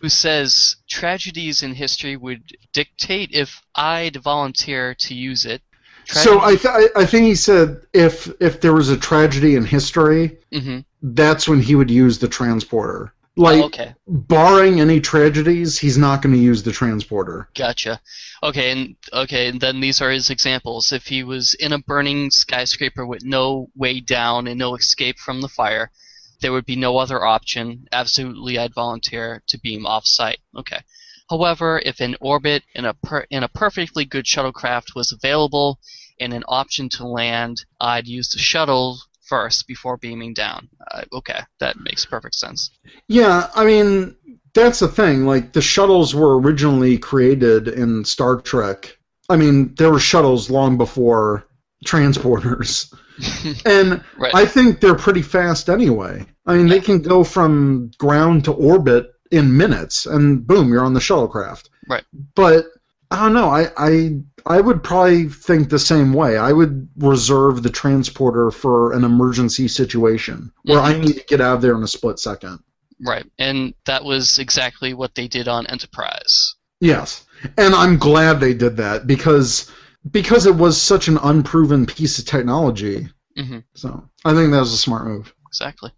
who 0.02 0.08
says 0.08 0.76
tragedies 0.90 1.62
in 1.62 1.74
history 1.74 2.16
would 2.16 2.42
dictate 2.72 3.30
if 3.32 3.62
I'd 3.76 4.16
volunteer 4.16 4.94
to 4.96 5.14
use 5.14 5.46
it. 5.46 5.62
So 6.06 6.40
I, 6.42 6.56
th- 6.56 6.90
I 6.96 7.06
think 7.06 7.26
he 7.26 7.36
said 7.36 7.80
if 7.94 8.28
if 8.40 8.60
there 8.60 8.74
was 8.74 8.88
a 8.90 8.96
tragedy 8.96 9.54
in 9.54 9.64
history, 9.64 10.36
hmm 10.52 10.80
that's 11.04 11.48
when 11.48 11.60
he 11.60 11.74
would 11.74 11.90
use 11.90 12.18
the 12.18 12.28
transporter. 12.28 13.12
Like 13.36 13.62
oh, 13.62 13.66
okay, 13.66 13.94
barring 14.08 14.80
any 14.80 15.00
tragedies, 15.00 15.78
he's 15.78 15.96
not 15.98 16.20
going 16.20 16.34
to 16.34 16.40
use 16.40 16.62
the 16.64 16.72
transporter. 16.72 17.48
gotcha. 17.54 18.00
Okay, 18.42 18.72
and 18.72 18.96
okay, 19.12 19.48
and 19.48 19.60
then 19.60 19.80
these 19.80 20.00
are 20.00 20.10
his 20.10 20.30
examples. 20.30 20.92
If 20.92 21.06
he 21.06 21.22
was 21.22 21.54
in 21.54 21.72
a 21.72 21.78
burning 21.78 22.30
skyscraper 22.32 23.06
with 23.06 23.24
no 23.24 23.68
way 23.76 24.00
down 24.00 24.48
and 24.48 24.58
no 24.58 24.74
escape 24.74 25.18
from 25.18 25.40
the 25.40 25.48
fire, 25.48 25.90
there 26.42 26.52
would 26.52 26.66
be 26.66 26.76
no 26.76 26.98
other 26.98 27.24
option. 27.24 27.86
Absolutely, 27.92 28.58
I'd 28.58 28.74
volunteer 28.74 29.42
to 29.48 29.58
beam 29.60 29.86
off-site. 29.86 30.38
Okay. 30.58 30.80
However, 31.30 31.80
if 31.84 32.00
an 32.00 32.16
orbit 32.20 32.62
in 32.74 32.84
a 32.84 32.92
per- 32.94 33.26
in 33.30 33.42
a 33.42 33.48
perfectly 33.48 34.04
good 34.04 34.26
shuttlecraft 34.26 34.94
was 34.94 35.12
available 35.12 35.78
and 36.20 36.34
an 36.34 36.44
option 36.46 36.88
to 36.90 37.06
land, 37.06 37.64
I'd 37.80 38.06
use 38.06 38.28
the 38.30 38.38
shuttle 38.38 38.98
first 39.22 39.66
before 39.66 39.96
beaming 39.96 40.34
down. 40.34 40.68
Uh, 40.90 41.04
okay, 41.14 41.40
that 41.60 41.80
makes 41.80 42.04
perfect 42.04 42.34
sense. 42.34 42.70
Yeah, 43.08 43.48
I 43.54 43.64
mean 43.64 44.14
that's 44.52 44.80
the 44.80 44.88
thing. 44.88 45.24
Like 45.24 45.52
the 45.54 45.62
shuttles 45.62 46.14
were 46.14 46.38
originally 46.38 46.98
created 46.98 47.68
in 47.68 48.04
Star 48.04 48.40
Trek. 48.42 48.98
I 49.30 49.36
mean 49.36 49.74
there 49.76 49.90
were 49.90 50.00
shuttles 50.00 50.50
long 50.50 50.76
before 50.76 51.46
transporters, 51.86 52.92
and 53.66 54.04
Right. 54.18 54.34
I 54.34 54.44
think 54.44 54.80
they're 54.80 54.94
pretty 54.94 55.22
fast 55.22 55.68
anyway. 55.70 56.26
I 56.46 56.56
mean, 56.56 56.68
they 56.68 56.80
can 56.80 57.02
go 57.02 57.24
from 57.24 57.90
ground 57.98 58.44
to 58.44 58.52
orbit 58.52 59.12
in 59.30 59.56
minutes, 59.56 60.06
and 60.06 60.46
boom, 60.46 60.68
you're 60.68 60.84
on 60.84 60.94
the 60.94 61.00
shuttlecraft. 61.00 61.68
Right. 61.88 62.04
But 62.34 62.66
I 63.10 63.22
don't 63.22 63.34
know. 63.34 63.48
I 63.48 63.68
I 63.76 64.20
I 64.46 64.60
would 64.60 64.82
probably 64.82 65.28
think 65.28 65.68
the 65.68 65.78
same 65.78 66.12
way. 66.12 66.36
I 66.36 66.52
would 66.52 66.88
reserve 66.96 67.62
the 67.62 67.70
transporter 67.70 68.50
for 68.50 68.92
an 68.92 69.04
emergency 69.04 69.68
situation 69.68 70.52
where 70.64 70.80
I 70.80 70.98
need 70.98 71.14
to 71.14 71.24
get 71.26 71.40
out 71.40 71.56
of 71.56 71.62
there 71.62 71.76
in 71.76 71.82
a 71.82 71.88
split 71.88 72.18
second. 72.18 72.58
Right, 73.04 73.26
and 73.38 73.74
that 73.86 74.04
was 74.04 74.38
exactly 74.38 74.94
what 74.94 75.14
they 75.14 75.28
did 75.28 75.48
on 75.48 75.66
Enterprise. 75.66 76.54
Yes, 76.80 77.24
and 77.58 77.74
I'm 77.74 77.96
glad 77.98 78.40
they 78.40 78.54
did 78.54 78.76
that 78.78 79.06
because 79.06 79.70
because 80.10 80.46
it 80.46 80.54
was 80.54 80.80
such 80.80 81.08
an 81.08 81.18
unproven 81.18 81.86
piece 81.86 82.18
of 82.18 82.24
technology. 82.24 83.08
hmm 83.36 83.58
So 83.74 84.08
I 84.24 84.34
think 84.34 84.52
that 84.52 84.60
was 84.60 84.72
a 84.72 84.78
smart 84.78 85.06
move. 85.06 85.34
Exactly. 85.48 85.92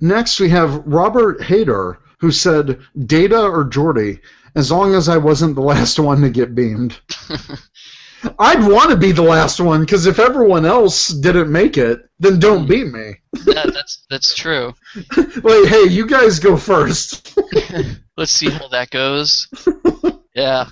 Next, 0.00 0.40
we 0.40 0.48
have 0.50 0.82
Robert 0.86 1.40
Hader, 1.40 1.98
who 2.18 2.30
said, 2.30 2.80
Data 3.06 3.40
or 3.40 3.64
Geordi, 3.64 4.20
as 4.54 4.70
long 4.70 4.94
as 4.94 5.08
I 5.08 5.16
wasn't 5.16 5.54
the 5.54 5.62
last 5.62 5.98
one 5.98 6.20
to 6.22 6.30
get 6.30 6.54
beamed. 6.54 6.98
I'd 8.38 8.66
want 8.66 8.90
to 8.90 8.96
be 8.96 9.12
the 9.12 9.22
last 9.22 9.60
one, 9.60 9.80
because 9.80 10.06
if 10.06 10.18
everyone 10.18 10.64
else 10.64 11.08
didn't 11.08 11.52
make 11.52 11.76
it, 11.76 12.08
then 12.18 12.38
don't 12.38 12.62
hmm. 12.62 12.68
beat 12.68 12.86
me. 12.86 13.16
yeah, 13.46 13.64
that's 13.66 14.04
that's 14.08 14.34
true. 14.34 14.74
Like, 15.16 15.66
hey, 15.66 15.84
you 15.88 16.06
guys 16.06 16.38
go 16.38 16.56
first. 16.56 17.36
Let's 18.16 18.32
see 18.32 18.48
how 18.48 18.68
that 18.68 18.90
goes. 18.90 19.48
Yeah. 20.34 20.66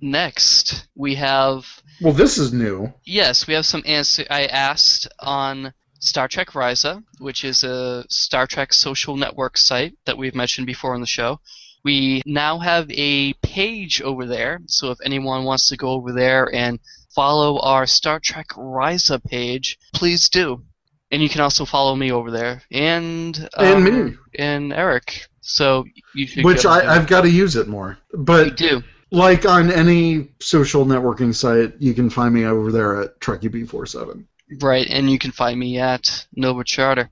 Next, 0.00 0.88
we 0.94 1.14
have 1.16 1.66
well, 2.00 2.12
this 2.12 2.38
is 2.38 2.52
new. 2.52 2.92
yes, 3.04 3.46
we 3.46 3.54
have 3.54 3.66
some 3.66 3.82
answer. 3.86 4.24
I 4.28 4.46
asked 4.46 5.08
on 5.18 5.72
Star 6.06 6.28
Trek 6.28 6.50
Risa, 6.50 7.02
which 7.18 7.44
is 7.44 7.64
a 7.64 8.04
Star 8.08 8.46
Trek 8.46 8.72
social 8.72 9.16
network 9.16 9.58
site 9.58 9.94
that 10.04 10.16
we've 10.16 10.36
mentioned 10.36 10.66
before 10.66 10.94
on 10.94 11.00
the 11.00 11.06
show. 11.06 11.40
We 11.84 12.22
now 12.24 12.60
have 12.60 12.86
a 12.90 13.32
page 13.42 14.00
over 14.00 14.24
there, 14.24 14.60
so 14.66 14.92
if 14.92 14.98
anyone 15.04 15.44
wants 15.44 15.68
to 15.68 15.76
go 15.76 15.90
over 15.90 16.12
there 16.12 16.52
and 16.54 16.78
follow 17.12 17.58
our 17.58 17.86
Star 17.86 18.20
Trek 18.20 18.46
Risa 18.50 19.22
page, 19.22 19.78
please 19.94 20.28
do. 20.28 20.62
And 21.10 21.22
you 21.22 21.28
can 21.28 21.40
also 21.40 21.64
follow 21.64 21.96
me 21.96 22.12
over 22.12 22.30
there, 22.30 22.62
and 22.70 23.36
And 23.58 23.86
um, 23.86 24.06
me. 24.06 24.16
and 24.38 24.72
Eric. 24.72 25.26
So 25.40 25.84
you 26.14 26.26
should 26.26 26.44
Which 26.44 26.66
I, 26.66 26.94
I've 26.94 27.06
got 27.06 27.22
to 27.22 27.30
use 27.30 27.56
it 27.56 27.68
more. 27.68 27.98
But 28.12 28.56
do. 28.56 28.82
like 29.10 29.44
on 29.44 29.70
any 29.70 30.28
social 30.40 30.84
networking 30.84 31.34
site, 31.34 31.74
you 31.80 31.94
can 31.94 32.10
find 32.10 32.32
me 32.34 32.44
over 32.44 32.72
there 32.72 33.00
at 33.02 33.20
TrekkyB47. 33.20 34.24
Right, 34.60 34.86
and 34.88 35.10
you 35.10 35.18
can 35.18 35.32
find 35.32 35.58
me 35.58 35.78
at 35.78 36.26
Nova 36.34 36.62
Charter. 36.64 37.10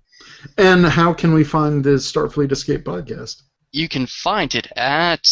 And 0.59 0.85
how 0.87 1.13
can 1.13 1.35
we 1.35 1.45
find 1.45 1.83
the 1.83 1.91
Starfleet 1.91 2.53
Escape 2.53 2.85
podcast? 2.85 3.43
You 3.73 3.89
can 3.89 4.07
find 4.07 4.55
it 4.55 4.69
at 4.77 5.25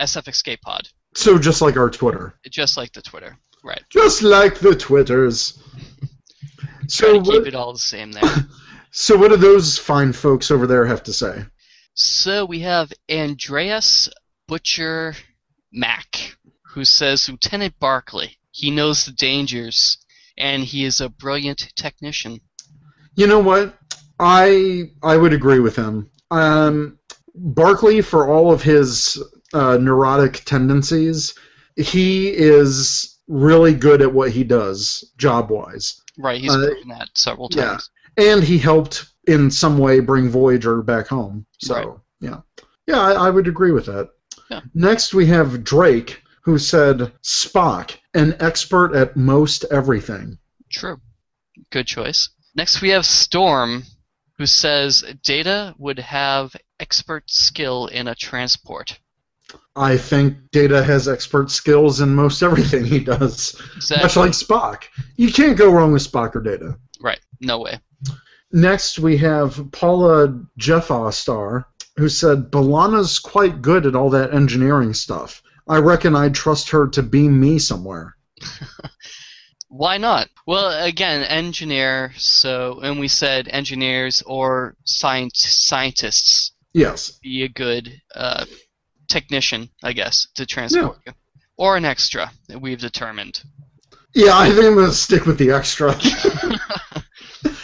SF 0.00 0.28
Escape 0.28 0.60
Pod, 0.62 0.88
So 1.14 1.38
just 1.38 1.60
like 1.60 1.76
our 1.76 1.90
Twitter. 1.90 2.34
just 2.50 2.76
like 2.76 2.92
the 2.92 3.02
Twitter. 3.02 3.36
Right. 3.62 3.82
Just 3.90 4.22
like 4.22 4.58
the 4.58 4.74
Twitters. 4.74 5.58
So 6.88 7.14
keep 7.20 7.26
what, 7.26 7.46
it 7.46 7.54
all 7.54 7.72
the 7.72 7.78
same 7.78 8.12
there. 8.12 8.22
so 8.90 9.16
what 9.16 9.28
do 9.28 9.36
those 9.36 9.78
fine 9.78 10.12
folks 10.12 10.50
over 10.50 10.66
there 10.66 10.84
have 10.86 11.02
to 11.04 11.12
say? 11.12 11.44
so 11.96 12.44
we 12.44 12.58
have 12.60 12.92
Andreas 13.10 14.08
Butcher 14.48 15.14
Mack, 15.72 16.36
who 16.62 16.84
says 16.84 17.28
Lieutenant 17.28 17.78
Barclay. 17.78 18.36
He 18.50 18.70
knows 18.70 19.04
the 19.04 19.12
dangers, 19.12 19.98
and 20.36 20.62
he 20.64 20.84
is 20.84 21.00
a 21.00 21.08
brilliant 21.08 21.72
technician. 21.76 22.40
You 23.16 23.26
know 23.26 23.40
what? 23.40 23.78
I 24.18 24.90
I 25.02 25.16
would 25.16 25.32
agree 25.32 25.60
with 25.60 25.76
him. 25.76 26.10
Um, 26.30 26.98
Barclay, 27.34 28.00
for 28.00 28.28
all 28.28 28.52
of 28.52 28.62
his 28.62 29.22
uh, 29.52 29.76
neurotic 29.78 30.44
tendencies, 30.44 31.34
he 31.76 32.28
is 32.28 33.18
really 33.28 33.74
good 33.74 34.02
at 34.02 34.12
what 34.12 34.30
he 34.30 34.44
does 34.44 35.12
job 35.16 35.50
wise. 35.50 36.00
Right, 36.18 36.40
he's 36.40 36.52
Uh, 36.52 36.66
proven 36.66 36.88
that 36.88 37.08
several 37.14 37.48
times. 37.48 37.90
yeah. 38.18 38.32
And 38.32 38.44
he 38.44 38.58
helped 38.58 39.06
in 39.26 39.50
some 39.50 39.78
way 39.78 39.98
bring 40.00 40.28
Voyager 40.28 40.82
back 40.82 41.08
home. 41.08 41.46
So, 41.58 41.74
Right. 41.74 41.88
yeah. 42.20 42.40
Yeah, 42.86 43.00
I, 43.00 43.12
I 43.26 43.30
would 43.30 43.48
agree 43.48 43.72
with 43.72 43.86
that. 43.86 44.10
Yeah. 44.50 44.60
Next, 44.74 45.14
we 45.14 45.26
have 45.26 45.64
Drake, 45.64 46.22
who 46.44 46.58
said 46.58 47.12
Spock, 47.22 47.96
an 48.14 48.36
expert 48.40 48.94
at 48.94 49.16
most 49.16 49.64
everything. 49.70 50.38
True. 50.70 51.00
Good 51.70 51.86
choice. 51.86 52.28
Next, 52.54 52.80
we 52.82 52.90
have 52.90 53.06
Storm, 53.06 53.84
who 54.38 54.46
says 54.46 55.04
Data 55.22 55.74
would 55.78 55.98
have 55.98 56.54
expert 56.80 57.30
skill 57.30 57.86
in 57.86 58.08
a 58.08 58.14
transport. 58.14 58.98
I 59.76 59.96
think 59.96 60.36
Data 60.52 60.82
has 60.82 61.08
expert 61.08 61.50
skills 61.50 62.00
in 62.00 62.14
most 62.14 62.42
everything 62.42 62.84
he 62.84 62.98
does, 63.00 63.60
Exactly. 63.76 64.04
much 64.04 64.16
like 64.16 64.32
Spock. 64.32 64.84
You 65.16 65.32
can't 65.32 65.56
go 65.56 65.70
wrong 65.72 65.92
with 65.92 66.08
Spock 66.08 66.34
or 66.36 66.40
Data. 66.40 66.76
Right. 67.00 67.20
No 67.40 67.58
way. 67.60 67.78
Next, 68.52 68.98
we 68.98 69.16
have 69.18 69.60
Paula 69.72 70.40
Jeffostar, 70.58 71.64
who 71.96 72.08
said 72.08 72.50
B'Elanna's 72.50 73.18
quite 73.18 73.62
good 73.62 73.86
at 73.86 73.96
all 73.96 74.10
that 74.10 74.32
engineering 74.34 74.94
stuff. 74.94 75.42
I 75.66 75.78
reckon 75.78 76.14
I'd 76.14 76.34
trust 76.34 76.70
her 76.70 76.88
to 76.88 77.02
beam 77.02 77.40
me 77.40 77.58
somewhere. 77.58 78.16
Why 79.68 79.98
not? 79.98 80.28
Well, 80.46 80.84
again, 80.84 81.22
engineer. 81.24 82.12
So, 82.16 82.80
and 82.80 83.00
we 83.00 83.08
said 83.08 83.48
engineers 83.48 84.22
or 84.24 84.76
scient- 84.86 85.30
scientists 85.34 86.52
Yes. 86.74 87.12
be 87.22 87.44
a 87.44 87.48
good 87.48 88.00
uh, 88.14 88.44
technician, 89.08 89.68
I 89.82 89.92
guess, 89.92 90.28
to 90.34 90.46
transport 90.46 90.98
you, 91.06 91.12
or 91.56 91.76
an 91.76 91.84
extra. 91.84 92.30
that 92.48 92.60
We've 92.60 92.78
determined. 92.80 93.42
Yeah, 94.14 94.36
I 94.38 94.50
think 94.50 94.64
I'm 94.64 94.74
going 94.74 94.86
to 94.86 94.92
stick 94.92 95.26
with 95.26 95.38
the 95.38 95.50
extra. 95.50 95.92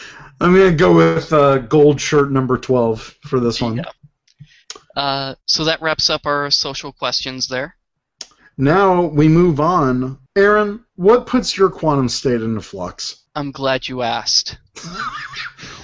I'm 0.40 0.54
going 0.54 0.70
to 0.70 0.76
go 0.76 0.94
with 0.94 1.32
uh, 1.32 1.58
gold 1.58 2.00
shirt 2.00 2.32
number 2.32 2.56
12 2.56 3.16
for 3.26 3.40
this 3.40 3.60
one. 3.60 3.76
Yeah. 3.76 3.84
Uh, 4.96 5.34
so 5.46 5.64
that 5.64 5.82
wraps 5.82 6.10
up 6.10 6.26
our 6.26 6.50
social 6.50 6.92
questions 6.92 7.46
there. 7.46 7.76
Now 8.60 9.02
we 9.06 9.26
move 9.26 9.58
on. 9.58 10.18
Aaron, 10.36 10.84
what 10.96 11.26
puts 11.26 11.56
your 11.56 11.70
quantum 11.70 12.08
state 12.08 12.42
into 12.42 12.60
flux? 12.60 13.24
I'm 13.34 13.52
glad 13.52 13.88
you 13.88 14.02
asked. 14.02 14.58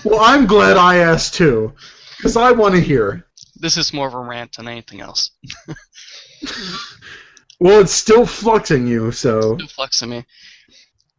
Well, 0.04 0.20
I'm 0.20 0.46
glad 0.46 0.76
I 0.76 0.98
asked 0.98 1.34
too, 1.34 1.72
because 2.16 2.36
I 2.36 2.52
want 2.52 2.76
to 2.76 2.80
hear. 2.80 3.26
This 3.56 3.76
is 3.76 3.92
more 3.92 4.06
of 4.06 4.14
a 4.14 4.20
rant 4.20 4.54
than 4.56 4.68
anything 4.68 5.00
else. 5.00 5.32
Well, 7.58 7.80
it's 7.80 7.92
still 7.92 8.26
fluxing 8.26 8.86
you, 8.86 9.12
so. 9.12 9.54
It 9.54 9.70
fluxing 9.70 10.10
me. 10.10 10.26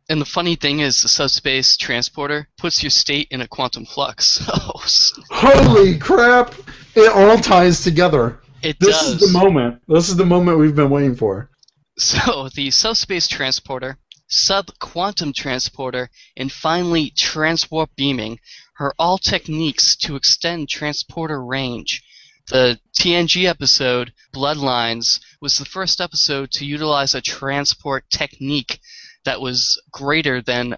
And 0.08 0.22
the 0.22 0.26
funny 0.26 0.56
thing 0.56 0.80
is, 0.82 1.02
the 1.02 1.08
subspace 1.08 1.76
transporter 1.76 2.48
puts 2.58 2.84
your 2.84 2.92
state 2.92 3.28
in 3.32 3.42
a 3.42 3.48
quantum 3.48 3.86
flux. 3.86 4.40
Oh, 4.50 4.84
Holy 5.32 5.98
crap! 5.98 6.54
It 6.96 7.12
all 7.12 7.38
ties 7.38 7.84
together. 7.84 8.40
It 8.62 8.80
This 8.80 9.00
does. 9.00 9.22
is 9.22 9.32
the 9.32 9.40
moment. 9.40 9.82
This 9.88 10.10
is 10.10 10.16
the 10.16 10.26
moment 10.26 10.60
we've 10.60 10.76
been 10.76 10.90
waiting 10.90 11.16
for. 11.16 11.50
So 11.98 12.50
the 12.50 12.70
subspace 12.72 13.28
transporter, 13.28 13.98
sub-quantum 14.28 15.34
transporter, 15.34 16.10
and 16.36 16.52
finally 16.52 17.12
transwarp 17.12 17.88
beaming 17.96 18.40
are 18.80 18.94
all 19.00 19.18
techniques 19.18 19.96
to 19.98 20.16
extend 20.16 20.70
transporter 20.70 21.44
range. 21.44 22.04
The 22.50 22.80
TNG 22.98 23.46
episode, 23.46 24.14
Bloodlines, 24.34 25.20
was 25.42 25.58
the 25.58 25.66
first 25.66 26.00
episode 26.00 26.52
to 26.52 26.66
utilize 26.66 27.14
a 27.14 27.22
transport 27.22 28.06
technique 28.10 28.80
that 29.26 29.42
was 29.42 29.82
greater 29.92 30.42
than 30.42 30.78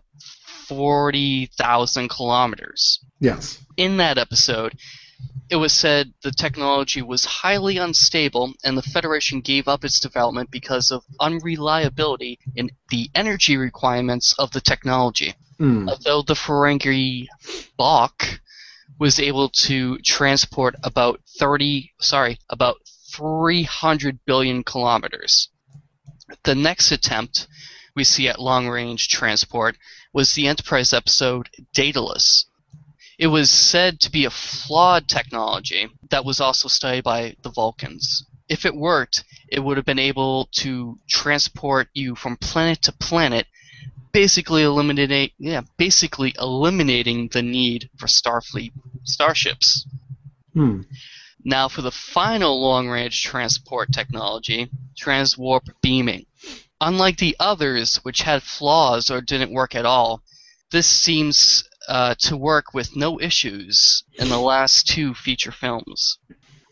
40,000 0.68 2.10
kilometers. 2.10 3.00
Yes. 3.20 3.60
In 3.78 3.98
that 3.98 4.18
episode, 4.18 4.74
it 5.50 5.56
was 5.56 5.74
said 5.74 6.14
the 6.22 6.32
technology 6.32 7.02
was 7.02 7.26
highly 7.26 7.78
unstable 7.78 8.54
and 8.64 8.78
the 8.78 8.84
Federation 8.84 9.42
gave 9.42 9.68
up 9.68 9.84
its 9.84 10.00
development 10.00 10.52
because 10.52 10.92
of 10.92 11.04
unreliability 11.20 12.40
in 12.56 12.70
the 12.90 13.10
energy 13.16 13.58
requirements 13.58 14.34
of 14.38 14.52
the 14.52 14.62
technology. 14.62 15.34
Hmm. 15.58 15.90
Although 15.90 16.22
the 16.22 16.36
Ferengi 16.36 17.28
Bok 17.78 18.42
was 19.00 19.20
able 19.20 19.50
to 19.50 19.98
transport 20.00 20.76
about 20.84 21.22
30, 21.40 21.94
sorry, 22.00 22.38
about 22.50 22.78
300 23.14 24.20
billion 24.26 24.64
kilometers. 24.64 25.50
The 26.44 26.56
next 26.56 26.92
attempt 26.92 27.48
we 27.96 28.04
see 28.04 28.28
at 28.28 28.40
long 28.40 28.68
range 28.68 29.08
transport 29.08 29.78
was 30.14 30.34
the 30.34 30.48
Enterprise 30.48 30.94
episode 30.94 31.50
Daedalus. 31.74 32.46
It 33.20 33.28
was 33.28 33.52
said 33.52 34.00
to 34.00 34.12
be 34.12 34.24
a 34.24 34.30
flawed 34.30 35.10
technology 35.10 35.90
that 36.10 36.24
was 36.24 36.40
also 36.40 36.70
studied 36.70 37.04
by 37.04 37.36
the 37.42 37.50
Vulcans. 37.50 38.26
If 38.48 38.66
it 38.66 38.74
worked, 38.74 39.26
it 39.50 39.60
would 39.60 39.76
have 39.76 39.86
been 39.86 40.00
able 40.00 40.48
to 40.54 40.98
transport 41.10 41.90
you 41.94 42.16
from 42.16 42.38
planet 42.38 42.82
to 42.84 42.94
planet, 42.94 43.46
basically 44.14 44.64
eliminate 44.64 45.34
yeah, 45.38 45.64
basically 45.76 46.34
eliminating 46.40 47.28
the 47.28 47.42
need 47.42 47.90
for 47.98 48.08
Starfleet 48.08 48.72
starships. 49.04 49.86
Hmm. 50.54 50.84
Now 51.44 51.68
for 51.68 51.82
the 51.82 51.92
final 51.92 52.62
long-range 52.62 53.22
transport 53.22 53.92
technology, 53.92 54.70
transwarp 54.98 55.68
beaming. 55.82 56.26
Unlike 56.80 57.18
the 57.18 57.36
others, 57.38 57.98
which 57.98 58.22
had 58.22 58.44
flaws 58.44 59.10
or 59.12 59.20
didn't 59.20 59.52
work 59.52 59.76
at 59.76 59.86
all, 59.86 60.24
this 60.72 60.88
seems 60.88 61.69
uh, 61.90 62.14
to 62.20 62.38
work 62.38 62.74
with 62.74 62.96
no 62.96 63.20
issues 63.20 64.04
in 64.14 64.30
the 64.30 64.40
last 64.40 64.88
two 64.88 65.14
feature 65.16 65.52
films. 65.52 66.20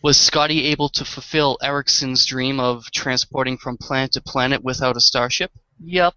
Was 0.03 0.15
Scotty 0.15 0.65
able 0.65 0.89
to 0.89 1.03
fulfill 1.03 1.57
Erickson's 1.61 2.25
dream 2.25 2.59
of 2.59 2.91
transporting 2.91 3.57
from 3.57 3.77
planet 3.77 4.11
to 4.13 4.21
planet 4.21 4.63
without 4.63 4.95
a 4.95 5.01
starship? 5.01 5.51
Yep. 5.83 6.13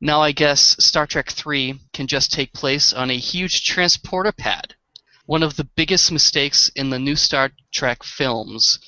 Now 0.00 0.22
I 0.22 0.30
guess 0.30 0.76
Star 0.78 1.06
Trek 1.06 1.30
3 1.30 1.80
can 1.92 2.06
just 2.06 2.32
take 2.32 2.52
place 2.52 2.92
on 2.92 3.10
a 3.10 3.18
huge 3.18 3.64
transporter 3.64 4.32
pad. 4.32 4.76
One 5.26 5.42
of 5.42 5.56
the 5.56 5.64
biggest 5.64 6.12
mistakes 6.12 6.70
in 6.76 6.90
the 6.90 6.98
new 7.00 7.16
Star 7.16 7.50
Trek 7.72 8.04
films 8.04 8.78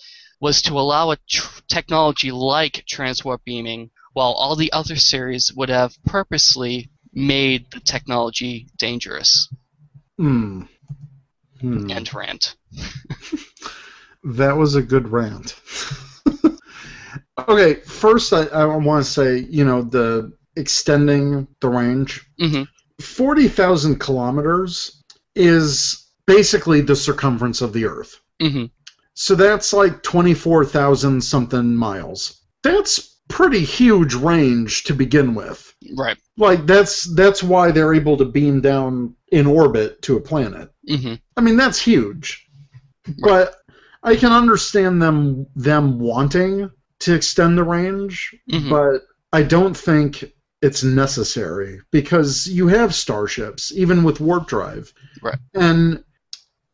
was 0.41 0.63
to 0.63 0.79
allow 0.79 1.11
a 1.11 1.17
tr- 1.29 1.63
technology 1.67 2.31
like 2.31 2.85
transwarp 2.87 3.43
beaming, 3.45 3.91
while 4.13 4.33
all 4.33 4.55
the 4.55 4.73
other 4.73 4.97
series 4.97 5.53
would 5.55 5.69
have 5.69 5.97
purposely 6.05 6.91
made 7.17 7.69
the 7.73 7.81
technology 7.81 8.69
dangerous. 8.79 9.49
Hmm. 10.19 10.63
Hmm. 11.61 11.91
End 11.91 12.15
rant. 12.15 12.55
That 14.25 14.57
was 14.57 14.75
a 14.75 14.83
good 14.83 15.09
rant. 15.09 15.55
okay, 17.49 17.75
first 17.75 18.33
I, 18.33 18.47
I 18.47 18.65
want 18.65 19.05
to 19.05 19.11
say, 19.11 19.39
you 19.49 19.65
know, 19.65 19.83
the 19.83 20.33
extending 20.57 21.47
the 21.61 21.69
range. 21.69 22.27
hmm 22.39 22.63
40,000 23.01 24.01
kilometers 24.01 25.03
is 25.37 26.07
basically 26.27 26.81
the 26.81 26.97
circumference 26.97 27.61
of 27.61 27.73
the 27.73 27.85
Earth. 27.85 28.21
hmm 28.41 28.65
So 29.15 29.37
that's 29.37 29.73
like 29.73 30.03
24,000 30.03 31.21
something 31.23 31.77
miles. 31.77 32.41
That's 32.65 33.16
pretty 33.29 33.61
huge 33.65 34.15
range 34.15 34.85
to 34.85 34.95
begin 34.95 35.35
with. 35.35 35.75
Right. 35.97 36.17
Like 36.37 36.67
that's 36.67 37.05
that's 37.15 37.43
why 37.43 37.71
they're 37.71 37.95
able 37.95 38.17
to 38.19 38.25
beam 38.25 38.61
down 38.61 39.15
in 39.33 39.47
orbit 39.47 40.03
to 40.03 40.17
a 40.17 40.21
planet. 40.21 40.71
hmm 40.89 41.15
I 41.37 41.41
mean 41.41 41.57
that's 41.57 41.81
huge. 41.81 42.47
But 43.19 43.55
I 44.03 44.17
can 44.17 44.33
understand 44.33 45.01
them 45.03 45.47
them 45.57 45.99
wanting 45.99 46.71
to 47.01 47.15
extend 47.15 47.59
the 47.59 47.65
range, 47.65 48.35
Mhm. 48.51 48.71
but 48.71 49.03
I 49.33 49.43
don't 49.43 49.77
think 49.77 50.33
it's 50.63 50.83
necessary 50.83 51.81
because 51.91 52.47
you 52.49 52.67
have 52.69 52.95
starships 52.95 53.73
even 53.75 54.03
with 54.03 54.21
warp 54.21 54.47
drive. 54.49 54.93
Right. 55.23 55.39
And 55.55 56.03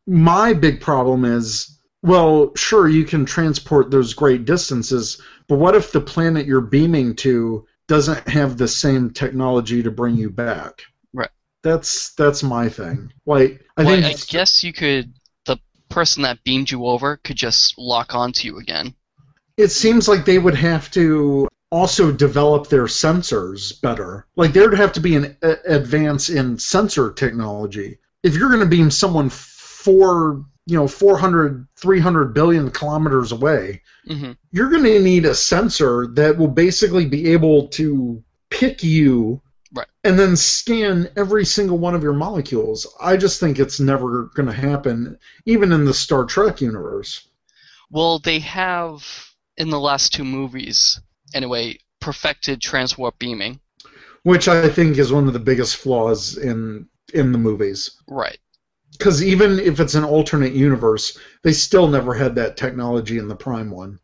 my 0.07 0.53
big 0.53 0.81
problem 0.81 1.25
is 1.25 1.79
well, 2.03 2.53
sure 2.57 2.89
you 2.89 3.05
can 3.05 3.25
transport 3.25 3.91
those 3.91 4.13
great 4.15 4.45
distances, 4.45 5.21
but 5.49 5.59
what 5.59 5.75
if 5.77 5.93
the 5.93 6.01
planet 6.01 6.47
you're 6.47 6.61
beaming 6.61 7.15
to 7.17 7.67
doesn't 7.87 8.29
have 8.29 8.57
the 8.57 8.69
same 8.69 9.11
technology 9.11 9.83
to 9.83 9.91
bring 9.91 10.17
you 10.17 10.31
back? 10.31 10.83
Right. 11.13 11.31
That's 11.63 12.15
that's 12.15 12.43
my 12.43 12.69
thing. 12.69 13.13
Like 13.27 13.65
I 13.77 13.85
well, 13.85 14.01
think 14.01 14.07
I 14.07 14.19
guess 14.29 14.65
you 14.65 14.73
could. 14.73 15.15
The 15.45 15.59
person 15.89 16.23
that 16.25 16.43
beamed 16.45 16.71
you 16.71 16.87
over 16.87 17.19
could 17.19 17.37
just 17.37 17.79
lock 17.79 18.15
onto 18.15 18.49
you 18.49 18.59
again. 18.59 18.95
it 19.57 19.69
seems 19.69 20.09
like 20.09 20.25
they 20.25 20.39
would 20.39 20.55
have 20.55 20.91
to 20.93 21.47
also 21.71 22.13
develop 22.13 22.69
their 22.69 22.85
sensors 22.85 23.81
better. 23.81 24.27
Like 24.37 24.53
there'd 24.53 24.75
have 24.75 24.93
to 24.95 25.01
be 25.01 25.17
an 25.17 25.37
a- 25.43 25.57
advance 25.67 26.29
in 26.31 26.59
sensor 26.59 27.13
technology. 27.13 27.99
If 28.23 28.35
you're 28.37 28.49
going 28.51 28.61
to 28.61 28.67
beam 28.67 28.91
someone 28.91 29.31
four 29.31 30.45
you 30.67 30.77
know 30.77 30.87
400 30.87 31.67
300 31.77 32.35
billion 32.35 32.71
kilometers 32.71 33.33
away 33.33 33.83
hmm 34.07 34.33
you're 34.53 34.71
going 34.71 34.85
to 34.85 35.01
need 35.01 35.25
a 35.25 35.35
sensor 35.35 36.09
that 36.15 36.37
will 36.37 36.49
basically 36.49 37.07
be 37.07 37.33
able 37.33 37.69
to 37.69 38.23
pick 38.51 38.83
you 38.83 39.41
Right. 39.75 39.87
and 40.05 40.19
then 40.19 40.37
scan 40.37 41.09
every 41.17 41.47
single 41.47 41.79
one 41.79 41.95
of 41.95 42.03
your 42.03 42.13
molecules. 42.13 42.87
I 43.01 43.17
just 43.17 43.41
think 43.41 43.59
it's 43.59 43.81
never 43.81 44.25
going 44.35 44.47
to 44.47 44.53
happen, 44.53 45.19
even 45.47 45.73
in 45.73 45.87
the 45.87 45.95
Star 45.95 46.25
Trek 46.27 46.61
universe. 46.61 47.27
Well, 47.91 48.19
they 48.19 48.39
have 48.41 49.03
in 49.57 49.71
the 49.71 49.81
last 49.81 50.13
two 50.13 50.25
movies, 50.25 51.01
anyway, 51.33 51.79
perfected 52.01 52.61
transwarp 52.61 53.19
beaming. 53.19 53.61
Which 54.25 54.47
I 54.47 54.69
think 54.69 54.99
is 54.99 55.11
one 55.11 55.27
of 55.27 55.33
the 55.33 55.39
biggest 55.39 55.77
flaws 55.77 56.37
in 56.37 56.87
in 57.15 57.33
the 57.33 57.39
movies. 57.39 57.93
Right. 58.07 58.39
Because 58.93 59.23
even 59.23 59.59
if 59.59 59.81
it's 59.81 59.95
an 59.95 60.05
alternate 60.05 60.55
universe, 60.55 61.19
they 61.43 61.53
still 61.53 61.89
never 61.89 62.15
had 62.15 62.35
that 62.37 62.57
technology 62.57 63.19
in 63.19 63.29
the 63.29 63.37
Prime 63.37 63.71
one. 63.71 63.99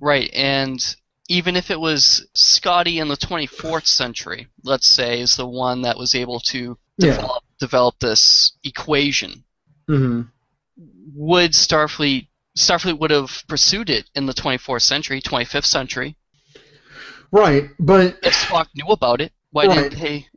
Right, 0.00 0.30
and 0.32 0.82
even 1.28 1.54
if 1.54 1.70
it 1.70 1.78
was 1.78 2.26
Scotty 2.34 2.98
in 2.98 3.08
the 3.08 3.16
24th 3.18 3.86
century, 3.86 4.48
let's 4.62 4.86
say, 4.88 5.20
is 5.20 5.36
the 5.36 5.46
one 5.46 5.82
that 5.82 5.98
was 5.98 6.14
able 6.14 6.40
to 6.48 6.78
Yeah. 6.98 7.18
develop, 7.18 7.44
develop 7.58 7.98
this 7.98 8.52
equation, 8.64 9.44
hmm 9.88 10.28
would 11.14 11.52
Starfleet 11.52 12.28
Starfleet 12.56 12.98
would 12.98 13.10
have 13.10 13.44
pursued 13.48 13.90
it 13.90 14.08
in 14.14 14.26
the 14.26 14.32
24th 14.34 14.82
century, 14.82 15.20
25th 15.20 15.66
century? 15.66 16.16
Right, 17.32 17.70
but 17.78 18.18
If 18.22 18.34
Spock 18.34 18.66
knew 18.74 18.88
about 18.88 19.22
it, 19.22 19.32
why 19.52 19.66
Right. 19.66 19.68
didn't 19.68 19.94
he? 19.94 20.28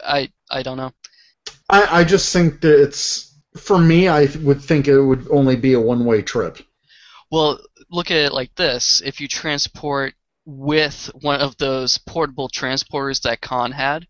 I 0.00 0.32
I 0.48 0.62
don't 0.62 0.76
know. 0.76 0.92
I, 1.68 2.00
I 2.00 2.04
just 2.04 2.32
think 2.32 2.60
that 2.60 2.80
it's 2.82 3.29
for 3.56 3.78
me. 3.78 4.08
I 4.08 4.26
would 4.42 4.60
think 4.62 4.88
it 4.88 5.00
would 5.00 5.26
only 5.30 5.56
be 5.56 5.72
a 5.74 5.80
one 5.80 6.04
way 6.04 6.22
trip. 6.22 6.58
Well, 7.30 7.58
look 7.90 8.10
at 8.10 8.16
it 8.18 8.32
like 8.32 8.54
this: 8.56 9.00
if 9.04 9.20
you 9.20 9.28
transport 9.28 10.14
with 10.44 11.10
one 11.20 11.40
of 11.40 11.56
those 11.58 11.98
portable 11.98 12.48
transporters 12.48 13.22
that 13.22 13.40
Khan 13.40 13.72
had, 13.72 14.06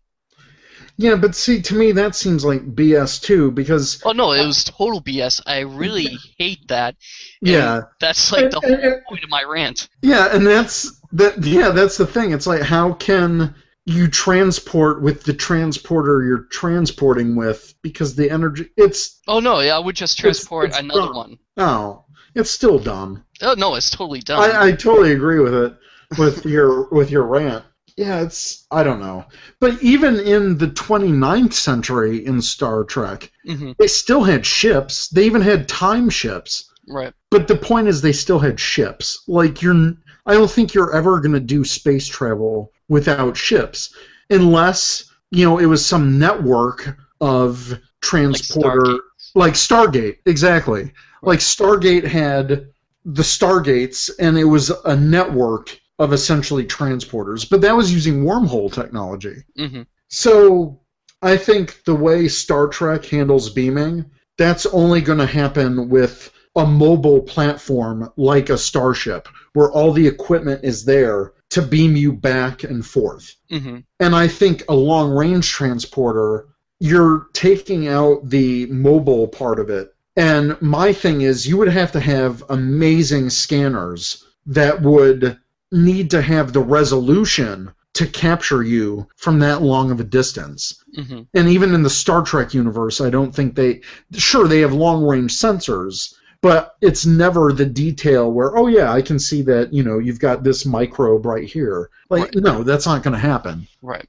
Yeah, 0.97 1.15
but 1.15 1.35
see, 1.35 1.61
to 1.63 1.75
me 1.75 1.91
that 1.93 2.15
seems 2.15 2.45
like 2.45 2.75
BS 2.75 3.21
too, 3.21 3.51
because 3.51 4.01
oh 4.05 4.11
no, 4.11 4.31
it 4.33 4.45
was 4.45 4.63
total 4.63 5.01
BS. 5.01 5.41
I 5.45 5.59
really 5.59 6.17
hate 6.37 6.67
that. 6.67 6.95
yeah, 7.41 7.81
that's 7.99 8.31
like 8.31 8.49
the 8.49 8.59
whole 8.61 9.01
point 9.09 9.23
of 9.23 9.29
my 9.29 9.43
rant. 9.43 9.89
yeah, 10.01 10.33
and 10.35 10.45
that's 10.45 11.01
that. 11.13 11.43
Yeah, 11.43 11.69
that's 11.69 11.97
the 11.97 12.05
thing. 12.07 12.31
It's 12.31 12.47
like 12.47 12.61
how 12.61 12.93
can 12.93 13.55
you 13.85 14.07
transport 14.07 15.01
with 15.01 15.23
the 15.23 15.33
transporter 15.33 16.23
you're 16.23 16.45
transporting 16.51 17.35
with 17.35 17.73
because 17.81 18.15
the 18.15 18.29
energy 18.29 18.69
it's 18.77 19.19
Oh 19.27 19.39
no, 19.39 19.59
yeah, 19.59 19.75
I 19.75 19.79
would 19.79 19.95
just 19.95 20.19
transport 20.19 20.69
it's 20.69 20.79
another 20.79 21.01
dumb. 21.07 21.15
one. 21.15 21.39
oh 21.57 22.05
it's 22.35 22.51
still 22.51 22.79
dumb. 22.79 23.23
Oh 23.41 23.55
no, 23.57 23.75
it's 23.75 23.89
totally 23.89 24.21
dumb. 24.21 24.39
I, 24.39 24.67
I 24.67 24.71
totally 24.71 25.11
agree 25.13 25.39
with 25.39 25.53
it 25.53 25.75
with 26.17 26.45
your 26.55 26.87
with 26.89 27.11
your 27.11 27.23
rant. 27.23 27.65
Yeah, 27.97 28.21
it's 28.21 28.65
I 28.71 28.83
don't 28.83 29.01
know. 29.01 29.25
But 29.59 29.81
even 29.83 30.19
in 30.19 30.57
the 30.57 30.67
29th 30.67 31.53
century 31.53 32.25
in 32.25 32.41
Star 32.41 32.83
Trek, 32.83 33.31
hmm 33.45 33.71
they 33.79 33.87
still 33.87 34.23
had 34.23 34.45
ships. 34.45 35.09
They 35.09 35.25
even 35.25 35.41
had 35.41 35.67
time 35.67 36.09
ships. 36.09 36.71
Right. 36.87 37.13
But 37.31 37.47
the 37.47 37.55
point 37.57 37.87
is 37.87 38.01
they 38.01 38.11
still 38.13 38.39
had 38.39 38.59
ships. 38.59 39.23
Like 39.27 39.61
you're 39.61 39.93
I 40.25 40.33
don't 40.35 40.49
think 40.51 40.73
you're 40.73 40.95
ever 40.95 41.19
going 41.19 41.33
to 41.33 41.39
do 41.39 41.63
space 41.65 42.07
travel 42.07 42.71
without 42.91 43.37
ships 43.37 43.95
unless, 44.29 45.11
you 45.31 45.45
know, 45.45 45.57
it 45.59 45.65
was 45.65 45.83
some 45.85 46.19
network 46.19 46.97
of 47.21 47.71
Like 47.71 47.81
transporter 48.01 48.81
Stargate. 48.81 48.99
like 49.35 49.53
Stargate, 49.53 50.17
exactly. 50.25 50.91
Like 51.21 51.39
Stargate 51.39 52.05
had 52.05 52.67
the 53.05 53.23
Stargates, 53.23 54.09
and 54.19 54.37
it 54.37 54.43
was 54.55 54.71
a 54.85 54.95
network 54.95 55.79
of 55.99 56.13
essentially 56.13 56.65
transporters, 56.65 57.49
but 57.49 57.61
that 57.61 57.75
was 57.75 57.93
using 57.93 58.23
wormhole 58.25 58.71
technology. 58.71 59.37
hmm 59.55 59.83
So 60.09 60.79
I 61.21 61.37
think 61.37 61.83
the 61.85 61.95
way 61.95 62.27
Star 62.27 62.67
Trek 62.67 63.05
handles 63.05 63.49
beaming, 63.49 64.05
that's 64.37 64.65
only 64.81 65.01
going 65.01 65.19
to 65.19 65.37
happen 65.41 65.87
with 65.89 66.31
a 66.55 66.65
mobile 66.65 67.21
platform 67.21 68.11
like 68.17 68.49
a 68.49 68.57
starship, 68.57 69.27
where 69.53 69.71
all 69.71 69.93
the 69.93 70.07
equipment 70.07 70.59
is 70.63 70.83
there 70.83 71.33
to 71.51 71.61
beam 71.61 71.95
you 71.95 72.11
back 72.11 72.63
and 72.63 72.85
forth. 72.85 73.35
hmm 73.49 73.77
And 73.99 74.15
I 74.15 74.27
think 74.27 74.63
a 74.67 74.75
long 74.75 75.11
range 75.11 75.49
transporter, 75.49 76.47
you're 76.79 77.27
taking 77.33 77.87
out 77.87 78.29
the 78.29 78.65
mobile 78.67 79.27
part 79.27 79.59
of 79.59 79.69
it. 79.69 79.93
And 80.17 80.61
my 80.61 80.91
thing 80.91 81.21
is, 81.21 81.47
you 81.47 81.57
would 81.57 81.69
have 81.69 81.91
to 81.93 81.99
have 81.99 82.43
amazing 82.49 83.29
scanners 83.29 84.25
that 84.45 84.81
would 84.81 85.37
need 85.71 86.09
to 86.11 86.21
have 86.21 86.51
the 86.51 86.61
resolution 86.61 87.71
to 87.93 88.07
capture 88.07 88.63
you 88.63 89.07
from 89.17 89.39
that 89.39 89.61
long 89.61 89.91
of 89.91 89.99
a 89.99 90.05
distance. 90.05 90.83
hmm 90.95 91.21
And 91.33 91.49
even 91.49 91.73
in 91.73 91.83
the 91.83 91.89
Star 91.89 92.23
Trek 92.23 92.53
universe, 92.53 93.01
I 93.01 93.09
don't 93.09 93.35
think 93.35 93.55
they. 93.55 93.81
Sure, 94.13 94.47
they 94.47 94.59
have 94.61 94.73
long 94.73 95.03
range 95.05 95.33
sensors, 95.33 96.13
but 96.41 96.75
it's 96.81 97.05
never 97.05 97.53
the 97.53 97.65
detail 97.65 98.31
where, 98.31 98.57
oh, 98.57 98.67
yeah, 98.67 98.91
I 98.91 99.01
can 99.01 99.19
see 99.19 99.41
that, 99.43 99.71
you 99.73 99.83
know, 99.83 99.99
you've 99.99 100.19
got 100.19 100.43
this 100.43 100.65
microbe 100.65 101.25
right 101.25 101.47
here. 101.47 101.89
Like, 102.09 102.23
Right. 102.23 102.35
no, 102.35 102.63
that's 102.63 102.85
not 102.85 103.03
going 103.03 103.13
to 103.13 103.19
happen. 103.19 103.67
Right. 103.81 104.07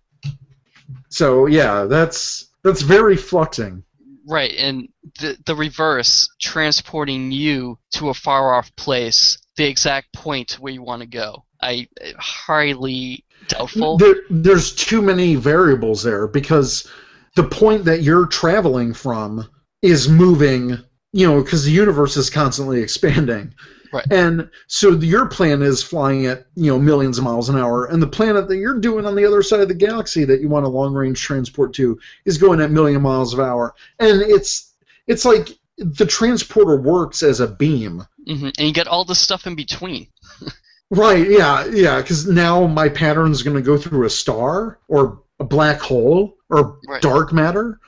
So, 1.08 1.46
yeah, 1.46 1.84
that's 1.84 2.48
that's 2.62 2.82
very 2.82 3.16
fluxing. 3.16 3.82
Right, 4.24 4.54
and 4.56 4.88
the 5.18 5.36
the 5.46 5.54
reverse, 5.54 6.28
transporting 6.40 7.32
you 7.32 7.78
to 7.92 8.08
a 8.08 8.14
far 8.14 8.54
off 8.54 8.74
place, 8.76 9.36
the 9.56 9.66
exact 9.66 10.12
point 10.12 10.52
where 10.60 10.72
you 10.72 10.82
want 10.82 11.02
to 11.02 11.08
go. 11.08 11.44
I 11.60 11.88
highly 12.18 13.24
doubtful. 13.48 13.98
There, 13.98 14.14
there's 14.30 14.74
too 14.74 15.02
many 15.02 15.34
variables 15.34 16.02
there 16.02 16.28
because 16.28 16.88
the 17.34 17.44
point 17.44 17.84
that 17.84 18.02
you're 18.02 18.26
traveling 18.26 18.94
from 18.94 19.48
is 19.82 20.08
moving, 20.08 20.78
you 21.12 21.26
know, 21.26 21.42
because 21.42 21.64
the 21.64 21.70
universe 21.70 22.16
is 22.16 22.30
constantly 22.30 22.80
expanding. 22.82 23.54
Right. 23.92 24.06
And 24.10 24.48
so 24.68 24.92
your 24.92 25.26
plan 25.26 25.60
is 25.60 25.82
flying 25.82 26.24
at, 26.24 26.46
you 26.54 26.72
know, 26.72 26.78
millions 26.78 27.18
of 27.18 27.24
miles 27.24 27.50
an 27.50 27.58
hour, 27.58 27.84
and 27.86 28.02
the 28.02 28.06
planet 28.06 28.48
that 28.48 28.56
you're 28.56 28.80
doing 28.80 29.04
on 29.04 29.14
the 29.14 29.26
other 29.26 29.42
side 29.42 29.60
of 29.60 29.68
the 29.68 29.74
galaxy 29.74 30.24
that 30.24 30.40
you 30.40 30.48
want 30.48 30.64
a 30.64 30.68
long 30.68 30.94
range 30.94 31.20
transport 31.20 31.74
to 31.74 31.98
is 32.24 32.38
going 32.38 32.60
at 32.60 32.70
million 32.70 33.02
miles 33.02 33.34
of 33.34 33.40
hour. 33.40 33.74
And 33.98 34.22
it's 34.22 34.72
it's 35.06 35.26
like 35.26 35.58
the 35.76 36.06
transporter 36.06 36.80
works 36.80 37.22
as 37.22 37.40
a 37.40 37.48
beam. 37.48 38.06
hmm 38.26 38.46
And 38.56 38.68
you 38.68 38.72
get 38.72 38.88
all 38.88 39.04
the 39.04 39.14
stuff 39.14 39.46
in 39.46 39.54
between. 39.54 40.06
Right, 40.90 41.30
yeah, 41.30 41.64
yeah, 41.72 42.02
because 42.02 42.26
now 42.28 42.66
my 42.66 42.86
pattern's 42.90 43.42
going 43.42 43.56
to 43.56 43.62
go 43.62 43.78
through 43.78 44.04
a 44.04 44.10
star 44.10 44.78
or 44.88 45.22
a 45.40 45.44
black 45.44 45.80
hole 45.80 46.36
or 46.50 46.78
Right. 46.86 47.00
dark 47.00 47.32
matter. 47.32 47.80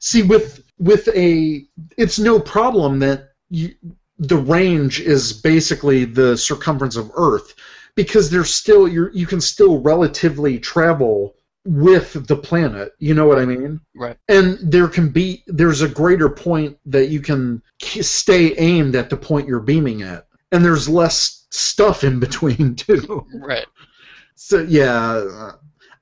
See, 0.00 0.24
with 0.24 0.64
with 0.78 1.08
a, 1.14 1.64
it's 1.96 2.18
no 2.18 2.38
problem 2.40 2.98
that 3.00 3.30
you, 3.50 3.74
the 4.18 4.36
range 4.36 5.00
is 5.00 5.32
basically 5.32 6.04
the 6.04 6.36
circumference 6.36 6.96
of 6.96 7.10
Earth, 7.14 7.54
because 7.94 8.30
there's 8.30 8.54
still 8.54 8.86
you 8.86 9.10
you 9.12 9.26
can 9.26 9.40
still 9.40 9.80
relatively 9.80 10.58
travel 10.58 11.34
with 11.64 12.26
the 12.26 12.36
planet. 12.36 12.92
You 12.98 13.14
know 13.14 13.26
what 13.26 13.38
I 13.38 13.44
mean? 13.44 13.80
Right. 13.94 14.16
And 14.28 14.58
there 14.62 14.88
can 14.88 15.08
be 15.08 15.42
there's 15.46 15.82
a 15.82 15.88
greater 15.88 16.28
point 16.28 16.78
that 16.86 17.08
you 17.08 17.20
can 17.20 17.62
stay 17.80 18.54
aimed 18.56 18.94
at 18.94 19.10
the 19.10 19.16
point 19.16 19.48
you're 19.48 19.60
beaming 19.60 20.02
at, 20.02 20.26
and 20.52 20.64
there's 20.64 20.88
less 20.88 21.46
stuff 21.50 22.04
in 22.04 22.20
between 22.20 22.74
too. 22.76 23.26
Right. 23.34 23.66
So 24.34 24.62
yeah, 24.62 25.52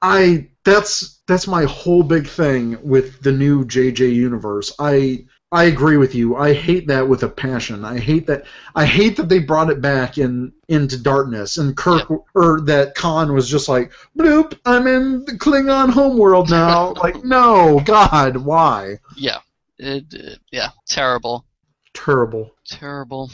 I 0.02 0.48
that's 0.66 1.20
that's 1.26 1.46
my 1.46 1.64
whole 1.64 2.02
big 2.02 2.26
thing 2.26 2.76
with 2.82 3.22
the 3.22 3.32
new 3.32 3.64
JJ 3.64 4.12
universe. 4.14 4.74
I 4.78 5.24
I 5.52 5.64
agree 5.64 5.96
with 5.96 6.14
you. 6.14 6.36
I 6.36 6.52
hate 6.52 6.88
that 6.88 7.08
with 7.08 7.22
a 7.22 7.28
passion. 7.28 7.84
I 7.84 7.98
hate 7.98 8.26
that. 8.26 8.44
I 8.74 8.84
hate 8.84 9.16
that 9.16 9.28
they 9.28 9.38
brought 9.38 9.70
it 9.70 9.80
back 9.80 10.18
in 10.18 10.52
into 10.68 11.00
darkness, 11.00 11.56
and 11.56 11.76
Kirk 11.76 12.10
or 12.34 12.60
that 12.62 12.94
Khan 12.96 13.32
was 13.32 13.48
just 13.48 13.68
like, 13.68 13.92
"Bloop, 14.18 14.58
I'm 14.66 14.86
in 14.88 15.24
the 15.24 15.32
Klingon 15.32 15.90
homeworld 15.90 16.50
now." 16.50 16.92
like, 17.02 17.24
no, 17.24 17.80
God, 17.84 18.36
why? 18.36 18.98
Yeah. 19.16 19.38
It, 19.78 20.12
it- 20.12 20.40
yeah. 20.50 20.70
Terrible. 20.88 21.46
Terrible. 21.94 22.52
Terrible. 22.66 23.30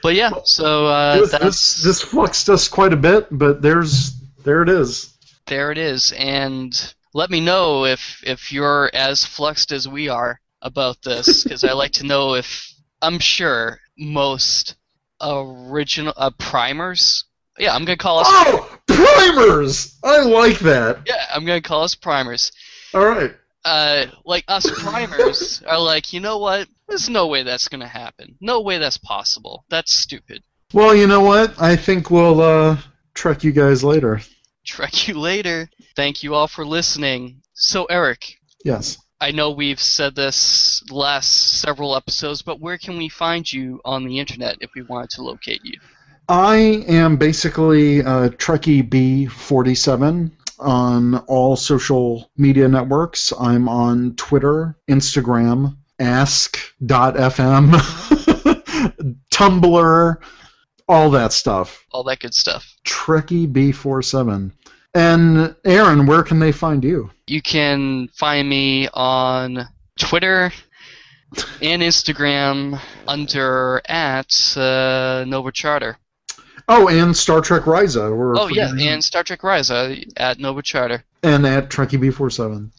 But 0.00 0.14
yeah, 0.14 0.30
so 0.44 0.86
uh, 0.86 1.16
this, 1.20 1.30
that's 1.32 1.42
this 1.44 1.82
this 1.82 2.02
fluxed 2.02 2.48
us 2.48 2.68
quite 2.68 2.92
a 2.92 2.96
bit, 2.96 3.26
but 3.32 3.60
there's 3.60 4.12
there 4.44 4.62
it 4.62 4.68
is. 4.68 5.17
There 5.48 5.72
it 5.72 5.78
is. 5.78 6.12
And 6.12 6.94
let 7.14 7.30
me 7.30 7.40
know 7.40 7.84
if 7.84 8.22
if 8.24 8.52
you're 8.52 8.90
as 8.94 9.24
fluxed 9.24 9.72
as 9.72 9.88
we 9.88 10.08
are 10.08 10.40
about 10.62 11.02
this, 11.02 11.42
because 11.42 11.64
I 11.64 11.72
like 11.72 11.92
to 11.92 12.06
know 12.06 12.34
if 12.34 12.72
I'm 13.02 13.18
sure 13.18 13.80
most 13.98 14.76
original 15.20 16.12
uh, 16.16 16.30
primers. 16.38 17.24
Yeah, 17.58 17.74
I'm 17.74 17.84
gonna 17.84 17.96
call 17.96 18.20
us. 18.20 18.26
Oh, 18.30 18.78
primers! 18.86 19.98
I 20.04 20.22
like 20.22 20.58
that. 20.60 21.00
Yeah, 21.06 21.24
I'm 21.34 21.44
gonna 21.44 21.60
call 21.60 21.82
us 21.84 21.94
primers. 21.94 22.52
All 22.94 23.04
right. 23.04 23.34
uh, 23.64 24.06
like 24.24 24.44
us 24.48 24.70
primers 24.80 25.62
are 25.66 25.80
like, 25.80 26.12
you 26.12 26.20
know 26.20 26.38
what? 26.38 26.68
There's 26.88 27.08
no 27.08 27.26
way 27.26 27.42
that's 27.42 27.68
gonna 27.68 27.88
happen. 27.88 28.36
No 28.40 28.60
way 28.60 28.78
that's 28.78 28.96
possible. 28.98 29.64
That's 29.68 29.92
stupid. 29.92 30.42
Well, 30.72 30.94
you 30.94 31.06
know 31.06 31.20
what? 31.22 31.60
I 31.60 31.76
think 31.76 32.10
we'll 32.10 32.40
uh, 32.40 32.76
trek 33.14 33.42
you 33.44 33.52
guys 33.52 33.82
later. 33.82 34.20
Trek 34.68 35.08
you 35.08 35.18
later. 35.18 35.68
Thank 35.96 36.22
you 36.22 36.34
all 36.34 36.46
for 36.46 36.64
listening. 36.64 37.42
So, 37.54 37.86
Eric, 37.86 38.38
Yes. 38.64 38.98
I 39.20 39.32
know 39.32 39.50
we've 39.50 39.80
said 39.80 40.14
this 40.14 40.84
last 40.90 41.60
several 41.60 41.96
episodes, 41.96 42.42
but 42.42 42.60
where 42.60 42.78
can 42.78 42.96
we 42.96 43.08
find 43.08 43.50
you 43.50 43.80
on 43.84 44.04
the 44.04 44.18
internet 44.18 44.58
if 44.60 44.70
we 44.76 44.82
wanted 44.82 45.10
to 45.10 45.22
locate 45.22 45.64
you? 45.64 45.78
I 46.28 46.84
am 46.86 47.16
basically 47.16 48.02
uh, 48.02 48.28
Trekkie 48.30 48.88
B47 48.88 50.30
on 50.60 51.16
all 51.26 51.56
social 51.56 52.30
media 52.36 52.68
networks. 52.68 53.32
I'm 53.40 53.68
on 53.68 54.14
Twitter, 54.16 54.76
Instagram, 54.88 55.76
Ask.fm, 55.98 57.70
Tumblr, 59.32 60.16
all 60.88 61.10
that 61.10 61.32
stuff. 61.32 61.84
All 61.92 62.02
that 62.04 62.20
good 62.20 62.34
stuff. 62.34 62.74
Trekkie 62.84 63.50
B47. 63.50 64.52
And 64.94 65.54
Aaron, 65.64 66.06
where 66.06 66.22
can 66.22 66.38
they 66.38 66.52
find 66.52 66.82
you? 66.82 67.10
You 67.26 67.42
can 67.42 68.08
find 68.08 68.48
me 68.48 68.88
on 68.94 69.68
Twitter 69.98 70.50
and 71.60 71.82
Instagram 71.82 72.80
under 73.06 73.82
at 73.86 74.56
uh, 74.56 75.24
Nova 75.26 75.52
Charter. 75.52 75.98
Oh, 76.70 76.88
and 76.88 77.16
Star 77.16 77.40
Trek 77.40 77.62
Risa. 77.62 78.14
We're 78.14 78.36
Oh 78.36 78.48
yeah, 78.48 78.70
and 78.78 79.02
Star 79.02 79.22
Trek 79.22 79.42
uh, 79.42 79.94
at 80.16 80.38
Nova 80.38 80.62
Charter. 80.62 81.04
and 81.22 81.46
at 81.46 81.70
Trekkie 81.70 81.98
B47. 81.98 82.70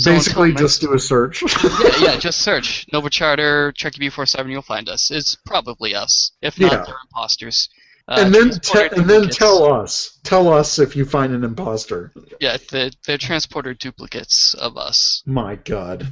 So 0.00 0.12
Basically, 0.12 0.50
until 0.50 0.66
just 0.66 0.80
do 0.80 0.94
a 0.94 0.98
search. 0.98 1.42
yeah, 1.64 1.90
yeah, 2.00 2.16
just 2.16 2.40
search 2.40 2.86
Nova 2.92 3.10
Charter 3.10 3.72
Trekkie 3.76 4.00
B47. 4.08 4.50
You'll 4.50 4.62
find 4.62 4.88
us. 4.88 5.10
It's 5.10 5.36
probably 5.44 5.94
us. 5.94 6.32
If 6.40 6.58
not, 6.58 6.72
Yeah. 6.72 6.84
they're 6.86 6.94
imposters. 7.10 7.68
Uh, 8.08 8.16
and 8.24 8.34
then 8.34 8.50
te- 8.50 8.88
and 8.96 9.08
then 9.08 9.28
tell 9.28 9.72
us. 9.72 10.18
Tell 10.24 10.48
us 10.52 10.78
if 10.78 10.96
you 10.96 11.04
find 11.04 11.32
an 11.34 11.44
imposter. 11.44 12.12
Yeah, 12.40 12.56
the, 12.70 12.92
they're 13.06 13.18
transporter 13.18 13.74
duplicates 13.74 14.54
of 14.54 14.76
us. 14.76 15.22
My 15.26 15.56
God. 15.56 16.06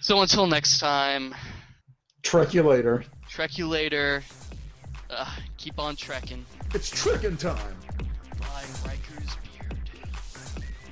So 0.00 0.22
until 0.22 0.46
next 0.46 0.78
time, 0.78 1.34
Trek 2.22 2.54
you 2.54 2.62
later. 2.62 3.04
trek 3.28 3.58
you 3.58 3.66
later. 3.66 4.22
Uh, 5.10 5.30
keep 5.56 5.78
on 5.78 5.96
trekking. 5.96 6.44
It's 6.74 6.90
trekking 6.90 7.36
time. 7.36 7.76
By 8.40 8.62
Riker's 8.84 9.34
beard. 9.42 9.47